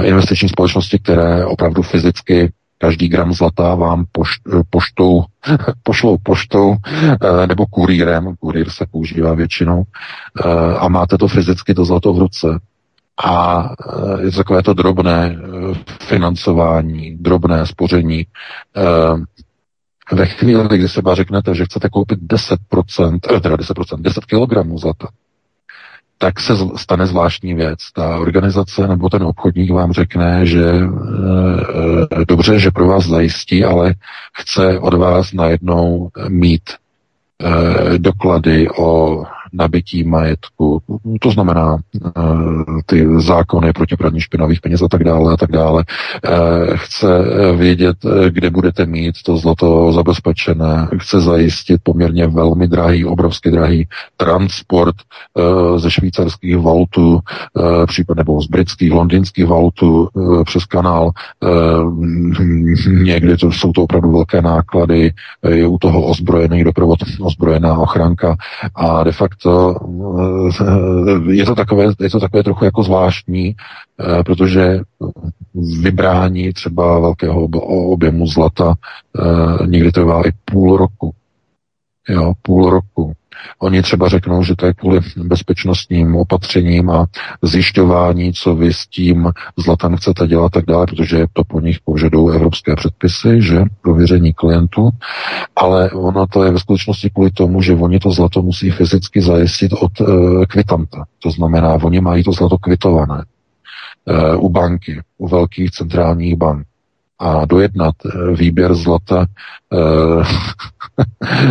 investiční 0.03 0.49
společnosti, 0.49 0.99
které 0.99 1.45
opravdu 1.45 1.81
fyzicky 1.81 2.51
každý 2.83 3.07
gram 3.07 3.33
zlata 3.33 3.75
vám 3.75 4.05
poš, 4.11 4.43
poštou, 4.69 5.23
pošlou 5.83 6.17
poštou 6.23 6.75
eh, 6.75 7.47
nebo 7.47 7.65
kurýrem, 7.65 8.35
kurýr 8.39 8.69
se 8.69 8.85
používá 8.91 9.33
většinou, 9.33 9.83
eh, 9.83 10.49
a 10.77 10.87
máte 10.87 11.17
to 11.17 11.27
fyzicky 11.27 11.73
to 11.73 11.85
zlato 11.85 12.13
v 12.13 12.19
ruce. 12.19 12.59
A 13.23 13.63
eh, 13.71 14.25
je 14.25 14.31
to 14.31 14.37
takové 14.37 14.63
to 14.63 14.73
drobné 14.73 15.37
financování, 16.07 17.17
drobné 17.17 17.67
spoření. 17.67 18.25
Ve 20.11 20.25
chvíli, 20.25 20.77
kdy 20.77 20.89
se 20.89 21.01
řeknete, 21.13 21.55
že 21.55 21.65
chcete 21.65 21.89
koupit 21.89 22.19
10%, 22.19 23.19
teda 23.41 23.55
10%, 23.55 24.01
10 24.01 24.25
kg 24.25 24.79
zlata, 24.79 25.07
tak 26.17 26.39
se 26.39 26.53
stane 26.75 27.07
zvláštní 27.07 27.53
věc. 27.53 27.79
Ta 27.93 28.17
organizace 28.17 28.87
nebo 28.87 29.09
ten 29.09 29.23
obchodník 29.23 29.71
vám 29.71 29.91
řekne, 29.91 30.45
že 30.45 30.65
e, 30.65 32.25
dobře, 32.27 32.59
že 32.59 32.71
pro 32.71 32.87
vás 32.87 33.05
zajistí, 33.05 33.63
ale 33.63 33.93
chce 34.37 34.79
od 34.79 34.93
vás 34.93 35.33
najednou 35.33 36.09
mít 36.29 36.61
e, 36.69 37.97
doklady 37.97 38.69
o 38.69 39.23
nabití 39.53 40.03
majetku, 40.03 40.81
to 41.21 41.31
znamená 41.31 41.77
eh, 41.77 42.09
ty 42.85 43.07
zákony 43.17 43.73
proti 43.73 43.95
praní 43.95 44.21
špinavých 44.21 44.61
peněz 44.61 44.81
a 44.81 44.87
tak 44.87 45.03
dále 45.03 45.33
a 45.33 45.37
tak 45.37 45.51
dále. 45.51 45.83
Eh, 46.23 46.77
Chce 46.77 47.07
eh, 47.19 47.55
vědět, 47.55 47.97
kde 48.29 48.49
budete 48.49 48.85
mít 48.85 49.15
to 49.25 49.37
zlato 49.37 49.91
zabezpečené, 49.91 50.87
chce 50.99 51.21
zajistit 51.21 51.81
poměrně 51.83 52.27
velmi 52.27 52.67
drahý, 52.67 53.05
obrovsky 53.05 53.51
drahý 53.51 53.87
transport 54.17 54.95
ze 55.77 55.91
švýcarských 55.91 56.57
vautů, 56.57 57.19
eh, 57.59 57.85
případ 57.85 58.17
nebo 58.17 58.41
z 58.41 58.47
britských, 58.47 58.91
londýnských 58.91 59.45
vautů 59.45 60.07
eh, 60.17 60.43
přes 60.43 60.65
kanál. 60.65 61.11
Někdy 62.87 63.37
to 63.37 63.51
jsou 63.51 63.71
to 63.71 63.83
opravdu 63.83 64.11
velké 64.11 64.41
náklady, 64.41 65.13
je 65.47 65.67
u 65.67 65.77
toho 65.77 66.01
ozbrojený 66.01 66.63
doprovod, 66.63 66.99
ozbrojená 67.21 67.77
ochranka 67.77 68.35
a 68.75 69.03
de 69.03 69.11
facto 69.11 69.42
eh, 69.45 71.31
je 71.31 71.45
to 71.45 71.55
takové, 71.55 71.85
je 71.99 72.09
to 72.09 72.19
takové 72.19 72.43
trochu 72.43 72.65
jako 72.65 72.83
zvláštní, 72.83 73.55
eh, 73.99 74.23
protože 74.23 74.79
vybrání 75.81 76.53
třeba 76.53 76.99
velkého 76.99 77.43
ob- 77.43 77.55
objemu 77.65 78.27
zlata 78.27 78.73
eh, 78.73 79.67
někdy 79.67 79.91
trvá 79.91 80.27
i 80.27 80.31
půl 80.45 80.77
roku. 80.77 81.13
Jo, 82.09 82.33
půl 82.41 82.69
roku. 82.69 83.13
Oni 83.59 83.81
třeba 83.81 84.09
řeknou, 84.09 84.43
že 84.43 84.55
to 84.55 84.65
je 84.65 84.73
kvůli 84.73 84.99
bezpečnostním 85.17 86.15
opatřením 86.15 86.89
a 86.89 87.05
zjišťování, 87.41 88.33
co 88.33 88.55
vy 88.55 88.73
s 88.73 88.87
tím 88.87 89.31
zlatem 89.57 89.95
chcete 89.95 90.27
dělat 90.27 90.51
tak 90.51 90.65
dále, 90.65 90.85
protože 90.85 91.25
to 91.33 91.43
po 91.43 91.59
nich 91.59 91.77
požadují 91.85 92.35
evropské 92.35 92.75
předpisy, 92.75 93.41
že? 93.41 93.63
Prověření 93.81 94.33
klientů, 94.33 94.89
ale 95.55 95.91
ono 95.91 96.27
to 96.27 96.43
je 96.43 96.51
ve 96.51 96.59
skutečnosti 96.59 97.09
kvůli 97.09 97.31
tomu, 97.31 97.61
že 97.61 97.75
oni 97.75 97.99
to 97.99 98.11
zlato 98.11 98.41
musí 98.41 98.71
fyzicky 98.71 99.21
zajistit 99.21 99.73
od 99.73 100.01
e, 100.01 100.05
kvitanta. 100.45 101.05
To 101.23 101.31
znamená, 101.31 101.73
oni 101.73 102.01
mají 102.01 102.23
to 102.23 102.31
zlato 102.31 102.57
kvitované 102.57 103.23
e, 104.07 104.35
u 104.35 104.49
banky, 104.49 105.01
u 105.17 105.27
velkých 105.27 105.71
centrálních 105.71 106.35
bank 106.35 106.67
a 107.23 107.45
dojednat 107.45 107.95
eh, 108.05 108.35
výběr 108.35 108.73
zlata 108.73 109.25
eh, 109.73 110.23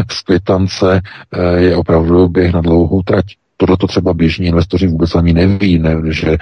z 0.13 0.23
kvitance 0.23 1.01
eh, 1.33 1.61
je 1.61 1.77
opravdu 1.77 2.29
běh 2.29 2.53
na 2.55 2.61
dlouhou 2.61 3.03
trať. 3.03 3.25
Tohle 3.57 3.77
to 3.77 3.87
třeba 3.87 4.15
běžní 4.15 4.47
investoři 4.47 4.87
vůbec 4.87 5.15
ani 5.15 5.33
neví, 5.33 5.79
ne, 5.79 5.97
že, 6.11 6.37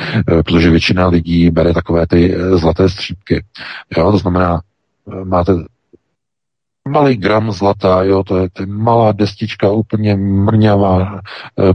protože 0.44 0.70
většina 0.70 1.06
lidí 1.08 1.50
bere 1.50 1.74
takové 1.74 2.06
ty 2.06 2.36
zlaté 2.54 2.88
střípky. 2.88 3.44
Jo, 3.96 4.12
to 4.12 4.18
znamená, 4.18 4.60
máte 5.24 5.52
malý 6.88 7.16
gram 7.16 7.52
zlata, 7.52 8.02
jo, 8.02 8.22
to 8.24 8.36
je, 8.38 8.48
je 8.60 8.66
malá 8.66 9.12
destička, 9.12 9.70
úplně 9.70 10.16
mrňavá, 10.16 11.20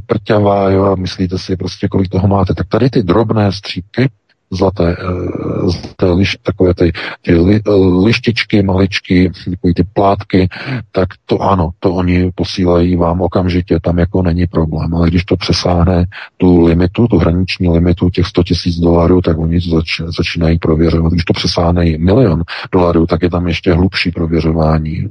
prťavá, 0.05 0.69
jo, 0.69 0.83
a 0.83 0.95
myslíte 0.95 1.37
si 1.37 1.57
prostě, 1.57 1.87
kolik 1.87 2.09
toho 2.09 2.27
máte. 2.27 2.53
Tak 2.53 2.67
tady 2.67 2.89
ty 2.89 3.03
drobné 3.03 3.51
střípky, 3.51 4.09
zlaté, 4.51 4.95
eh, 4.99 5.69
zlaté 5.69 6.11
liš, 6.11 6.37
takové 6.43 6.73
ty, 6.73 6.91
ty 7.21 7.35
li, 7.35 7.55
eh, 7.55 7.71
lištičky, 8.05 8.63
maličky, 8.63 9.31
takové 9.45 9.73
ty 9.73 9.83
plátky, 9.93 10.49
tak 10.91 11.07
to 11.25 11.41
ano, 11.41 11.69
to 11.79 11.93
oni 11.93 12.31
posílají 12.35 12.95
vám 12.95 13.21
okamžitě, 13.21 13.79
tam 13.79 13.99
jako 13.99 14.21
není 14.21 14.47
problém. 14.47 14.95
Ale 14.95 15.07
když 15.07 15.25
to 15.25 15.35
přesáhne 15.37 16.05
tu 16.37 16.65
limitu, 16.65 17.07
tu 17.07 17.17
hraniční 17.17 17.69
limitu 17.69 18.09
těch 18.09 18.25
100 18.25 18.43
tisíc 18.43 18.75
dolarů, 18.75 19.21
tak 19.21 19.37
oni 19.37 19.59
zač, 19.59 20.01
začínají 20.17 20.59
prověřovat. 20.59 21.11
Když 21.11 21.25
to 21.25 21.33
přesáhne 21.33 21.85
i 21.85 21.97
milion 21.97 22.43
dolarů, 22.71 23.05
tak 23.05 23.23
je 23.23 23.29
tam 23.29 23.47
ještě 23.47 23.73
hlubší 23.73 24.11
prověřování. 24.11 24.97
E, 24.97 25.07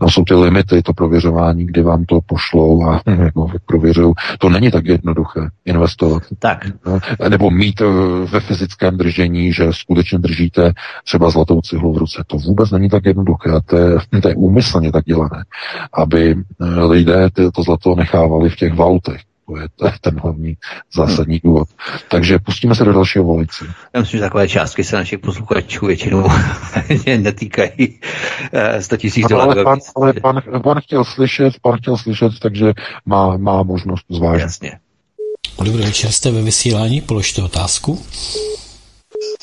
tam 0.00 0.08
jsou 0.08 0.24
ty 0.24 0.34
limity, 0.34 0.82
to 0.82 0.92
prověřování, 0.92 1.66
kdy 1.66 1.82
vám 1.82 2.04
to 2.04 2.20
pošlou 2.26 2.86
a 2.86 3.00
jako 3.22 3.50
prověřují. 3.66 4.12
To 4.38 4.48
není 4.48 4.70
tak 4.70 4.86
jednoduché 4.86 5.40
investovat. 5.64 6.22
Tak. 6.38 6.66
No, 6.86 6.98
nebo 7.28 7.50
mít 7.50 7.80
eh, 7.80 8.11
ve 8.26 8.40
fyzickém 8.40 8.96
držení, 8.96 9.52
že 9.52 9.64
skutečně 9.70 10.18
držíte 10.18 10.72
třeba 11.04 11.30
zlatou 11.30 11.60
cihlu 11.60 11.92
v 11.92 11.98
ruce. 11.98 12.24
To 12.26 12.36
vůbec 12.36 12.70
není 12.70 12.88
tak 12.88 13.04
jednoduché. 13.06 13.50
A 13.50 13.60
to 13.60 13.76
je, 13.76 13.96
to 14.22 14.28
je 14.28 14.34
úmyslně 14.34 14.92
tak 14.92 15.04
dělané, 15.04 15.44
aby 15.92 16.34
eh, 16.60 16.64
lidé 16.84 17.28
to 17.54 17.62
zlato 17.62 17.94
nechávali 17.94 18.50
v 18.50 18.56
těch 18.56 18.74
vautech. 18.74 19.20
To 19.46 19.56
je, 19.56 19.68
to 19.76 19.86
je 19.86 19.92
ten 20.00 20.20
hlavní 20.20 20.56
zásadní 20.94 21.40
důvod. 21.44 21.68
Takže 22.08 22.38
pustíme 22.38 22.74
se 22.74 22.84
do 22.84 22.92
dalšího 22.92 23.24
volající. 23.24 23.64
Já 23.94 24.00
myslím, 24.00 24.18
že 24.18 24.24
takové 24.24 24.48
částky 24.48 24.84
se 24.84 24.96
našich 24.96 25.18
posluchačů 25.18 25.86
většinou 25.86 26.28
netýkají 27.18 28.00
eh, 28.52 28.82
100 28.82 28.96
tisíc 28.96 29.24
Ano, 29.30 29.40
ale 29.40 29.54
dolarů. 29.54 29.64
pan, 29.64 29.78
ale 29.96 30.12
pan, 30.12 30.42
pan 30.62 30.80
chtěl 30.80 31.04
slyšet, 31.04 31.54
pan 31.62 31.76
chtěl 31.76 31.96
slyšet, 31.96 32.32
takže 32.42 32.72
má, 33.06 33.36
má 33.36 33.62
možnost 33.62 34.04
zvážit. 34.10 34.42
Jasně. 34.42 34.78
Dobrý 35.64 35.82
večer, 35.84 36.12
jste 36.12 36.30
ve 36.30 36.42
vysílání, 36.42 37.00
položte 37.00 37.42
otázku. 37.42 38.02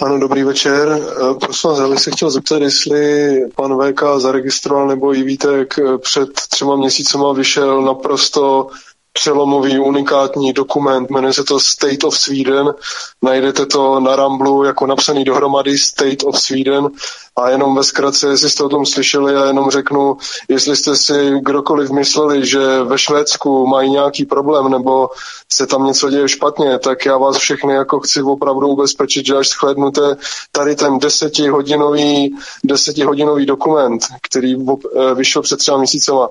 Ano, 0.02 0.20
dobrý 0.20 0.44
večer. 0.44 1.00
Eh, 1.02 1.34
Prosím 1.40 1.70
vás, 1.70 1.80
já 1.80 1.90
bych 1.90 2.00
se 2.00 2.12
chtěl 2.12 2.30
zeptat, 2.30 2.62
jestli 2.62 3.40
pan 3.56 3.78
VK 3.78 4.02
zaregistroval 4.18 4.88
nebo 4.88 5.16
i 5.16 5.24
Vítek 5.24 5.80
eh, 5.80 5.98
před 5.98 6.30
třema 6.50 6.76
měsícema 6.76 7.34
vyšel 7.34 7.82
naprosto 7.82 8.68
přelomový, 9.14 9.80
unikátní 9.80 10.54
dokument, 10.54 11.10
jmenuje 11.10 11.34
se 11.34 11.44
to 11.44 11.60
State 11.60 12.04
of 12.04 12.18
Sweden, 12.18 12.74
najdete 13.22 13.66
to 13.66 14.00
na 14.00 14.16
Ramblu 14.16 14.64
jako 14.64 14.88
napsaný 14.88 15.24
dohromady 15.24 15.78
State 15.78 16.24
of 16.24 16.40
Sweden. 16.40 16.88
A 17.36 17.50
jenom 17.50 17.76
ve 17.76 17.84
zkratce, 17.84 18.28
jestli 18.28 18.50
jste 18.50 18.64
o 18.64 18.70
tom 18.70 18.86
slyšeli, 18.86 19.34
já 19.34 19.46
jenom 19.46 19.72
řeknu, 19.72 20.18
jestli 20.50 20.76
jste 20.76 20.96
si 20.96 21.32
kdokoliv 21.42 21.90
mysleli, 21.90 22.46
že 22.46 22.84
ve 22.84 22.98
Švédsku 22.98 23.68
mají 23.68 23.90
nějaký 23.90 24.26
problém 24.26 24.72
nebo 24.72 25.10
se 25.52 25.68
tam 25.68 25.86
něco 25.86 26.10
děje 26.10 26.30
špatně, 26.30 26.80
tak 26.80 27.06
já 27.06 27.18
vás 27.18 27.38
všechny 27.38 27.74
jako 27.74 28.00
chci 28.00 28.22
opravdu 28.22 28.68
ubezpečit, 28.68 29.26
že 29.26 29.36
až 29.36 29.50
shlédnete 29.50 30.18
tady 30.52 30.76
ten 30.76 31.00
desetihodinový, 31.00 32.36
desetihodinový 32.64 33.46
dokument, 33.46 34.02
který 34.22 34.56
eh, 34.56 35.16
vyšel 35.16 35.42
před 35.42 35.58
třema 35.58 35.78
měsícema, 35.78 36.30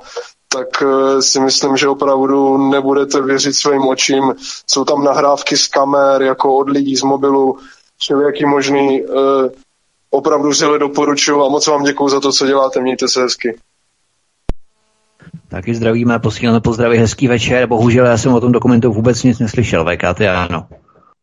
tak 0.48 0.82
eh, 0.82 1.22
si 1.22 1.40
myslím, 1.40 1.76
že 1.76 1.88
opravdu 1.88 2.56
nebudete 2.70 3.22
věřit 3.22 3.52
svým 3.52 3.88
očím. 3.88 4.34
Jsou 4.66 4.84
tam 4.84 5.04
nahrávky 5.04 5.56
z 5.56 5.66
kamer, 5.66 6.22
jako 6.22 6.56
od 6.56 6.68
lidí 6.68 6.96
z 6.96 7.02
mobilu, 7.02 7.58
všelijaký 7.98 8.46
možný. 8.46 9.02
eh, 9.02 9.50
Opravdu 10.10 10.48
vřele 10.48 10.78
doporučuji 10.78 11.42
a 11.42 11.48
moc 11.48 11.66
vám 11.66 11.82
děkuji 11.82 12.08
za 12.08 12.20
to, 12.20 12.32
co 12.32 12.46
děláte. 12.46 12.80
Mějte 12.80 13.08
se 13.08 13.22
hezky. 13.22 13.58
Taky 15.48 15.74
zdravíme, 15.74 16.18
posíláme 16.18 16.60
pozdravy, 16.60 16.98
hezký 16.98 17.28
večer. 17.28 17.66
Bohužel 17.66 18.06
já 18.06 18.18
jsem 18.18 18.34
o 18.34 18.40
tom 18.40 18.52
dokumentu 18.52 18.92
vůbec 18.92 19.22
nic 19.22 19.38
neslyšel. 19.38 19.84
VK, 19.84 20.16
ty 20.16 20.28
ano. 20.28 20.66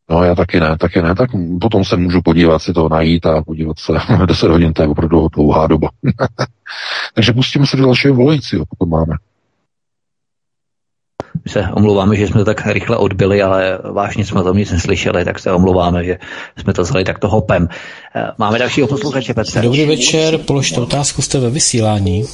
No 0.09 0.23
já 0.23 0.35
taky 0.35 0.59
ne, 0.59 0.77
taky 0.77 1.01
ne, 1.01 1.15
tak 1.15 1.29
potom 1.61 1.85
se 1.85 1.97
můžu 1.97 2.21
podívat 2.21 2.59
si 2.59 2.73
to 2.73 2.89
najít 2.89 3.25
a 3.25 3.41
podívat 3.41 3.79
se 3.79 3.93
10 4.25 4.49
hodin, 4.49 4.73
to 4.73 4.81
je 4.81 4.87
opravdu 4.87 5.27
dlouhá 5.27 5.67
doba. 5.67 5.89
Takže 7.13 7.33
pustíme 7.33 7.67
se 7.67 7.77
do 7.77 7.83
dalšího 7.85 8.15
volajícího, 8.15 8.65
pokud 8.69 8.89
máme. 8.89 9.15
My 11.45 11.51
se 11.51 11.67
omlouváme, 11.73 12.15
že 12.15 12.27
jsme 12.27 12.39
to 12.39 12.45
tak 12.45 12.65
rychle 12.65 12.97
odbili, 12.97 13.41
ale 13.41 13.79
vážně 13.91 14.25
jsme 14.25 14.41
o 14.41 14.43
tom 14.43 14.57
nic 14.57 14.71
neslyšeli, 14.71 15.25
tak 15.25 15.39
se 15.39 15.51
omlouváme, 15.51 16.03
že 16.05 16.17
jsme 16.57 16.73
to 16.73 16.81
vzali 16.81 17.03
takto 17.03 17.27
hopem. 17.27 17.67
Eh, 18.15 18.27
Máme 18.37 18.59
dalšího 18.59 18.87
posluchače, 18.87 19.33
Petře. 19.33 19.61
Dobrý 19.61 19.85
večer, 19.85 20.37
položte 20.37 20.81
otázku, 20.81 21.21
jste 21.21 21.39
ve 21.39 21.49
vysílání. 21.49 22.25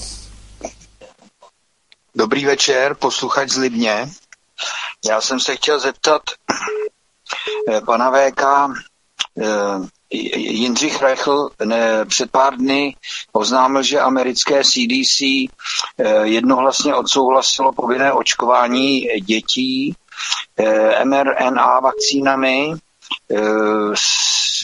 Dobrý 2.16 2.46
večer, 2.46 2.96
posluchač 2.96 3.50
z 3.50 3.58
Libně. 3.58 4.08
Já 5.10 5.22
jsem 5.22 5.40
se 5.40 5.56
chtěl 5.56 5.80
zeptat 5.80 6.22
pana 7.86 8.12
VK, 8.12 8.44
eh, 9.42 9.88
Jindřich 10.14 11.02
Reichl 11.02 11.50
ne, 11.66 12.06
před 12.06 12.32
pár 12.32 12.56
dny 12.56 12.96
oznámil, 13.32 13.84
že 13.84 14.00
americké 14.00 14.64
CDC 14.64 15.22
eh, 15.22 15.48
jednohlasně 16.24 16.96
odsouhlasilo 16.96 17.72
povinné 17.72 18.14
očkování 18.14 19.02
dětí 19.02 19.96
eh, 20.58 21.06
mRNA 21.06 21.80
vakcínami 21.80 22.74
eh, 23.32 23.40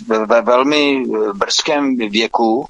ve, 0.07 0.25
ve 0.25 0.41
velmi 0.41 1.03
brzkém 1.33 1.97
věku, 1.97 2.67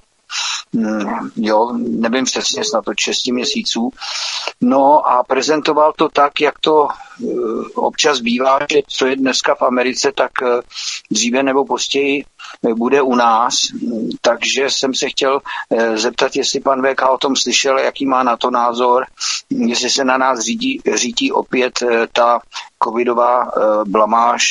jo, 1.35 1.73
nevím 1.77 2.25
přesně, 2.25 2.63
snad 2.65 2.85
to 2.85 2.91
6 2.99 3.27
měsíců. 3.27 3.91
No 4.61 5.07
a 5.07 5.23
prezentoval 5.23 5.93
to 5.97 6.09
tak, 6.09 6.41
jak 6.41 6.59
to 6.59 6.87
eh, 6.87 7.25
občas 7.75 8.19
bývá, 8.19 8.59
že 8.71 8.79
co 8.87 9.05
je 9.05 9.15
dneska 9.15 9.55
v 9.55 9.61
Americe, 9.61 10.11
tak 10.11 10.31
eh, 10.43 10.61
dříve 11.11 11.43
nebo 11.43 11.65
později 11.65 12.25
eh, 12.69 12.73
bude 12.73 13.01
u 13.01 13.15
nás. 13.15 13.53
Takže 14.21 14.69
jsem 14.69 14.93
se 14.93 15.09
chtěl 15.09 15.39
zeptat, 15.95 16.35
jestli 16.35 16.59
pan 16.59 16.81
VK 16.81 17.01
o 17.09 17.17
tom 17.17 17.35
slyšel, 17.35 17.77
jaký 17.77 18.05
má 18.05 18.23
na 18.23 18.37
to 18.37 18.51
názor, 18.51 19.05
jestli 19.49 19.89
se 19.89 20.03
na 20.03 20.17
nás 20.17 20.39
řídí, 20.39 20.81
řídí 20.95 21.31
opět 21.31 21.79
ta 22.13 22.39
covidová 22.83 23.51
blamáž 23.87 24.43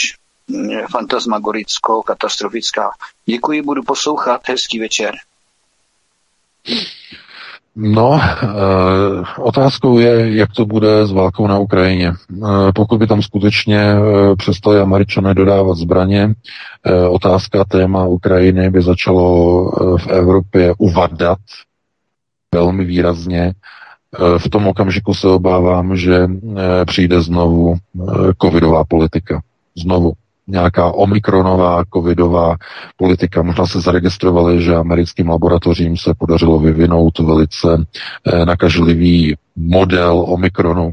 mm, 0.48 0.70
fantasmagoricko, 0.90 2.02
katastrofická. 2.02 2.90
Děkuji, 3.26 3.62
budu 3.62 3.82
poslouchat. 3.82 4.40
Hezký 4.48 4.78
večer. 4.78 5.14
No, 7.78 8.20
e, 8.20 8.46
otázkou 9.38 9.98
je, 9.98 10.36
jak 10.36 10.52
to 10.52 10.66
bude 10.66 11.06
s 11.06 11.12
válkou 11.12 11.46
na 11.46 11.58
Ukrajině. 11.58 12.08
E, 12.08 12.14
pokud 12.74 12.98
by 12.98 13.06
tam 13.06 13.22
skutečně 13.22 13.78
e, 13.78 13.96
přestali 14.36 14.80
američané 14.80 15.34
dodávat 15.34 15.76
zbraně, 15.76 16.34
otázka 17.10 17.64
téma 17.64 18.04
Ukrajiny 18.04 18.70
by 18.70 18.82
začalo 18.82 19.64
v 19.98 20.06
Evropě 20.06 20.74
uvadat 20.78 21.38
velmi 22.54 22.84
výrazně. 22.84 23.52
V 24.38 24.48
tom 24.48 24.66
okamžiku 24.66 25.14
se 25.14 25.28
obávám, 25.28 25.96
že 25.96 26.26
přijde 26.86 27.20
znovu 27.20 27.74
covidová 28.42 28.84
politika. 28.84 29.42
Znovu 29.76 30.12
nějaká 30.48 30.92
omikronová 30.92 31.84
covidová 31.94 32.56
politika. 32.96 33.42
Možná 33.42 33.66
se 33.66 33.80
zaregistrovali, 33.80 34.62
že 34.62 34.74
americkým 34.74 35.28
laboratořím 35.28 35.96
se 35.96 36.14
podařilo 36.18 36.58
vyvinout 36.58 37.18
velice 37.18 37.68
eh, 38.26 38.44
nakažlivý 38.44 39.36
model 39.56 40.24
omikronu 40.28 40.92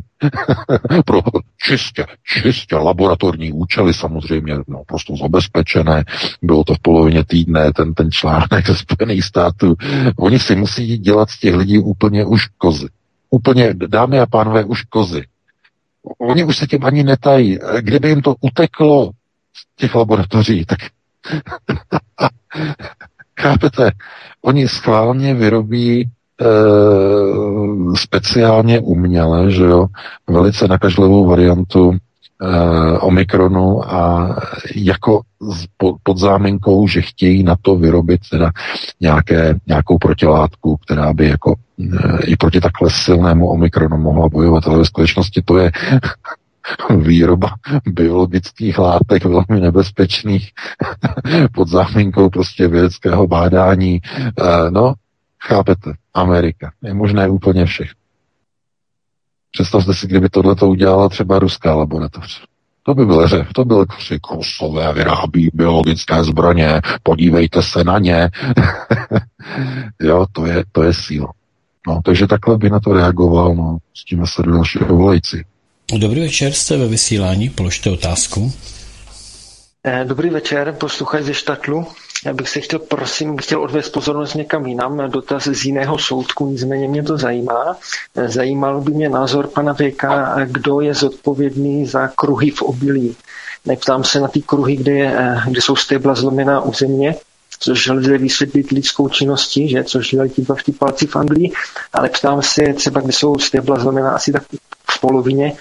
pro 1.05 1.21
čistě, 1.63 2.05
čistě 2.23 2.75
laboratorní 2.75 3.51
účely 3.51 3.93
samozřejmě, 3.93 4.53
no, 4.67 4.84
prostě 4.88 5.13
zabezpečené. 5.21 6.03
Bylo 6.41 6.63
to 6.63 6.73
v 6.73 6.80
polovině 6.80 7.23
týdne, 7.25 7.73
ten, 7.73 7.93
ten 7.93 8.11
článek 8.11 8.65
ze 8.67 8.75
Spojených 8.75 9.23
států. 9.23 9.75
Oni 10.17 10.39
si 10.39 10.55
musí 10.55 10.97
dělat 10.97 11.30
z 11.30 11.39
těch 11.39 11.55
lidí 11.55 11.80
úplně 11.80 12.25
už 12.25 12.47
kozy. 12.57 12.88
Úplně, 13.30 13.73
dámy 13.73 14.19
a 14.19 14.25
pánové, 14.25 14.63
už 14.63 14.84
kozy. 14.84 15.23
Oni 16.19 16.43
už 16.43 16.57
se 16.57 16.67
tím 16.67 16.85
ani 16.85 17.03
netají. 17.03 17.59
Kdyby 17.81 18.09
jim 18.09 18.21
to 18.21 18.35
uteklo 18.41 19.11
těch 19.75 19.95
laboratoří, 19.95 20.65
tak 20.65 20.80
chápete, 23.41 23.91
oni 24.41 24.67
schválně 24.67 25.34
vyrobí 25.34 26.01
e, 26.01 26.09
speciálně 27.95 28.80
uměle, 28.80 29.51
že 29.51 29.63
jo, 29.63 29.85
velice 30.27 30.67
nakažlivou 30.67 31.27
variantu 31.27 31.91
e, 31.91 31.97
Omikronu 32.97 33.93
a 33.93 34.35
jako 34.75 35.21
z, 35.41 35.65
pod, 35.77 35.95
pod 36.03 36.17
záminkou, 36.17 36.88
že 36.88 37.01
chtějí 37.01 37.43
na 37.43 37.55
to 37.61 37.75
vyrobit 37.75 38.21
teda 38.31 38.51
nějaké, 39.01 39.55
nějakou 39.67 39.97
protilátku, 39.97 40.77
která 40.77 41.13
by 41.13 41.27
jako 41.27 41.55
e, 41.80 42.25
i 42.25 42.35
proti 42.35 42.61
takhle 42.61 42.89
silnému 42.89 43.49
Omikronu 43.49 43.97
mohla 43.97 44.30
bojovat, 44.30 44.67
ale 44.67 44.77
ve 44.77 44.85
skutečnosti 44.85 45.41
to 45.45 45.57
je 45.57 45.71
výroba 46.98 47.49
biologických 47.85 48.77
látek 48.77 49.26
velmi 49.26 49.61
nebezpečných 49.61 50.52
pod 51.53 51.68
záminkou 51.68 52.30
prostě 52.30 52.68
vědeckého 52.68 53.27
bádání. 53.27 54.02
No, 54.69 54.94
chápete, 55.44 55.94
Amerika. 56.14 56.72
Je 56.84 56.94
možné 56.94 57.30
úplně 57.30 57.65
všech. 57.65 57.90
Představte 59.52 59.94
si, 59.94 60.07
kdyby 60.07 60.30
tohle 60.30 60.56
to 60.56 60.68
udělala 60.68 61.10
třeba 61.10 61.40
ruská 61.40 61.76
laboratoř. 61.76 62.45
To 62.84 62.94
by 62.94 63.06
byl 63.06 63.27
řev, 63.27 63.53
to 63.53 63.65
byl 63.65 63.85
křik, 63.85 64.22
Rusové 64.31 64.94
vyrábí 64.94 65.49
biologické 65.53 66.23
zbraně, 66.23 66.81
podívejte 67.03 67.61
se 67.61 67.84
na 67.84 67.99
ně. 67.99 68.30
jo, 70.02 70.26
to 70.31 70.45
je, 70.45 70.64
to 70.72 70.84
je 70.84 70.94
síla. 70.94 71.34
No, 71.88 72.02
takže 72.06 72.27
takhle 72.27 72.57
by 72.57 72.69
na 72.69 72.80
to 72.80 72.94
reagoval, 72.94 73.56
no, 73.56 73.77
s 73.94 74.06
tím 74.06 74.27
se 74.27 74.44
do 74.44 74.52
dalšího 74.52 74.95
volající. 74.95 75.44
Dobrý 75.91 76.22
večer, 76.22 76.53
jste 76.53 76.77
ve 76.77 76.88
vysílání, 76.88 77.49
položte 77.49 77.89
otázku. 77.89 78.51
Eh, 79.84 80.05
Dobrý 80.05 80.30
večer, 80.30 80.76
posluchač 80.80 81.23
ze 81.23 81.34
Štatlu. 81.34 81.85
Já 82.26 82.34
bych 82.34 82.49
se 82.49 82.61
chtěl, 82.61 82.80
prosím, 82.80 83.38
chtěl 83.38 83.61
odvést 83.61 83.89
pozornost 83.89 84.34
někam 84.34 84.65
jinam 84.65 84.97
na 84.97 85.07
dotaz 85.07 85.43
z 85.43 85.65
jiného 85.65 85.97
soudku, 85.97 86.47
nicméně 86.47 86.88
mě 86.88 87.03
to 87.03 87.18
zajímá. 87.18 87.77
Eh, 88.15 88.30
Zajímal 88.30 88.81
by 88.81 88.91
mě 88.91 89.10
názor 89.10 89.47
pana 89.47 89.73
VK, 89.73 90.03
kdo 90.45 90.81
je 90.81 90.93
zodpovědný 90.93 91.85
za 91.85 92.07
kruhy 92.07 92.51
v 92.51 92.61
obilí. 92.61 93.15
Neptám 93.65 94.03
se 94.03 94.19
na 94.19 94.27
ty 94.27 94.41
kruhy, 94.41 94.76
kde, 94.76 94.91
je, 94.91 95.15
eh, 95.18 95.41
kde 95.49 95.61
jsou 95.61 95.76
stébla 95.76 96.15
zlomená 96.15 96.61
u 96.61 96.73
země, 96.73 97.15
což 97.60 97.88
lze 97.88 98.18
vysvětlit 98.18 98.72
lidskou 98.72 99.10
činností, 99.10 99.69
že? 99.69 99.84
což 99.84 100.10
dělají 100.10 100.30
ti 100.31 100.41
dva 100.41 100.55
v 100.55 100.77
palci 100.80 101.07
v 101.07 101.15
Anglii, 101.15 101.51
ale 101.93 102.10
ptám 102.10 102.41
se 102.41 102.73
třeba, 102.73 103.01
kde 103.01 103.11
jsou 103.11 103.39
stébla 103.39 103.80
zlomená 103.80 104.11
asi 104.11 104.31
tak 104.31 104.43
v 104.91 104.99
polovině, 104.99 105.53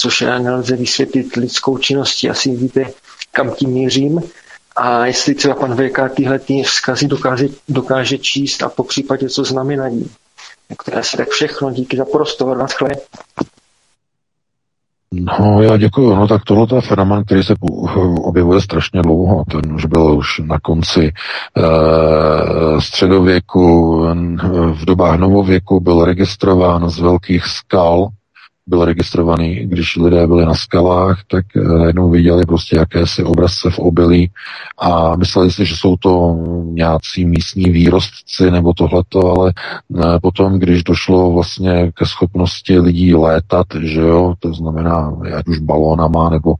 což 0.00 0.20
nelze 0.20 0.76
vysvětlit 0.76 1.36
lidskou 1.36 1.78
činností. 1.78 2.30
Asi 2.30 2.56
víte, 2.56 2.84
kam 3.32 3.50
tím 3.50 3.70
mířím. 3.70 4.20
A 4.76 5.06
jestli 5.06 5.34
třeba 5.34 5.54
pan 5.54 5.76
VK 5.76 5.98
tyhle 6.14 6.38
ty 6.38 6.62
vzkazy 6.62 7.06
dokáže, 7.06 7.48
dokáže 7.68 8.18
číst 8.18 8.62
a 8.62 8.68
po 8.68 8.84
případě 8.84 9.28
co 9.28 9.44
znamenají. 9.44 10.10
Tak 10.68 10.82
to 10.82 10.90
je 10.90 11.00
asi 11.00 11.16
tak 11.16 11.28
všechno. 11.28 11.70
Díky 11.70 11.96
za 11.96 12.04
prostor. 12.04 12.56
Naschle. 12.56 12.90
No, 15.12 15.62
já 15.62 15.76
děkuji. 15.76 16.16
No 16.16 16.28
tak 16.28 16.42
tohle 16.44 16.66
je 16.74 16.80
fenomen, 16.80 17.24
který 17.24 17.42
se 17.42 17.54
objevuje 18.22 18.60
strašně 18.60 19.02
dlouho. 19.02 19.44
Ten 19.50 19.72
už 19.74 19.84
byl 19.84 20.16
už 20.16 20.38
na 20.38 20.58
konci 20.62 21.10
e, 21.10 21.10
středověku, 22.80 23.98
v 24.72 24.84
dobách 24.84 25.18
novověku 25.18 25.80
byl 25.80 26.04
registrován 26.04 26.90
z 26.90 26.98
velkých 26.98 27.44
skal, 27.46 28.08
byl 28.70 28.84
registrovaný, 28.84 29.54
když 29.54 29.96
lidé 29.96 30.26
byli 30.26 30.46
na 30.46 30.54
skalách, 30.54 31.20
tak 31.30 31.44
najednou 31.78 32.10
viděli 32.10 32.46
prostě 32.46 32.76
jakési 32.76 33.24
obrazce 33.24 33.70
v 33.70 33.78
obilí 33.78 34.30
a 34.78 35.16
mysleli 35.16 35.50
si, 35.50 35.64
že 35.64 35.76
jsou 35.76 35.96
to 35.96 36.36
nějací 36.64 37.24
místní 37.24 37.70
výrostci 37.70 38.50
nebo 38.50 38.72
tohleto, 38.72 39.26
ale 39.26 39.52
potom, 40.22 40.58
když 40.58 40.84
došlo 40.84 41.32
vlastně 41.32 41.92
ke 41.94 42.06
schopnosti 42.06 42.78
lidí 42.78 43.14
létat, 43.14 43.66
že 43.82 44.00
jo, 44.00 44.34
to 44.38 44.54
znamená, 44.54 45.12
ať 45.36 45.48
už 45.48 45.58
balónama 45.58 46.30
nebo 46.30 46.54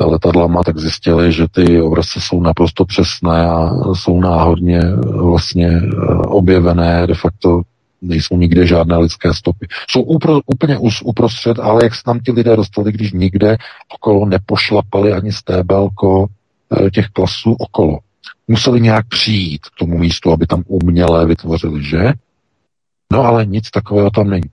letadlama, 0.00 0.62
tak 0.62 0.78
zjistili, 0.78 1.32
že 1.32 1.46
ty 1.50 1.82
obrazce 1.82 2.20
jsou 2.20 2.40
naprosto 2.40 2.84
přesné 2.84 3.46
a 3.48 3.70
jsou 3.94 4.20
náhodně 4.20 4.80
vlastně 5.20 5.82
objevené 6.26 7.06
de 7.06 7.14
facto 7.14 7.62
nejsou 8.02 8.36
nikde 8.36 8.66
žádné 8.66 8.96
lidské 8.96 9.34
stopy. 9.34 9.66
Jsou 9.90 10.02
upro, 10.02 10.40
úplně 10.46 10.78
us, 10.78 11.02
uprostřed, 11.04 11.58
ale 11.58 11.84
jak 11.84 11.94
se 11.94 12.02
tam 12.04 12.20
ti 12.20 12.32
lidé 12.32 12.56
dostali, 12.56 12.92
když 12.92 13.12
nikde 13.12 13.56
okolo 13.94 14.26
nepošlapali 14.26 15.12
ani 15.12 15.32
stébelko 15.32 16.26
eh, 16.26 16.90
těch 16.90 17.06
klasů 17.06 17.52
okolo. 17.58 17.98
Museli 18.48 18.80
nějak 18.80 19.06
přijít 19.08 19.66
k 19.66 19.78
tomu 19.78 19.98
místu, 19.98 20.32
aby 20.32 20.46
tam 20.46 20.62
uměle 20.66 21.26
vytvořili, 21.26 21.84
že? 21.84 22.12
No 23.12 23.24
ale 23.24 23.46
nic 23.46 23.70
takového 23.70 24.10
tam 24.10 24.30
není. 24.30 24.50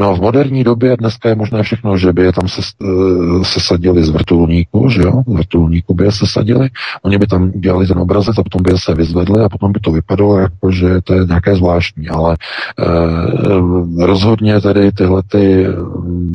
No 0.00 0.10
a 0.10 0.14
v 0.14 0.20
moderní 0.20 0.64
době 0.64 0.96
dneska 0.96 1.28
je 1.28 1.34
možné 1.34 1.62
všechno, 1.62 1.98
že 1.98 2.12
by 2.12 2.22
je 2.22 2.32
tam 2.32 2.48
se, 2.48 2.60
uh, 2.78 3.42
sesadili 3.42 4.04
z 4.04 4.08
vrtulníku, 4.08 4.88
že 4.88 5.02
jo, 5.02 5.22
z 5.26 5.32
vrtulníku 5.32 5.94
by 5.94 6.04
je 6.04 6.12
sesadili, 6.12 6.68
oni 7.02 7.18
by 7.18 7.26
tam 7.26 7.50
dělali 7.50 7.86
ten 7.86 7.98
obrazec 7.98 8.38
a 8.38 8.42
potom 8.42 8.62
by 8.62 8.70
je 8.70 8.78
se 8.78 8.94
vyzvedli 8.94 9.44
a 9.44 9.48
potom 9.48 9.72
by 9.72 9.80
to 9.80 9.92
vypadalo 9.92 10.38
jako, 10.38 10.70
že 10.70 11.00
to 11.00 11.14
je 11.14 11.24
nějaké 11.24 11.56
zvláštní, 11.56 12.08
ale 12.08 12.36
uh, 12.78 14.04
rozhodně 14.04 14.60
tedy 14.60 14.92
tyhle 14.92 15.22
ty 15.22 15.68
uh, 15.68 16.30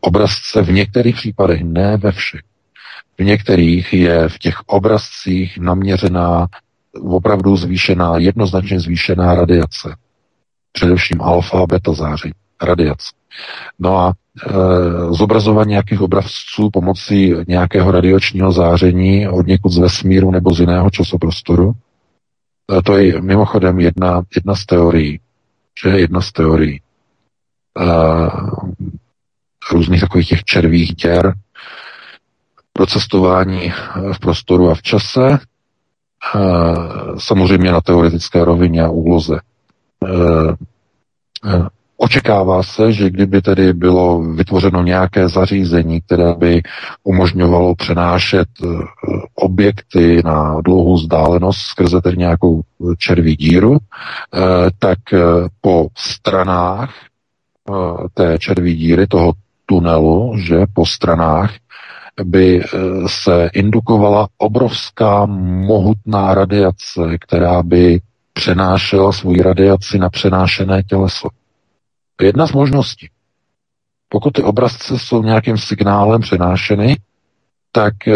obrazce 0.00 0.62
v 0.62 0.72
některých 0.72 1.14
případech, 1.14 1.62
ne 1.62 1.96
ve 1.96 2.12
všech, 2.12 2.40
v 3.18 3.24
některých 3.24 3.92
je 3.92 4.28
v 4.28 4.38
těch 4.38 4.54
obrazcích 4.66 5.58
naměřená 5.58 6.46
opravdu 7.00 7.56
zvýšená, 7.56 8.18
jednoznačně 8.18 8.80
zvýšená 8.80 9.34
radiace 9.34 9.94
především 10.72 11.22
alfa 11.22 11.62
a 11.62 11.66
beta 11.66 11.92
záření, 11.92 12.34
radiace. 12.62 13.10
No 13.78 13.98
a 13.98 14.12
e, 14.12 14.52
zobrazování 15.14 15.70
nějakých 15.70 16.00
obrazců 16.00 16.70
pomocí 16.72 17.34
nějakého 17.48 17.90
radiačního 17.90 18.52
záření 18.52 19.28
od 19.28 19.46
někud 19.46 19.72
z 19.72 19.78
vesmíru 19.78 20.30
nebo 20.30 20.54
z 20.54 20.60
jiného 20.60 20.90
časoprostoru, 20.90 21.72
e, 22.78 22.82
to 22.82 22.96
je 22.96 23.20
mimochodem 23.22 23.80
jedna, 23.80 24.22
jedna 24.34 24.54
z 24.54 24.66
teorií, 24.66 25.20
že 25.82 25.88
je 25.88 26.00
jedna 26.00 26.20
z 26.20 26.32
teorií 26.32 26.80
e, 26.80 27.84
různých 29.72 30.00
takových 30.00 30.28
těch 30.28 30.44
červých 30.44 30.94
děr 30.94 31.34
pro 32.72 32.86
cestování 32.86 33.72
v 34.12 34.18
prostoru 34.18 34.70
a 34.70 34.74
v 34.74 34.82
čase, 34.82 35.26
e, 35.30 35.38
samozřejmě 37.18 37.72
na 37.72 37.80
teoretické 37.80 38.44
rovině 38.44 38.82
a 38.82 38.88
úloze. 38.88 39.40
Eh, 40.08 40.54
eh, 41.44 41.66
očekává 41.96 42.62
se, 42.62 42.92
že 42.92 43.10
kdyby 43.10 43.42
tedy 43.42 43.72
bylo 43.72 44.22
vytvořeno 44.22 44.82
nějaké 44.82 45.28
zařízení, 45.28 46.00
které 46.00 46.34
by 46.34 46.62
umožňovalo 47.04 47.74
přenášet 47.74 48.48
eh, 48.64 48.66
objekty 49.34 50.22
na 50.24 50.60
dlouhou 50.64 50.94
vzdálenost 50.94 51.58
skrze 51.58 52.00
tedy 52.00 52.16
nějakou 52.16 52.60
červí 52.98 53.36
díru, 53.36 53.78
tak 54.78 54.98
po 55.60 55.88
stranách 55.98 56.94
té 58.14 58.38
červí 58.38 58.76
díry, 58.76 59.06
toho 59.06 59.32
tunelu, 59.66 60.34
že 60.38 60.66
po 60.74 60.86
stranách 60.86 61.54
by 62.24 62.62
se 63.06 63.50
indukovala 63.54 64.28
obrovská 64.38 65.26
mohutná 65.26 66.34
radiace, 66.34 67.18
která 67.20 67.62
by 67.62 68.00
přenášela 68.32 69.12
svou 69.12 69.42
radiaci 69.42 69.98
na 69.98 70.10
přenášené 70.10 70.82
těleso. 70.82 71.28
To 72.16 72.24
je 72.24 72.28
jedna 72.28 72.46
z 72.46 72.52
možností. 72.52 73.08
Pokud 74.08 74.30
ty 74.30 74.42
obrazce 74.42 74.98
jsou 74.98 75.22
nějakým 75.22 75.58
signálem 75.58 76.20
přenášeny, 76.20 76.96
tak 77.72 78.08
eh, 78.08 78.14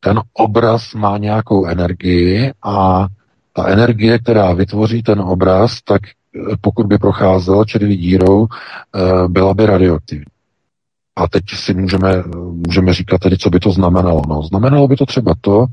ten 0.00 0.20
obraz 0.32 0.94
má 0.94 1.18
nějakou 1.18 1.66
energii 1.66 2.52
a 2.62 3.06
ta 3.52 3.68
energie, 3.68 4.18
která 4.18 4.52
vytvoří 4.52 5.02
ten 5.02 5.20
obraz, 5.20 5.82
tak 5.82 6.00
eh, 6.06 6.56
pokud 6.60 6.86
by 6.86 6.98
procházela 6.98 7.64
červí 7.64 7.96
dírou, 7.96 8.46
eh, 8.46 9.28
byla 9.28 9.54
by 9.54 9.66
radioaktivní. 9.66 10.24
A 11.16 11.28
teď 11.28 11.44
si 11.54 11.74
můžeme, 11.74 12.22
můžeme 12.66 12.94
říkat 12.94 13.18
tedy, 13.20 13.38
co 13.38 13.50
by 13.50 13.60
to 13.60 13.70
znamenalo. 13.70 14.22
No, 14.28 14.42
znamenalo 14.42 14.88
by 14.88 14.96
to 14.96 15.06
třeba 15.06 15.34
to, 15.40 15.66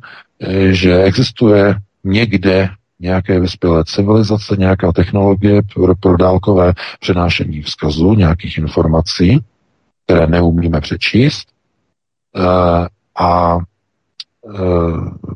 že 0.72 1.04
existuje 1.04 1.76
někde 2.04 2.70
nějaké 3.00 3.40
vyspělé 3.40 3.84
civilizace, 3.86 4.56
nějaká 4.58 4.92
technologie 4.92 5.62
pro, 5.74 5.96
pro 5.96 6.18
dálkové 6.18 6.74
přenášení 7.00 7.62
vzkazu, 7.62 8.14
nějakých 8.14 8.58
informací, 8.58 9.40
které 10.06 10.28
neumíme 10.28 10.82
přečíst. 10.82 11.50
E, 12.36 12.42
a 13.20 13.58
e, 13.58 13.62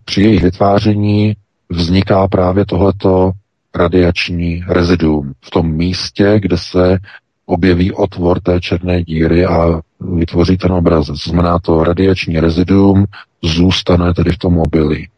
při 0.06 0.22
jejich 0.22 0.44
vytváření 0.44 1.36
vzniká 1.70 2.28
právě 2.28 2.66
tohleto 2.66 3.32
radiační 3.76 4.64
reziduum 4.68 5.34
v 5.42 5.50
tom 5.50 5.72
místě, 5.72 6.40
kde 6.42 6.58
se 6.58 6.98
objeví 7.46 7.92
otvor 7.92 8.40
té 8.40 8.62
černé 8.62 9.04
díry 9.04 9.46
a 9.46 9.82
vytvoří 10.00 10.58
ten 10.58 10.72
obrazec. 10.72 11.24
To 11.24 11.30
znamená, 11.30 11.60
to 11.60 11.84
radiační 11.84 12.40
reziduum 12.40 13.06
zůstane 13.44 14.14
tedy 14.14 14.32
v 14.32 14.38
tom 14.38 14.58
obilí. 14.58 15.10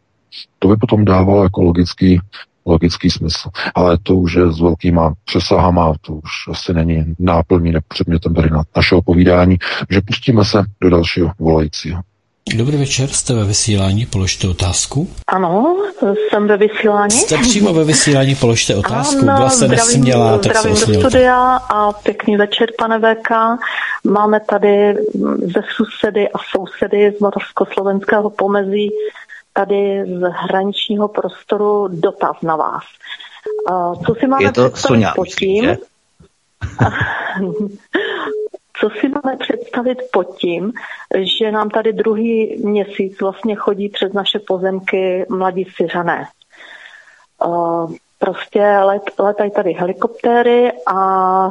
To 0.58 0.68
by 0.68 0.76
potom 0.76 1.04
dávalo 1.04 1.42
jako 1.42 1.62
logický, 1.62 2.20
logický 2.66 3.10
smysl. 3.10 3.50
Ale 3.74 3.98
to 4.02 4.14
už 4.14 4.34
je 4.34 4.52
s 4.52 4.60
velkýma 4.60 5.12
přesahama, 5.24 5.92
to 6.00 6.12
už 6.12 6.30
asi 6.50 6.74
není 6.74 7.14
náplní 7.18 7.72
předmětem 7.88 8.34
tady 8.34 8.50
na 8.50 8.62
našeho 8.76 9.02
povídání, 9.02 9.58
že 9.90 10.00
pustíme 10.00 10.44
se 10.44 10.64
do 10.80 10.90
dalšího 10.90 11.30
volajícího. 11.38 12.02
Dobrý 12.56 12.76
večer, 12.76 13.08
jste 13.08 13.34
ve 13.34 13.44
vysílání, 13.44 14.06
položte 14.06 14.48
otázku. 14.48 15.08
Ano, 15.26 15.76
jsem 16.30 16.46
ve 16.46 16.56
vysílání. 16.56 17.10
Jste 17.10 17.38
přímo 17.38 17.72
ve 17.72 17.84
vysílání, 17.84 18.34
položte 18.34 18.76
otázku. 18.76 19.22
Ano, 19.22 19.36
Byla 19.36 19.48
jste 19.48 19.56
zdravím, 19.66 19.76
nesmělá, 19.76 20.38
tak 20.38 20.56
se 20.56 20.58
zdravím 20.58 20.76
do 20.76 20.82
osmělte. 20.82 21.10
studia 21.10 21.56
a 21.56 21.92
pěkný 21.92 22.36
večer, 22.36 22.68
pane 22.78 22.98
VK. 22.98 23.30
Máme 24.10 24.40
tady 24.40 24.94
ze 25.54 25.60
sousedy 25.76 26.28
a 26.28 26.38
sousedy 26.56 27.12
z 27.16 27.20
moravskoslovenského 27.20 28.30
pomezí 28.30 28.90
tady 29.54 30.04
z 30.06 30.20
hraničního 30.20 31.08
prostoru 31.08 31.88
dotaz 31.88 32.36
na 32.42 32.56
vás. 32.56 32.82
Co 34.06 34.14
si 34.14 34.26
máme 34.26 34.52
představit 34.52 35.06
pod 35.16 35.28
tím? 35.28 35.64
že? 35.64 35.76
Co 38.80 38.90
si 39.00 39.08
máme 39.08 39.36
představit 39.36 39.98
pod 40.12 40.36
tím, 40.36 40.72
že 41.18 41.50
nám 41.50 41.70
tady 41.70 41.92
druhý 41.92 42.62
měsíc 42.64 43.20
vlastně 43.20 43.54
chodí 43.54 43.88
přes 43.88 44.12
naše 44.12 44.38
pozemky 44.38 45.26
mladí 45.28 45.64
Syřané. 45.76 46.28
Prostě 48.18 48.60
let, 48.62 49.02
letají 49.18 49.50
tady 49.50 49.72
helikoptéry 49.72 50.72
a 50.86 51.48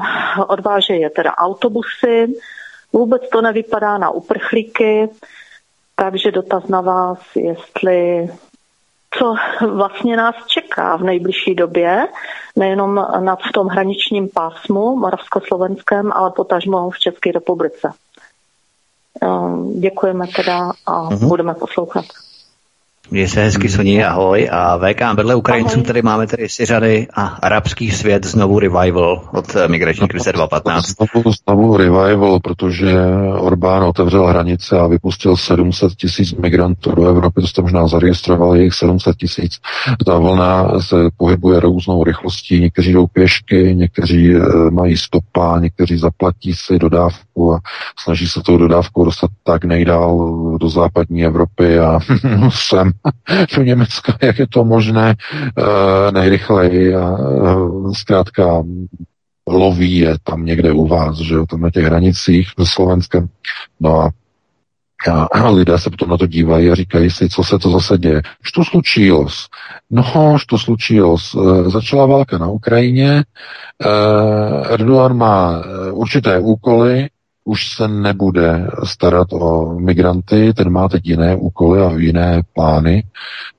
odvážejí 0.48 1.02
je 1.02 1.10
teda 1.10 1.36
autobusy. 1.36 2.28
Vůbec 2.94 3.30
to 3.30 3.42
nevypadá 3.42 3.98
na 3.98 4.10
uprchlíky, 4.10 5.10
takže 5.96 6.32
dotaz 6.32 6.68
na 6.68 6.82
vás, 6.82 7.20
jestli 7.36 8.30
co 9.20 9.36
vlastně 9.68 10.18
nás 10.18 10.36
čeká 10.48 10.96
v 10.96 11.04
nejbližší 11.04 11.56
době, 11.56 12.08
nejenom 12.56 12.96
na, 13.20 13.36
v 13.36 13.52
tom 13.54 13.68
hraničním 13.68 14.30
pásmu 14.30 14.96
moravskoslovenském, 14.96 16.12
ale 16.12 16.32
potažmo 16.32 16.90
v 16.90 17.00
České 17.00 17.32
republice. 17.32 17.92
Um, 19.22 19.80
Děkujeme 19.80 20.28
teda 20.28 20.72
a 20.86 21.02
Mhm. 21.04 21.28
budeme 21.28 21.54
poslouchat. 21.54 22.06
Měj 23.12 23.28
se 23.28 23.44
hezky, 23.44 23.70
Soni, 23.70 24.04
ahoj. 24.04 24.50
A 24.52 24.78
VK, 24.78 25.02
vedle 25.16 25.36
Ukrajinců 25.36 25.82
tady 25.82 26.02
máme 26.02 26.28
tady 26.28 26.50
Syřany 26.50 27.08
a 27.14 27.26
arabský 27.26 27.92
svět, 27.92 28.26
znovu 28.26 28.60
revival 28.60 29.22
od 29.34 29.56
eh, 29.56 29.68
migrační 29.68 30.08
krize 30.08 30.32
2015. 30.32 30.86
Znovu, 30.86 31.32
znovu 31.32 31.78
revival, 31.78 32.40
protože 32.40 32.96
Orbán 33.40 33.84
otevřel 33.84 34.28
hranice 34.28 34.80
a 34.80 34.88
vypustil 34.88 35.38
700 35.38 35.96
tisíc 35.96 36.34
migrantů 36.34 36.96
do 36.96 37.08
Evropy, 37.08 37.42
to 37.42 37.48
jste 37.48 37.62
možná 37.62 37.88
zaregistrovali, 37.88 38.64
jich 38.64 38.74
700 38.74 39.18
tisíc. 39.18 39.60
Ta 40.06 40.18
vlna 40.18 40.80
se 40.80 40.96
pohybuje 41.18 41.60
různou 41.60 42.04
rychlostí, 42.04 42.60
někteří 42.60 42.92
jdou 42.92 43.08
pěšky, 43.08 43.76
někteří 43.76 44.36
eh, 44.36 44.40
mají 44.72 44.98
stopa, 44.98 45.60
někteří 45.60 45.98
zaplatí 45.98 46.54
si 46.54 46.80
dodávku 46.80 47.54
a 47.54 47.60
snaží 48.00 48.28
se 48.28 48.42
tou 48.42 48.58
dodávkou 48.58 49.06
dostat 49.06 49.30
tak 49.44 49.66
nejdál 49.66 50.38
do 50.60 50.70
západní 50.70 51.26
Evropy 51.26 51.80
a 51.80 52.00
sem 52.50 52.93
do 53.58 53.64
Německa, 53.64 54.18
jak 54.22 54.40
je 54.40 54.48
to 54.48 54.64
možné, 54.64 55.16
eh, 55.58 56.12
nejrychleji 56.12 56.96
a 56.96 57.18
eh, 57.20 57.94
zkrátka 57.94 58.64
loví 59.48 59.98
je 59.98 60.16
tam 60.24 60.46
někde 60.46 60.72
u 60.72 60.88
vás, 60.88 61.18
že 61.18 61.36
jo, 61.36 61.46
tam 61.46 61.62
na 61.62 61.70
těch 61.70 61.86
hranicích 61.86 62.50
se 62.60 62.66
Slovenskem. 62.66 63.28
No 63.80 64.00
a 64.00 64.10
a 65.12 65.50
lidé 65.50 65.80
se 65.80 65.90
potom 65.90 66.10
na 66.10 66.18
to 66.18 66.28
dívají 66.28 66.70
a 66.70 66.76
říkají 66.76 67.10
si, 67.10 67.30
co 67.30 67.44
se 67.44 67.60
to 67.60 67.70
zase 67.70 67.98
děje. 67.98 68.22
Što 68.42 68.64
slučilo? 68.64 69.28
No, 69.90 70.38
što 70.38 70.58
slučilo? 70.58 71.18
Začala 71.68 72.06
válka 72.06 72.38
na 72.38 72.48
Ukrajině, 72.48 73.24
eh, 73.24 74.74
Erdogan 74.74 75.18
má 75.18 75.62
eh, 75.62 75.92
určité 75.92 76.40
úkoly, 76.40 77.08
už 77.44 77.76
se 77.76 77.88
nebude 77.88 78.68
starat 78.84 79.34
o 79.34 79.76
migranty, 79.80 80.54
ten 80.54 80.70
má 80.70 80.90
teď 80.90 81.06
jiné 81.06 81.36
úkoly 81.36 81.82
a 81.82 81.92
jiné 81.92 82.42
plány 82.54 83.04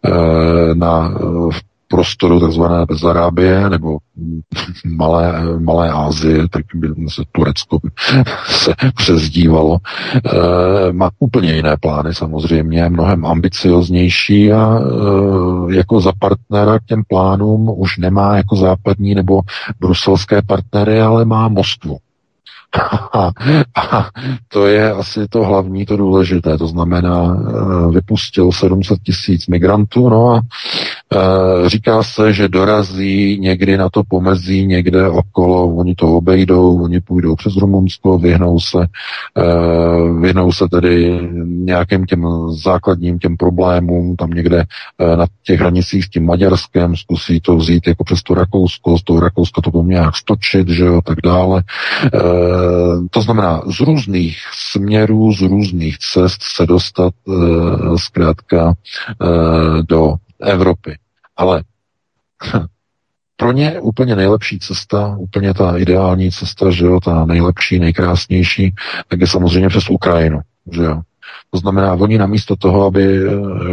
eh, 0.05 0.75
na 0.75 1.09
v 1.51 1.75
prostoru 1.95 2.41
takzvané 2.41 2.87
Bezarábie 2.87 3.71
nebo 3.71 3.99
Malé, 4.87 5.43
Malé 5.59 5.91
Ázie, 5.91 6.49
tak 6.51 6.65
by 6.75 6.89
se 7.09 7.23
Turecko 7.33 7.79
se 8.47 8.75
přezdívalo. 8.97 9.79
E, 9.79 10.93
má 10.93 11.11
úplně 11.19 11.55
jiné 11.55 11.77
plány 11.81 12.15
samozřejmě, 12.15 12.89
mnohem 12.89 13.27
ambicioznější 13.27 14.53
a 14.53 14.79
e, 14.79 15.75
jako 15.75 16.01
za 16.01 16.13
partnera 16.19 16.79
k 16.79 16.85
těm 16.85 17.03
plánům 17.09 17.73
už 17.77 17.99
nemá 17.99 18.37
jako 18.37 18.57
západní 18.57 19.15
nebo 19.15 19.41
bruselské 19.81 20.43
partnery, 20.43 21.01
ale 21.01 21.25
má 21.25 21.49
Moskvu. 21.49 21.99
To 24.49 24.67
je 24.67 24.93
asi 24.93 25.29
to 25.29 25.45
hlavní, 25.45 25.87
to 25.87 25.97
důležité. 25.97 26.59
To 26.59 26.67
znamená, 26.67 27.37
eh, 27.37 27.93
vypustil 27.93 28.53
700 28.53 28.99
tisíc 29.03 29.47
migrantů, 29.47 30.09
no 30.09 30.31
a 30.31 30.41
říká 31.67 32.03
se, 32.03 32.33
že 32.33 32.49
dorazí 32.49 33.39
někdy 33.41 33.77
na 33.77 33.89
to 33.91 34.03
pomezí, 34.09 34.67
někde 34.67 35.09
okolo, 35.09 35.75
oni 35.75 35.95
to 35.95 36.07
obejdou, 36.17 36.83
oni 36.83 37.01
půjdou 37.01 37.35
přes 37.35 37.57
Rumunsko, 37.57 38.19
vyhnou 38.19 38.61
se, 38.61 38.87
eh, 39.39 40.21
vyhnou 40.21 40.53
se 40.53 40.65
tedy 40.71 41.21
nějakým 41.45 42.05
těm 42.05 42.27
základním 42.63 43.19
těm 43.19 43.37
problémům, 43.37 44.17
tam 44.17 44.31
někde 44.31 44.65
na 45.17 45.27
těch 45.43 45.61
hranicích 45.61 46.05
s 46.05 46.09
tím 46.09 46.27
Maďarskem, 46.27 46.97
zkusí 46.97 47.41
to 47.41 47.57
vzít 47.57 47.87
jako 47.87 48.05
přes 48.05 48.23
to 48.23 48.35
Rakousko, 48.35 48.99
z 48.99 49.03
toho 49.03 49.21
Rakouska 49.21 49.61
to 49.61 49.71
bude 49.71 49.89
nějak 49.89 50.17
stočit, 50.17 50.69
že 50.69 50.85
jo, 50.85 51.01
tak 51.05 51.19
dále. 51.25 51.63
To 53.11 53.23
znamená, 53.23 53.63
z 53.67 53.81
různých 53.81 54.37
směrů, 54.73 55.33
z 55.33 55.41
různých 55.41 55.99
cest 55.99 56.43
se 56.57 56.67
dostat 56.67 57.15
zkrátka 57.97 58.75
do 59.89 60.15
Evropy. 60.45 60.99
Ale 61.37 61.63
pro 63.37 63.53
ně 63.53 63.81
úplně 63.81 64.17
nejlepší 64.17 64.59
cesta, 64.59 65.17
úplně 65.19 65.55
ta 65.55 65.77
ideální 65.77 66.31
cesta, 66.31 66.71
že 66.71 66.85
jo, 66.85 67.01
ta 67.01 67.25
nejlepší, 67.25 67.79
nejkrásnější, 67.79 68.75
tak 69.09 69.21
je 69.21 69.27
samozřejmě 69.27 69.69
přes 69.69 69.91
Ukrajinu, 69.91 70.41
že 70.73 70.83
jo. 70.83 71.03
To 71.51 71.59
znamená, 71.59 71.95
oni 71.95 72.19
namísto 72.19 72.57
toho, 72.57 72.87
aby 72.87 73.21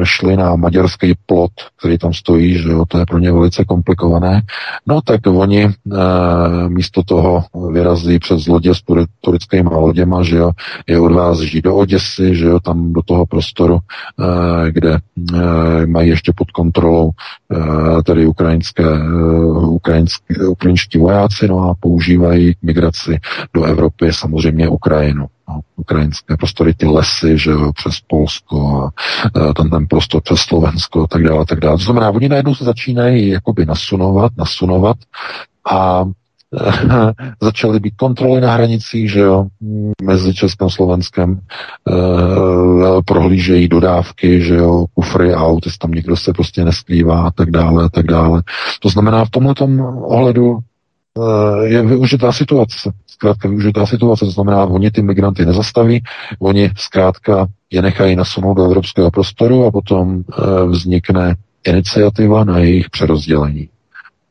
šli 0.04 0.38
na 0.38 0.56
maďarský 0.56 1.14
plot, 1.26 1.52
který 1.80 1.98
tam 1.98 2.14
stojí, 2.14 2.58
že 2.58 2.70
jo, 2.70 2.86
to 2.88 2.98
je 2.98 3.06
pro 3.06 3.20
ně 3.20 3.32
velice 3.32 3.66
komplikované, 3.66 4.42
no 4.88 5.02
tak 5.02 5.22
oni 5.28 5.64
e, 5.64 5.70
místo 6.68 7.04
toho 7.04 7.44
vyrazí 7.72 8.20
přes 8.20 8.48
lodě 8.48 8.76
s 8.76 8.82
turi, 8.82 9.06
turickými 9.22 9.70
loděma, 9.70 10.24
že 10.24 10.38
jo, 10.38 10.52
je 10.88 11.00
odvází 11.00 11.62
do 11.62 11.76
Oděsy, 11.76 12.36
že 12.36 12.46
jo, 12.46 12.60
tam 12.60 12.94
do 12.94 13.02
toho 13.02 13.26
prostoru, 13.26 13.80
e, 13.80 14.72
kde 14.72 14.94
e, 14.94 15.00
mají 15.86 16.10
ještě 16.10 16.34
pod 16.36 16.52
kontrolou 16.52 17.12
e, 17.12 18.04
tedy 18.04 18.26
ukrajinské, 18.26 18.84
e, 18.84 19.00
ukrajinské, 19.56 20.48
ukrajinští 20.48 20.98
vojáci, 20.98 21.48
no 21.48 21.70
a 21.70 21.76
používají 21.80 22.56
migraci 22.62 23.20
do 23.54 23.64
Evropy 23.64 24.14
samozřejmě 24.14 24.68
Ukrajinu. 24.70 25.26
Ukrajinské 25.76 26.38
prostory, 26.38 26.74
ty 26.74 26.86
lesy, 26.86 27.38
že 27.38 27.52
jo, 27.52 27.72
přes 27.74 28.00
Polsko 28.08 28.84
a 28.84 28.90
e, 29.50 29.54
ten, 29.54 29.70
ten 29.70 29.88
prostor 29.88 30.22
přes 30.22 30.40
Slovensko 30.40 31.04
a 31.04 31.08
tak 31.08 31.24
dále, 31.24 31.46
tak 31.46 31.60
dále. 31.60 31.78
To 31.78 31.84
znamená, 31.84 32.10
oni 32.10 32.30
najednou 32.30 32.56
se 32.56 32.64
začínají 32.64 33.28
jakoby 33.28 33.66
nasunovat, 33.66 34.32
nasunovat 34.38 34.98
a 35.72 36.06
začaly 37.42 37.80
být 37.80 37.96
kontroly 37.96 38.42
na 38.42 38.54
hranicích, 38.54 39.12
že 39.12 39.20
jo, 39.20 39.46
mezi 40.02 40.34
Českem 40.34 40.68
a 40.68 40.70
Slovenskem, 40.70 41.40
e, 41.40 41.42
prohlížejí 43.06 43.68
dodávky, 43.68 44.42
že 44.42 44.56
jo, 44.56 44.86
kufry 44.94 45.36
aut, 45.36 45.66
jestli 45.66 45.78
tam 45.78 45.92
někdo 45.92 46.18
se 46.18 46.34
prostě 46.34 46.66
neskrývá 46.66 47.28
a 47.28 47.32
tak 47.32 47.52
dále, 47.52 47.86
a 47.86 47.90
tak 47.90 48.06
dále. 48.06 48.44
To 48.80 48.90
znamená, 48.90 49.26
v 49.26 49.30
tomhle 49.30 49.54
ohledu 50.02 50.58
e, 50.58 50.71
je 51.64 51.86
využitá 51.86 52.32
situace. 52.32 52.92
Zkrátka 53.08 53.48
využitá 53.48 53.86
situace, 53.86 54.26
to 54.26 54.32
znamená, 54.32 54.66
oni 54.66 54.92
ty 54.92 55.02
migranty 55.02 55.46
nezastaví, 55.46 56.04
oni 56.40 56.70
zkrátka 56.78 57.48
je 57.72 57.82
nechají 57.82 58.16
nasunout 58.16 58.58
do 58.58 58.64
evropského 58.64 59.12
prostoru 59.12 59.66
a 59.66 59.72
potom 59.72 60.20
e, 60.20 60.24
vznikne 60.66 61.36
iniciativa 61.66 62.44
na 62.44 62.58
jejich 62.60 62.90
přerozdělení. 62.90 63.70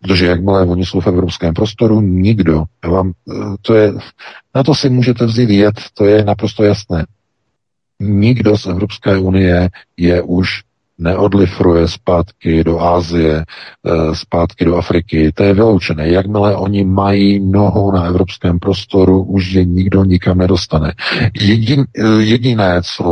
Protože 0.02 0.27
jakmile 0.27 0.66
oni 0.66 0.86
jsou 0.86 1.01
v 1.01 1.07
evropském 1.07 1.55
prostoru, 1.55 2.01
nikdo, 2.01 2.65
vám, 2.85 3.12
eh, 3.32 3.35
to 3.62 3.74
je, 3.74 3.93
na 4.55 4.62
to 4.62 4.74
si 4.74 4.89
můžete 4.90 5.27
vzít 5.27 5.51
jet, 5.51 5.74
to 5.94 6.05
je 6.05 6.24
naprosto 6.24 6.65
jasné. 6.65 7.07
Nikdo 8.01 8.59
z 8.59 8.66
Evropské 8.66 9.19
unie 9.19 9.69
je 9.97 10.23
už 10.23 10.62
neodlifruje 11.01 11.89
zpátky 11.89 12.64
do 12.64 12.81
Ázie, 12.81 13.44
eh, 13.44 14.14
zpátky 14.14 14.64
do 14.64 14.77
Afriky. 14.77 15.32
To 15.32 15.43
je 15.43 15.55
vyloučené. 15.55 16.09
Jakmile 16.09 16.56
oni 16.56 16.85
mají 16.85 17.40
nohu 17.40 17.93
na 17.93 18.05
evropském 18.05 18.59
prostoru, 18.59 19.22
už 19.22 19.52
je 19.52 19.64
nikdo 19.64 20.05
nikam 20.05 20.39
nedostane. 20.39 20.93
Jedin, 21.40 21.85
jediné, 22.18 22.81
co 22.97 23.05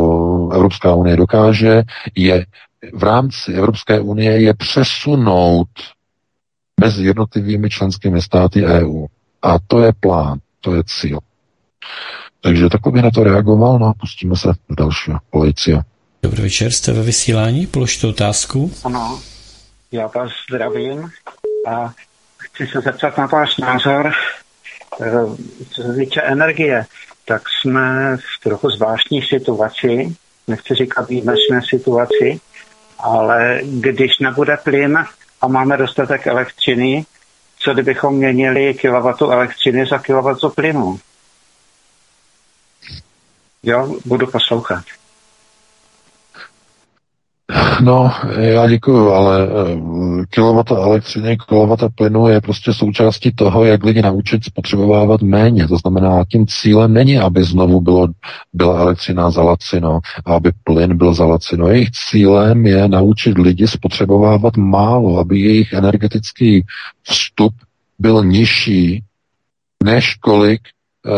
Evropská 0.52 0.94
unie 0.94 1.16
dokáže, 1.16 1.82
je 2.16 2.46
v 2.94 3.02
rámci 3.02 3.52
Evropské 3.52 4.00
unie 4.00 4.40
je 4.40 4.54
přesunout 4.54 5.68
mezi 6.80 7.04
jednotlivými 7.04 7.70
členskými 7.70 8.22
státy 8.22 8.64
EU. 8.64 9.06
A 9.42 9.58
to 9.66 9.80
je 9.80 9.92
plán, 10.00 10.38
to 10.60 10.74
je 10.74 10.82
cíl. 10.86 11.18
Takže 12.40 12.68
takhle 12.68 13.02
na 13.02 13.10
to 13.10 13.24
reagoval, 13.24 13.78
no 13.78 13.86
a 13.86 13.94
pustíme 14.00 14.36
se 14.36 14.48
do 14.68 14.74
dalšího. 14.74 15.18
Policia. 15.30 15.82
Dobrý 16.22 16.42
večer, 16.42 16.72
jste 16.72 16.92
ve 16.92 17.02
vysílání, 17.02 17.66
položte 17.66 18.06
otázku. 18.06 18.72
Ano, 18.84 19.20
já 19.92 20.06
vás 20.06 20.30
zdravím 20.50 21.10
a 21.68 21.92
chci 22.38 22.66
se 22.66 22.80
zeptat 22.80 23.18
na 23.18 23.26
váš 23.26 23.56
názor, 23.56 24.12
eh, 25.02 25.10
co 25.70 25.82
se 25.82 25.94
týče 25.94 26.22
energie, 26.22 26.86
tak 27.24 27.42
jsme 27.48 28.16
v 28.16 28.42
trochu 28.42 28.70
zvláštní 28.70 29.22
situaci, 29.22 30.16
nechci 30.46 30.74
říkat 30.74 31.08
výjimečné 31.08 31.60
situaci, 31.68 32.40
ale 32.98 33.60
když 33.64 34.18
nebude 34.18 34.56
plyn 34.56 35.04
a 35.40 35.48
máme 35.48 35.76
dostatek 35.76 36.26
elektřiny, 36.26 37.06
co 37.58 37.72
kdybychom 37.72 38.14
měnili 38.14 38.74
kilowattu 38.74 39.30
elektřiny 39.30 39.86
za 39.86 39.98
kilowattu 39.98 40.50
plynu? 40.50 41.00
Jo, 43.62 43.96
budu 44.04 44.26
poslouchat. 44.26 44.84
No, 47.80 48.12
já 48.38 48.68
děkuju, 48.68 49.10
ale 49.10 49.42
eh, 49.42 50.26
kilowata 50.30 50.74
elektřiny, 50.74 51.36
kilowata 51.48 51.88
plynu 51.94 52.28
je 52.28 52.40
prostě 52.40 52.72
součástí 52.72 53.32
toho, 53.32 53.64
jak 53.64 53.84
lidi 53.84 54.02
naučit 54.02 54.44
spotřebovávat 54.44 55.22
méně. 55.22 55.68
To 55.68 55.76
znamená, 55.76 56.24
tím 56.32 56.46
cílem 56.46 56.92
není, 56.92 57.18
aby 57.18 57.44
znovu 57.44 57.80
bylo, 57.80 58.08
byla 58.52 58.80
elektřina 58.80 59.30
za 59.30 59.42
lacino 59.42 60.00
a 60.26 60.34
aby 60.34 60.52
plyn 60.64 60.96
byl 60.96 61.14
za 61.14 61.24
lacino. 61.24 61.68
Jejich 61.68 61.90
cílem 61.90 62.66
je 62.66 62.88
naučit 62.88 63.38
lidi 63.38 63.68
spotřebovávat 63.68 64.56
málo, 64.56 65.18
aby 65.18 65.40
jejich 65.40 65.72
energetický 65.72 66.64
vstup 67.02 67.54
byl 67.98 68.24
nižší, 68.24 69.04
než 69.84 70.14
kolik 70.14 70.60
eh, 71.06 71.10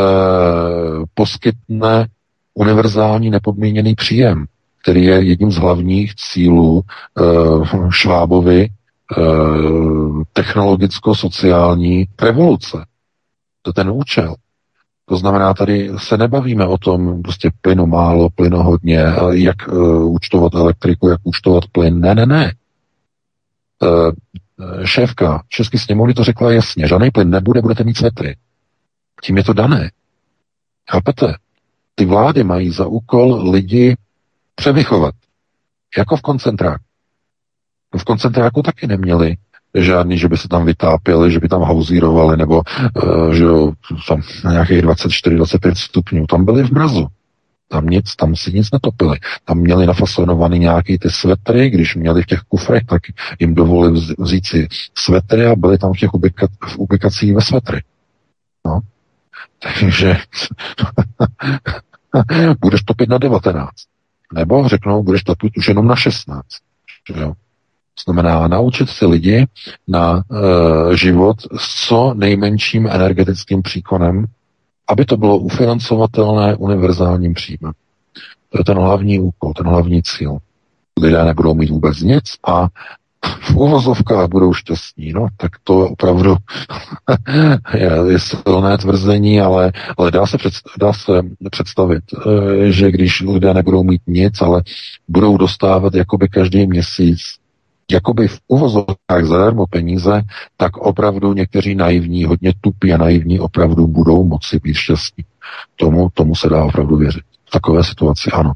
poskytne 1.15 2.07
univerzální 2.55 3.31
nepodmíněný 3.31 3.95
příjem 3.95 4.47
který 4.83 5.05
je 5.05 5.25
jedním 5.25 5.51
z 5.53 5.57
hlavních 5.57 6.15
cílů 6.15 6.83
uh, 7.21 7.91
Švábovy 7.91 8.69
uh, 9.19 10.23
technologicko-sociální 10.33 12.07
revoluce. 12.23 12.85
To 13.63 13.71
je 13.71 13.75
ten 13.75 13.91
účel. 13.91 14.35
To 15.05 15.17
znamená, 15.17 15.55
tady 15.55 15.91
se 15.97 16.17
nebavíme 16.17 16.67
o 16.67 16.79
tom, 16.79 17.23
prostě 17.23 17.51
plynu 17.61 17.87
málo, 17.87 18.31
plynu 18.31 18.59
hodně, 18.59 19.05
jak 19.31 19.69
uh, 19.69 20.15
účtovat 20.15 20.55
elektriku, 20.55 21.09
jak 21.09 21.21
účtovat 21.25 21.65
plyn. 21.73 22.01
Ne, 22.01 22.15
ne, 22.15 22.27
ne. 22.27 22.53
Uh, 23.83 24.11
šéfka 24.85 25.43
České 25.49 25.79
sněmovny 25.79 26.15
to 26.15 26.25
řekla 26.25 26.53
jasně. 26.53 26.89
Žádný 26.89 27.11
plyn 27.11 27.31
nebude, 27.31 27.63
budete 27.63 27.85
mít 27.85 27.97
svetry. 27.97 28.37
Tím 29.23 29.37
je 29.37 29.45
to 29.45 29.53
dané. 29.53 29.91
Chápete? 30.91 31.35
Ty 31.95 32.05
vlády 32.05 32.45
mají 32.45 32.71
za 32.71 32.87
úkol 32.87 33.51
lidi 33.51 33.97
převychovat. 34.55 35.15
Jako 35.99 36.17
v 36.17 36.23
koncentráku. 36.23 36.85
V 37.99 38.05
koncentráku 38.05 38.63
taky 38.63 38.87
neměli 38.87 39.37
žádný, 39.75 40.19
že 40.19 40.29
by 40.29 40.37
se 40.37 40.49
tam 40.49 40.65
vytápěli, 40.65 41.33
že 41.33 41.41
by 41.41 41.49
tam 41.49 41.63
hauzírovali, 41.63 42.37
nebo 42.37 42.63
uh, 43.05 43.33
že 43.33 43.45
tam 44.09 44.23
na 44.45 44.53
nějakých 44.53 44.83
24-25 44.83 45.75
stupňů. 45.75 46.27
Tam 46.27 46.45
byli 46.45 46.63
v 46.63 46.71
mrazu. 46.71 47.07
Tam 47.69 47.87
nic, 47.87 48.17
tam 48.17 48.37
si 48.37 48.53
nic 48.53 48.71
netopili. 48.71 49.19
Tam 49.45 49.59
měli 49.59 49.87
nafasonovaný 49.87 50.59
nějaký 50.59 50.99
ty 50.99 51.11
svetry, 51.11 51.71
když 51.71 51.97
měli 51.97 52.23
v 52.23 52.27
těch 52.27 52.41
kufrech, 52.41 52.83
tak 52.89 53.03
jim 53.41 53.55
dovolili 53.55 54.01
vzít 54.19 54.47
si 54.47 54.69
svetry 54.95 55.47
a 55.47 55.57
byli 55.57 55.79
tam 55.79 55.93
v 55.93 55.99
těch 55.99 56.15
ubika, 56.15 56.49
v 56.65 56.79
ubikacích 56.79 57.35
ve 57.35 57.41
svetry. 57.41 57.83
No. 58.67 58.81
Takže 59.63 60.17
budeš 62.61 62.83
topit 62.83 63.09
na 63.09 63.19
19. 63.19 63.69
Nebo 64.33 64.69
řeknou, 64.69 65.03
budeš 65.03 65.25
topit 65.25 65.57
už 65.57 65.69
jenom 65.69 65.87
na 65.87 65.97
16. 65.97 66.43
Že 67.15 67.23
jo? 67.23 67.33
Znamená 68.05 68.49
naučit 68.49 68.91
si 68.91 69.07
lidi 69.07 69.47
na 69.89 70.19
e, 70.19 70.97
život 70.97 71.37
s 71.57 71.87
co 71.89 72.15
nejmenším 72.15 72.87
energetickým 72.87 73.63
příkonem, 73.63 74.25
aby 74.89 75.05
to 75.05 75.17
bylo 75.17 75.39
ufinancovatelné 75.39 76.57
univerzálním 76.57 77.35
příjmem. 77.35 77.73
To 78.49 78.61
je 78.61 78.65
ten 78.65 78.79
hlavní 78.79 79.21
úkol, 79.21 79.53
ten 79.53 79.67
hlavní 79.67 80.03
cíl. 80.03 80.39
Lidé 81.01 81.25
nebudou 81.25 81.55
mít 81.55 81.71
vůbec 81.71 82.01
nic 82.01 82.25
a 82.47 82.69
v 83.41 83.57
uvozovkách 83.57 84.29
budou 84.29 84.53
šťastní, 84.53 85.13
no, 85.13 85.27
tak 85.37 85.51
to 85.65 85.89
opravdu 85.89 86.37
je, 87.75 87.91
je 88.09 88.19
silné 88.19 88.79
tvrzení, 88.79 89.41
ale, 89.41 89.73
ale 89.99 90.11
dá, 90.11 90.27
se 90.27 90.39
představit, 90.39 90.79
dá 90.79 90.93
se 90.93 91.23
představit, 91.51 92.05
eh, 92.15 92.73
že 92.73 92.91
když 92.91 93.21
lidé 93.21 93.55
nebudou 93.55 93.85
mít 93.85 94.03
nic, 94.07 94.41
ale 94.43 94.63
budou 95.09 95.37
dostávat 95.37 95.95
jakoby 95.95 96.29
každý 96.29 96.67
měsíc 96.67 97.21
jakoby 97.91 98.29
v 98.29 98.39
uvozovkách 98.49 99.25
zadarmo 99.25 99.67
peníze, 99.67 100.23
tak 100.57 100.77
opravdu 100.77 101.33
někteří 101.33 101.75
naivní, 101.75 102.25
hodně 102.25 102.53
tupí 102.61 102.93
a 102.93 102.97
naivní 102.97 103.41
opravdu 103.41 103.87
budou 103.87 104.25
moci 104.25 104.59
být 104.63 104.75
šťastní. 104.75 105.25
Tomu, 105.77 106.09
tomu 106.15 106.35
se 106.35 106.49
dá 106.49 106.65
opravdu 106.65 106.97
věřit. 106.97 107.23
V 107.45 107.51
takové 107.51 107.85
situaci 107.85 108.31
ano. 108.31 108.53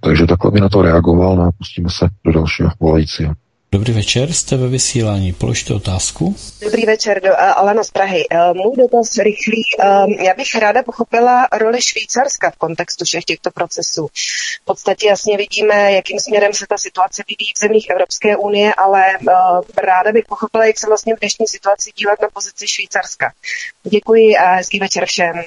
Takže 0.00 0.26
takhle 0.26 0.50
by 0.50 0.60
na 0.60 0.68
to 0.68 0.82
reagoval, 0.82 1.36
no 1.36 1.42
a 1.42 1.50
pustíme 1.58 1.90
se 1.90 2.08
do 2.24 2.32
dalšího 2.32 2.70
volajícího. 2.80 3.32
Dobrý 3.74 3.92
večer, 3.92 4.32
jste 4.32 4.56
ve 4.56 4.68
vysílání. 4.68 5.32
Položte 5.32 5.74
otázku. 5.74 6.36
Dobrý 6.60 6.86
večer, 6.86 7.22
do, 7.22 7.30
uh, 7.30 7.36
Alena 7.38 7.84
z 7.84 7.90
Prahy. 7.90 8.24
Uh, 8.28 8.54
můj 8.54 8.76
dotaz 8.76 9.16
rychlý. 9.16 9.62
Uh, 9.78 10.12
já 10.24 10.34
bych 10.34 10.54
ráda 10.54 10.82
pochopila 10.82 11.48
roli 11.52 11.82
Švýcarska 11.82 12.50
v 12.50 12.56
kontextu 12.56 13.04
všech 13.04 13.24
těchto 13.24 13.50
procesů. 13.50 14.08
V 14.62 14.64
podstatě 14.64 15.06
jasně 15.06 15.36
vidíme, 15.36 15.92
jakým 15.92 16.20
směrem 16.20 16.52
se 16.52 16.66
ta 16.68 16.78
situace 16.78 17.22
vyvíjí 17.28 17.52
v 17.56 17.58
zemích 17.58 17.86
Evropské 17.90 18.36
unie, 18.36 18.74
ale 18.74 19.02
uh, 19.20 19.60
ráda 19.76 20.12
bych 20.12 20.24
pochopila, 20.28 20.66
jak 20.66 20.78
se 20.78 20.86
vlastně 20.86 21.16
v 21.16 21.20
dnešní 21.20 21.46
situaci 21.46 21.90
dívat 21.96 22.22
na 22.22 22.28
pozici 22.34 22.68
Švýcarska. 22.68 23.32
Děkuji 23.82 24.36
a 24.36 24.54
hezký 24.54 24.78
večer 24.78 25.06
všem. 25.06 25.42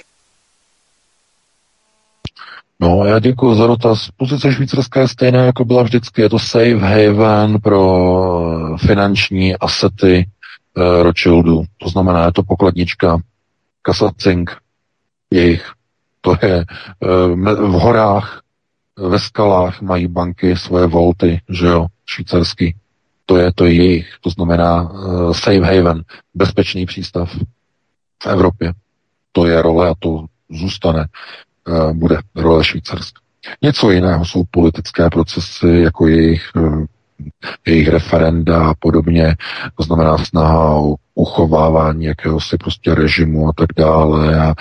No, 2.80 3.06
já 3.06 3.20
děkuji 3.20 3.56
za 3.56 3.68
dotaz. 3.68 4.10
Pozice 4.18 4.54
Švýcarska 4.54 5.00
je 5.00 5.08
stejná, 5.08 5.44
jako 5.44 5.66
byla 5.66 5.84
vždycky. 5.84 6.22
Je 6.22 6.30
to 6.30 6.40
safe 6.40 6.78
haven 6.78 7.60
pro 7.62 8.78
finanční 8.78 9.56
asety 9.56 10.30
uh, 10.78 11.04
Rothschildu. 11.04 11.64
To 11.78 11.90
znamená, 11.90 12.26
je 12.26 12.32
to 12.32 12.44
pokladnička 12.44 13.18
Kasacing 13.82 14.58
jejich. 15.32 15.72
To 16.22 16.36
je 16.42 16.66
uh, 17.00 17.52
v 17.52 17.72
horách, 17.72 18.42
ve 18.98 19.20
skalách 19.20 19.82
mají 19.82 20.08
banky 20.08 20.56
svoje 20.56 20.88
volty, 20.88 21.42
že 21.50 21.68
jo, 21.68 21.86
švýcarský. 22.06 22.76
To 23.26 23.38
je, 23.38 23.52
to 23.56 23.66
je 23.66 23.74
jejich. 23.74 24.08
To 24.22 24.30
znamená 24.30 24.82
uh, 24.82 25.34
safe 25.34 25.66
haven, 25.66 26.04
bezpečný 26.34 26.86
přístav 26.86 27.36
v 28.24 28.28
Evropě. 28.28 28.74
To 29.32 29.46
je 29.46 29.62
role 29.62 29.90
a 29.90 29.94
to 30.00 30.26
zůstane. 30.50 31.06
Uh, 31.68 31.92
bude 31.94 32.18
role 32.36 32.64
Švýcarska. 32.64 33.22
Něco 33.62 33.92
jiného 33.92 34.26
jsou 34.26 34.44
politické 34.52 35.10
procesy, 35.10 35.68
jako 35.68 36.08
jejich, 36.08 36.52
uh, 36.56 36.86
jejich 37.68 37.88
referenda 37.88 38.68
a 38.68 38.74
podobně, 38.80 39.36
to 39.76 39.84
znamená 39.84 40.18
snaha 40.18 40.76
o 40.76 40.96
uchovávání 41.16 42.06
jakéhosi 42.06 42.58
prostě 42.58 42.96
režimu 42.96 43.50
a 43.50 43.52
tak 43.58 43.68
dále. 43.78 44.40
A, 44.40 44.54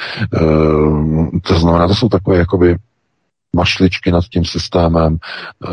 uh, 0.43 1.29
to 1.43 1.59
znamená, 1.59 1.89
to 1.89 1.95
jsou 1.95 2.09
takové 2.09 2.39
jakoby 2.39 2.77
mašličky 3.57 4.13
nad 4.13 4.25
tím 4.25 4.45
systémem 4.45 5.17
eh, 5.17 5.69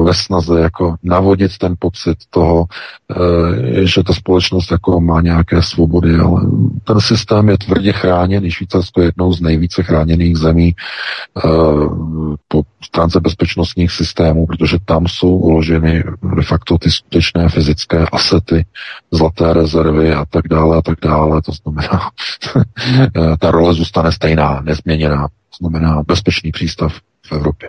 ve 0.04 0.14
snaze 0.14 0.60
jako 0.60 0.94
navodit 1.02 1.58
ten 1.58 1.74
pocit 1.78 2.18
toho, 2.30 2.64
eh, 3.10 3.86
že 3.86 4.02
ta 4.02 4.12
společnost 4.12 4.70
jako 4.70 5.00
má 5.00 5.20
nějaké 5.20 5.62
svobody, 5.62 6.14
ale 6.14 6.40
ten 6.84 7.00
systém 7.00 7.48
je 7.48 7.58
tvrdě 7.58 7.92
chráněný. 7.92 8.50
Švýcarsko 8.50 9.00
je 9.00 9.06
jednou 9.06 9.32
z 9.32 9.40
nejvíce 9.40 9.82
chráněných 9.82 10.36
zemí 10.36 10.74
eh, 10.74 11.48
po 12.48 12.62
stránce 12.84 13.20
bezpečnostních 13.20 13.92
systémů, 13.92 14.46
protože 14.46 14.76
tam 14.84 15.06
jsou 15.06 15.36
uloženy 15.36 16.04
de 16.36 16.42
facto 16.42 16.78
ty 16.78 16.90
skutečné 16.90 17.48
fyzické 17.48 18.06
asety, 18.12 18.66
zlaté 19.10 19.52
rezervy 19.52 20.14
a 20.14 20.24
tak 20.24 20.48
dále 20.48 20.76
a 20.76 20.82
tak 20.82 20.98
dále. 21.02 21.42
To 21.42 21.52
znamená, 21.52 22.10
ta 23.38 23.50
role 23.50 23.74
zůstane 23.74 24.12
stejná, 24.12 24.60
nezměněná 24.64 25.28
znamená 25.58 26.02
bezpečný 26.02 26.52
přístav 26.52 26.92
v 27.26 27.32
Evropě. 27.32 27.68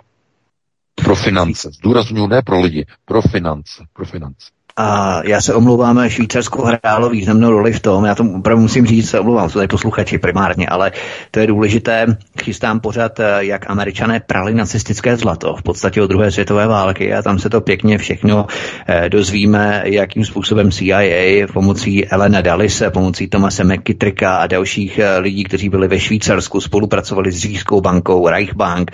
Pro 0.94 1.14
finance. 1.16 1.70
Zdůraznuju 1.72 2.26
ne 2.26 2.42
pro 2.42 2.60
lidi, 2.60 2.86
pro 3.04 3.22
finance. 3.22 3.84
Pro 3.92 4.04
finance. 4.06 4.50
A 4.82 5.20
já 5.24 5.40
se 5.40 5.54
omlouvám, 5.54 6.08
Švýcarsko 6.08 6.62
hrálo 6.62 7.10
významnou 7.10 7.50
roli 7.50 7.72
v 7.72 7.80
tom, 7.80 8.04
já 8.04 8.14
to 8.14 8.24
opravdu 8.24 8.62
musím 8.62 8.86
říct, 8.86 9.10
se 9.10 9.20
omlouvám, 9.20 9.50
jsou 9.50 9.58
tady 9.58 9.68
posluchači 9.68 10.18
primárně, 10.18 10.66
ale 10.66 10.92
to 11.30 11.40
je 11.40 11.46
důležité, 11.46 12.06
chystám 12.42 12.80
pořád, 12.80 13.20
eh, 13.20 13.24
jak 13.38 13.70
američané 13.70 14.20
prali 14.20 14.54
nacistické 14.54 15.16
zlato 15.16 15.56
v 15.56 15.62
podstatě 15.62 16.02
od 16.02 16.06
druhé 16.06 16.30
světové 16.30 16.66
války 16.66 17.14
a 17.14 17.22
tam 17.22 17.38
se 17.38 17.50
to 17.50 17.60
pěkně 17.60 17.98
všechno 17.98 18.46
eh, 18.86 19.08
dozvíme, 19.08 19.82
jakým 19.84 20.24
způsobem 20.24 20.70
CIA 20.70 21.46
pomocí 21.52 22.08
Elena 22.08 22.40
Dallise, 22.40 22.90
pomocí 22.90 23.28
Tomase 23.28 23.64
McKittricka 23.64 24.36
a 24.36 24.46
dalších 24.46 24.98
eh, 24.98 25.18
lidí, 25.18 25.44
kteří 25.44 25.68
byli 25.68 25.88
ve 25.88 26.00
Švýcarsku, 26.00 26.60
spolupracovali 26.60 27.32
s 27.32 27.38
Říšskou 27.38 27.80
bankou, 27.80 28.28
Reichbank, 28.28 28.90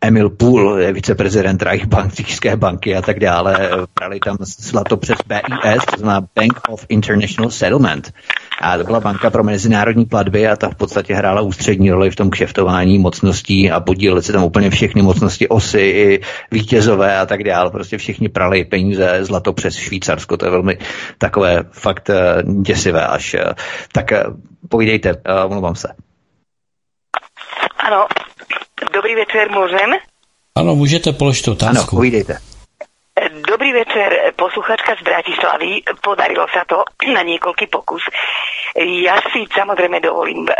Emil 0.00 0.32
je 0.78 0.92
viceprezident 0.92 1.62
Reichbank, 1.62 2.12
Říšské 2.14 2.56
banky 2.56 2.96
a 2.96 3.02
tak 3.02 3.20
dále, 3.20 3.70
prali 3.94 4.20
tam 4.20 4.36
zlato 4.40 4.96
přes 4.96 5.18
BIS, 5.28 5.84
to 5.94 5.96
znamená 6.00 6.26
Bank 6.34 6.60
of 6.68 6.86
International 6.88 7.50
Settlement. 7.50 8.12
A 8.60 8.78
to 8.78 8.84
byla 8.84 9.00
banka 9.00 9.30
pro 9.30 9.44
mezinárodní 9.44 10.04
platby 10.04 10.48
a 10.48 10.56
ta 10.56 10.68
v 10.68 10.74
podstatě 10.74 11.14
hrála 11.14 11.40
ústřední 11.40 11.90
roli 11.90 12.10
v 12.10 12.16
tom 12.16 12.30
kšeftování 12.30 12.98
mocností 12.98 13.70
a 13.70 13.80
podíleli 13.80 14.22
se 14.22 14.32
tam 14.32 14.44
úplně 14.44 14.70
všechny 14.70 15.02
mocnosti 15.02 15.48
osy 15.48 15.80
i 15.80 16.20
vítězové 16.50 17.18
a 17.18 17.26
tak 17.26 17.44
dále. 17.44 17.70
Prostě 17.70 17.98
všichni 17.98 18.28
prali 18.28 18.64
peníze, 18.64 19.18
zlato 19.24 19.52
přes 19.52 19.74
Švýcarsko. 19.74 20.36
To 20.36 20.44
je 20.46 20.50
velmi 20.50 20.78
takové 21.18 21.62
fakt 21.72 22.10
eh, 22.10 22.42
děsivé 22.62 23.06
až. 23.06 23.34
eh. 23.34 23.54
Tak 23.92 24.12
eh, 24.12 24.24
povídejte, 24.68 25.14
omlouvám 25.46 25.74
se. 25.74 25.88
Ano, 27.88 28.06
dobrý 28.92 29.14
večer, 29.14 29.48
môžem? 29.48 29.96
Ano, 30.54 30.74
můžete 30.74 31.12
položit 31.12 31.48
otázku. 31.48 31.78
Ano, 31.78 31.86
povídejte. 31.90 32.38
Dobrý 33.48 33.72
večer, 33.72 34.36
posluchačka 34.36 35.00
z 35.00 35.08
Bratislavy. 35.08 35.80
Podarilo 36.04 36.44
sa 36.52 36.68
to 36.68 36.84
na 37.16 37.24
niekoľký 37.24 37.72
pokus. 37.72 38.04
Ja 38.76 39.16
si 39.32 39.48
samozrejme 39.48 40.04
dovolím 40.04 40.44
e, 40.44 40.52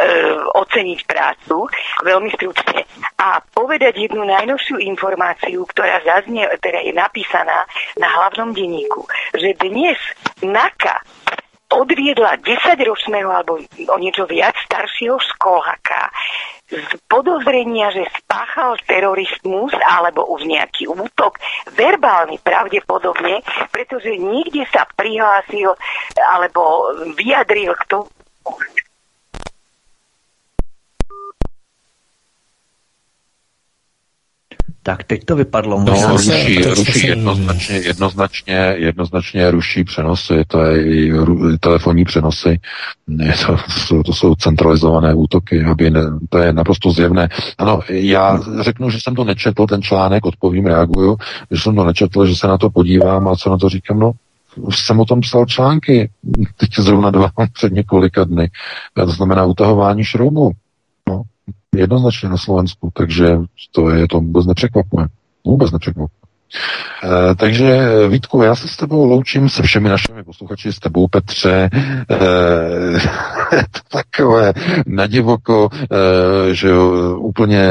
oceniť 0.57 1.05
prácu 1.05 1.69
veľmi 2.01 2.33
stručne 2.33 2.89
a 3.21 3.45
povedať 3.45 3.93
jednu 3.93 4.25
najnovšiu 4.25 4.81
informáciu, 4.89 5.69
ktorá 5.69 6.01
zaznie, 6.01 6.49
teda 6.65 6.81
je 6.81 6.97
napísaná 6.97 7.69
na 8.01 8.09
hlavnom 8.09 8.57
denníku, 8.57 9.05
že 9.37 9.53
dnes 9.61 10.01
NAKA 10.41 11.05
odviedla 11.69 12.41
10-ročného 12.41 13.29
alebo 13.29 13.61
o 13.69 13.97
niečo 14.01 14.25
viac 14.25 14.57
staršieho 14.65 15.21
školáka 15.21 16.09
z 16.69 16.93
podozrenia, 17.09 17.89
že 17.91 18.05
spáchal 18.21 18.77
terorizmus 18.85 19.73
alebo 19.89 20.29
už 20.29 20.45
nejaký 20.45 20.85
útok, 20.93 21.41
verbálny 21.73 22.37
pravdepodobne, 22.45 23.41
pretože 23.73 24.13
niekde 24.21 24.69
sa 24.69 24.85
prihlásil 24.85 25.73
alebo 26.21 26.93
vyjadril 27.17 27.73
k 27.73 27.85
tomu, 27.89 28.07
Tak 34.83 35.05
teď 35.05 35.25
to 35.25 35.37
vypadlo. 35.37 35.79
No, 35.85 35.93
možná- 35.93 36.09
ruší, 36.13 36.63
ruší 36.63 37.07
jednoznačně, 37.07 37.77
jednoznačně, 37.77 38.75
jednoznačně 38.77 39.51
ruší 39.51 39.85
přenosy, 39.85 40.45
to 40.47 40.63
je 40.63 40.83
i 40.85 41.13
ru- 41.13 41.57
telefonní 41.61 42.05
přenosy, 42.05 42.61
ne, 43.07 43.35
to, 43.47 43.57
jsou, 43.71 44.03
to 44.03 44.13
jsou 44.13 44.35
centralizované 44.35 45.15
útoky, 45.15 45.65
aby 45.65 45.91
ne, 45.91 46.01
to 46.29 46.39
je 46.39 46.53
naprosto 46.53 46.91
zjevné. 46.91 47.29
Ano, 47.59 47.81
já 47.89 48.41
řeknu, 48.61 48.91
že 48.91 48.99
jsem 49.03 49.15
to 49.15 49.25
nečetl, 49.25 49.67
ten 49.67 49.83
článek, 49.83 50.27
odpovím, 50.27 50.67
reaguju, 50.67 51.17
že 51.51 51.61
jsem 51.63 51.77
to 51.77 51.85
nečetl, 51.85 52.27
že 52.27 52.37
se 52.37 52.47
na 52.47 52.59
to 52.59 52.71
podívám 52.71 53.29
a 53.29 53.37
co 53.37 53.51
na 53.51 53.59
to 53.59 53.69
říkám, 53.69 53.99
no, 53.99 54.13
už 54.57 54.79
jsem 54.79 55.01
o 55.01 55.05
tom 55.05 55.21
psal 55.21 55.47
články, 55.47 56.11
teď 56.57 56.71
zrovna 56.79 57.11
dva 57.11 57.31
před 57.53 57.73
několika 57.73 58.25
dny, 58.25 58.51
to 58.95 59.07
znamená 59.07 59.45
utahování 59.45 60.05
šroubů, 60.05 60.45
no, 60.45 60.51
jednoznačně 61.77 62.29
na 62.29 62.37
Slovensku, 62.37 62.91
takže 62.95 63.39
to 63.73 63.91
je 63.91 64.09
to 64.09 64.21
vůbec 64.21 64.47
nepřekvapuje. 64.47 65.07
Vůbec 65.45 65.73
nepřekvapuje. 65.73 66.18
E, 67.05 67.35
takže 67.35 67.79
Vítku, 68.09 68.43
já 68.43 68.55
se 68.55 68.69
s 68.69 68.77
tebou 68.77 69.05
loučím 69.05 69.49
se 69.49 69.63
všemi 69.63 69.89
našimi 69.89 70.25
posluchači, 70.25 70.73
s 70.73 70.79
tebou 70.79 71.09
Petře, 71.09 71.51
e, 71.53 71.71
to 73.71 73.81
takové 73.91 74.53
nadivoko, 74.87 75.69
e, 75.73 76.55
že 76.55 76.69
jo, 76.69 77.17
úplně 77.19 77.71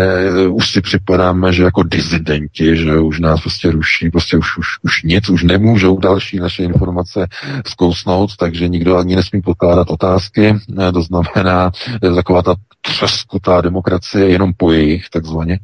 už 0.50 0.72
si 0.72 0.82
připadáme, 0.82 1.54
že 1.54 1.64
jako 1.64 1.84
dizidenti, 1.84 2.78
že 2.78 2.90
jo, 2.90 3.04
už 3.04 3.20
nás 3.20 3.42
prostě 3.42 3.72
ruší, 3.72 4.10
prostě 4.10 4.38
už, 4.38 4.58
už, 4.58 4.68
už 4.84 5.04
nic, 5.04 5.30
už 5.30 5.44
nemůžou 5.44 5.98
další 5.98 6.40
naše 6.40 6.64
informace 6.64 7.28
zkousnout, 7.66 8.36
takže 8.36 8.68
nikdo 8.68 8.98
ani 8.98 9.16
nesmí 9.16 9.42
pokládat 9.42 9.90
otázky, 9.90 10.56
e, 10.88 10.92
to 10.92 11.02
znamená 11.02 11.72
e, 12.04 12.14
taková 12.14 12.42
ta 12.42 12.56
třeskutá 12.82 13.62
demokracie 13.62 14.30
jenom 14.30 14.54
po 14.58 14.72
jejich, 14.72 15.10
takzvaně. 15.10 15.60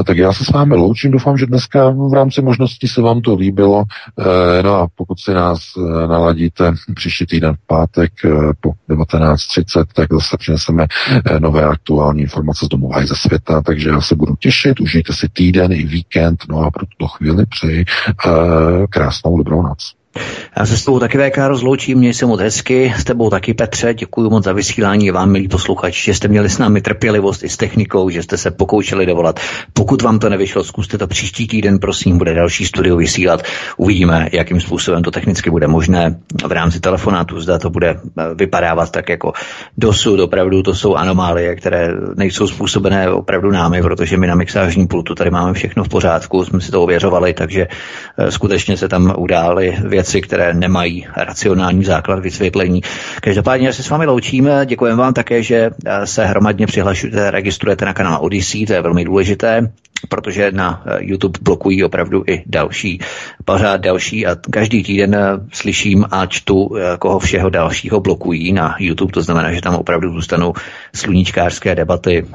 E, 0.00 0.04
tak 0.04 0.16
já 0.16 0.32
se 0.32 0.44
s 0.44 0.50
vámi 0.50 0.74
loučím, 0.74 1.10
doufám, 1.10 1.36
že 1.36 1.46
dneska 1.46 1.90
v 1.90 2.12
rámci 2.14 2.27
možností 2.42 2.88
se 2.88 3.02
vám 3.02 3.20
to 3.20 3.34
líbilo. 3.34 3.84
E, 4.18 4.62
no 4.62 4.74
a 4.74 4.88
pokud 4.94 5.20
si 5.20 5.34
nás 5.34 5.58
e, 5.76 6.06
naladíte 6.06 6.72
příští 6.94 7.26
týden 7.26 7.54
v 7.54 7.66
pátek 7.66 8.24
e, 8.24 8.28
po 8.60 8.70
19.30, 8.88 9.84
tak 9.94 10.12
zase 10.12 10.36
přineseme 10.36 10.86
nové 11.38 11.64
aktuální 11.64 12.22
informace 12.22 12.66
z 12.66 12.68
domova 12.68 13.02
i 13.02 13.06
ze 13.06 13.14
světa, 13.16 13.62
takže 13.62 13.88
já 13.88 14.00
se 14.00 14.14
budu 14.14 14.36
těšit, 14.36 14.80
užijte 14.80 15.12
si 15.12 15.28
týden 15.28 15.72
i 15.72 15.84
víkend, 15.84 16.44
no 16.48 16.58
a 16.58 16.70
pro 16.70 16.86
tuto 16.86 17.08
chvíli 17.08 17.46
přeji 17.46 17.84
krásnou 18.90 19.38
dobrou 19.38 19.62
noc. 19.62 19.97
Já 20.56 20.66
se 20.66 20.76
s 20.76 20.84
tebou 20.84 20.98
taky 20.98 21.18
VK 21.18 21.38
rozloučím, 21.38 21.98
měj 21.98 22.14
se 22.14 22.26
moc 22.26 22.40
hezky, 22.40 22.94
s 22.98 23.04
tebou 23.04 23.30
taky 23.30 23.54
Petře, 23.54 23.94
děkuji 23.94 24.30
moc 24.30 24.44
za 24.44 24.52
vysílání 24.52 25.10
vám, 25.10 25.30
milí 25.30 25.48
posluchači, 25.48 26.04
že 26.04 26.14
jste 26.14 26.28
měli 26.28 26.50
s 26.50 26.58
námi 26.58 26.80
trpělivost 26.80 27.44
i 27.44 27.48
s 27.48 27.56
technikou, 27.56 28.10
že 28.10 28.22
jste 28.22 28.36
se 28.36 28.50
pokoušeli 28.50 29.06
dovolat. 29.06 29.40
Pokud 29.72 30.02
vám 30.02 30.18
to 30.18 30.28
nevyšlo, 30.28 30.64
zkuste 30.64 30.98
to 30.98 31.06
příští 31.06 31.46
týden, 31.46 31.78
prosím, 31.78 32.18
bude 32.18 32.34
další 32.34 32.66
studio 32.66 32.96
vysílat. 32.96 33.42
Uvidíme, 33.76 34.28
jakým 34.32 34.60
způsobem 34.60 35.02
to 35.02 35.10
technicky 35.10 35.50
bude 35.50 35.66
možné 35.66 36.18
v 36.46 36.52
rámci 36.52 36.80
telefonátu, 36.80 37.40
zda 37.40 37.58
to 37.58 37.70
bude 37.70 37.88
eh, 37.90 38.34
vypadávat 38.34 38.90
tak 38.90 39.08
jako 39.08 39.32
dosud. 39.78 40.20
Opravdu 40.20 40.62
to 40.62 40.74
jsou 40.74 40.94
anomálie, 40.94 41.56
které 41.56 41.88
nejsou 42.16 42.46
způsobené 42.46 43.10
opravdu 43.10 43.50
námi, 43.50 43.82
protože 43.82 44.16
my 44.16 44.26
na 44.26 44.34
mixážním 44.34 44.88
pultu 44.88 45.14
tady 45.14 45.30
máme 45.30 45.52
všechno 45.52 45.84
v 45.84 45.88
pořádku, 45.88 46.44
jsme 46.44 46.60
si 46.60 46.70
to 46.70 46.82
ověřovali, 46.82 47.34
takže 47.34 47.66
eh, 48.18 48.30
skutečně 48.30 48.76
se 48.76 48.88
tam 48.88 49.14
udály 49.18 49.76
věci, 49.98 50.20
které 50.20 50.54
nemají 50.54 51.06
racionální 51.16 51.84
základ 51.84 52.18
vysvětlení. 52.18 52.82
Každopádně 53.20 53.72
se 53.72 53.82
s 53.82 53.90
vámi 53.90 54.06
loučíme, 54.06 54.66
děkujeme 54.66 54.96
vám 54.96 55.14
také, 55.14 55.42
že 55.42 55.70
eh, 55.86 56.06
se 56.06 56.24
hromadně 56.24 56.66
přihlašujete, 56.66 57.30
registrujete 57.30 57.84
na 57.84 57.94
kanál 57.94 58.18
Odyssey, 58.22 58.66
to 58.66 58.72
je 58.72 58.82
velmi 58.82 59.04
důležité. 59.04 59.72
Protože 60.08 60.52
na 60.52 60.82
eh, 60.86 60.96
YouTube 61.00 61.38
blokují 61.42 61.84
opravdu 61.84 62.24
i 62.26 62.42
další, 62.46 63.00
pořád 63.44 63.80
další 63.80 64.26
a 64.26 64.36
každý 64.50 64.82
týden 64.82 65.14
eh, 65.14 65.20
slyším 65.52 66.04
a 66.10 66.26
čtu, 66.26 66.76
eh, 66.76 66.96
koho 66.98 67.18
všeho 67.18 67.50
dalšího 67.50 68.00
blokují 68.00 68.52
na 68.52 68.76
YouTube, 68.78 69.12
to 69.12 69.22
znamená, 69.22 69.52
že 69.52 69.60
tam 69.60 69.74
opravdu 69.74 70.12
zůstanou 70.12 70.54
sluníčkářské 70.94 71.74
debaty 71.74 72.26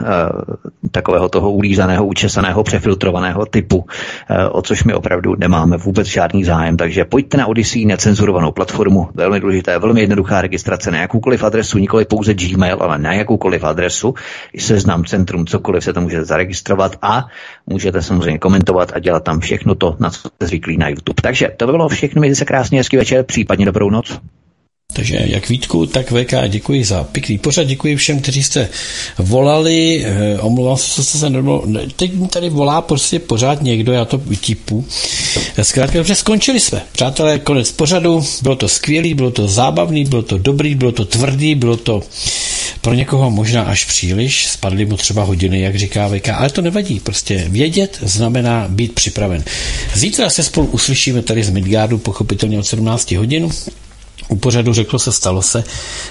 takového 0.91 1.29
toho 1.29 1.51
ulízaného, 1.51 2.05
učesaného, 2.05 2.63
přefiltrovaného 2.63 3.45
typu, 3.45 3.85
o 4.51 4.61
což 4.61 4.83
my 4.83 4.93
opravdu 4.93 5.35
nemáme 5.37 5.77
vůbec 5.77 6.07
žádný 6.07 6.43
zájem, 6.43 6.77
takže 6.77 7.05
pojďte 7.05 7.37
na 7.37 7.47
Odyssey, 7.47 7.85
necenzurovanou 7.85 8.51
platformu, 8.51 9.09
velmi 9.13 9.39
důležité, 9.39 9.79
velmi 9.79 10.01
jednoduchá 10.01 10.41
registrace 10.41 10.91
na 10.91 10.97
jakoukoliv 10.97 11.43
adresu, 11.43 11.77
nikoli 11.77 12.05
pouze 12.05 12.33
Gmail, 12.33 12.77
ale 12.79 12.97
na 12.97 13.13
jakoukoliv 13.13 13.63
adresu, 13.63 14.13
seznam 14.57 15.05
centrum, 15.05 15.45
cokoliv 15.45 15.83
se 15.83 15.93
to 15.93 16.01
můžete 16.01 16.25
zaregistrovat 16.25 16.95
a 17.01 17.27
Můžete 17.67 18.01
samozřejmě 18.01 18.39
komentovat 18.39 18.91
a 18.95 18.99
dělat 18.99 19.23
tam 19.23 19.39
všechno 19.39 19.75
to, 19.75 19.95
na 19.99 20.09
co 20.09 20.29
jste 20.29 20.47
zvyklí 20.47 20.77
na 20.77 20.89
YouTube. 20.89 21.21
Takže 21.21 21.51
to 21.57 21.65
by 21.65 21.71
bylo 21.71 21.89
všechno, 21.89 22.19
mějte 22.19 22.35
se 22.35 22.45
krásně, 22.45 22.79
hezký 22.79 22.97
večer, 22.97 23.23
případně 23.23 23.65
dobrou 23.65 23.89
noc. 23.89 24.19
Takže 24.93 25.21
jak 25.25 25.49
Vítku, 25.49 25.85
tak 25.85 26.11
VK, 26.11 26.33
děkuji 26.47 26.83
za 26.83 27.03
pěkný 27.03 27.37
pořad, 27.37 27.63
děkuji 27.63 27.95
všem, 27.95 28.19
kteří 28.19 28.43
jste 28.43 28.69
volali, 29.17 30.05
eh, 30.05 30.39
omlouvám 30.39 30.77
se, 30.77 31.03
co 31.03 31.17
se 31.17 31.29
nebylo, 31.29 31.65
teď 31.95 32.13
mi 32.13 32.27
tady 32.27 32.49
volá 32.49 32.81
prostě 32.81 33.19
pořád 33.19 33.61
někdo, 33.61 33.93
já 33.93 34.05
to 34.05 34.17
vytipu. 34.17 34.85
Zkrátka, 35.61 35.97
dobře, 35.97 36.15
skončili 36.15 36.59
jsme. 36.59 36.81
Přátelé, 36.91 37.39
konec 37.39 37.71
pořadu, 37.71 38.23
bylo 38.41 38.55
to 38.55 38.69
skvělý, 38.69 39.13
bylo 39.13 39.31
to 39.31 39.47
zábavný, 39.47 40.05
bylo 40.05 40.21
to 40.21 40.37
dobrý, 40.37 40.75
bylo 40.75 40.91
to 40.91 41.05
tvrdý, 41.05 41.55
bylo 41.55 41.77
to 41.77 42.01
pro 42.81 42.93
někoho 42.93 43.31
možná 43.31 43.63
až 43.63 43.85
příliš, 43.85 44.47
spadly 44.47 44.85
mu 44.85 44.97
třeba 44.97 45.23
hodiny, 45.23 45.61
jak 45.61 45.75
říká 45.75 46.09
VK, 46.09 46.29
ale 46.29 46.49
to 46.49 46.61
nevadí, 46.61 46.99
prostě 46.99 47.45
vědět 47.49 47.99
znamená 48.01 48.65
být 48.69 48.93
připraven. 48.93 49.43
Zítra 49.93 50.29
se 50.29 50.43
spolu 50.43 50.67
uslyšíme 50.67 51.21
tady 51.21 51.43
z 51.43 51.49
Midgardu, 51.49 51.97
pochopitelně 51.97 52.59
od 52.59 52.63
17 52.63 53.11
hodin. 53.11 53.49
U 54.27 54.35
pořadu 54.35 54.73
řeklo 54.73 54.99
se, 54.99 55.11
stalo 55.11 55.41
se. 55.41 55.63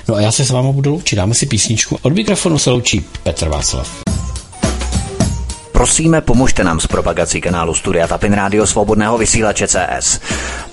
No 0.08 0.14
a 0.14 0.20
já 0.20 0.32
se 0.32 0.44
s 0.44 0.50
vámi 0.50 0.72
budu 0.72 0.90
loučit, 0.90 1.16
dáme 1.16 1.34
si 1.34 1.46
písničku. 1.46 1.98
Od 2.02 2.12
mikrofonu 2.12 2.58
se 2.58 2.70
loučí 2.70 3.04
Petr 3.22 3.48
Václav. 3.48 4.02
Prosíme, 5.72 6.20
pomožte 6.20 6.64
nám 6.64 6.80
s 6.80 6.86
propagací 6.86 7.40
kanálu 7.40 7.74
Studia 7.74 8.08
Tapin 8.08 8.32
Rádio 8.32 8.66
Svobodného 8.66 9.18
vysílače 9.18 9.68
CS. 9.68 10.20